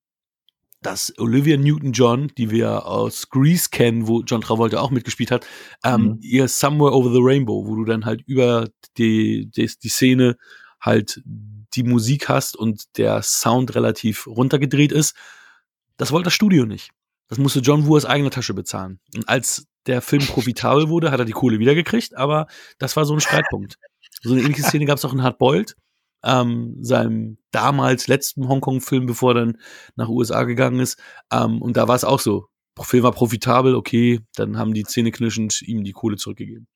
dass 0.83 1.16
Olivia 1.18 1.57
Newton-John, 1.57 2.33
die 2.37 2.51
wir 2.51 2.87
aus 2.87 3.30
Grease 3.30 3.68
kennen, 3.70 4.07
wo 4.09 4.22
John 4.22 4.41
Travolta 4.41 4.80
auch 4.80 4.91
mitgespielt 4.91 5.30
hat, 5.30 5.47
ähm, 5.85 6.03
mhm. 6.03 6.18
ihr 6.20 6.49
Somewhere 6.49 6.95
Over 6.95 7.12
the 7.12 7.20
Rainbow, 7.20 7.66
wo 7.66 7.76
du 7.76 7.85
dann 7.85 8.05
halt 8.05 8.22
über 8.26 8.68
die, 8.99 9.51
die, 9.51 9.70
die 9.83 9.89
Szene 9.89 10.37
halt 10.80 11.22
die 11.24 11.85
Musik 11.85 12.28
hast 12.28 12.57
und 12.57 12.99
der 12.99 13.22
Sound 13.22 13.74
relativ 13.74 14.26
runtergedreht 14.26 14.93
ist. 14.93 15.14
Das 15.97 16.12
wollte 16.12 16.24
das 16.24 16.35
Studio 16.35 16.66
nicht. 16.66 16.91
Das 17.28 17.39
musste 17.39 17.61
John 17.61 17.87
Woo 17.87 17.97
aus 17.97 18.05
eigener 18.05 18.30
Tasche 18.30 18.53
bezahlen. 18.53 19.01
Und 19.14 19.28
als 19.28 19.66
der 19.87 20.03
Film 20.03 20.26
profitabel 20.26 20.89
wurde, 20.89 21.11
hat 21.11 21.20
er 21.20 21.24
die 21.24 21.33
Kohle 21.33 21.59
wiedergekriegt, 21.59 22.16
aber 22.16 22.47
das 22.78 22.97
war 22.97 23.05
so 23.05 23.14
ein 23.14 23.20
Streitpunkt. 23.20 23.78
So 24.20 24.33
eine 24.33 24.43
ähnliche 24.43 24.62
Szene 24.62 24.85
gab 24.85 24.99
es 24.99 25.05
auch 25.05 25.12
in 25.12 25.22
Hard 25.22 25.39
Boiled, 25.39 25.74
ähm, 26.25 26.77
seinem 26.81 27.39
damals 27.51 28.09
letzten 28.09 28.49
Hongkong-Film, 28.49 29.07
bevor 29.07 29.33
er 29.33 29.41
dann 29.41 29.59
nach 29.97 30.09
USA 30.09 30.45
gegangen 30.45 30.81
ist. 30.81 30.99
Ähm, 31.33 31.61
und 31.61 31.77
da 31.77 31.89
war 31.89 31.97
es 31.97 32.05
auch 32.05 32.20
so. 32.20 32.47
Film 32.81 33.03
war 33.03 33.12
profitabel, 33.12 33.75
okay, 33.75 34.20
dann 34.35 34.59
haben 34.59 34.75
die 34.75 34.85
zähneknirschend 34.85 35.62
ihm 35.62 35.85
die 35.85 35.93
Kohle 35.93 36.16
zurückgegeben. 36.16 36.66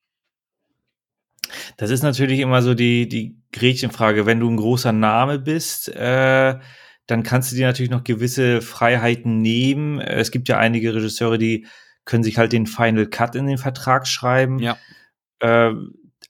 Das 1.77 1.89
ist 1.89 2.03
natürlich 2.03 2.39
immer 2.39 2.61
so 2.61 2.73
die, 2.73 3.07
die 3.07 3.37
Gretchenfrage. 3.51 4.25
Wenn 4.25 4.39
du 4.39 4.49
ein 4.49 4.57
großer 4.57 4.91
Name 4.91 5.39
bist, 5.39 5.89
äh, 5.89 6.59
dann 7.07 7.23
kannst 7.23 7.51
du 7.51 7.55
dir 7.55 7.67
natürlich 7.67 7.89
noch 7.89 8.03
gewisse 8.03 8.61
Freiheiten 8.61 9.41
nehmen. 9.41 9.99
Es 9.99 10.31
gibt 10.31 10.49
ja 10.49 10.57
einige 10.57 10.93
Regisseure, 10.93 11.37
die 11.37 11.65
können 12.05 12.23
sich 12.23 12.37
halt 12.37 12.51
den 12.51 12.67
Final 12.67 13.07
Cut 13.07 13.35
in 13.35 13.47
den 13.47 13.57
Vertrag 13.57 14.07
schreiben. 14.07 14.59
Ja. 14.59 14.77
Äh, 15.39 15.73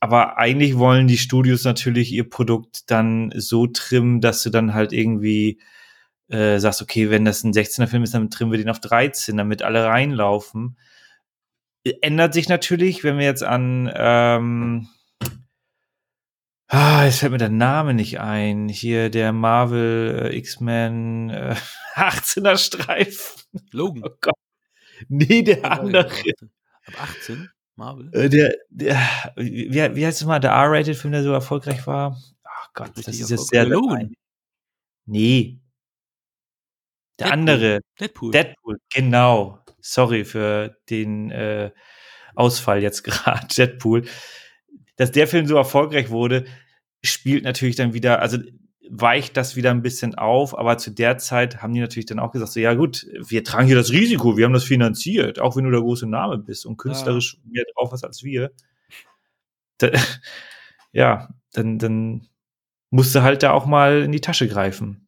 aber 0.07 0.37
eigentlich 0.37 0.77
wollen 0.77 1.07
die 1.07 1.17
Studios 1.17 1.63
natürlich 1.65 2.11
ihr 2.11 2.29
Produkt 2.29 2.89
dann 2.89 3.33
so 3.35 3.67
trimmen, 3.67 4.21
dass 4.21 4.43
du 4.43 4.49
dann 4.49 4.73
halt 4.73 4.93
irgendwie 4.93 5.59
äh, 6.29 6.59
sagst, 6.59 6.81
okay, 6.81 7.09
wenn 7.09 7.25
das 7.25 7.43
ein 7.43 7.53
16er 7.53 7.87
Film 7.87 8.03
ist, 8.03 8.13
dann 8.13 8.29
trimmen 8.29 8.51
wir 8.51 8.59
den 8.59 8.69
auf 8.69 8.79
13, 8.79 9.37
damit 9.37 9.63
alle 9.63 9.85
reinlaufen. 9.85 10.77
Ändert 12.01 12.33
sich 12.33 12.49
natürlich, 12.49 13.03
wenn 13.03 13.17
wir 13.17 13.25
jetzt 13.25 13.43
an 13.43 13.91
ähm, 13.95 14.87
Ah, 16.69 17.05
jetzt 17.05 17.19
fällt 17.19 17.31
mir 17.31 17.37
der 17.37 17.49
Name 17.49 17.93
nicht 17.93 18.19
ein. 18.19 18.67
Hier 18.67 19.09
der 19.09 19.31
Marvel 19.31 20.31
äh, 20.31 20.37
X-Men 20.37 21.29
äh, 21.29 21.55
18er 21.95 22.57
Streifen. 22.57 23.41
Logan. 23.71 24.03
Oh 24.05 24.15
Gott. 24.19 24.35
Nee, 25.07 25.43
der 25.43 25.71
andere. 25.71 26.11
Ab 26.87 26.93
18? 27.01 27.49
Marvel? 27.77 28.09
Äh, 28.13 28.29
der, 28.29 28.55
der, 28.69 28.97
wie, 29.35 29.71
wie 29.71 30.05
heißt 30.05 30.21
es 30.21 30.27
mal, 30.27 30.39
der 30.39 30.51
R-Rated-Film, 30.51 31.11
der 31.11 31.23
so 31.23 31.31
erfolgreich 31.31 31.85
war? 31.87 32.17
Ach 32.43 32.73
Gott, 32.73 32.91
das 32.95 33.07
ist 33.07 33.29
jetzt 33.29 33.47
sehr 33.47 33.65
Logan. 33.65 34.13
Nee. 35.05 35.59
Der 37.19 37.27
Deadpool. 37.27 37.39
andere. 37.39 37.79
Deadpool. 37.99 38.31
Deadpool, 38.31 38.77
genau. 38.93 39.59
Sorry 39.79 40.25
für 40.25 40.77
den 40.89 41.31
äh, 41.31 41.71
Ausfall 42.35 42.81
jetzt 42.81 43.03
gerade. 43.05 43.47
Deadpool 43.47 44.03
dass 44.97 45.11
der 45.11 45.27
Film 45.27 45.45
so 45.45 45.55
erfolgreich 45.55 46.09
wurde, 46.09 46.45
spielt 47.03 47.43
natürlich 47.43 47.77
dann 47.77 47.93
wieder, 47.93 48.21
also 48.21 48.39
weicht 48.89 49.37
das 49.37 49.55
wieder 49.55 49.71
ein 49.71 49.81
bisschen 49.81 50.15
auf, 50.15 50.57
aber 50.57 50.77
zu 50.77 50.91
der 50.91 51.17
Zeit 51.17 51.61
haben 51.61 51.73
die 51.73 51.79
natürlich 51.79 52.05
dann 52.05 52.19
auch 52.19 52.31
gesagt, 52.31 52.51
so 52.51 52.59
ja 52.59 52.73
gut, 52.73 53.05
wir 53.19 53.43
tragen 53.43 53.67
hier 53.67 53.75
das 53.75 53.91
Risiko, 53.91 54.37
wir 54.37 54.45
haben 54.45 54.53
das 54.53 54.63
finanziert, 54.63 55.39
auch 55.39 55.55
wenn 55.55 55.65
du 55.65 55.71
der 55.71 55.81
große 55.81 56.07
Name 56.07 56.37
bist 56.37 56.65
und 56.65 56.77
künstlerisch 56.77 57.35
ja. 57.35 57.51
mehr 57.51 57.63
drauf 57.75 57.91
hast 57.91 58.03
als 58.03 58.23
wir. 58.23 58.51
Da, 59.77 59.91
ja, 60.91 61.29
dann, 61.53 61.79
dann 61.79 62.27
musst 62.89 63.13
du 63.15 63.21
halt 63.21 63.43
da 63.43 63.51
auch 63.51 63.65
mal 63.65 64.03
in 64.03 64.11
die 64.11 64.21
Tasche 64.21 64.47
greifen. 64.47 65.07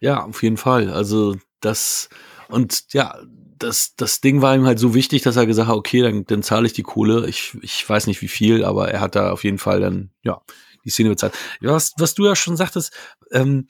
Ja, 0.00 0.24
auf 0.24 0.42
jeden 0.42 0.56
Fall. 0.56 0.90
Also 0.90 1.36
das 1.60 2.08
und 2.48 2.92
ja, 2.92 3.18
das, 3.58 3.94
das 3.96 4.20
Ding 4.20 4.42
war 4.42 4.54
ihm 4.54 4.66
halt 4.66 4.78
so 4.78 4.94
wichtig, 4.94 5.22
dass 5.22 5.36
er 5.36 5.46
gesagt 5.46 5.68
hat, 5.68 5.76
okay, 5.76 6.02
dann, 6.02 6.24
dann 6.24 6.42
zahle 6.42 6.66
ich 6.66 6.72
die 6.72 6.82
Kohle. 6.82 7.28
Ich, 7.28 7.56
ich 7.60 7.88
weiß 7.88 8.06
nicht 8.06 8.22
wie 8.22 8.28
viel, 8.28 8.64
aber 8.64 8.90
er 8.90 9.00
hat 9.00 9.16
da 9.16 9.32
auf 9.32 9.44
jeden 9.44 9.58
Fall 9.58 9.80
dann, 9.80 10.10
ja, 10.22 10.40
die 10.84 10.90
Szene 10.90 11.10
bezahlt. 11.10 11.34
Was, 11.60 11.92
was 11.98 12.14
du 12.14 12.26
ja 12.26 12.36
schon 12.36 12.56
sagtest, 12.56 12.92
ähm, 13.32 13.68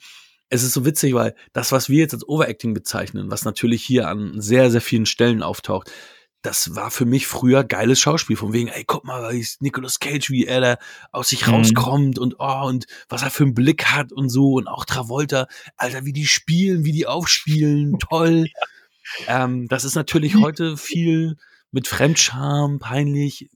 es 0.49 0.63
ist 0.63 0.73
so 0.73 0.85
witzig, 0.85 1.13
weil 1.13 1.35
das, 1.53 1.71
was 1.71 1.89
wir 1.89 1.99
jetzt 1.99 2.13
als 2.13 2.27
Overacting 2.27 2.73
bezeichnen, 2.73 3.29
was 3.29 3.45
natürlich 3.45 3.83
hier 3.83 4.07
an 4.07 4.41
sehr, 4.41 4.71
sehr 4.71 4.81
vielen 4.81 5.05
Stellen 5.05 5.43
auftaucht, 5.43 5.91
das 6.41 6.75
war 6.75 6.89
für 6.89 7.05
mich 7.05 7.27
früher 7.27 7.63
geiles 7.63 7.99
Schauspiel, 7.99 8.37
von 8.37 8.53
wegen, 8.53 8.69
ey, 8.69 8.83
guck 8.85 9.03
mal, 9.03 9.33
Nicolas 9.59 9.99
Cage, 9.99 10.29
wie 10.29 10.45
er 10.45 10.61
da 10.61 10.77
aus 11.11 11.29
sich 11.29 11.45
mhm. 11.45 11.55
rauskommt 11.55 12.17
und 12.17 12.35
oh, 12.39 12.65
und 12.65 12.85
was 13.09 13.23
er 13.23 13.29
für 13.29 13.43
einen 13.43 13.53
Blick 13.53 13.85
hat 13.87 14.11
und 14.11 14.29
so 14.29 14.53
und 14.53 14.67
auch 14.67 14.85
Travolta, 14.85 15.47
Alter, 15.75 16.05
wie 16.05 16.13
die 16.13 16.27
spielen, 16.27 16.85
wie 16.85 16.93
die 16.93 17.07
aufspielen, 17.07 17.99
toll. 18.09 18.47
ja. 19.27 19.43
Ähm, 19.43 19.67
das 19.67 19.83
ist 19.83 19.95
natürlich 19.95 20.35
heute 20.35 20.77
viel 20.77 21.35
mit 21.71 21.87
Fremdscham, 21.87 22.79
peinlich, 22.79 23.49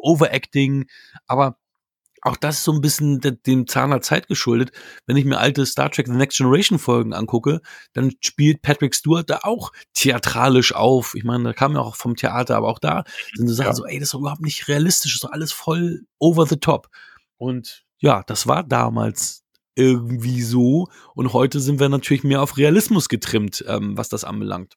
Overacting, 0.00 0.86
aber 1.26 1.58
auch 2.22 2.36
das 2.36 2.58
ist 2.58 2.64
so 2.64 2.72
ein 2.72 2.80
bisschen 2.80 3.20
dem 3.20 3.66
Zahn 3.66 3.90
der 3.90 4.00
Zeit 4.00 4.28
geschuldet. 4.28 4.72
Wenn 5.06 5.16
ich 5.16 5.24
mir 5.24 5.38
alte 5.38 5.64
Star 5.66 5.90
Trek 5.90 6.06
The 6.06 6.12
Next 6.12 6.36
Generation 6.38 6.78
Folgen 6.78 7.14
angucke, 7.14 7.60
dann 7.92 8.12
spielt 8.20 8.62
Patrick 8.62 8.94
Stewart 8.94 9.28
da 9.28 9.40
auch 9.42 9.72
theatralisch 9.94 10.74
auf. 10.74 11.14
Ich 11.14 11.24
meine, 11.24 11.44
da 11.44 11.52
kam 11.52 11.74
ja 11.74 11.80
auch 11.80 11.96
vom 11.96 12.16
Theater, 12.16 12.56
aber 12.56 12.68
auch 12.68 12.78
da 12.78 13.04
sind 13.34 13.48
so 13.48 13.54
Sachen 13.54 13.68
ja. 13.68 13.74
so, 13.74 13.86
ey, 13.86 13.98
das 13.98 14.08
ist 14.08 14.14
doch 14.14 14.20
überhaupt 14.20 14.42
nicht 14.42 14.68
realistisch, 14.68 15.12
das 15.12 15.16
ist 15.16 15.24
doch 15.24 15.32
alles 15.32 15.52
voll 15.52 16.02
over 16.18 16.46
the 16.46 16.56
top. 16.56 16.88
Und 17.36 17.84
ja, 17.98 18.22
das 18.26 18.46
war 18.46 18.64
damals 18.64 19.44
irgendwie 19.74 20.42
so. 20.42 20.88
Und 21.14 21.32
heute 21.32 21.60
sind 21.60 21.80
wir 21.80 21.88
natürlich 21.88 22.24
mehr 22.24 22.42
auf 22.42 22.56
Realismus 22.58 23.08
getrimmt, 23.08 23.64
ähm, 23.66 23.96
was 23.96 24.08
das 24.08 24.24
anbelangt. 24.24 24.76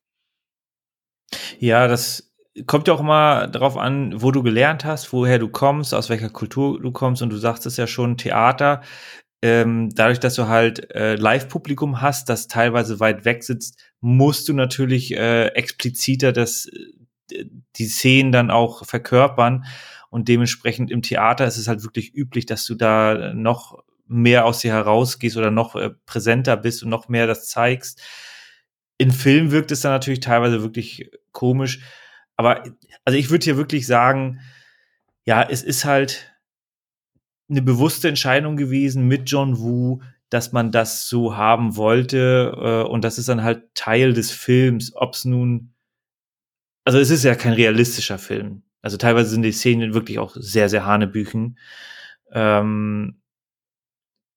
Ja, 1.59 1.87
das 1.87 2.32
kommt 2.67 2.87
ja 2.87 2.93
auch 2.93 2.99
immer 2.99 3.47
darauf 3.47 3.77
an, 3.77 4.21
wo 4.21 4.31
du 4.31 4.43
gelernt 4.43 4.85
hast, 4.85 5.11
woher 5.11 5.39
du 5.39 5.49
kommst, 5.49 5.93
aus 5.93 6.09
welcher 6.09 6.29
Kultur 6.29 6.79
du 6.79 6.91
kommst. 6.91 7.21
Und 7.21 7.31
du 7.31 7.37
sagst 7.37 7.65
es 7.65 7.77
ja 7.77 7.87
schon, 7.87 8.17
Theater. 8.17 8.81
Ähm, 9.41 9.89
dadurch, 9.93 10.19
dass 10.19 10.35
du 10.35 10.47
halt 10.47 10.91
äh, 10.95 11.15
Live-Publikum 11.15 12.01
hast, 12.01 12.29
das 12.29 12.47
teilweise 12.47 12.99
weit 12.99 13.25
weg 13.25 13.43
sitzt, 13.43 13.77
musst 13.99 14.47
du 14.47 14.53
natürlich 14.53 15.15
äh, 15.15 15.47
expliziter 15.47 16.31
das, 16.31 16.67
äh, 17.31 17.45
die 17.75 17.87
Szenen 17.87 18.31
dann 18.31 18.51
auch 18.51 18.85
verkörpern. 18.85 19.65
Und 20.09 20.27
dementsprechend 20.27 20.91
im 20.91 21.01
Theater 21.01 21.45
ist 21.45 21.57
es 21.57 21.67
halt 21.67 21.83
wirklich 21.83 22.13
üblich, 22.13 22.45
dass 22.45 22.65
du 22.65 22.75
da 22.75 23.33
noch 23.33 23.83
mehr 24.07 24.45
aus 24.45 24.59
dir 24.59 24.71
herausgehst 24.71 25.37
oder 25.37 25.51
noch 25.51 25.75
äh, 25.75 25.89
präsenter 26.05 26.55
bist 26.55 26.83
und 26.83 26.89
noch 26.89 27.09
mehr 27.09 27.27
das 27.27 27.47
zeigst. 27.47 28.01
In 28.97 29.11
Film 29.11 29.51
wirkt 29.51 29.71
es 29.71 29.81
dann 29.81 29.91
natürlich 29.91 30.19
teilweise 30.19 30.61
wirklich 30.61 31.09
komisch. 31.31 31.81
Aber 32.35 32.63
also 33.05 33.17
ich 33.17 33.29
würde 33.29 33.43
hier 33.43 33.57
wirklich 33.57 33.87
sagen, 33.87 34.39
ja, 35.25 35.43
es 35.43 35.63
ist 35.63 35.85
halt 35.85 36.33
eine 37.49 37.61
bewusste 37.61 38.09
Entscheidung 38.09 38.57
gewesen 38.57 39.07
mit 39.07 39.29
John 39.29 39.59
Woo, 39.59 40.01
dass 40.29 40.51
man 40.51 40.71
das 40.71 41.07
so 41.07 41.37
haben 41.37 41.75
wollte. 41.75 42.53
Äh, 42.57 42.89
und 42.89 43.03
das 43.03 43.17
ist 43.17 43.29
dann 43.29 43.43
halt 43.43 43.75
Teil 43.75 44.13
des 44.13 44.31
Films, 44.31 44.93
ob 44.95 45.13
es 45.13 45.25
nun, 45.25 45.73
also 46.85 46.99
es 46.99 47.09
ist 47.09 47.23
ja 47.23 47.35
kein 47.35 47.53
realistischer 47.53 48.17
Film. 48.17 48.63
Also 48.81 48.97
teilweise 48.97 49.29
sind 49.29 49.43
die 49.43 49.51
Szenen 49.51 49.93
wirklich 49.93 50.19
auch 50.19 50.35
sehr, 50.35 50.69
sehr 50.69 50.85
hanebüchen. 50.85 51.57
Ähm, 52.31 53.21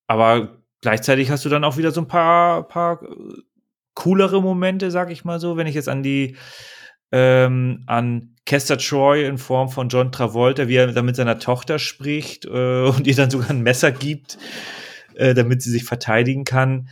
aber 0.07 0.63
gleichzeitig 0.83 1.31
hast 1.31 1.45
du 1.45 1.49
dann 1.49 1.65
auch 1.65 1.79
wieder 1.79 1.91
so 1.91 2.03
ein 2.03 2.09
paar, 2.09 2.69
paar 2.69 3.01
coolere 3.95 4.41
Momente, 4.43 4.91
sag 4.91 5.11
ich 5.11 5.25
mal 5.25 5.41
so, 5.41 5.57
wenn 5.57 5.67
ich 5.67 5.75
jetzt 5.75 5.89
an 5.89 6.03
die 6.03 6.37
ähm, 7.13 7.85
an 7.87 8.35
Kester 8.47 8.79
Troy 8.79 9.27
in 9.27 9.39
Form 9.39 9.69
von 9.69 9.89
John 9.89 10.13
Travolta, 10.13 10.69
wie 10.69 10.77
er 10.77 10.93
dann 10.93 11.05
mit 11.05 11.17
seiner 11.17 11.39
Tochter 11.39 11.79
spricht 11.79 12.45
äh, 12.45 12.85
und 12.87 13.07
ihr 13.07 13.17
dann 13.17 13.31
sogar 13.31 13.51
ein 13.51 13.63
Messer 13.63 13.93
gibt, 13.93 14.39
äh, 15.15 15.35
damit 15.35 15.63
sie 15.63 15.71
sich 15.71 15.85
verteidigen 15.85 16.45
kann. 16.45 16.89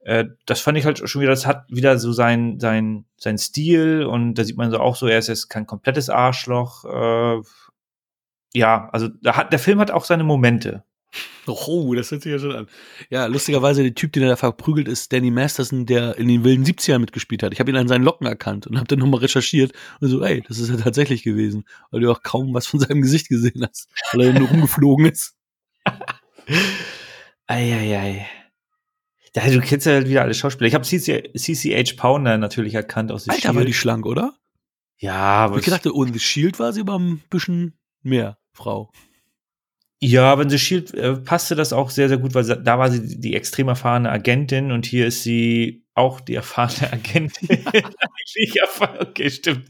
Äh, 0.00 0.26
das 0.46 0.60
fand 0.60 0.78
ich 0.78 0.86
halt 0.86 1.08
schon 1.08 1.22
wieder, 1.22 1.30
das 1.30 1.46
hat 1.46 1.64
wieder 1.68 1.98
so 1.98 2.12
sein, 2.12 2.58
sein, 2.58 3.04
sein 3.16 3.38
Stil 3.38 4.04
und 4.04 4.34
da 4.34 4.44
sieht 4.44 4.56
man 4.56 4.70
so 4.70 4.78
auch 4.78 4.96
so, 4.96 5.06
er 5.06 5.18
ist 5.18 5.28
jetzt 5.28 5.48
kein 5.48 5.66
komplettes 5.66 6.10
Arschloch. 6.10 6.84
Äh, 6.84 7.42
ja, 8.54 8.88
also 8.92 9.08
da 9.22 9.36
hat, 9.36 9.52
der 9.52 9.58
Film 9.58 9.78
hat 9.78 9.90
auch 9.90 10.04
seine 10.04 10.24
Momente. 10.24 10.84
Oh, 11.46 11.94
das 11.94 12.10
hört 12.10 12.22
sich 12.22 12.30
ja 12.32 12.38
schon 12.38 12.54
an. 12.54 12.66
Ja, 13.08 13.26
lustigerweise, 13.26 13.82
der 13.82 13.94
Typ, 13.94 14.12
den 14.12 14.22
er 14.22 14.30
da 14.30 14.36
verprügelt, 14.36 14.86
ist 14.88 15.12
Danny 15.12 15.30
Masterson, 15.30 15.86
der 15.86 16.16
in 16.16 16.28
den 16.28 16.44
wilden 16.44 16.64
70ern 16.64 16.98
mitgespielt 16.98 17.42
hat. 17.42 17.52
Ich 17.52 17.60
habe 17.60 17.70
ihn 17.70 17.76
an 17.76 17.88
seinen 17.88 18.04
Locken 18.04 18.26
erkannt 18.26 18.66
und 18.66 18.76
habe 18.76 18.86
dann 18.86 19.00
nochmal 19.00 19.20
recherchiert 19.20 19.72
und 20.00 20.08
so, 20.08 20.22
ey, 20.22 20.42
das 20.46 20.58
ist 20.58 20.70
ja 20.70 20.76
tatsächlich 20.76 21.22
gewesen, 21.22 21.64
weil 21.90 22.00
du 22.00 22.10
auch 22.10 22.22
kaum 22.22 22.54
was 22.54 22.66
von 22.66 22.78
seinem 22.80 23.02
Gesicht 23.02 23.28
gesehen 23.28 23.66
hast, 23.66 23.88
weil 24.12 24.28
er 24.28 24.38
nur 24.38 24.48
rumgeflogen 24.48 25.06
ist. 25.06 25.34
Eieiei. 27.46 28.26
Ja, 29.34 29.48
du 29.48 29.60
kennst 29.60 29.86
ja 29.86 29.92
halt 29.92 30.08
wieder 30.08 30.22
alle 30.22 30.34
Schauspieler. 30.34 30.68
Ich 30.68 30.74
habe 30.74 30.84
CCH 30.84 31.96
Pounder 31.96 32.36
natürlich 32.38 32.74
erkannt 32.74 33.12
aus 33.12 33.24
The 33.24 33.30
Alter, 33.30 33.42
Shield. 33.42 33.54
war 33.56 33.64
die 33.64 33.74
schlank, 33.74 34.06
oder? 34.06 34.34
Ja, 34.98 35.14
aber. 35.14 35.58
Ich 35.58 35.66
dachte, 35.66 35.94
ohne 35.94 36.12
The 36.12 36.18
Shield 36.18 36.58
war 36.58 36.72
sie 36.72 36.80
aber 36.80 36.98
ein 36.98 37.22
bisschen 37.30 37.78
mehr 38.02 38.38
Frau. 38.52 38.90
Ja, 40.02 40.38
wenn 40.38 40.48
sie 40.48 40.58
Shield 40.58 40.94
äh, 40.94 41.16
passte 41.16 41.54
das 41.54 41.74
auch 41.74 41.90
sehr, 41.90 42.08
sehr 42.08 42.16
gut, 42.16 42.34
weil 42.34 42.44
da 42.44 42.78
war 42.78 42.90
sie 42.90 43.06
die, 43.06 43.20
die 43.20 43.36
extrem 43.36 43.68
erfahrene 43.68 44.10
Agentin 44.10 44.72
und 44.72 44.86
hier 44.86 45.06
ist 45.06 45.22
sie 45.22 45.84
auch 45.94 46.20
die 46.20 46.34
erfahrene 46.34 46.92
Agentin. 46.92 47.66
okay, 48.98 49.30
stimmt. 49.30 49.68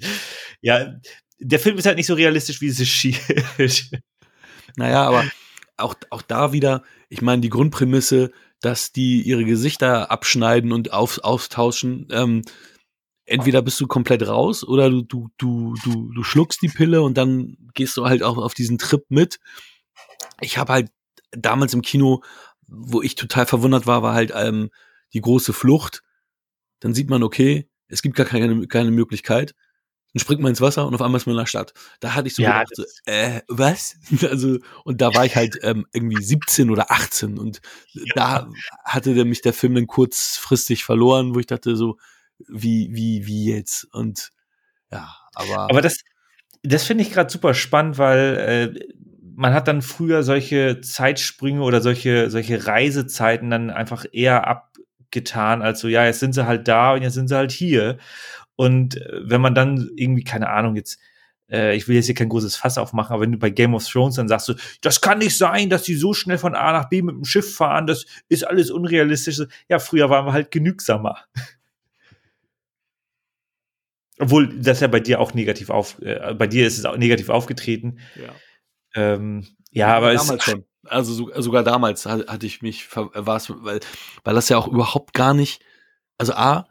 Ja, 0.61 0.95
der 1.41 1.59
Film 1.59 1.79
ist 1.79 1.87
halt 1.87 1.97
nicht 1.97 2.07
so 2.07 2.15
realistisch 2.15 2.61
wie 2.61 2.71
The 2.71 2.87
Shield. 2.87 3.91
Naja, 4.77 5.03
aber 5.03 5.25
auch, 5.79 5.95
auch 6.11 6.23
da 6.23 6.53
wieder, 6.53 6.85
ich 7.09 7.23
meine, 7.23 7.43
die 7.43 7.49
Grundprämisse, 7.49 8.31
dass 8.61 8.93
die 8.93 9.23
ihre 9.23 9.45
Gesichter 9.45 10.13
abschneiden 10.13 10.73
und 10.73 10.93
auf, 10.93 11.19
austauschen, 11.25 12.07
ähm, 12.13 12.43
entweder 13.25 13.63
bist 13.63 13.81
du 13.81 13.87
komplett 13.87 14.27
raus 14.29 14.63
oder 14.63 14.91
du, 14.91 15.03
du, 15.03 15.29
du, 15.39 15.75
du, 15.83 16.13
du 16.13 16.23
schluckst 16.23 16.63
die 16.63 16.69
Pille 16.69 17.03
und 17.03 17.17
dann 17.17 17.57
gehst 17.75 17.97
du 17.97 18.05
halt 18.05 18.23
auch 18.23 18.37
auf 18.37 18.55
diesen 18.55 18.79
Trip 18.79 19.05
mit 19.09 19.41
ich 20.41 20.59
habe 20.59 20.73
halt 20.73 20.91
damals 21.33 21.75
im 21.75 21.83
Kino, 21.83 22.23
wo 22.67 23.03
ich 23.03 23.15
total 23.15 23.47
verwundert 23.47 23.87
war, 23.87 24.03
war 24.03 24.15
halt 24.15 24.33
ähm, 24.35 24.71
die 25.13 25.21
große 25.21 25.53
Flucht. 25.53 26.03
Dann 26.81 26.95
sieht 26.95 27.11
man, 27.11 27.23
okay, 27.23 27.69
es 27.89 28.03
gibt 28.03 28.17
gar 28.17 28.27
keine, 28.27 28.67
keine 28.67 28.91
Möglichkeit. 28.91 29.55
Dann 30.13 30.21
springt 30.21 30.41
man 30.41 30.51
ins 30.51 30.61
Wasser 30.61 30.87
und 30.87 30.95
auf 30.95 31.03
einmal 31.03 31.19
ist 31.19 31.27
man 31.27 31.35
in 31.35 31.41
der 31.41 31.47
Stadt. 31.47 31.73
Da 32.01 32.15
hatte 32.15 32.29
ich 32.29 32.35
so 32.35 32.43
ja, 32.43 32.65
gedacht, 32.65 32.75
so, 32.75 32.85
äh, 33.07 33.43
was? 33.49 33.97
also, 34.29 34.59
und 34.85 35.01
da 35.01 35.15
war 35.15 35.25
ich 35.25 35.37
halt 35.37 35.59
ähm, 35.63 35.87
irgendwie 35.93 36.23
17 36.23 36.71
oder 36.71 36.91
18 36.91 37.39
und 37.39 37.61
ja. 37.93 38.03
da 38.15 38.51
hatte 38.85 39.15
der 39.15 39.25
mich 39.25 39.43
der 39.43 39.53
Film 39.53 39.75
dann 39.75 39.87
kurzfristig 39.87 40.85
verloren, 40.85 41.35
wo 41.35 41.39
ich 41.39 41.47
dachte 41.47 41.77
so, 41.77 41.97
wie, 42.49 42.89
wie, 42.93 43.27
wie 43.27 43.53
jetzt? 43.53 43.85
Und 43.93 44.31
ja, 44.91 45.15
aber. 45.35 45.71
Aber 45.71 45.81
das, 45.81 45.99
das 46.63 46.85
finde 46.85 47.05
ich 47.05 47.13
gerade 47.13 47.31
super 47.31 47.55
spannend, 47.55 47.99
weil 47.99 48.75
äh, 48.77 48.95
man 49.41 49.55
hat 49.55 49.69
dann 49.69 49.81
früher 49.81 50.23
solche 50.23 50.83
Zeitsprünge 50.83 51.63
oder 51.63 51.81
solche, 51.81 52.29
solche 52.29 52.67
Reisezeiten 52.67 53.49
dann 53.49 53.71
einfach 53.71 54.05
eher 54.13 54.47
abgetan, 54.47 55.63
als 55.63 55.81
so, 55.81 55.89
ja, 55.89 56.05
jetzt 56.05 56.21
sind 56.21 56.35
sie 56.35 56.45
halt 56.45 56.69
da 56.69 56.93
und 56.93 57.01
jetzt 57.01 57.15
sind 57.15 57.29
sie 57.29 57.37
halt 57.37 57.51
hier. 57.51 57.97
Und 58.55 58.99
äh, 58.99 59.23
wenn 59.23 59.41
man 59.41 59.55
dann 59.55 59.89
irgendwie, 59.97 60.25
keine 60.25 60.51
Ahnung, 60.51 60.77
jetzt, 60.77 61.01
äh, 61.51 61.75
ich 61.75 61.89
will 61.89 61.97
jetzt 61.97 62.05
hier 62.05 62.15
kein 62.15 62.29
großes 62.29 62.55
Fass 62.57 62.77
aufmachen, 62.77 63.15
aber 63.15 63.23
wenn 63.23 63.33
du 63.33 63.39
bei 63.39 63.49
Game 63.49 63.75
of 63.75 63.89
Thrones 63.89 64.17
dann 64.17 64.29
sagst 64.29 64.49
du, 64.51 64.55
das 64.83 65.01
kann 65.01 65.17
nicht 65.17 65.39
sein, 65.39 65.71
dass 65.71 65.85
die 65.85 65.95
so 65.95 66.13
schnell 66.13 66.37
von 66.37 66.55
A 66.55 66.73
nach 66.73 66.91
B 66.91 67.01
mit 67.01 67.15
dem 67.15 67.25
Schiff 67.25 67.57
fahren, 67.57 67.87
das 67.87 68.05
ist 68.29 68.47
alles 68.47 68.71
unrealistisch. 68.71 69.41
Ja, 69.71 69.79
früher 69.79 70.11
waren 70.11 70.27
wir 70.27 70.35
halt 70.35 70.51
genügsamer. 70.51 71.17
Obwohl 74.19 74.61
das 74.61 74.81
ja 74.81 74.89
bei 74.89 75.01
dir 75.01 75.19
auch 75.19 75.33
negativ 75.33 75.71
auf, 75.71 75.97
äh, 76.03 76.35
bei 76.35 76.47
dir 76.47 76.67
ist 76.67 76.77
es 76.77 76.85
auch 76.85 76.99
negativ 76.99 77.31
aufgetreten. 77.31 78.01
Ja. 78.17 78.35
Ähm, 78.95 79.47
ja, 79.71 79.97
aber 79.97 80.15
damals 80.15 80.45
schon. 80.45 80.65
Also 80.87 81.13
so, 81.13 81.31
sogar 81.41 81.63
damals 81.63 82.07
hatte 82.07 82.47
ich 82.47 82.63
mich, 82.63 82.89
war 82.97 83.37
es, 83.37 83.51
weil, 83.51 83.81
weil 84.25 84.35
das 84.35 84.49
ja 84.49 84.57
auch 84.57 84.67
überhaupt 84.67 85.13
gar 85.13 85.35
nicht, 85.35 85.63
also 86.17 86.33
A, 86.33 86.67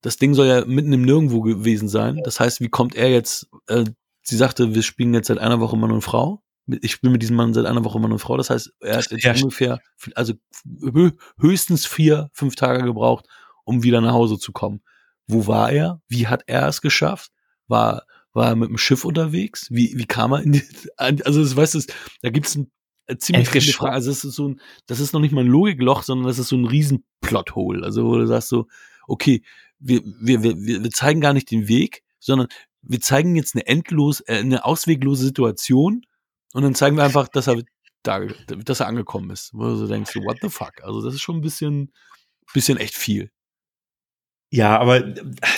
das 0.00 0.16
Ding 0.16 0.34
soll 0.34 0.46
ja 0.46 0.64
mitten 0.64 0.92
im 0.92 1.02
Nirgendwo 1.02 1.42
gewesen 1.42 1.88
sein. 1.88 2.20
Das 2.24 2.40
heißt, 2.40 2.60
wie 2.60 2.68
kommt 2.68 2.94
er 2.94 3.10
jetzt, 3.10 3.48
äh, 3.66 3.84
sie 4.22 4.36
sagte, 4.36 4.74
wir 4.74 4.82
spielen 4.82 5.14
jetzt 5.14 5.28
seit 5.28 5.38
einer 5.38 5.60
Woche 5.60 5.76
Mann 5.76 5.92
und 5.92 6.02
Frau. 6.02 6.42
Ich 6.66 6.92
spiele 6.92 7.12
mit 7.12 7.22
diesem 7.22 7.36
Mann 7.36 7.54
seit 7.54 7.66
einer 7.66 7.84
Woche 7.84 7.98
Mann 7.98 8.12
und 8.12 8.18
Frau. 8.18 8.36
Das 8.36 8.50
heißt, 8.50 8.72
er 8.80 8.98
hat 8.98 9.06
jetzt 9.10 9.24
ja. 9.24 9.34
ungefähr, 9.34 9.80
also 10.14 10.34
höchstens 11.38 11.86
vier, 11.86 12.30
fünf 12.32 12.56
Tage 12.56 12.84
gebraucht, 12.84 13.26
um 13.64 13.82
wieder 13.82 14.00
nach 14.00 14.12
Hause 14.12 14.38
zu 14.38 14.52
kommen. 14.52 14.82
Wo 15.26 15.46
war 15.46 15.70
er? 15.70 16.00
Wie 16.08 16.26
hat 16.26 16.44
er 16.46 16.68
es 16.68 16.80
geschafft? 16.80 17.32
War, 17.66 18.04
war 18.32 18.48
er 18.48 18.56
mit 18.56 18.68
dem 18.68 18.78
Schiff 18.78 19.04
unterwegs? 19.04 19.68
Wie, 19.70 19.94
wie 19.96 20.06
kam 20.06 20.32
er 20.32 20.42
in 20.42 20.52
die, 20.52 20.62
also 20.96 21.42
das 21.42 21.56
weißt 21.56 21.74
du, 21.74 21.80
da 22.22 22.30
gibt 22.30 22.46
es 22.46 22.56
ein 22.56 22.70
äh, 23.06 23.16
ziemlich 23.16 23.48
viele 23.48 23.72
Fragen. 23.72 23.94
Also 23.94 24.10
das 24.10 24.24
ist 24.24 24.34
so 24.34 24.48
ein, 24.48 24.60
das 24.86 25.00
ist 25.00 25.12
noch 25.12 25.20
nicht 25.20 25.32
mal 25.32 25.44
ein 25.44 25.50
Logikloch, 25.50 26.02
sondern 26.02 26.26
das 26.26 26.38
ist 26.38 26.48
so 26.48 26.56
ein 26.56 26.66
riesen 26.66 27.04
Plothole. 27.20 27.84
Also 27.84 28.04
wo 28.04 28.16
du 28.16 28.26
sagst 28.26 28.48
so, 28.48 28.66
okay, 29.06 29.42
wir, 29.78 30.02
wir, 30.04 30.42
wir, 30.42 30.56
wir 30.56 30.90
zeigen 30.90 31.20
gar 31.20 31.32
nicht 31.32 31.50
den 31.50 31.68
Weg, 31.68 32.02
sondern 32.20 32.48
wir 32.82 33.00
zeigen 33.00 33.34
jetzt 33.34 33.54
eine 33.54 33.66
endlos, 33.66 34.20
äh, 34.20 34.38
eine 34.38 34.64
ausweglose 34.64 35.24
Situation 35.24 36.04
und 36.52 36.62
dann 36.62 36.74
zeigen 36.74 36.96
wir 36.96 37.04
einfach, 37.04 37.28
dass 37.28 37.46
er 37.46 37.62
da, 38.02 38.20
dass 38.20 38.80
er 38.80 38.86
angekommen 38.86 39.30
ist. 39.30 39.52
Wo 39.54 39.64
du 39.64 39.76
so 39.76 39.86
denkst, 39.86 40.14
what 40.16 40.38
the 40.42 40.48
fuck? 40.48 40.82
Also 40.82 41.02
das 41.02 41.14
ist 41.14 41.20
schon 41.20 41.36
ein 41.36 41.42
bisschen, 41.42 41.92
bisschen 42.52 42.78
echt 42.78 42.94
viel. 42.94 43.30
Ja, 44.50 44.78
aber 44.78 45.00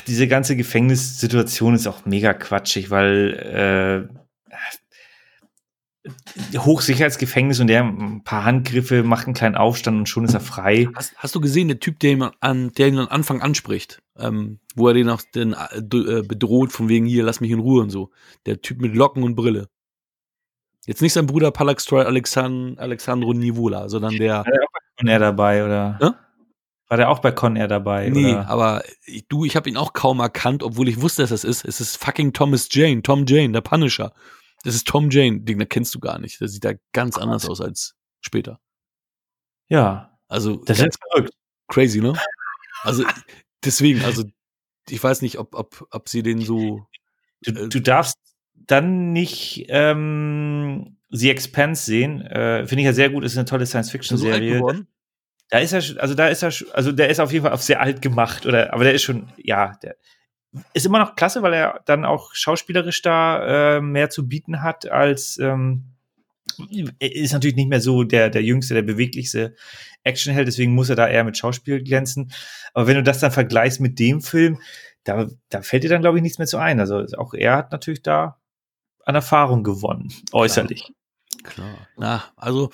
diese 0.06 0.26
ganze 0.26 0.56
Gefängnissituation 0.56 1.74
ist 1.74 1.86
auch 1.86 2.06
mega 2.06 2.34
quatschig, 2.34 2.90
weil 2.90 4.08
äh, 4.10 4.20
Hochsicherheitsgefängnis 6.58 7.60
und 7.60 7.68
der 7.68 7.84
ein 7.84 8.24
paar 8.24 8.44
Handgriffe 8.44 9.02
macht 9.02 9.26
einen 9.26 9.34
kleinen 9.34 9.54
Aufstand 9.54 9.98
und 9.98 10.08
schon 10.08 10.24
ist 10.24 10.34
er 10.34 10.40
frei. 10.40 10.88
Hast, 10.94 11.14
hast 11.16 11.34
du 11.34 11.40
gesehen, 11.40 11.68
der 11.68 11.78
Typ, 11.78 12.00
der 12.00 12.12
ihn 12.12 12.22
an, 12.40 12.72
der 12.72 12.88
ihn 12.88 12.98
am 12.98 13.08
Anfang 13.08 13.42
anspricht, 13.42 14.02
ähm, 14.18 14.58
wo 14.74 14.88
er 14.88 14.94
den 14.94 15.08
auch 15.08 15.22
den, 15.34 15.52
äh, 15.52 16.22
bedroht, 16.22 16.72
von 16.72 16.88
wegen 16.88 17.06
hier, 17.06 17.22
lass 17.22 17.40
mich 17.40 17.50
in 17.50 17.60
Ruhe 17.60 17.82
und 17.82 17.90
so. 17.90 18.10
Der 18.46 18.60
Typ 18.60 18.80
mit 18.80 18.94
Locken 18.94 19.22
und 19.22 19.36
Brille. 19.36 19.68
Jetzt 20.86 21.02
nicht 21.02 21.12
sein 21.12 21.26
Bruder 21.26 21.50
Palaxtroy 21.50 22.04
Alexand 22.04 22.78
Alexandro 22.78 23.34
Nivola, 23.34 23.88
sondern 23.88 24.16
der. 24.16 24.44
War 24.44 25.04
der 25.04 25.18
dabei, 25.18 25.64
oder? 25.64 25.98
Ja? 26.00 26.18
War 26.90 26.96
der 26.96 27.08
auch 27.08 27.20
bei 27.20 27.30
Con 27.30 27.54
Air 27.54 27.68
dabei? 27.68 28.08
Nee, 28.08 28.32
oder? 28.32 28.48
aber 28.48 28.82
ich, 29.06 29.28
du, 29.28 29.44
ich 29.44 29.54
habe 29.54 29.70
ihn 29.70 29.76
auch 29.76 29.92
kaum 29.92 30.18
erkannt, 30.18 30.64
obwohl 30.64 30.88
ich 30.88 31.00
wusste, 31.00 31.22
dass 31.22 31.30
das 31.30 31.44
ist. 31.44 31.64
Es 31.64 31.80
ist 31.80 31.96
fucking 31.96 32.32
Thomas 32.32 32.68
Jane, 32.68 33.00
Tom 33.02 33.26
Jane, 33.28 33.52
der 33.52 33.60
Punisher. 33.60 34.12
Das 34.64 34.74
ist 34.74 34.88
Tom 34.88 35.08
Jane, 35.08 35.40
den 35.42 35.68
kennst 35.68 35.94
du 35.94 36.00
gar 36.00 36.18
nicht. 36.18 36.40
Der 36.40 36.48
sieht 36.48 36.64
da 36.64 36.72
ganz 36.92 37.16
oh, 37.16 37.20
anders 37.20 37.48
aus 37.48 37.60
als 37.60 37.94
später. 38.20 38.58
Ja. 39.68 40.18
Also, 40.26 40.56
das 40.64 40.80
ist 40.80 40.98
verrückt. 41.12 41.32
Crazy, 41.68 42.00
ne? 42.00 42.12
Also, 42.82 43.04
deswegen, 43.64 44.04
also, 44.04 44.24
ich 44.88 45.00
weiß 45.00 45.22
nicht, 45.22 45.38
ob, 45.38 45.54
ob, 45.54 45.86
ob 45.92 46.08
sie 46.08 46.24
den 46.24 46.40
so. 46.40 46.88
Du, 47.42 47.52
äh, 47.52 47.68
du 47.68 47.80
darfst 47.80 48.16
dann 48.54 49.12
nicht 49.12 49.66
ähm, 49.68 50.96
The 51.10 51.30
Expanse 51.30 51.84
sehen. 51.84 52.20
Äh, 52.22 52.66
Finde 52.66 52.82
ich 52.82 52.86
ja 52.86 52.94
sehr 52.94 53.10
gut, 53.10 53.22
ist 53.22 53.36
eine 53.36 53.44
tolle 53.44 53.66
Science-Fiction-Serie. 53.66 54.86
Da 55.50 55.58
ist 55.58 55.72
er, 55.72 56.00
also 56.00 56.14
da 56.14 56.28
ist 56.28 56.42
er, 56.42 56.52
also 56.72 56.92
der 56.92 57.10
ist 57.10 57.20
auf 57.20 57.32
jeden 57.32 57.44
Fall 57.44 57.52
auf 57.52 57.62
sehr 57.62 57.80
alt 57.80 58.02
gemacht, 58.02 58.46
oder, 58.46 58.72
aber 58.72 58.84
der 58.84 58.94
ist 58.94 59.02
schon, 59.02 59.28
ja, 59.36 59.76
der 59.82 59.96
ist 60.74 60.86
immer 60.86 60.98
noch 60.98 61.16
klasse, 61.16 61.42
weil 61.42 61.54
er 61.54 61.80
dann 61.86 62.04
auch 62.04 62.34
schauspielerisch 62.34 63.02
da 63.02 63.76
äh, 63.76 63.80
mehr 63.80 64.10
zu 64.10 64.28
bieten 64.28 64.62
hat 64.62 64.88
als, 64.88 65.38
ähm, 65.38 65.86
er 66.98 67.14
ist 67.14 67.32
natürlich 67.32 67.56
nicht 67.56 67.68
mehr 67.68 67.80
so 67.80 68.04
der, 68.04 68.30
der 68.30 68.42
jüngste, 68.42 68.74
der 68.74 68.82
beweglichste 68.82 69.54
Actionheld, 70.02 70.48
deswegen 70.48 70.74
muss 70.74 70.88
er 70.88 70.96
da 70.96 71.08
eher 71.08 71.24
mit 71.24 71.36
Schauspiel 71.36 71.82
glänzen. 71.82 72.32
Aber 72.74 72.86
wenn 72.86 72.96
du 72.96 73.02
das 73.02 73.20
dann 73.20 73.30
vergleichst 73.30 73.80
mit 73.80 73.98
dem 73.98 74.20
Film, 74.20 74.60
da, 75.04 75.28
da 75.48 75.62
fällt 75.62 75.84
dir 75.84 75.88
dann, 75.88 76.00
glaube 76.00 76.18
ich, 76.18 76.22
nichts 76.22 76.38
mehr 76.38 76.46
zu 76.46 76.58
ein. 76.58 76.80
Also 76.80 77.04
auch 77.16 77.34
er 77.34 77.56
hat 77.56 77.72
natürlich 77.72 78.02
da 78.02 78.40
an 79.04 79.14
Erfahrung 79.14 79.62
gewonnen, 79.62 80.12
äußerlich. 80.32 80.82
Klar. 80.82 80.94
Klar. 81.42 81.88
Na, 81.96 82.24
also 82.36 82.70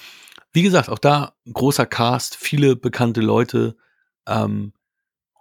wie 0.56 0.62
gesagt, 0.62 0.88
auch 0.88 0.98
da 0.98 1.34
großer 1.52 1.84
Cast, 1.84 2.34
viele 2.34 2.76
bekannte 2.76 3.20
Leute. 3.20 3.76
Ähm, 4.26 4.72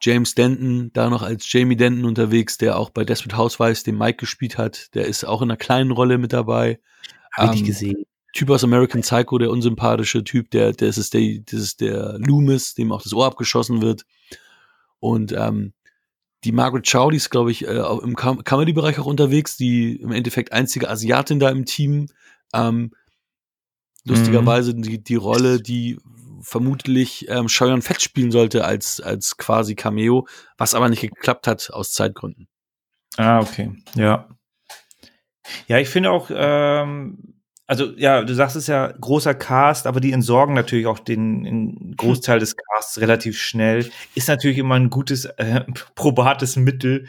James 0.01 0.35
Denton, 0.35 0.91
da 0.91 1.09
noch 1.09 1.21
als 1.21 1.49
Jamie 1.49 1.77
Denton 1.77 2.03
unterwegs, 2.03 2.57
der 2.57 2.77
auch 2.77 2.89
bei 2.89 3.05
Desperate 3.05 3.37
Housewives 3.37 3.83
den 3.83 3.97
Mike 3.97 4.17
gespielt 4.17 4.57
hat. 4.57 4.93
Der 4.93 5.05
ist 5.05 5.23
auch 5.23 5.41
in 5.41 5.49
einer 5.49 5.57
kleinen 5.57 5.91
Rolle 5.91 6.17
mit 6.17 6.33
dabei. 6.33 6.81
Ähm, 7.37 7.51
ich 7.53 7.63
gesehen. 7.63 8.03
Typ 8.33 8.49
aus 8.49 8.65
American 8.65 9.01
Psycho, 9.01 9.37
der 9.37 9.51
unsympathische 9.51 10.21
Typ, 10.25 10.51
der, 10.51 10.73
der 10.73 10.89
ist 10.89 11.13
der, 11.13 11.39
das 11.45 11.61
ist 11.61 11.79
der 11.79 12.17
Loomis, 12.19 12.73
dem 12.73 12.91
auch 12.91 13.01
das 13.01 13.13
Ohr 13.13 13.25
abgeschossen 13.25 13.81
wird. 13.81 14.05
Und 14.99 15.31
ähm, 15.31 15.71
die 16.43 16.51
Margaret 16.51 16.91
Chow, 16.91 17.09
die 17.09 17.17
ist, 17.17 17.29
glaube 17.29 17.51
ich, 17.51 17.65
äh, 17.65 17.81
im 18.03 18.17
Com 18.17 18.43
Comedy-Bereich 18.43 18.99
auch 18.99 19.05
unterwegs, 19.05 19.55
die 19.55 19.95
im 19.95 20.11
Endeffekt 20.11 20.51
einzige 20.51 20.89
Asiatin 20.89 21.39
da 21.39 21.49
im 21.51 21.63
Team. 21.63 22.07
Ähm, 22.53 22.91
lustigerweise 24.05 24.73
mhm. 24.73 24.81
die, 24.81 25.03
die 25.03 25.15
Rolle, 25.15 25.61
die 25.61 25.97
vermutlich 26.41 27.27
ähm, 27.29 27.49
Scheuern 27.49 27.81
Fett 27.81 28.01
spielen 28.01 28.31
sollte 28.31 28.65
als, 28.65 29.01
als 29.01 29.37
quasi 29.37 29.75
Cameo, 29.75 30.27
was 30.57 30.75
aber 30.75 30.89
nicht 30.89 31.01
geklappt 31.01 31.47
hat 31.47 31.71
aus 31.71 31.91
Zeitgründen. 31.91 32.47
Ah, 33.17 33.39
okay. 33.39 33.71
Ja. 33.95 34.29
Ja, 35.67 35.79
ich 35.79 35.89
finde 35.89 36.11
auch, 36.11 36.29
ähm, 36.33 37.35
also 37.67 37.91
ja, 37.97 38.23
du 38.23 38.33
sagst 38.33 38.55
es 38.55 38.67
ja, 38.67 38.91
großer 38.91 39.33
Cast, 39.33 39.87
aber 39.87 39.99
die 39.99 40.11
entsorgen 40.11 40.53
natürlich 40.53 40.85
auch 40.85 40.99
den, 40.99 41.43
den 41.43 41.95
Großteil 41.97 42.39
des 42.39 42.55
Casts 42.55 42.99
relativ 42.99 43.39
schnell. 43.39 43.89
Ist 44.13 44.27
natürlich 44.27 44.57
immer 44.57 44.75
ein 44.75 44.89
gutes, 44.89 45.25
äh, 45.25 45.61
probates 45.95 46.55
Mittel, 46.55 47.07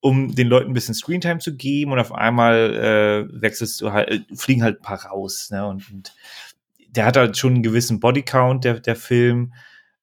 um 0.00 0.34
den 0.34 0.48
Leuten 0.48 0.70
ein 0.70 0.74
bisschen 0.74 0.94
Screentime 0.94 1.38
zu 1.38 1.56
geben 1.56 1.92
und 1.92 1.98
auf 1.98 2.12
einmal 2.12 3.28
äh, 3.30 3.42
wechselst 3.42 3.80
du 3.80 3.92
halt, 3.92 4.10
äh, 4.10 4.20
fliegen 4.34 4.62
halt 4.62 4.78
ein 4.78 4.82
paar 4.82 5.04
raus. 5.04 5.50
Ne? 5.50 5.66
Und, 5.66 5.90
und 5.90 6.14
der 6.90 7.04
hat 7.04 7.16
halt 7.16 7.36
schon 7.36 7.54
einen 7.54 7.62
gewissen 7.62 8.00
Bodycount, 8.00 8.64
der, 8.64 8.80
der 8.80 8.96
Film. 8.96 9.52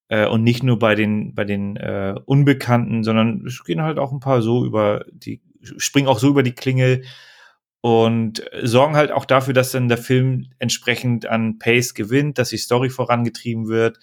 Äh, 0.08 0.28
und 0.28 0.44
nicht 0.44 0.64
nur 0.64 0.78
bei 0.78 0.96
den, 0.96 1.34
bei 1.34 1.46
den 1.46 1.78
äh, 1.78 2.16
Unbekannten, 2.26 3.04
sondern 3.04 3.46
es 3.46 3.64
gehen 3.64 3.82
halt 3.82 3.98
auch 3.98 4.12
ein 4.12 4.20
paar 4.20 4.42
so 4.42 4.66
über 4.66 5.06
die, 5.12 5.42
springen 5.78 6.08
auch 6.08 6.20
so 6.20 6.30
über 6.30 6.44
die 6.44 6.54
Klingel 6.54 7.04
und 7.82 8.44
sorgen 8.64 8.96
halt 8.96 9.12
auch 9.12 9.26
dafür, 9.26 9.54
dass 9.54 9.72
dann 9.72 9.90
der 9.90 9.98
Film 9.98 10.48
entsprechend 10.60 11.28
an 11.28 11.60
Pace 11.60 11.94
gewinnt, 11.94 12.38
dass 12.38 12.50
die 12.50 12.58
Story 12.58 12.90
vorangetrieben 12.90 13.68
wird. 13.68 14.00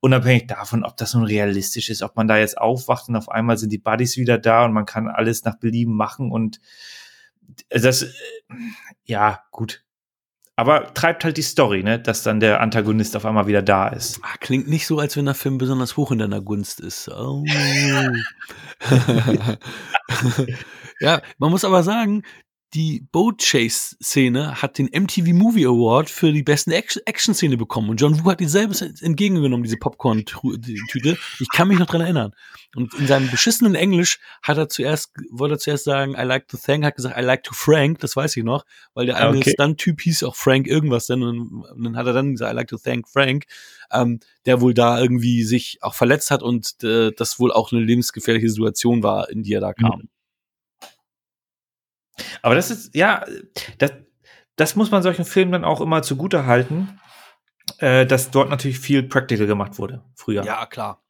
Unabhängig 0.00 0.46
davon, 0.46 0.84
ob 0.84 0.96
das 0.96 1.14
nun 1.14 1.24
realistisch 1.24 1.90
ist, 1.90 2.02
ob 2.02 2.16
man 2.16 2.26
da 2.26 2.38
jetzt 2.38 2.56
aufwacht 2.56 3.08
und 3.08 3.16
auf 3.16 3.28
einmal 3.28 3.58
sind 3.58 3.70
die 3.70 3.78
Buddies 3.78 4.16
wieder 4.16 4.38
da 4.38 4.64
und 4.64 4.72
man 4.72 4.86
kann 4.86 5.08
alles 5.08 5.44
nach 5.44 5.58
Belieben 5.58 5.94
machen 5.94 6.32
und 6.32 6.60
das, 7.68 8.06
ja, 9.04 9.40
gut. 9.50 9.84
Aber 10.56 10.92
treibt 10.92 11.24
halt 11.24 11.36
die 11.36 11.42
Story, 11.42 11.82
ne, 11.82 11.98
dass 11.98 12.22
dann 12.22 12.38
der 12.38 12.60
Antagonist 12.60 13.16
auf 13.16 13.24
einmal 13.24 13.46
wieder 13.46 13.62
da 13.62 13.88
ist. 13.88 14.20
Ah, 14.22 14.36
klingt 14.40 14.68
nicht 14.68 14.86
so, 14.86 14.98
als 14.98 15.16
wenn 15.16 15.24
der 15.24 15.34
Film 15.34 15.58
besonders 15.58 15.96
hoch 15.96 16.12
in 16.12 16.18
deiner 16.18 16.42
Gunst 16.42 16.80
ist. 16.80 17.08
Oh. 17.08 17.44
ja, 21.00 21.22
man 21.38 21.50
muss 21.50 21.64
aber 21.64 21.82
sagen, 21.82 22.22
die 22.74 23.06
Boat 23.10 23.42
Chase 23.42 23.96
Szene 24.00 24.62
hat 24.62 24.78
den 24.78 24.86
MTV 24.86 25.32
Movie 25.32 25.66
Award 25.66 26.08
für 26.08 26.32
die 26.32 26.44
besten 26.44 26.70
Action 26.70 27.34
Szene 27.34 27.56
bekommen 27.56 27.90
und 27.90 28.00
John 28.00 28.22
Woo 28.22 28.30
hat 28.30 28.38
dieselbe 28.38 28.74
entgegengenommen, 29.00 29.64
diese 29.64 29.76
Popcorn 29.76 30.24
Tüte. 30.24 31.18
Ich 31.40 31.48
kann 31.48 31.68
mich 31.68 31.78
noch 31.78 31.86
dran 31.86 32.02
erinnern. 32.02 32.32
Und 32.76 32.94
in 32.94 33.08
seinem 33.08 33.28
beschissenen 33.28 33.74
Englisch 33.74 34.20
hat 34.42 34.56
er 34.56 34.68
zuerst, 34.68 35.12
wollte 35.30 35.56
er 35.56 35.58
zuerst 35.58 35.84
sagen, 35.84 36.14
I 36.14 36.22
like 36.22 36.46
to 36.46 36.56
thank, 36.56 36.84
hat 36.84 36.94
gesagt, 36.94 37.18
I 37.18 37.22
like 37.22 37.42
to 37.42 37.52
Frank, 37.52 37.98
das 37.98 38.14
weiß 38.14 38.36
ich 38.36 38.44
noch, 38.44 38.64
weil 38.94 39.06
der 39.06 39.16
eine 39.16 39.38
okay. 39.38 39.50
Stunt-Typ 39.50 40.00
hieß 40.00 40.22
auch 40.22 40.36
Frank 40.36 40.68
irgendwas 40.68 41.06
denn 41.06 41.24
und, 41.24 41.64
und, 41.64 41.84
dann 41.84 41.96
hat 41.96 42.06
er 42.06 42.12
dann 42.12 42.32
gesagt, 42.32 42.52
I 42.52 42.56
like 42.56 42.68
to 42.68 42.78
thank 42.78 43.08
Frank, 43.08 43.46
ähm, 43.90 44.20
der 44.46 44.60
wohl 44.60 44.74
da 44.74 45.00
irgendwie 45.00 45.42
sich 45.42 45.78
auch 45.80 45.94
verletzt 45.94 46.30
hat 46.30 46.44
und 46.44 46.84
äh, 46.84 47.10
das 47.16 47.40
wohl 47.40 47.50
auch 47.50 47.72
eine 47.72 47.80
lebensgefährliche 47.80 48.48
Situation 48.48 49.02
war, 49.02 49.28
in 49.28 49.42
die 49.42 49.54
er 49.54 49.60
da 49.60 49.72
kam. 49.72 50.02
Mhm. 50.02 50.08
Aber 52.42 52.54
das 52.54 52.70
ist, 52.70 52.94
ja, 52.94 53.24
das, 53.78 53.92
das 54.56 54.76
muss 54.76 54.90
man 54.90 55.02
solchen 55.02 55.24
Filmen 55.24 55.52
dann 55.52 55.64
auch 55.64 55.80
immer 55.80 56.02
zugute 56.02 56.46
halten, 56.46 57.00
äh, 57.78 58.06
dass 58.06 58.30
dort 58.30 58.50
natürlich 58.50 58.78
viel 58.78 59.02
Practical 59.02 59.46
gemacht 59.46 59.78
wurde, 59.78 60.02
früher. 60.14 60.44
Ja, 60.44 60.66
klar. 60.66 61.02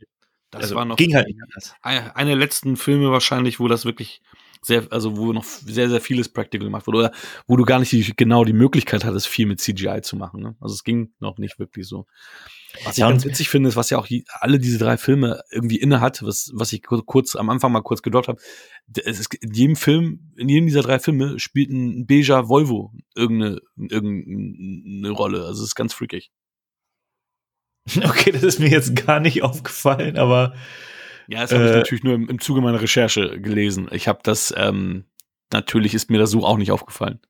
Das 0.51 0.63
also, 0.63 0.75
war 0.75 0.85
noch 0.85 0.97
ging 0.97 1.15
halt 1.15 1.29
nicht 1.29 1.41
anders. 1.43 1.75
Eine 1.83 2.31
der 2.31 2.39
letzten 2.39 2.77
Filme 2.77 3.11
wahrscheinlich, 3.13 3.61
wo 3.61 3.69
das 3.69 3.85
wirklich 3.85 4.21
sehr, 4.63 4.87
also 4.91 5.17
wo 5.17 5.33
noch 5.33 5.45
sehr, 5.45 5.89
sehr 5.89 6.01
vieles 6.01 6.29
Practical 6.29 6.67
gemacht 6.67 6.87
wurde, 6.87 6.99
oder 6.99 7.13
wo 7.47 7.57
du 7.57 7.65
gar 7.65 7.79
nicht 7.79 7.93
die, 7.93 8.15
genau 8.17 8.45
die 8.45 8.53
Möglichkeit 8.53 9.05
hattest, 9.05 9.29
viel 9.29 9.47
mit 9.47 9.61
CGI 9.61 10.03
zu 10.03 10.17
machen. 10.17 10.43
Ne? 10.43 10.57
Also 10.61 10.75
es 10.75 10.85
ging 10.85 11.13
noch 11.21 11.39
nicht 11.39 11.59
wirklich 11.59 11.87
so. 11.87 12.07
Was 12.85 12.97
ich 12.97 12.99
ja, 12.99 13.11
ganz 13.11 13.25
witzig 13.25 13.49
finde, 13.49 13.69
ist, 13.69 13.77
was 13.77 13.91
ja 13.91 13.99
auch 13.99 14.07
alle 14.41 14.59
diese 14.59 14.79
drei 14.79 14.97
Filme 14.97 15.43
irgendwie 15.51 15.79
inne 15.79 16.01
hat, 16.01 16.23
was, 16.23 16.51
was 16.55 16.73
ich 16.73 16.83
kurz 16.83 17.37
am 17.37 17.51
Anfang 17.51 17.73
mal 17.73 17.83
kurz 17.83 18.03
gedroppt 18.03 18.29
habe. 18.29 18.41
in 19.41 19.53
jedem 19.53 19.77
Film, 19.77 20.33
in 20.37 20.49
jedem 20.49 20.67
dieser 20.67 20.83
drei 20.83 20.99
Filme 20.99 21.39
spielt 21.39 21.71
ein 21.71 22.07
beiger 22.07 22.49
Volvo 22.49 22.93
irgendeine, 23.15 23.61
irgendeine 23.77 25.11
Rolle. 25.11 25.45
Also 25.45 25.63
es 25.63 25.71
ist 25.71 25.75
ganz 25.75 25.95
freakig. 25.95 26.31
Okay, 28.05 28.31
das 28.31 28.43
ist 28.43 28.61
mir 28.61 28.69
jetzt 28.69 28.95
gar 29.07 29.21
nicht 29.21 29.43
aufgefallen, 29.43 30.17
aber. 30.17 30.55
Ja, 31.29 31.43
das 31.43 31.53
habe 31.53 31.65
ich 31.65 31.71
äh, 31.71 31.77
natürlich 31.77 32.05
nur 32.05 32.15
im, 32.15 32.29
im, 32.29 32.41
Zuge 32.41 32.61
meiner 32.61 32.81
Recherche 32.81 33.41
gelesen. 33.41 33.89
Ich 33.93 34.09
habe 34.09 34.21
das, 34.23 34.53
ähm, 34.57 35.05
natürlich 35.53 35.95
ist 35.95 36.11
mir 36.11 36.19
das 36.19 36.31
so 36.31 36.45
auch 36.45 36.59
nicht 36.59 36.73
aufgefallen. 36.73 37.21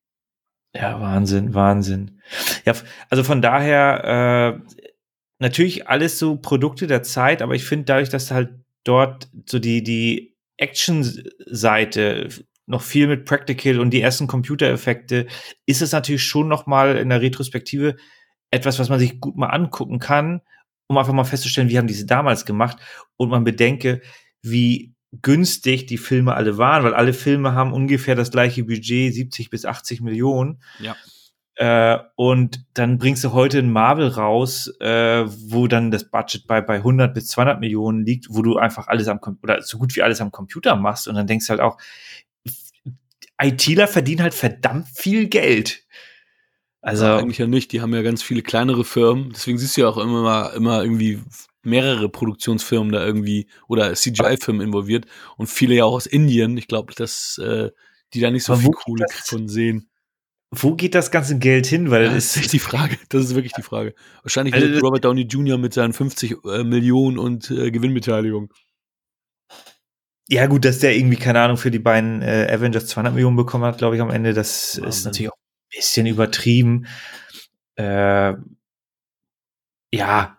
Ja, 0.74 1.00
Wahnsinn, 1.00 1.54
Wahnsinn. 1.54 2.20
Ja, 2.64 2.74
also 3.08 3.24
von 3.24 3.42
daher, 3.42 4.60
äh, 4.62 4.79
natürlich 5.40 5.88
alles 5.88 6.18
so 6.18 6.36
Produkte 6.36 6.86
der 6.86 7.02
Zeit, 7.02 7.42
aber 7.42 7.54
ich 7.54 7.64
finde 7.64 7.86
dadurch, 7.86 8.10
dass 8.10 8.30
halt 8.30 8.50
dort 8.84 9.28
so 9.46 9.58
die, 9.58 9.82
die 9.82 10.36
Action-Seite 10.56 12.28
noch 12.66 12.82
viel 12.82 13.08
mit 13.08 13.24
Practical 13.24 13.80
und 13.80 13.90
die 13.90 14.00
ersten 14.00 14.26
Computereffekte, 14.26 15.26
ist 15.66 15.82
es 15.82 15.92
natürlich 15.92 16.22
schon 16.22 16.46
noch 16.46 16.66
mal 16.66 16.96
in 16.96 17.08
der 17.08 17.20
Retrospektive 17.20 17.96
etwas, 18.50 18.78
was 18.78 18.88
man 18.88 18.98
sich 18.98 19.20
gut 19.20 19.36
mal 19.36 19.48
angucken 19.48 19.98
kann, 19.98 20.40
um 20.86 20.98
einfach 20.98 21.12
mal 21.12 21.24
festzustellen, 21.24 21.68
wie 21.68 21.78
haben 21.78 21.86
diese 21.86 22.06
damals 22.06 22.44
gemacht 22.44 22.78
und 23.16 23.30
man 23.30 23.44
bedenke, 23.44 24.02
wie 24.42 24.94
günstig 25.22 25.86
die 25.86 25.98
Filme 25.98 26.34
alle 26.34 26.58
waren, 26.58 26.84
weil 26.84 26.94
alle 26.94 27.12
Filme 27.12 27.52
haben 27.54 27.72
ungefähr 27.72 28.14
das 28.14 28.30
gleiche 28.30 28.64
Budget, 28.64 29.12
70 29.14 29.50
bis 29.50 29.64
80 29.64 30.00
Millionen. 30.02 30.62
Ja. 30.78 30.96
Äh, 31.60 31.98
und 32.16 32.64
dann 32.72 32.96
bringst 32.96 33.22
du 33.22 33.34
heute 33.34 33.58
ein 33.58 33.70
Marvel 33.70 34.08
raus, 34.08 34.72
äh, 34.80 35.26
wo 35.26 35.66
dann 35.66 35.90
das 35.90 36.10
Budget 36.10 36.46
bei, 36.46 36.62
bei 36.62 36.76
100 36.76 37.12
bis 37.12 37.28
200 37.28 37.60
Millionen 37.60 38.06
liegt, 38.06 38.28
wo 38.30 38.40
du 38.40 38.56
einfach 38.56 38.88
alles 38.88 39.08
am, 39.08 39.20
oder 39.42 39.60
so 39.60 39.76
gut 39.76 39.94
wie 39.94 40.00
alles 40.00 40.22
am 40.22 40.32
Computer 40.32 40.74
machst. 40.74 41.06
Und 41.06 41.16
dann 41.16 41.26
denkst 41.26 41.48
du 41.48 41.50
halt 41.50 41.60
auch, 41.60 41.76
ITler 43.38 43.88
verdienen 43.88 44.22
halt 44.22 44.32
verdammt 44.32 44.88
viel 44.88 45.28
Geld. 45.28 45.84
Also 46.80 47.04
ja, 47.04 47.18
eigentlich 47.18 47.36
ja 47.36 47.46
nicht. 47.46 47.72
Die 47.72 47.82
haben 47.82 47.92
ja 47.92 48.00
ganz 48.00 48.22
viele 48.22 48.40
kleinere 48.40 48.86
Firmen. 48.86 49.28
Deswegen 49.34 49.58
siehst 49.58 49.76
du 49.76 49.82
ja 49.82 49.88
auch 49.88 49.98
immer, 49.98 50.54
immer 50.54 50.82
irgendwie 50.82 51.18
mehrere 51.62 52.08
Produktionsfirmen 52.08 52.90
da 52.90 53.04
irgendwie 53.04 53.48
oder 53.68 53.92
CGI-Firmen 53.92 54.66
involviert 54.66 55.04
und 55.36 55.48
viele 55.48 55.74
ja 55.74 55.84
auch 55.84 55.92
aus 55.92 56.06
Indien. 56.06 56.56
Ich 56.56 56.68
glaube, 56.68 56.94
dass 56.94 57.36
äh, 57.36 57.70
die 58.14 58.20
da 58.20 58.30
nicht 58.30 58.44
so 58.44 58.56
viel 58.56 58.70
Kohle 58.70 59.04
von 59.26 59.46
sehen 59.46 59.89
wo 60.50 60.74
geht 60.74 60.94
das 60.94 61.10
ganze 61.10 61.38
Geld 61.38 61.66
hin? 61.66 61.90
Weil 61.90 62.06
ja, 62.06 62.14
das 62.14 62.36
ist 62.36 62.52
die 62.52 62.58
Frage. 62.58 62.98
Das 63.08 63.24
ist 63.24 63.34
wirklich 63.34 63.52
die 63.52 63.62
Frage. 63.62 63.94
Wahrscheinlich 64.22 64.54
also, 64.54 64.68
wird 64.68 64.82
Robert 64.82 65.04
Downey 65.04 65.22
Jr. 65.22 65.58
mit 65.58 65.72
seinen 65.74 65.92
50 65.92 66.44
äh, 66.44 66.64
Millionen 66.64 67.18
und 67.18 67.50
äh, 67.50 67.70
Gewinnbeteiligung. 67.70 68.52
Ja, 70.28 70.46
gut, 70.46 70.64
dass 70.64 70.78
der 70.78 70.96
irgendwie, 70.96 71.16
keine 71.16 71.40
Ahnung, 71.40 71.56
für 71.56 71.70
die 71.70 71.78
beiden 71.78 72.22
äh, 72.22 72.48
Avengers 72.50 72.86
200 72.86 73.14
Millionen 73.14 73.36
bekommen 73.36 73.64
hat, 73.64 73.78
glaube 73.78 73.96
ich, 73.96 74.02
am 74.02 74.10
Ende, 74.10 74.32
das 74.32 74.76
Wahnsinn. 74.76 74.88
ist 74.88 75.04
natürlich 75.04 75.30
auch 75.30 75.36
ein 75.36 75.76
bisschen 75.76 76.06
übertrieben. 76.06 76.86
Äh, 77.76 78.34
ja, 79.92 80.38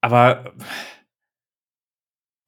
aber 0.00 0.54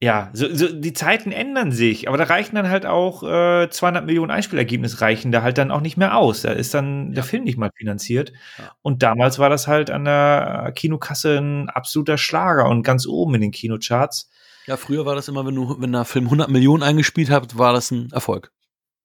ja, 0.03 0.31
so, 0.33 0.51
so, 0.53 0.67
die 0.67 0.93
Zeiten 0.93 1.31
ändern 1.31 1.71
sich, 1.71 2.07
aber 2.07 2.17
da 2.17 2.23
reichen 2.23 2.55
dann 2.55 2.69
halt 2.69 2.87
auch 2.87 3.21
äh, 3.21 3.69
200 3.69 4.03
Millionen 4.03 4.31
Einspielergebnis 4.31 4.99
reichen 4.99 5.31
da 5.31 5.43
halt 5.43 5.59
dann 5.59 5.69
auch 5.69 5.81
nicht 5.81 5.95
mehr 5.95 6.17
aus. 6.17 6.41
Da 6.41 6.51
ist 6.53 6.73
dann 6.73 7.09
ja. 7.09 7.15
der 7.15 7.23
Film 7.23 7.43
nicht 7.43 7.59
mal 7.59 7.69
finanziert. 7.75 8.33
Ja. 8.57 8.71
Und 8.81 9.03
damals 9.03 9.37
war 9.37 9.51
das 9.51 9.67
halt 9.67 9.91
an 9.91 10.05
der 10.05 10.71
Kinokasse 10.75 11.37
ein 11.37 11.69
absoluter 11.69 12.17
Schlager 12.17 12.67
und 12.67 12.81
ganz 12.81 13.05
oben 13.05 13.35
in 13.35 13.41
den 13.41 13.51
Kinocharts. 13.51 14.31
Ja, 14.65 14.75
früher 14.75 15.05
war 15.05 15.13
das 15.13 15.27
immer, 15.27 15.45
wenn 15.45 15.53
du, 15.53 15.79
wenn 15.79 15.91
der 15.91 16.05
Film 16.05 16.25
100 16.25 16.49
Millionen 16.49 16.81
eingespielt 16.81 17.29
hat, 17.29 17.59
war 17.59 17.73
das 17.73 17.91
ein 17.91 18.09
Erfolg. 18.11 18.51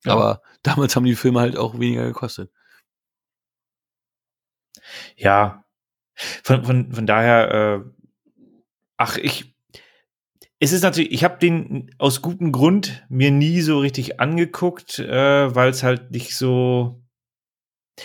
Ja. 0.05 0.13
Aber 0.13 0.43
damals 0.63 0.97
haben 0.97 1.05
die 1.05 1.15
Filme 1.15 1.41
halt 1.41 1.59
auch 1.59 1.79
weniger 1.79 2.07
gekostet. 2.07 2.51
Ja, 5.17 5.65
von, 6.15 6.65
von, 6.65 6.93
von 6.93 7.07
daher, 7.07 7.85
äh, 7.85 7.91
ach, 8.97 9.19
ich, 9.19 9.56
es 10.59 10.73
ist 10.73 10.83
natürlich, 10.83 11.13
ich 11.13 11.25
habe 11.25 11.39
den 11.39 11.91
aus 11.99 12.23
gutem 12.23 12.51
Grund 12.53 13.05
mir 13.09 13.31
nie 13.31 13.61
so 13.61 13.79
richtig 13.79 14.21
angeguckt, 14.21 14.99
äh, 14.99 15.55
weil 15.55 15.71
es 15.71 15.83
halt 15.83 16.11
nicht 16.13 16.35
so. 16.35 17.03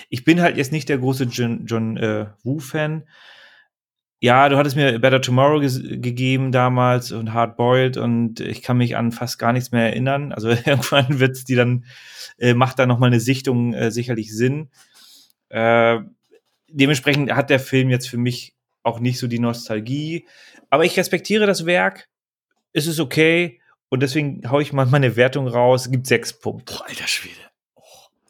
Ich 0.09 0.23
bin 0.23 0.41
halt 0.41 0.57
jetzt 0.57 0.71
nicht 0.71 0.89
der 0.89 0.97
große 0.97 1.25
John, 1.25 1.65
John 1.65 1.97
äh, 1.97 2.27
Woo-Fan. 2.43 3.07
Ja, 4.23 4.49
du 4.49 4.57
hattest 4.57 4.75
mir 4.75 4.99
Better 4.99 5.19
Tomorrow 5.19 5.59
gegeben 5.59 6.51
damals 6.51 7.11
und 7.11 7.33
Hard 7.33 7.57
Boiled 7.57 7.97
und 7.97 8.39
ich 8.39 8.61
kann 8.61 8.77
mich 8.77 8.95
an 8.95 9.11
fast 9.11 9.39
gar 9.39 9.51
nichts 9.51 9.71
mehr 9.71 9.87
erinnern. 9.87 10.31
Also 10.31 10.49
irgendwann 10.65 11.19
wird's 11.19 11.43
die 11.43 11.55
dann, 11.55 11.85
äh, 12.37 12.53
macht 12.53 12.79
da 12.79 12.85
nochmal 12.85 13.07
eine 13.07 13.19
Sichtung 13.19 13.73
äh, 13.73 13.91
sicherlich 13.91 14.35
Sinn. 14.35 14.69
Äh, 15.49 15.99
dementsprechend 16.69 17.31
hat 17.33 17.49
der 17.49 17.59
Film 17.59 17.89
jetzt 17.89 18.07
für 18.07 18.17
mich 18.17 18.55
auch 18.83 18.99
nicht 18.99 19.19
so 19.19 19.27
die 19.27 19.39
Nostalgie. 19.39 20.27
Aber 20.69 20.85
ich 20.85 20.97
respektiere 20.97 21.47
das 21.47 21.65
Werk. 21.65 22.07
Es 22.73 22.87
ist 22.87 22.99
okay. 22.99 23.59
Und 23.89 24.01
deswegen 24.01 24.49
haue 24.49 24.61
ich 24.61 24.71
mal 24.71 24.85
meine 24.85 25.15
Wertung 25.15 25.47
raus. 25.47 25.85
Es 25.85 25.91
gibt 25.91 26.07
sechs 26.07 26.33
Punkte. 26.33 26.73
Boah, 26.73 26.87
alter 26.87 27.07
Schwede. 27.07 27.35
Oh, 27.75 27.81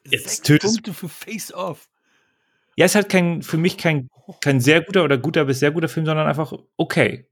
Jetzt 0.10 0.46
sechs 0.46 0.64
Punkte 0.66 0.94
für 0.94 1.10
Face 1.10 1.54
Off. 1.54 1.88
Ja, 2.76 2.86
ist 2.86 2.96
halt 2.96 3.10
kein, 3.10 3.42
für 3.44 3.58
mich 3.58 3.78
kein, 3.78 4.10
kein 4.42 4.60
sehr 4.60 4.82
guter 4.82 5.04
oder 5.04 5.18
guter 5.18 5.46
bis 5.46 5.60
sehr 5.60 5.72
guter 5.72 5.90
Film, 5.90 6.06
sondern 6.06 6.28
einfach 6.28 6.54
okay. 6.78 7.28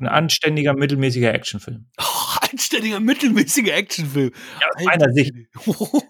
Ein 0.00 0.06
anständiger, 0.06 0.72
mittelmäßiger 0.74 1.34
Actionfilm. 1.34 1.86
Oh, 1.98 2.23
anständiger, 2.54 3.00
mittelmäßiger 3.00 3.74
Actionfilm. 3.74 4.30
Ja, 4.60 4.66
aus 4.74 4.84
meiner 4.84 5.12
Sicht. 5.12 5.34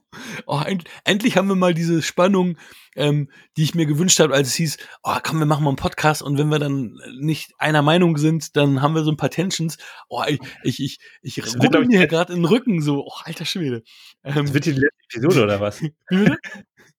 Oh, 0.46 0.60
end, 0.64 0.84
endlich 1.02 1.36
haben 1.36 1.48
wir 1.48 1.56
mal 1.56 1.74
diese 1.74 2.00
Spannung, 2.00 2.56
ähm, 2.94 3.28
die 3.56 3.64
ich 3.64 3.74
mir 3.74 3.84
gewünscht 3.84 4.20
habe, 4.20 4.32
als 4.32 4.46
es 4.46 4.54
hieß, 4.54 4.76
oh, 5.02 5.16
komm, 5.24 5.40
wir 5.40 5.46
machen 5.46 5.64
mal 5.64 5.70
einen 5.70 5.76
Podcast 5.76 6.22
und 6.22 6.38
wenn 6.38 6.50
wir 6.50 6.60
dann 6.60 7.00
nicht 7.18 7.52
einer 7.58 7.82
Meinung 7.82 8.16
sind, 8.16 8.56
dann 8.56 8.80
haben 8.80 8.94
wir 8.94 9.02
so 9.02 9.10
ein 9.10 9.16
paar 9.16 9.30
Tensions. 9.30 9.76
Oh, 10.08 10.22
ich, 10.28 10.38
ich, 10.62 10.80
ich, 10.80 11.38
ich 11.38 11.56
rubbel 11.56 11.86
mir 11.86 12.06
gerade 12.06 12.32
in 12.32 12.40
den 12.40 12.44
Rücken 12.44 12.80
so. 12.80 13.04
Oh, 13.04 13.20
alter 13.24 13.44
Schwede. 13.44 13.82
Ähm, 14.22 14.44
Das 14.44 14.54
wird 14.54 14.64
hier 14.64 14.74
die 14.74 14.80
letzte 14.80 15.16
Episode 15.16 15.42
oder 15.42 15.60
was? 15.60 15.82
wie 15.82 15.92
bitte? 16.08 16.38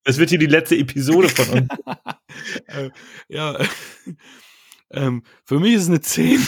Das 0.03 0.17
wird 0.17 0.29
hier 0.29 0.39
die 0.39 0.45
letzte 0.45 0.75
Episode 0.75 1.29
von 1.29 1.49
uns. 1.49 1.69
äh, 2.67 2.89
ja, 3.29 3.57
ähm, 4.91 5.23
für 5.45 5.59
mich 5.59 5.75
ist 5.75 5.83
es 5.83 5.89
eine 5.89 6.01
10. 6.01 6.45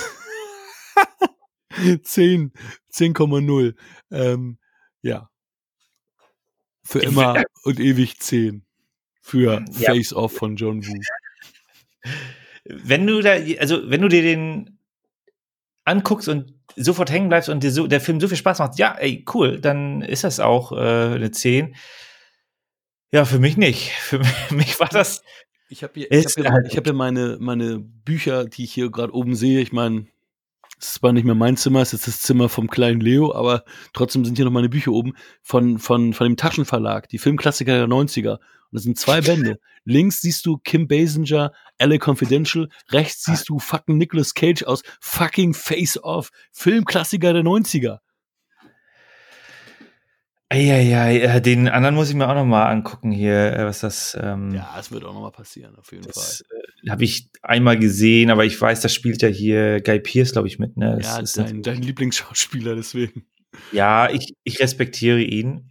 10, 2.03 2.51
10,0. 2.91 3.75
Ähm, 4.11 4.57
ja. 5.01 5.29
Für 6.83 6.99
immer 6.99 7.43
und 7.63 7.79
ewig 7.79 8.19
10. 8.19 8.65
Für 9.21 9.65
Ja. 9.77 9.93
Face 9.93 10.13
Off 10.13 10.33
von 10.33 10.55
John 10.55 10.85
Woo. 10.85 11.01
wenn 12.65 13.05
du 13.05 13.21
da, 13.21 13.33
also 13.59 13.89
wenn 13.89 14.01
du 14.01 14.07
dir 14.07 14.21
den 14.21 14.79
anguckst 15.83 16.27
und 16.27 16.53
sofort 16.75 17.11
hängen 17.11 17.29
bleibst 17.29 17.49
und 17.49 17.63
dir 17.63 17.71
so, 17.71 17.87
der 17.87 18.01
Film 18.01 18.19
so 18.19 18.27
viel 18.27 18.37
Spaß 18.37 18.59
macht, 18.59 18.77
ja, 18.77 18.93
ey, 18.93 19.25
cool, 19.33 19.59
dann 19.59 20.01
ist 20.01 20.23
das 20.23 20.39
auch 20.39 20.71
äh, 20.71 20.75
eine 21.15 21.31
10. 21.31 21.75
Ja, 23.11 23.25
für 23.25 23.39
mich 23.39 23.57
nicht. 23.57 23.91
Für 23.91 24.19
mich 24.53 24.79
war 24.79 24.89
das. 24.89 25.21
Ich 25.69 25.83
habe 25.83 25.93
hier, 25.95 26.11
ich 26.11 26.25
hab 26.25 26.33
hier, 26.33 26.51
halt 26.51 26.67
ich 26.67 26.77
hab 26.77 26.85
hier 26.85 26.93
meine, 26.93 27.37
meine 27.39 27.79
Bücher, 27.79 28.45
die 28.45 28.63
ich 28.63 28.73
hier 28.73 28.89
gerade 28.89 29.13
oben 29.13 29.35
sehe. 29.35 29.59
Ich 29.59 29.73
meine, 29.73 30.07
es 30.79 30.89
ist 30.89 30.93
zwar 30.95 31.13
nicht 31.13 31.25
mehr 31.25 31.35
mein 31.35 31.57
Zimmer, 31.57 31.81
es 31.81 31.93
ist 31.93 32.07
das 32.07 32.21
Zimmer 32.21 32.49
vom 32.49 32.69
kleinen 32.69 33.01
Leo, 33.01 33.33
aber 33.33 33.63
trotzdem 33.93 34.25
sind 34.25 34.35
hier 34.35 34.45
noch 34.45 34.51
meine 34.51 34.69
Bücher 34.69 34.91
oben 34.91 35.13
von, 35.41 35.79
von, 35.79 36.13
von 36.13 36.27
dem 36.27 36.37
Taschenverlag, 36.37 37.09
die 37.09 37.17
Filmklassiker 37.17 37.77
der 37.77 37.87
90er. 37.87 38.33
Und 38.33 38.73
das 38.73 38.83
sind 38.83 38.99
zwei 38.99 39.21
Bände. 39.21 39.59
Links 39.85 40.21
siehst 40.21 40.45
du 40.45 40.57
Kim 40.57 40.87
Basinger, 40.87 41.51
LA 41.79 41.97
Confidential. 41.97 42.67
Rechts 42.91 43.23
siehst 43.23 43.49
du 43.49 43.59
fucking 43.59 43.97
Nicolas 43.97 44.33
Cage 44.33 44.63
aus 44.63 44.83
fucking 44.99 45.53
Face 45.53 45.97
Off. 46.03 46.29
Filmklassiker 46.51 47.33
der 47.33 47.43
90er. 47.43 47.99
Eieiei, 50.49 51.19
äh, 51.19 51.41
den 51.41 51.67
anderen 51.67 51.95
muss 51.95 52.09
ich 52.09 52.15
mir 52.15 52.27
auch 52.29 52.33
noch 52.35 52.45
mal 52.45 52.67
angucken 52.69 53.11
hier, 53.11 53.53
äh, 53.53 53.65
was 53.65 53.81
das. 53.81 54.17
Ähm, 54.21 54.53
Ja, 54.53 54.75
es 54.79 54.91
wird 54.91 55.03
auch 55.03 55.13
nochmal 55.13 55.31
passieren, 55.31 55.75
auf 55.75 55.91
jeden 55.91 56.05
das 56.05 56.41
äh, 56.83 56.89
habe 56.89 57.03
ich 57.03 57.29
einmal 57.41 57.77
gesehen, 57.77 58.31
aber 58.31 58.45
ich 58.45 58.59
weiß, 58.59 58.79
das 58.79 58.93
spielt 58.93 59.21
ja 59.21 59.27
hier 59.27 59.81
Guy 59.81 59.99
Pierce, 59.99 60.31
glaube 60.31 60.47
ich, 60.47 60.57
mit. 60.57 60.77
Ne? 60.77 60.95
Das 60.97 61.05
Ja, 61.05 61.19
ist 61.19 61.37
dein, 61.37 61.63
dein 61.63 61.81
Lieblingsschauspieler, 61.81 62.75
deswegen. 62.75 63.25
ja 63.71 64.09
ich, 64.09 64.35
ich 64.45 64.59
respektiere 64.61 65.19
ihn, 65.19 65.69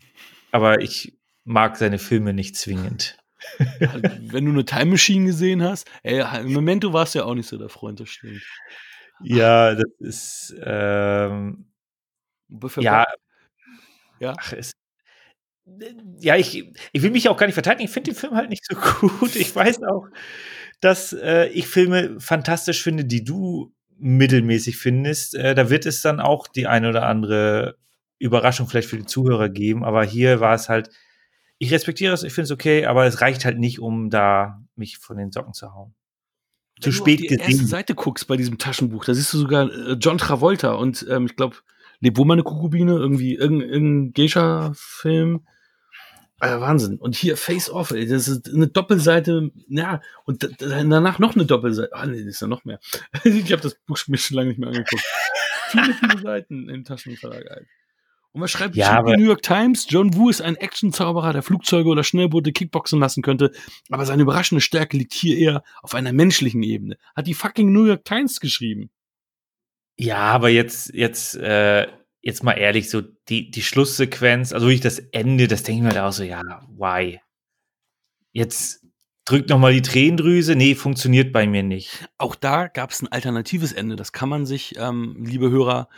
aber 0.52 0.82
ich 0.82 1.16
mag 1.44 1.76
seine 1.76 1.98
Filme 1.98 2.34
nicht 2.34 2.56
zwingend. 2.56 3.16
Wenn 4.20 4.44
du 4.44 4.50
eine 4.50 4.64
Time 4.64 4.86
Machine 4.86 5.26
gesehen 5.26 5.62
hast, 5.62 5.86
ey, 6.02 6.22
im 6.40 6.52
Memento 6.52 6.92
warst 6.92 7.14
du 7.14 7.20
ja 7.20 7.24
auch 7.24 7.34
nicht 7.34 7.48
so 7.48 7.56
der 7.56 7.68
Freund, 7.68 8.00
das 8.00 8.08
stimmt. 8.08 8.42
Ja, 9.22 9.74
das 9.74 9.90
ist. 10.00 10.54
Ähm, 10.62 11.70
ja. 12.78 13.04
Ja. 14.20 14.34
Ach, 14.38 14.52
es, 14.52 14.72
ja, 16.20 16.36
ich, 16.36 16.72
ich 16.92 17.02
will 17.02 17.10
mich 17.10 17.28
auch 17.28 17.36
gar 17.36 17.46
nicht 17.46 17.54
verteidigen. 17.54 17.86
Ich 17.86 17.90
finde 17.90 18.10
den 18.12 18.16
Film 18.16 18.34
halt 18.34 18.50
nicht 18.50 18.64
so 18.64 18.76
gut. 19.00 19.34
Ich 19.34 19.54
weiß 19.54 19.82
auch, 19.82 20.08
dass 20.80 21.12
äh, 21.12 21.46
ich 21.48 21.66
Filme 21.66 22.20
fantastisch 22.20 22.82
finde, 22.82 23.04
die 23.04 23.24
du 23.24 23.72
mittelmäßig 23.98 24.76
findest. 24.76 25.34
Äh, 25.34 25.54
da 25.54 25.70
wird 25.70 25.86
es 25.86 26.02
dann 26.02 26.20
auch 26.20 26.46
die 26.46 26.66
eine 26.66 26.90
oder 26.90 27.06
andere 27.06 27.76
Überraschung 28.18 28.68
vielleicht 28.68 28.88
für 28.88 28.98
die 28.98 29.06
Zuhörer 29.06 29.48
geben. 29.48 29.84
Aber 29.84 30.04
hier 30.04 30.40
war 30.40 30.54
es 30.54 30.68
halt, 30.68 30.90
ich 31.58 31.72
respektiere 31.72 32.14
es, 32.14 32.22
ich 32.22 32.32
finde 32.32 32.46
es 32.46 32.50
okay, 32.52 32.86
aber 32.86 33.06
es 33.06 33.20
reicht 33.20 33.44
halt 33.44 33.58
nicht, 33.58 33.80
um 33.80 34.10
da 34.10 34.62
mich 34.76 34.98
von 34.98 35.16
den 35.16 35.32
Socken 35.32 35.54
zu 35.54 35.74
hauen. 35.74 35.94
Zu 36.80 36.90
Wenn 36.90 36.92
du 36.92 36.96
spät 36.96 37.20
auf 37.20 37.26
die 37.26 37.34
erste 37.34 37.50
gesehen. 37.50 37.66
Seite 37.66 37.94
guckst 37.94 38.28
bei 38.28 38.36
diesem 38.36 38.58
Taschenbuch, 38.58 39.04
da 39.04 39.14
siehst 39.14 39.32
du 39.32 39.38
sogar 39.38 39.70
äh, 39.70 39.92
John 39.94 40.18
Travolta 40.18 40.72
und 40.72 41.06
ähm, 41.08 41.26
ich 41.26 41.34
glaube, 41.34 41.56
lebt 42.00 42.18
wo 42.18 42.24
meine 42.24 42.42
Kokubine? 42.42 42.92
Irgendwie 42.92 43.34
irgendein, 43.34 44.12
Geisha-Film. 44.12 45.46
Äh, 46.40 46.60
Wahnsinn. 46.60 46.96
Und 46.98 47.16
hier 47.16 47.36
Face 47.38 47.70
Off, 47.70 47.92
ey, 47.92 48.06
das 48.06 48.28
ist 48.28 48.52
eine 48.52 48.66
Doppelseite, 48.68 49.50
ja, 49.68 50.02
und 50.26 50.42
da- 50.42 50.48
da- 50.58 50.84
danach 50.84 51.18
noch 51.18 51.34
eine 51.34 51.46
Doppelseite. 51.46 51.94
Ah, 51.94 52.04
nee, 52.06 52.18
das 52.18 52.26
ist 52.34 52.40
ja 52.42 52.46
noch 52.46 52.64
mehr. 52.66 52.78
ich 53.24 53.50
habe 53.52 53.62
das 53.62 53.74
Buch 53.86 53.98
mir 54.08 54.18
schon 54.18 54.36
lange 54.36 54.50
nicht 54.50 54.58
mehr 54.58 54.68
angeguckt. 54.68 55.02
viele, 55.70 55.94
viele 55.94 56.18
Seiten 56.20 56.68
im 56.68 56.84
Taschenverlag. 56.84 57.50
Alter. 57.50 57.66
Und 58.32 58.42
was 58.42 58.50
schreibt 58.50 58.76
Ja, 58.76 59.00
New 59.00 59.24
York 59.24 59.40
Times? 59.40 59.86
John 59.88 60.14
Woo 60.14 60.28
ist 60.28 60.42
ein 60.42 60.56
Actionzauberer, 60.56 61.32
der 61.32 61.42
Flugzeuge 61.42 61.88
oder 61.88 62.04
Schnellboote 62.04 62.52
kickboxen 62.52 63.00
lassen 63.00 63.22
könnte, 63.22 63.50
aber 63.88 64.04
seine 64.04 64.20
überraschende 64.20 64.60
Stärke 64.60 64.98
liegt 64.98 65.14
hier 65.14 65.38
eher 65.38 65.62
auf 65.80 65.94
einer 65.94 66.12
menschlichen 66.12 66.62
Ebene. 66.62 66.98
Hat 67.16 67.26
die 67.28 67.32
fucking 67.32 67.72
New 67.72 67.86
York 67.86 68.04
Times 68.04 68.40
geschrieben. 68.40 68.90
Ja, 69.98 70.18
aber 70.18 70.50
jetzt, 70.50 70.92
jetzt, 70.94 71.36
äh, 71.36 71.86
jetzt 72.20 72.42
mal 72.42 72.52
ehrlich, 72.52 72.90
so 72.90 73.02
die, 73.28 73.50
die 73.50 73.62
Schlusssequenz, 73.62 74.52
also 74.52 74.66
wirklich 74.66 74.80
das 74.80 74.98
Ende, 74.98 75.48
das 75.48 75.62
denke 75.62 75.78
ich 75.78 75.82
mir 75.82 75.98
halt 75.98 76.08
auch 76.08 76.12
so, 76.12 76.22
ja, 76.22 76.42
why? 76.68 77.20
Jetzt 78.32 78.84
drückt 79.24 79.48
noch 79.48 79.58
mal 79.58 79.72
die 79.72 79.82
Tränendrüse, 79.82 80.54
nee, 80.54 80.74
funktioniert 80.74 81.32
bei 81.32 81.46
mir 81.46 81.62
nicht. 81.62 82.08
Auch 82.18 82.34
da 82.34 82.68
gab 82.68 82.90
es 82.90 83.02
ein 83.02 83.08
alternatives 83.08 83.72
Ende. 83.72 83.96
Das 83.96 84.12
kann 84.12 84.28
man 84.28 84.46
sich, 84.46 84.74
ähm, 84.78 85.16
liebe 85.24 85.50
Hörer 85.50 85.88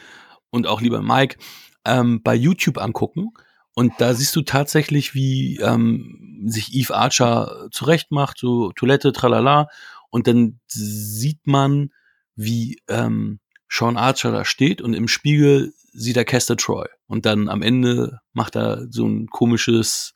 und 0.50 0.66
auch 0.66 0.80
lieber 0.80 1.02
Mike, 1.02 1.36
ähm, 1.84 2.22
bei 2.22 2.34
YouTube 2.34 2.78
angucken. 2.78 3.30
Und 3.74 3.92
da 3.98 4.14
siehst 4.14 4.34
du 4.34 4.42
tatsächlich, 4.42 5.14
wie 5.14 5.58
ähm, 5.58 6.42
sich 6.46 6.74
Eve 6.74 6.94
Archer 6.94 7.68
zurechtmacht, 7.70 8.38
so 8.38 8.72
Toilette, 8.72 9.12
tralala. 9.12 9.68
Und 10.10 10.26
dann 10.26 10.60
sieht 10.66 11.46
man, 11.46 11.90
wie 12.34 12.80
ähm, 12.88 13.40
Sean 13.68 13.96
Archer 13.96 14.32
da 14.32 14.44
steht 14.44 14.80
und 14.80 14.94
im 14.94 15.08
Spiegel 15.08 15.74
sieht 15.92 16.16
er 16.16 16.24
Kester 16.24 16.56
Troy. 16.56 16.86
Und 17.06 17.26
dann 17.26 17.48
am 17.48 17.62
Ende 17.62 18.20
macht 18.32 18.56
er 18.56 18.86
so 18.90 19.06
ein 19.06 19.26
komisches, 19.28 20.14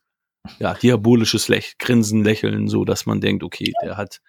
ja, 0.59 0.73
diabolisches 0.73 1.47
Lech 1.47 1.77
Grinsen, 1.77 2.23
Lächeln, 2.23 2.67
so 2.67 2.85
dass 2.85 3.05
man 3.05 3.21
denkt, 3.21 3.43
okay, 3.43 3.73
der 3.83 3.97
hat, 3.97 4.21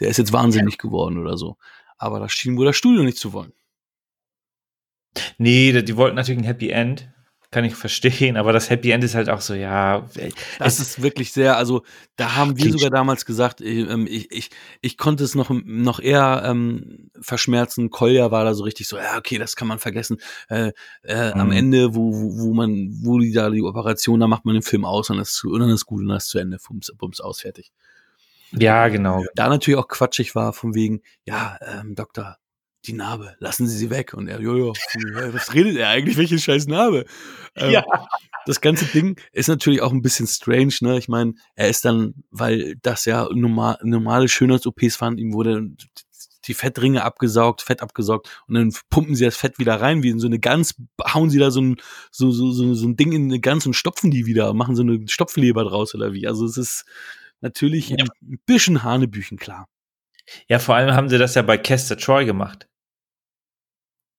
der 0.00 0.08
ist 0.08 0.18
jetzt 0.18 0.32
wahnsinnig 0.32 0.78
geworden 0.78 1.18
oder 1.18 1.36
so. 1.36 1.56
Aber 1.98 2.20
das 2.20 2.32
schien 2.32 2.56
wohl 2.56 2.66
das 2.66 2.76
Studio 2.76 3.02
nicht 3.02 3.18
zu 3.18 3.32
wollen. 3.32 3.52
Nee, 5.38 5.82
die 5.82 5.96
wollten 5.96 6.16
natürlich 6.16 6.40
ein 6.40 6.44
Happy 6.46 6.68
End, 6.70 7.10
kann 7.56 7.64
ich 7.64 7.74
verstehen, 7.74 8.36
aber 8.36 8.52
das 8.52 8.68
Happy 8.68 8.90
End 8.90 9.02
ist 9.02 9.14
halt 9.14 9.30
auch 9.30 9.40
so, 9.40 9.54
ja, 9.54 10.06
Das 10.58 10.78
ist 10.78 11.00
wirklich 11.00 11.32
sehr, 11.32 11.56
also 11.56 11.84
da 12.16 12.36
haben 12.36 12.58
wir 12.58 12.70
sogar 12.70 12.90
damals 12.90 13.24
gesagt, 13.24 13.62
äh, 13.62 13.80
ähm, 13.80 14.06
ich, 14.06 14.30
ich, 14.30 14.50
ich 14.82 14.98
konnte 14.98 15.24
es 15.24 15.34
noch, 15.34 15.48
noch 15.64 15.98
eher 15.98 16.42
ähm, 16.44 17.10
verschmerzen. 17.18 17.88
Kolja 17.88 18.30
war 18.30 18.44
da 18.44 18.52
so 18.52 18.64
richtig 18.64 18.88
so, 18.88 18.98
ja, 18.98 19.16
okay, 19.16 19.38
das 19.38 19.56
kann 19.56 19.68
man 19.68 19.78
vergessen. 19.78 20.18
Äh, 20.50 20.72
äh, 21.02 21.32
Am 21.32 21.46
Mhm. 21.46 21.52
Ende, 21.52 21.94
wo, 21.94 22.12
wo, 22.12 22.38
wo 22.48 22.52
man, 22.52 22.90
wo 23.02 23.18
die 23.20 23.32
da 23.32 23.48
die 23.48 23.62
Operation, 23.62 24.20
da 24.20 24.26
macht 24.26 24.44
man 24.44 24.52
den 24.52 24.62
Film 24.62 24.84
aus 24.84 25.08
und, 25.08 25.16
das, 25.16 25.42
und 25.42 25.58
dann 25.58 25.70
ist 25.70 25.86
gut 25.86 26.02
und 26.02 26.08
dann 26.08 26.18
ist 26.18 26.28
zu 26.28 26.38
Ende, 26.38 26.58
bums, 26.68 26.92
bums 26.98 27.22
aus, 27.22 27.40
fertig. 27.40 27.72
ja, 28.52 28.88
genau. 28.88 29.24
Da 29.34 29.48
natürlich 29.48 29.78
auch 29.78 29.88
quatschig 29.88 30.34
war, 30.34 30.52
von 30.52 30.74
wegen, 30.74 31.00
ja, 31.24 31.56
ähm, 31.62 31.94
Doktor, 31.94 32.36
die 32.86 32.92
Narbe, 32.92 33.36
lassen 33.38 33.66
Sie 33.66 33.76
sie 33.76 33.90
weg. 33.90 34.14
Und 34.14 34.28
er, 34.28 34.40
jojo, 34.40 34.72
ja, 35.14 35.34
was 35.34 35.52
redet 35.54 35.76
er 35.76 35.88
eigentlich, 35.88 36.16
welche 36.16 36.38
scheiß 36.38 36.66
Narbe? 36.66 37.04
Ähm, 37.56 37.70
Ja. 37.72 37.84
Das 38.46 38.60
ganze 38.60 38.84
Ding 38.84 39.20
ist 39.32 39.48
natürlich 39.48 39.82
auch 39.82 39.90
ein 39.90 40.02
bisschen 40.02 40.28
strange, 40.28 40.72
ne? 40.80 40.98
Ich 40.98 41.08
meine, 41.08 41.34
er 41.56 41.68
ist 41.68 41.84
dann, 41.84 42.14
weil 42.30 42.76
das 42.80 43.04
ja 43.04 43.28
normal, 43.32 43.76
normale 43.82 44.28
Schönheits-OPs 44.28 45.00
waren, 45.00 45.18
ihm 45.18 45.32
wurde 45.32 45.70
die 46.46 46.54
Fettringe 46.54 47.02
abgesaugt, 47.02 47.62
Fett 47.62 47.82
abgesaugt 47.82 48.28
und 48.46 48.54
dann 48.54 48.72
pumpen 48.88 49.16
sie 49.16 49.24
das 49.24 49.36
Fett 49.36 49.58
wieder 49.58 49.80
rein, 49.80 50.04
wie 50.04 50.10
in 50.10 50.20
so 50.20 50.28
eine 50.28 50.38
Gans, 50.38 50.76
hauen 51.12 51.28
sie 51.28 51.40
da 51.40 51.50
so 51.50 51.60
ein, 51.60 51.76
so, 52.12 52.30
so, 52.30 52.52
so, 52.52 52.72
so 52.74 52.86
ein 52.86 52.96
Ding 52.96 53.10
in 53.10 53.24
eine 53.24 53.40
Gans 53.40 53.66
und 53.66 53.74
stopfen 53.74 54.12
die 54.12 54.26
wieder, 54.26 54.54
machen 54.54 54.76
so 54.76 54.82
eine 54.82 55.08
Stopfleber 55.08 55.64
draus 55.64 55.92
oder 55.96 56.12
wie. 56.12 56.28
Also 56.28 56.46
es 56.46 56.56
ist 56.56 56.84
natürlich 57.40 57.88
Ja. 57.88 57.96
ein 58.22 58.38
bisschen 58.46 58.84
Hanebüchen, 58.84 59.38
klar. 59.38 59.66
Ja, 60.48 60.60
vor 60.60 60.76
allem 60.76 60.94
haben 60.94 61.08
sie 61.08 61.18
das 61.18 61.34
ja 61.34 61.42
bei 61.42 61.58
Kester 61.58 61.96
Troy 61.96 62.24
gemacht. 62.24 62.68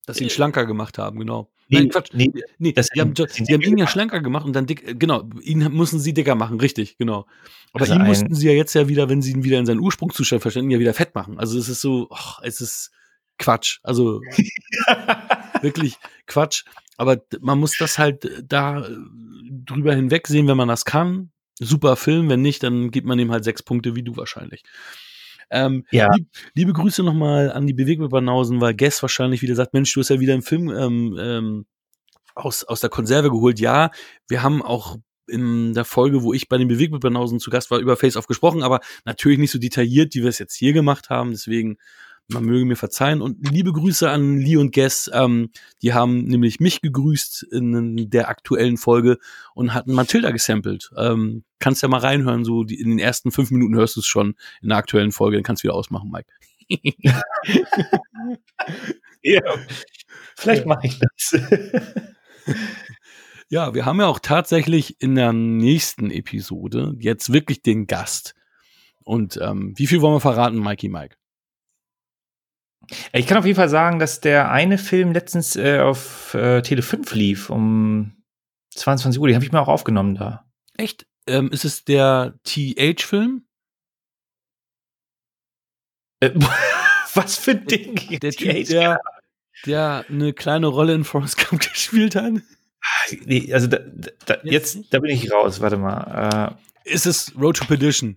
Dass 0.07 0.17
sie 0.17 0.23
ihn 0.23 0.29
schlanker 0.29 0.65
gemacht 0.65 0.97
haben, 0.97 1.19
genau. 1.19 1.51
Nee, 1.67 1.79
Nein, 1.79 1.89
Quatsch. 1.89 2.09
Nee, 2.13 2.31
nee 2.57 2.71
das 2.71 2.87
die 2.87 3.01
haben, 3.01 3.13
die 3.13 3.53
haben 3.53 3.61
ihn 3.61 3.77
ja 3.77 3.87
schlanker 3.87 4.21
gemacht 4.21 4.45
und 4.45 4.53
dann 4.53 4.65
dick, 4.65 4.97
genau, 4.97 5.29
ihn 5.41 5.69
mussten 5.73 5.99
sie 5.99 6.13
dicker 6.13 6.33
machen, 6.33 6.59
richtig, 6.61 6.97
genau. 6.97 7.25
Aber 7.73 7.81
also 7.81 7.93
ihn 7.95 8.05
mussten 8.05 8.33
sie 8.33 8.47
ja 8.47 8.53
jetzt 8.53 8.73
ja 8.73 8.87
wieder, 8.87 9.09
wenn 9.09 9.21
sie 9.21 9.33
ihn 9.33 9.43
wieder 9.43 9.59
in 9.59 9.65
seinen 9.65 9.81
Ursprungszustand 9.81 10.41
verstanden, 10.41 10.71
ja 10.71 10.79
wieder 10.79 10.93
fett 10.93 11.13
machen. 11.13 11.37
Also 11.37 11.59
es 11.59 11.67
ist 11.67 11.81
so, 11.81 12.07
ach, 12.09 12.39
es 12.41 12.61
ist 12.61 12.91
Quatsch. 13.37 13.79
Also 13.83 14.21
wirklich 15.61 15.97
Quatsch. 16.25 16.63
Aber 16.95 17.21
man 17.41 17.59
muss 17.59 17.77
das 17.77 17.99
halt 17.99 18.29
da 18.43 18.87
äh, 18.87 18.95
drüber 19.49 19.93
hinwegsehen, 19.93 20.47
wenn 20.47 20.57
man 20.57 20.69
das 20.69 20.85
kann. 20.85 21.31
Super 21.59 21.97
Film, 21.97 22.29
wenn 22.29 22.41
nicht, 22.41 22.63
dann 22.63 22.91
gibt 22.91 23.07
man 23.07 23.19
ihm 23.19 23.31
halt 23.31 23.43
sechs 23.43 23.61
Punkte, 23.61 23.95
wie 23.95 24.03
du 24.03 24.15
wahrscheinlich. 24.15 24.63
Ähm, 25.49 25.85
ja. 25.91 26.09
Lieb, 26.13 26.27
liebe 26.53 26.73
Grüße 26.73 27.03
nochmal 27.03 27.51
an 27.51 27.67
die 27.67 27.73
Bewegtbanausen, 27.73 28.61
weil 28.61 28.73
Guess 28.75 29.01
wahrscheinlich 29.01 29.41
wieder 29.41 29.55
sagt, 29.55 29.73
Mensch, 29.73 29.93
du 29.93 30.01
hast 30.01 30.09
ja 30.09 30.19
wieder 30.19 30.33
einen 30.33 30.41
Film 30.41 30.69
ähm, 30.69 31.17
ähm, 31.19 31.65
aus, 32.35 32.63
aus 32.63 32.81
der 32.81 32.89
Konserve 32.89 33.29
geholt. 33.29 33.59
Ja, 33.59 33.91
wir 34.27 34.43
haben 34.43 34.61
auch 34.61 34.97
in 35.27 35.73
der 35.73 35.85
Folge, 35.85 36.23
wo 36.23 36.33
ich 36.33 36.47
bei 36.47 36.57
den 36.57 36.67
Bewegtbanausen 36.67 37.39
zu 37.39 37.49
Gast 37.49 37.69
war, 37.69 37.79
über 37.79 37.97
Face-Off 37.97 38.27
gesprochen, 38.27 38.63
aber 38.63 38.79
natürlich 39.05 39.39
nicht 39.39 39.51
so 39.51 39.59
detailliert, 39.59 40.15
wie 40.15 40.21
wir 40.21 40.29
es 40.29 40.39
jetzt 40.39 40.55
hier 40.55 40.73
gemacht 40.73 41.09
haben. 41.09 41.31
Deswegen 41.31 41.77
man 42.29 42.43
möge 42.43 42.65
mir 42.65 42.75
verzeihen. 42.75 43.21
Und 43.21 43.49
liebe 43.49 43.71
Grüße 43.71 44.09
an 44.09 44.37
Lee 44.37 44.57
und 44.57 44.73
Guess. 44.73 45.09
Ähm, 45.13 45.49
die 45.81 45.93
haben 45.93 46.25
nämlich 46.25 46.59
mich 46.59 46.81
gegrüßt 46.81 47.43
in 47.43 48.09
der 48.09 48.29
aktuellen 48.29 48.77
Folge 48.77 49.17
und 49.53 49.73
hatten 49.73 49.93
Matilda 49.93 50.31
gesampelt. 50.31 50.91
Ähm, 50.97 51.43
kannst 51.59 51.81
ja 51.83 51.87
mal 51.87 51.99
reinhören, 51.99 52.43
so 52.43 52.63
die, 52.63 52.79
in 52.79 52.89
den 52.89 52.99
ersten 52.99 53.31
fünf 53.31 53.51
Minuten 53.51 53.75
hörst 53.75 53.95
du 53.95 54.01
es 54.01 54.05
schon 54.05 54.35
in 54.61 54.69
der 54.69 54.77
aktuellen 54.77 55.11
Folge. 55.11 55.37
Dann 55.37 55.43
kannst 55.43 55.63
du 55.63 55.67
wieder 55.67 55.75
ausmachen, 55.75 56.11
Mike. 56.11 56.29
ja, 59.23 59.41
vielleicht 60.35 60.65
mache 60.65 60.87
ich 60.87 60.99
das. 60.99 61.39
ja, 63.49 63.73
wir 63.73 63.85
haben 63.85 63.99
ja 64.01 64.07
auch 64.07 64.19
tatsächlich 64.19 65.01
in 65.01 65.15
der 65.15 65.31
nächsten 65.31 66.11
Episode 66.11 66.93
jetzt 66.99 67.31
wirklich 67.31 67.61
den 67.61 67.87
Gast. 67.87 68.35
Und 69.05 69.39
ähm, 69.41 69.73
wie 69.77 69.87
viel 69.87 70.01
wollen 70.01 70.15
wir 70.15 70.19
verraten, 70.19 70.59
Mikey 70.59 70.89
Mike? 70.89 71.15
Ich 73.11 73.27
kann 73.27 73.37
auf 73.37 73.45
jeden 73.45 73.57
Fall 73.57 73.69
sagen, 73.69 73.99
dass 73.99 74.21
der 74.21 74.51
eine 74.51 74.77
Film 74.77 75.11
letztens 75.11 75.55
äh, 75.55 75.79
auf 75.79 76.33
äh, 76.33 76.61
Tele 76.61 76.81
5 76.81 77.13
lief 77.13 77.49
um 77.49 78.13
22 78.75 79.19
Uhr. 79.19 79.27
Den 79.27 79.35
habe 79.35 79.45
ich 79.45 79.51
mir 79.51 79.59
auch 79.59 79.67
aufgenommen 79.67 80.15
da. 80.15 80.45
Echt? 80.77 81.05
Ähm, 81.27 81.51
ist 81.51 81.65
es 81.65 81.83
der 81.83 82.35
TH-Film? 82.43 83.43
Äh, 86.21 86.31
was 87.13 87.37
für 87.37 87.51
ein 87.51 87.65
Ding? 87.65 88.19
Der 88.19 88.31
Typ, 88.31 88.67
der, 88.67 89.01
der 89.65 90.05
eine 90.09 90.33
kleine 90.33 90.67
Rolle 90.67 90.93
in 90.93 91.03
Forrest 91.03 91.49
Gump 91.49 91.61
gespielt 91.71 92.15
hat. 92.15 92.33
Nee, 93.25 93.53
also 93.53 93.67
da, 93.67 93.79
da, 94.25 94.37
jetzt, 94.43 94.93
da 94.93 94.99
bin 94.99 95.11
ich 95.11 95.31
raus. 95.31 95.59
Warte 95.59 95.77
mal. 95.77 96.55
Äh, 96.85 96.93
ist 96.93 97.05
es 97.05 97.33
Road 97.37 97.57
to 97.57 97.65
Perdition? 97.65 98.15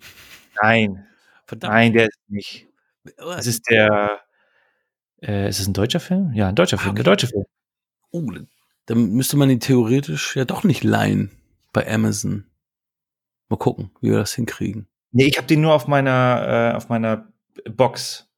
Nein. 0.63 1.05
Verdammt. 1.47 1.75
Nein, 1.75 1.93
der 1.93 2.05
ist 2.07 2.19
nicht. 2.29 2.69
Es 3.37 3.47
ist 3.47 3.69
der 3.69 4.21
äh, 5.23 5.49
ist 5.49 5.61
es 5.61 5.67
ein 5.67 5.73
deutscher 5.73 6.01
Film? 6.01 6.33
Ja, 6.35 6.49
ein 6.49 6.55
deutscher 6.55 6.79
Film. 6.79 6.93
Okay. 6.93 7.03
Der 7.03 7.13
deutsche 7.13 7.27
Film. 7.29 7.45
Oh, 8.13 8.23
dann 8.87 9.11
müsste 9.13 9.37
man 9.37 9.51
ihn 9.51 9.61
theoretisch 9.61 10.37
ja 10.37 10.45
doch 10.45 10.65
nicht 10.65 10.83
leihen 10.83 11.31
bei 11.73 11.89
Amazon. 11.89 12.45
Mal 13.49 13.57
gucken, 13.57 13.91
wie 14.01 14.11
wir 14.11 14.19
das 14.19 14.35
hinkriegen. 14.35 14.87
Nee, 15.13 15.27
ich 15.27 15.37
habe 15.37 15.47
den 15.47 15.61
nur 15.61 15.75
auf 15.75 15.87
meiner, 15.87 16.73
äh, 16.73 16.77
auf 16.77 16.89
meiner 16.89 17.29
Box. 17.69 18.29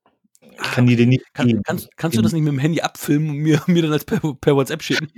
Ich 0.41 0.71
kann 0.71 0.87
die 0.87 0.97
den 0.97 1.11
nicht. 1.11 1.25
Kann, 1.35 1.63
kannst, 1.63 1.97
kannst 1.97 2.17
du 2.17 2.23
das 2.23 2.33
nicht 2.33 2.43
mit 2.43 2.53
dem 2.53 2.59
Handy 2.59 2.81
abfilmen 2.81 3.31
und 3.31 3.37
mir, 3.37 3.63
mir 3.67 3.83
dann 3.83 3.93
als 3.93 4.05
per, 4.05 4.21
per 4.35 4.57
WhatsApp 4.57 4.83
schicken? 4.83 5.09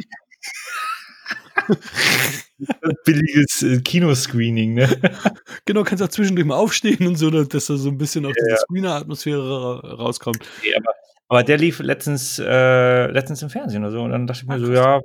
Billiges 3.05 3.63
äh, 3.63 3.81
Kinoscreening, 3.81 4.75
ne? 4.75 4.89
Genau, 5.65 5.83
kannst 5.83 6.03
auch 6.03 6.09
zwischendurch 6.09 6.47
mal 6.47 6.57
aufstehen 6.57 7.07
und 7.07 7.17
so, 7.17 7.31
dass 7.31 7.67
da 7.67 7.77
so 7.77 7.89
ein 7.89 7.99
bisschen 7.99 8.27
auf 8.27 8.35
ja, 8.37 8.45
diese 8.45 8.59
Screener-Atmosphäre 8.59 9.97
rauskommt. 9.97 10.41
Nee, 10.63 10.75
aber 10.75 10.93
aber 11.35 11.43
der 11.43 11.59
lief 11.59 11.81
letztens, 11.81 12.39
äh, 12.39 13.07
letztens 13.11 13.43
im 13.43 13.51
Fernsehen 13.51 13.83
oder 13.83 13.91
so. 13.91 14.03
Und 14.03 14.13
dann 14.13 14.29
dachte 14.29 14.43
ich 14.43 14.49
mir 14.49 14.61
so, 14.61 14.73
ja, 14.73 15.01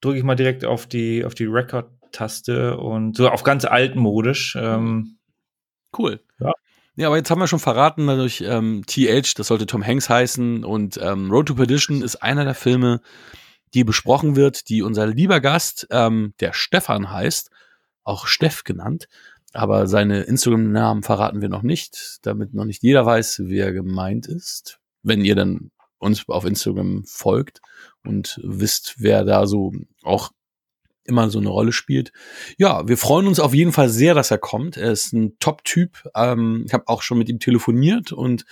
drücke 0.00 0.16
ich 0.16 0.24
mal 0.24 0.34
direkt 0.34 0.64
auf 0.64 0.86
die, 0.86 1.26
auf 1.26 1.34
die 1.34 1.44
Record-Taste 1.44 2.78
und 2.78 3.18
so 3.18 3.28
auf 3.28 3.42
ganz 3.42 3.66
altmodisch. 3.66 4.56
Ähm, 4.58 5.18
cool. 5.98 6.20
Ja. 6.40 6.52
Ja, 6.96 7.08
aber 7.08 7.18
jetzt 7.18 7.30
haben 7.30 7.38
wir 7.38 7.48
schon 7.48 7.58
verraten, 7.58 8.06
dadurch 8.06 8.42
ähm, 8.46 8.82
TH, 8.86 9.34
das 9.36 9.48
sollte 9.48 9.66
Tom 9.66 9.86
Hanks 9.86 10.08
heißen 10.08 10.64
und 10.64 10.98
ähm, 11.02 11.30
Road 11.30 11.48
to 11.48 11.54
Perdition 11.54 12.00
ist 12.00 12.16
einer 12.16 12.44
der 12.44 12.54
Filme, 12.54 13.02
die 13.74 13.84
besprochen 13.84 14.36
wird, 14.36 14.70
die 14.70 14.80
unser 14.82 15.06
lieber 15.06 15.40
Gast, 15.40 15.86
ähm, 15.90 16.32
der 16.40 16.54
Stefan 16.54 17.10
heißt, 17.10 17.50
auch 18.04 18.26
Steff 18.26 18.64
genannt, 18.64 19.06
aber 19.52 19.86
seine 19.86 20.22
Instagram-Namen 20.22 21.02
verraten 21.02 21.42
wir 21.42 21.50
noch 21.50 21.62
nicht, 21.62 22.18
damit 22.22 22.54
noch 22.54 22.64
nicht 22.64 22.82
jeder 22.82 23.04
weiß, 23.04 23.42
wer 23.44 23.72
gemeint 23.72 24.26
ist 24.26 24.81
wenn 25.02 25.24
ihr 25.24 25.34
dann 25.34 25.70
uns 25.98 26.28
auf 26.28 26.44
Instagram 26.44 27.04
folgt 27.06 27.60
und 28.04 28.40
wisst, 28.42 28.96
wer 28.98 29.24
da 29.24 29.46
so 29.46 29.72
auch 30.02 30.32
immer 31.04 31.30
so 31.30 31.38
eine 31.38 31.48
Rolle 31.48 31.72
spielt. 31.72 32.12
Ja, 32.58 32.86
wir 32.86 32.96
freuen 32.96 33.26
uns 33.26 33.40
auf 33.40 33.54
jeden 33.54 33.72
Fall 33.72 33.88
sehr, 33.88 34.14
dass 34.14 34.30
er 34.30 34.38
kommt. 34.38 34.76
Er 34.76 34.92
ist 34.92 35.12
ein 35.12 35.36
Top-Typ. 35.40 36.08
Ähm, 36.14 36.64
ich 36.66 36.72
habe 36.72 36.88
auch 36.88 37.02
schon 37.02 37.18
mit 37.18 37.28
ihm 37.28 37.40
telefoniert 37.40 38.12
und 38.12 38.44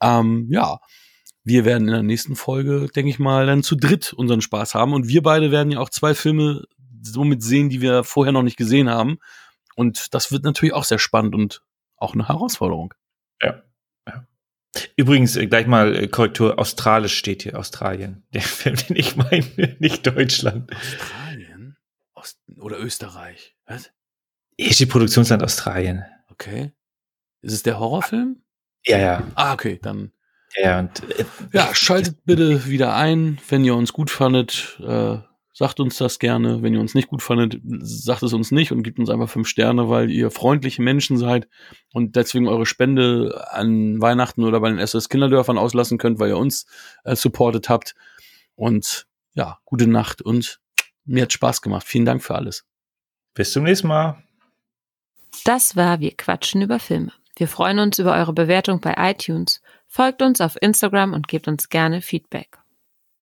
ähm, 0.00 0.46
ja, 0.50 0.78
wir 1.44 1.64
werden 1.64 1.86
in 1.86 1.94
der 1.94 2.02
nächsten 2.02 2.34
Folge, 2.34 2.88
denke 2.94 3.10
ich 3.10 3.18
mal, 3.18 3.46
dann 3.46 3.62
zu 3.62 3.76
dritt 3.76 4.12
unseren 4.12 4.40
Spaß 4.40 4.74
haben. 4.74 4.92
Und 4.92 5.08
wir 5.08 5.22
beide 5.22 5.52
werden 5.52 5.70
ja 5.70 5.78
auch 5.78 5.90
zwei 5.90 6.14
Filme 6.14 6.64
somit 7.02 7.42
sehen, 7.42 7.68
die 7.70 7.80
wir 7.80 8.02
vorher 8.02 8.32
noch 8.32 8.42
nicht 8.42 8.56
gesehen 8.56 8.90
haben. 8.90 9.18
Und 9.76 10.12
das 10.14 10.32
wird 10.32 10.42
natürlich 10.42 10.74
auch 10.74 10.84
sehr 10.84 10.98
spannend 10.98 11.34
und 11.34 11.62
auch 11.96 12.14
eine 12.14 12.26
Herausforderung. 12.26 12.94
Ja, 13.40 13.62
Übrigens, 14.96 15.36
äh, 15.36 15.46
gleich 15.46 15.66
mal 15.66 15.94
äh, 15.94 16.08
Korrektur, 16.08 16.58
Australisch 16.58 17.16
steht 17.16 17.42
hier, 17.42 17.58
Australien. 17.58 18.24
Der 18.34 18.42
Film, 18.42 18.76
den 18.88 18.96
ich 18.96 19.16
meine, 19.16 19.44
nicht 19.78 20.06
Deutschland. 20.06 20.72
Australien? 20.74 21.76
Ost 22.14 22.38
oder 22.58 22.78
Österreich? 22.78 23.56
Was? 23.66 23.90
Hier 24.58 24.72
steht 24.72 24.90
Produktionsland 24.90 25.42
Australien. 25.42 26.04
Okay. 26.30 26.72
Ist 27.42 27.52
es 27.52 27.62
der 27.62 27.78
Horrorfilm? 27.78 28.42
Ja, 28.84 28.98
ja. 28.98 29.22
Ah, 29.34 29.52
okay, 29.52 29.78
dann. 29.82 30.12
Ja, 30.56 30.78
und, 30.78 31.02
äh, 31.18 31.24
ja, 31.52 31.74
schaltet 31.74 32.24
bitte 32.24 32.66
wieder 32.66 32.94
ein, 32.94 33.38
wenn 33.48 33.64
ihr 33.64 33.74
uns 33.74 33.92
gut 33.92 34.10
fandet. 34.10 34.78
Äh, 34.80 35.18
sagt 35.56 35.80
uns 35.80 35.96
das 35.96 36.18
gerne. 36.18 36.60
Wenn 36.60 36.74
ihr 36.74 36.80
uns 36.80 36.94
nicht 36.94 37.08
gut 37.08 37.22
fandet, 37.22 37.62
sagt 37.80 38.22
es 38.22 38.34
uns 38.34 38.50
nicht 38.50 38.72
und 38.72 38.82
gebt 38.82 38.98
uns 38.98 39.08
einfach 39.08 39.30
fünf 39.30 39.48
Sterne, 39.48 39.88
weil 39.88 40.10
ihr 40.10 40.30
freundliche 40.30 40.82
Menschen 40.82 41.16
seid 41.16 41.48
und 41.94 42.14
deswegen 42.14 42.46
eure 42.46 42.66
Spende 42.66 43.48
an 43.50 43.98
Weihnachten 44.02 44.44
oder 44.44 44.60
bei 44.60 44.68
den 44.68 44.78
SS 44.78 45.08
Kinderdörfern 45.08 45.56
auslassen 45.56 45.96
könnt, 45.96 46.18
weil 46.18 46.28
ihr 46.28 46.36
uns 46.36 46.66
äh, 47.04 47.16
supportet 47.16 47.70
habt. 47.70 47.94
Und 48.54 49.06
ja, 49.32 49.58
gute 49.64 49.86
Nacht 49.86 50.20
und 50.20 50.60
mir 51.06 51.22
hat 51.22 51.32
Spaß 51.32 51.62
gemacht. 51.62 51.86
Vielen 51.86 52.04
Dank 52.04 52.22
für 52.22 52.34
alles. 52.34 52.66
Bis 53.32 53.52
zum 53.52 53.62
nächsten 53.62 53.88
Mal. 53.88 54.22
Das 55.46 55.74
war 55.74 56.00
Wir 56.00 56.14
quatschen 56.14 56.60
über 56.60 56.78
Filme. 56.78 57.12
Wir 57.34 57.48
freuen 57.48 57.78
uns 57.78 57.98
über 57.98 58.14
eure 58.14 58.34
Bewertung 58.34 58.82
bei 58.82 58.94
iTunes. 58.98 59.62
Folgt 59.86 60.20
uns 60.20 60.42
auf 60.42 60.58
Instagram 60.60 61.14
und 61.14 61.28
gebt 61.28 61.48
uns 61.48 61.70
gerne 61.70 62.02
Feedback. 62.02 62.58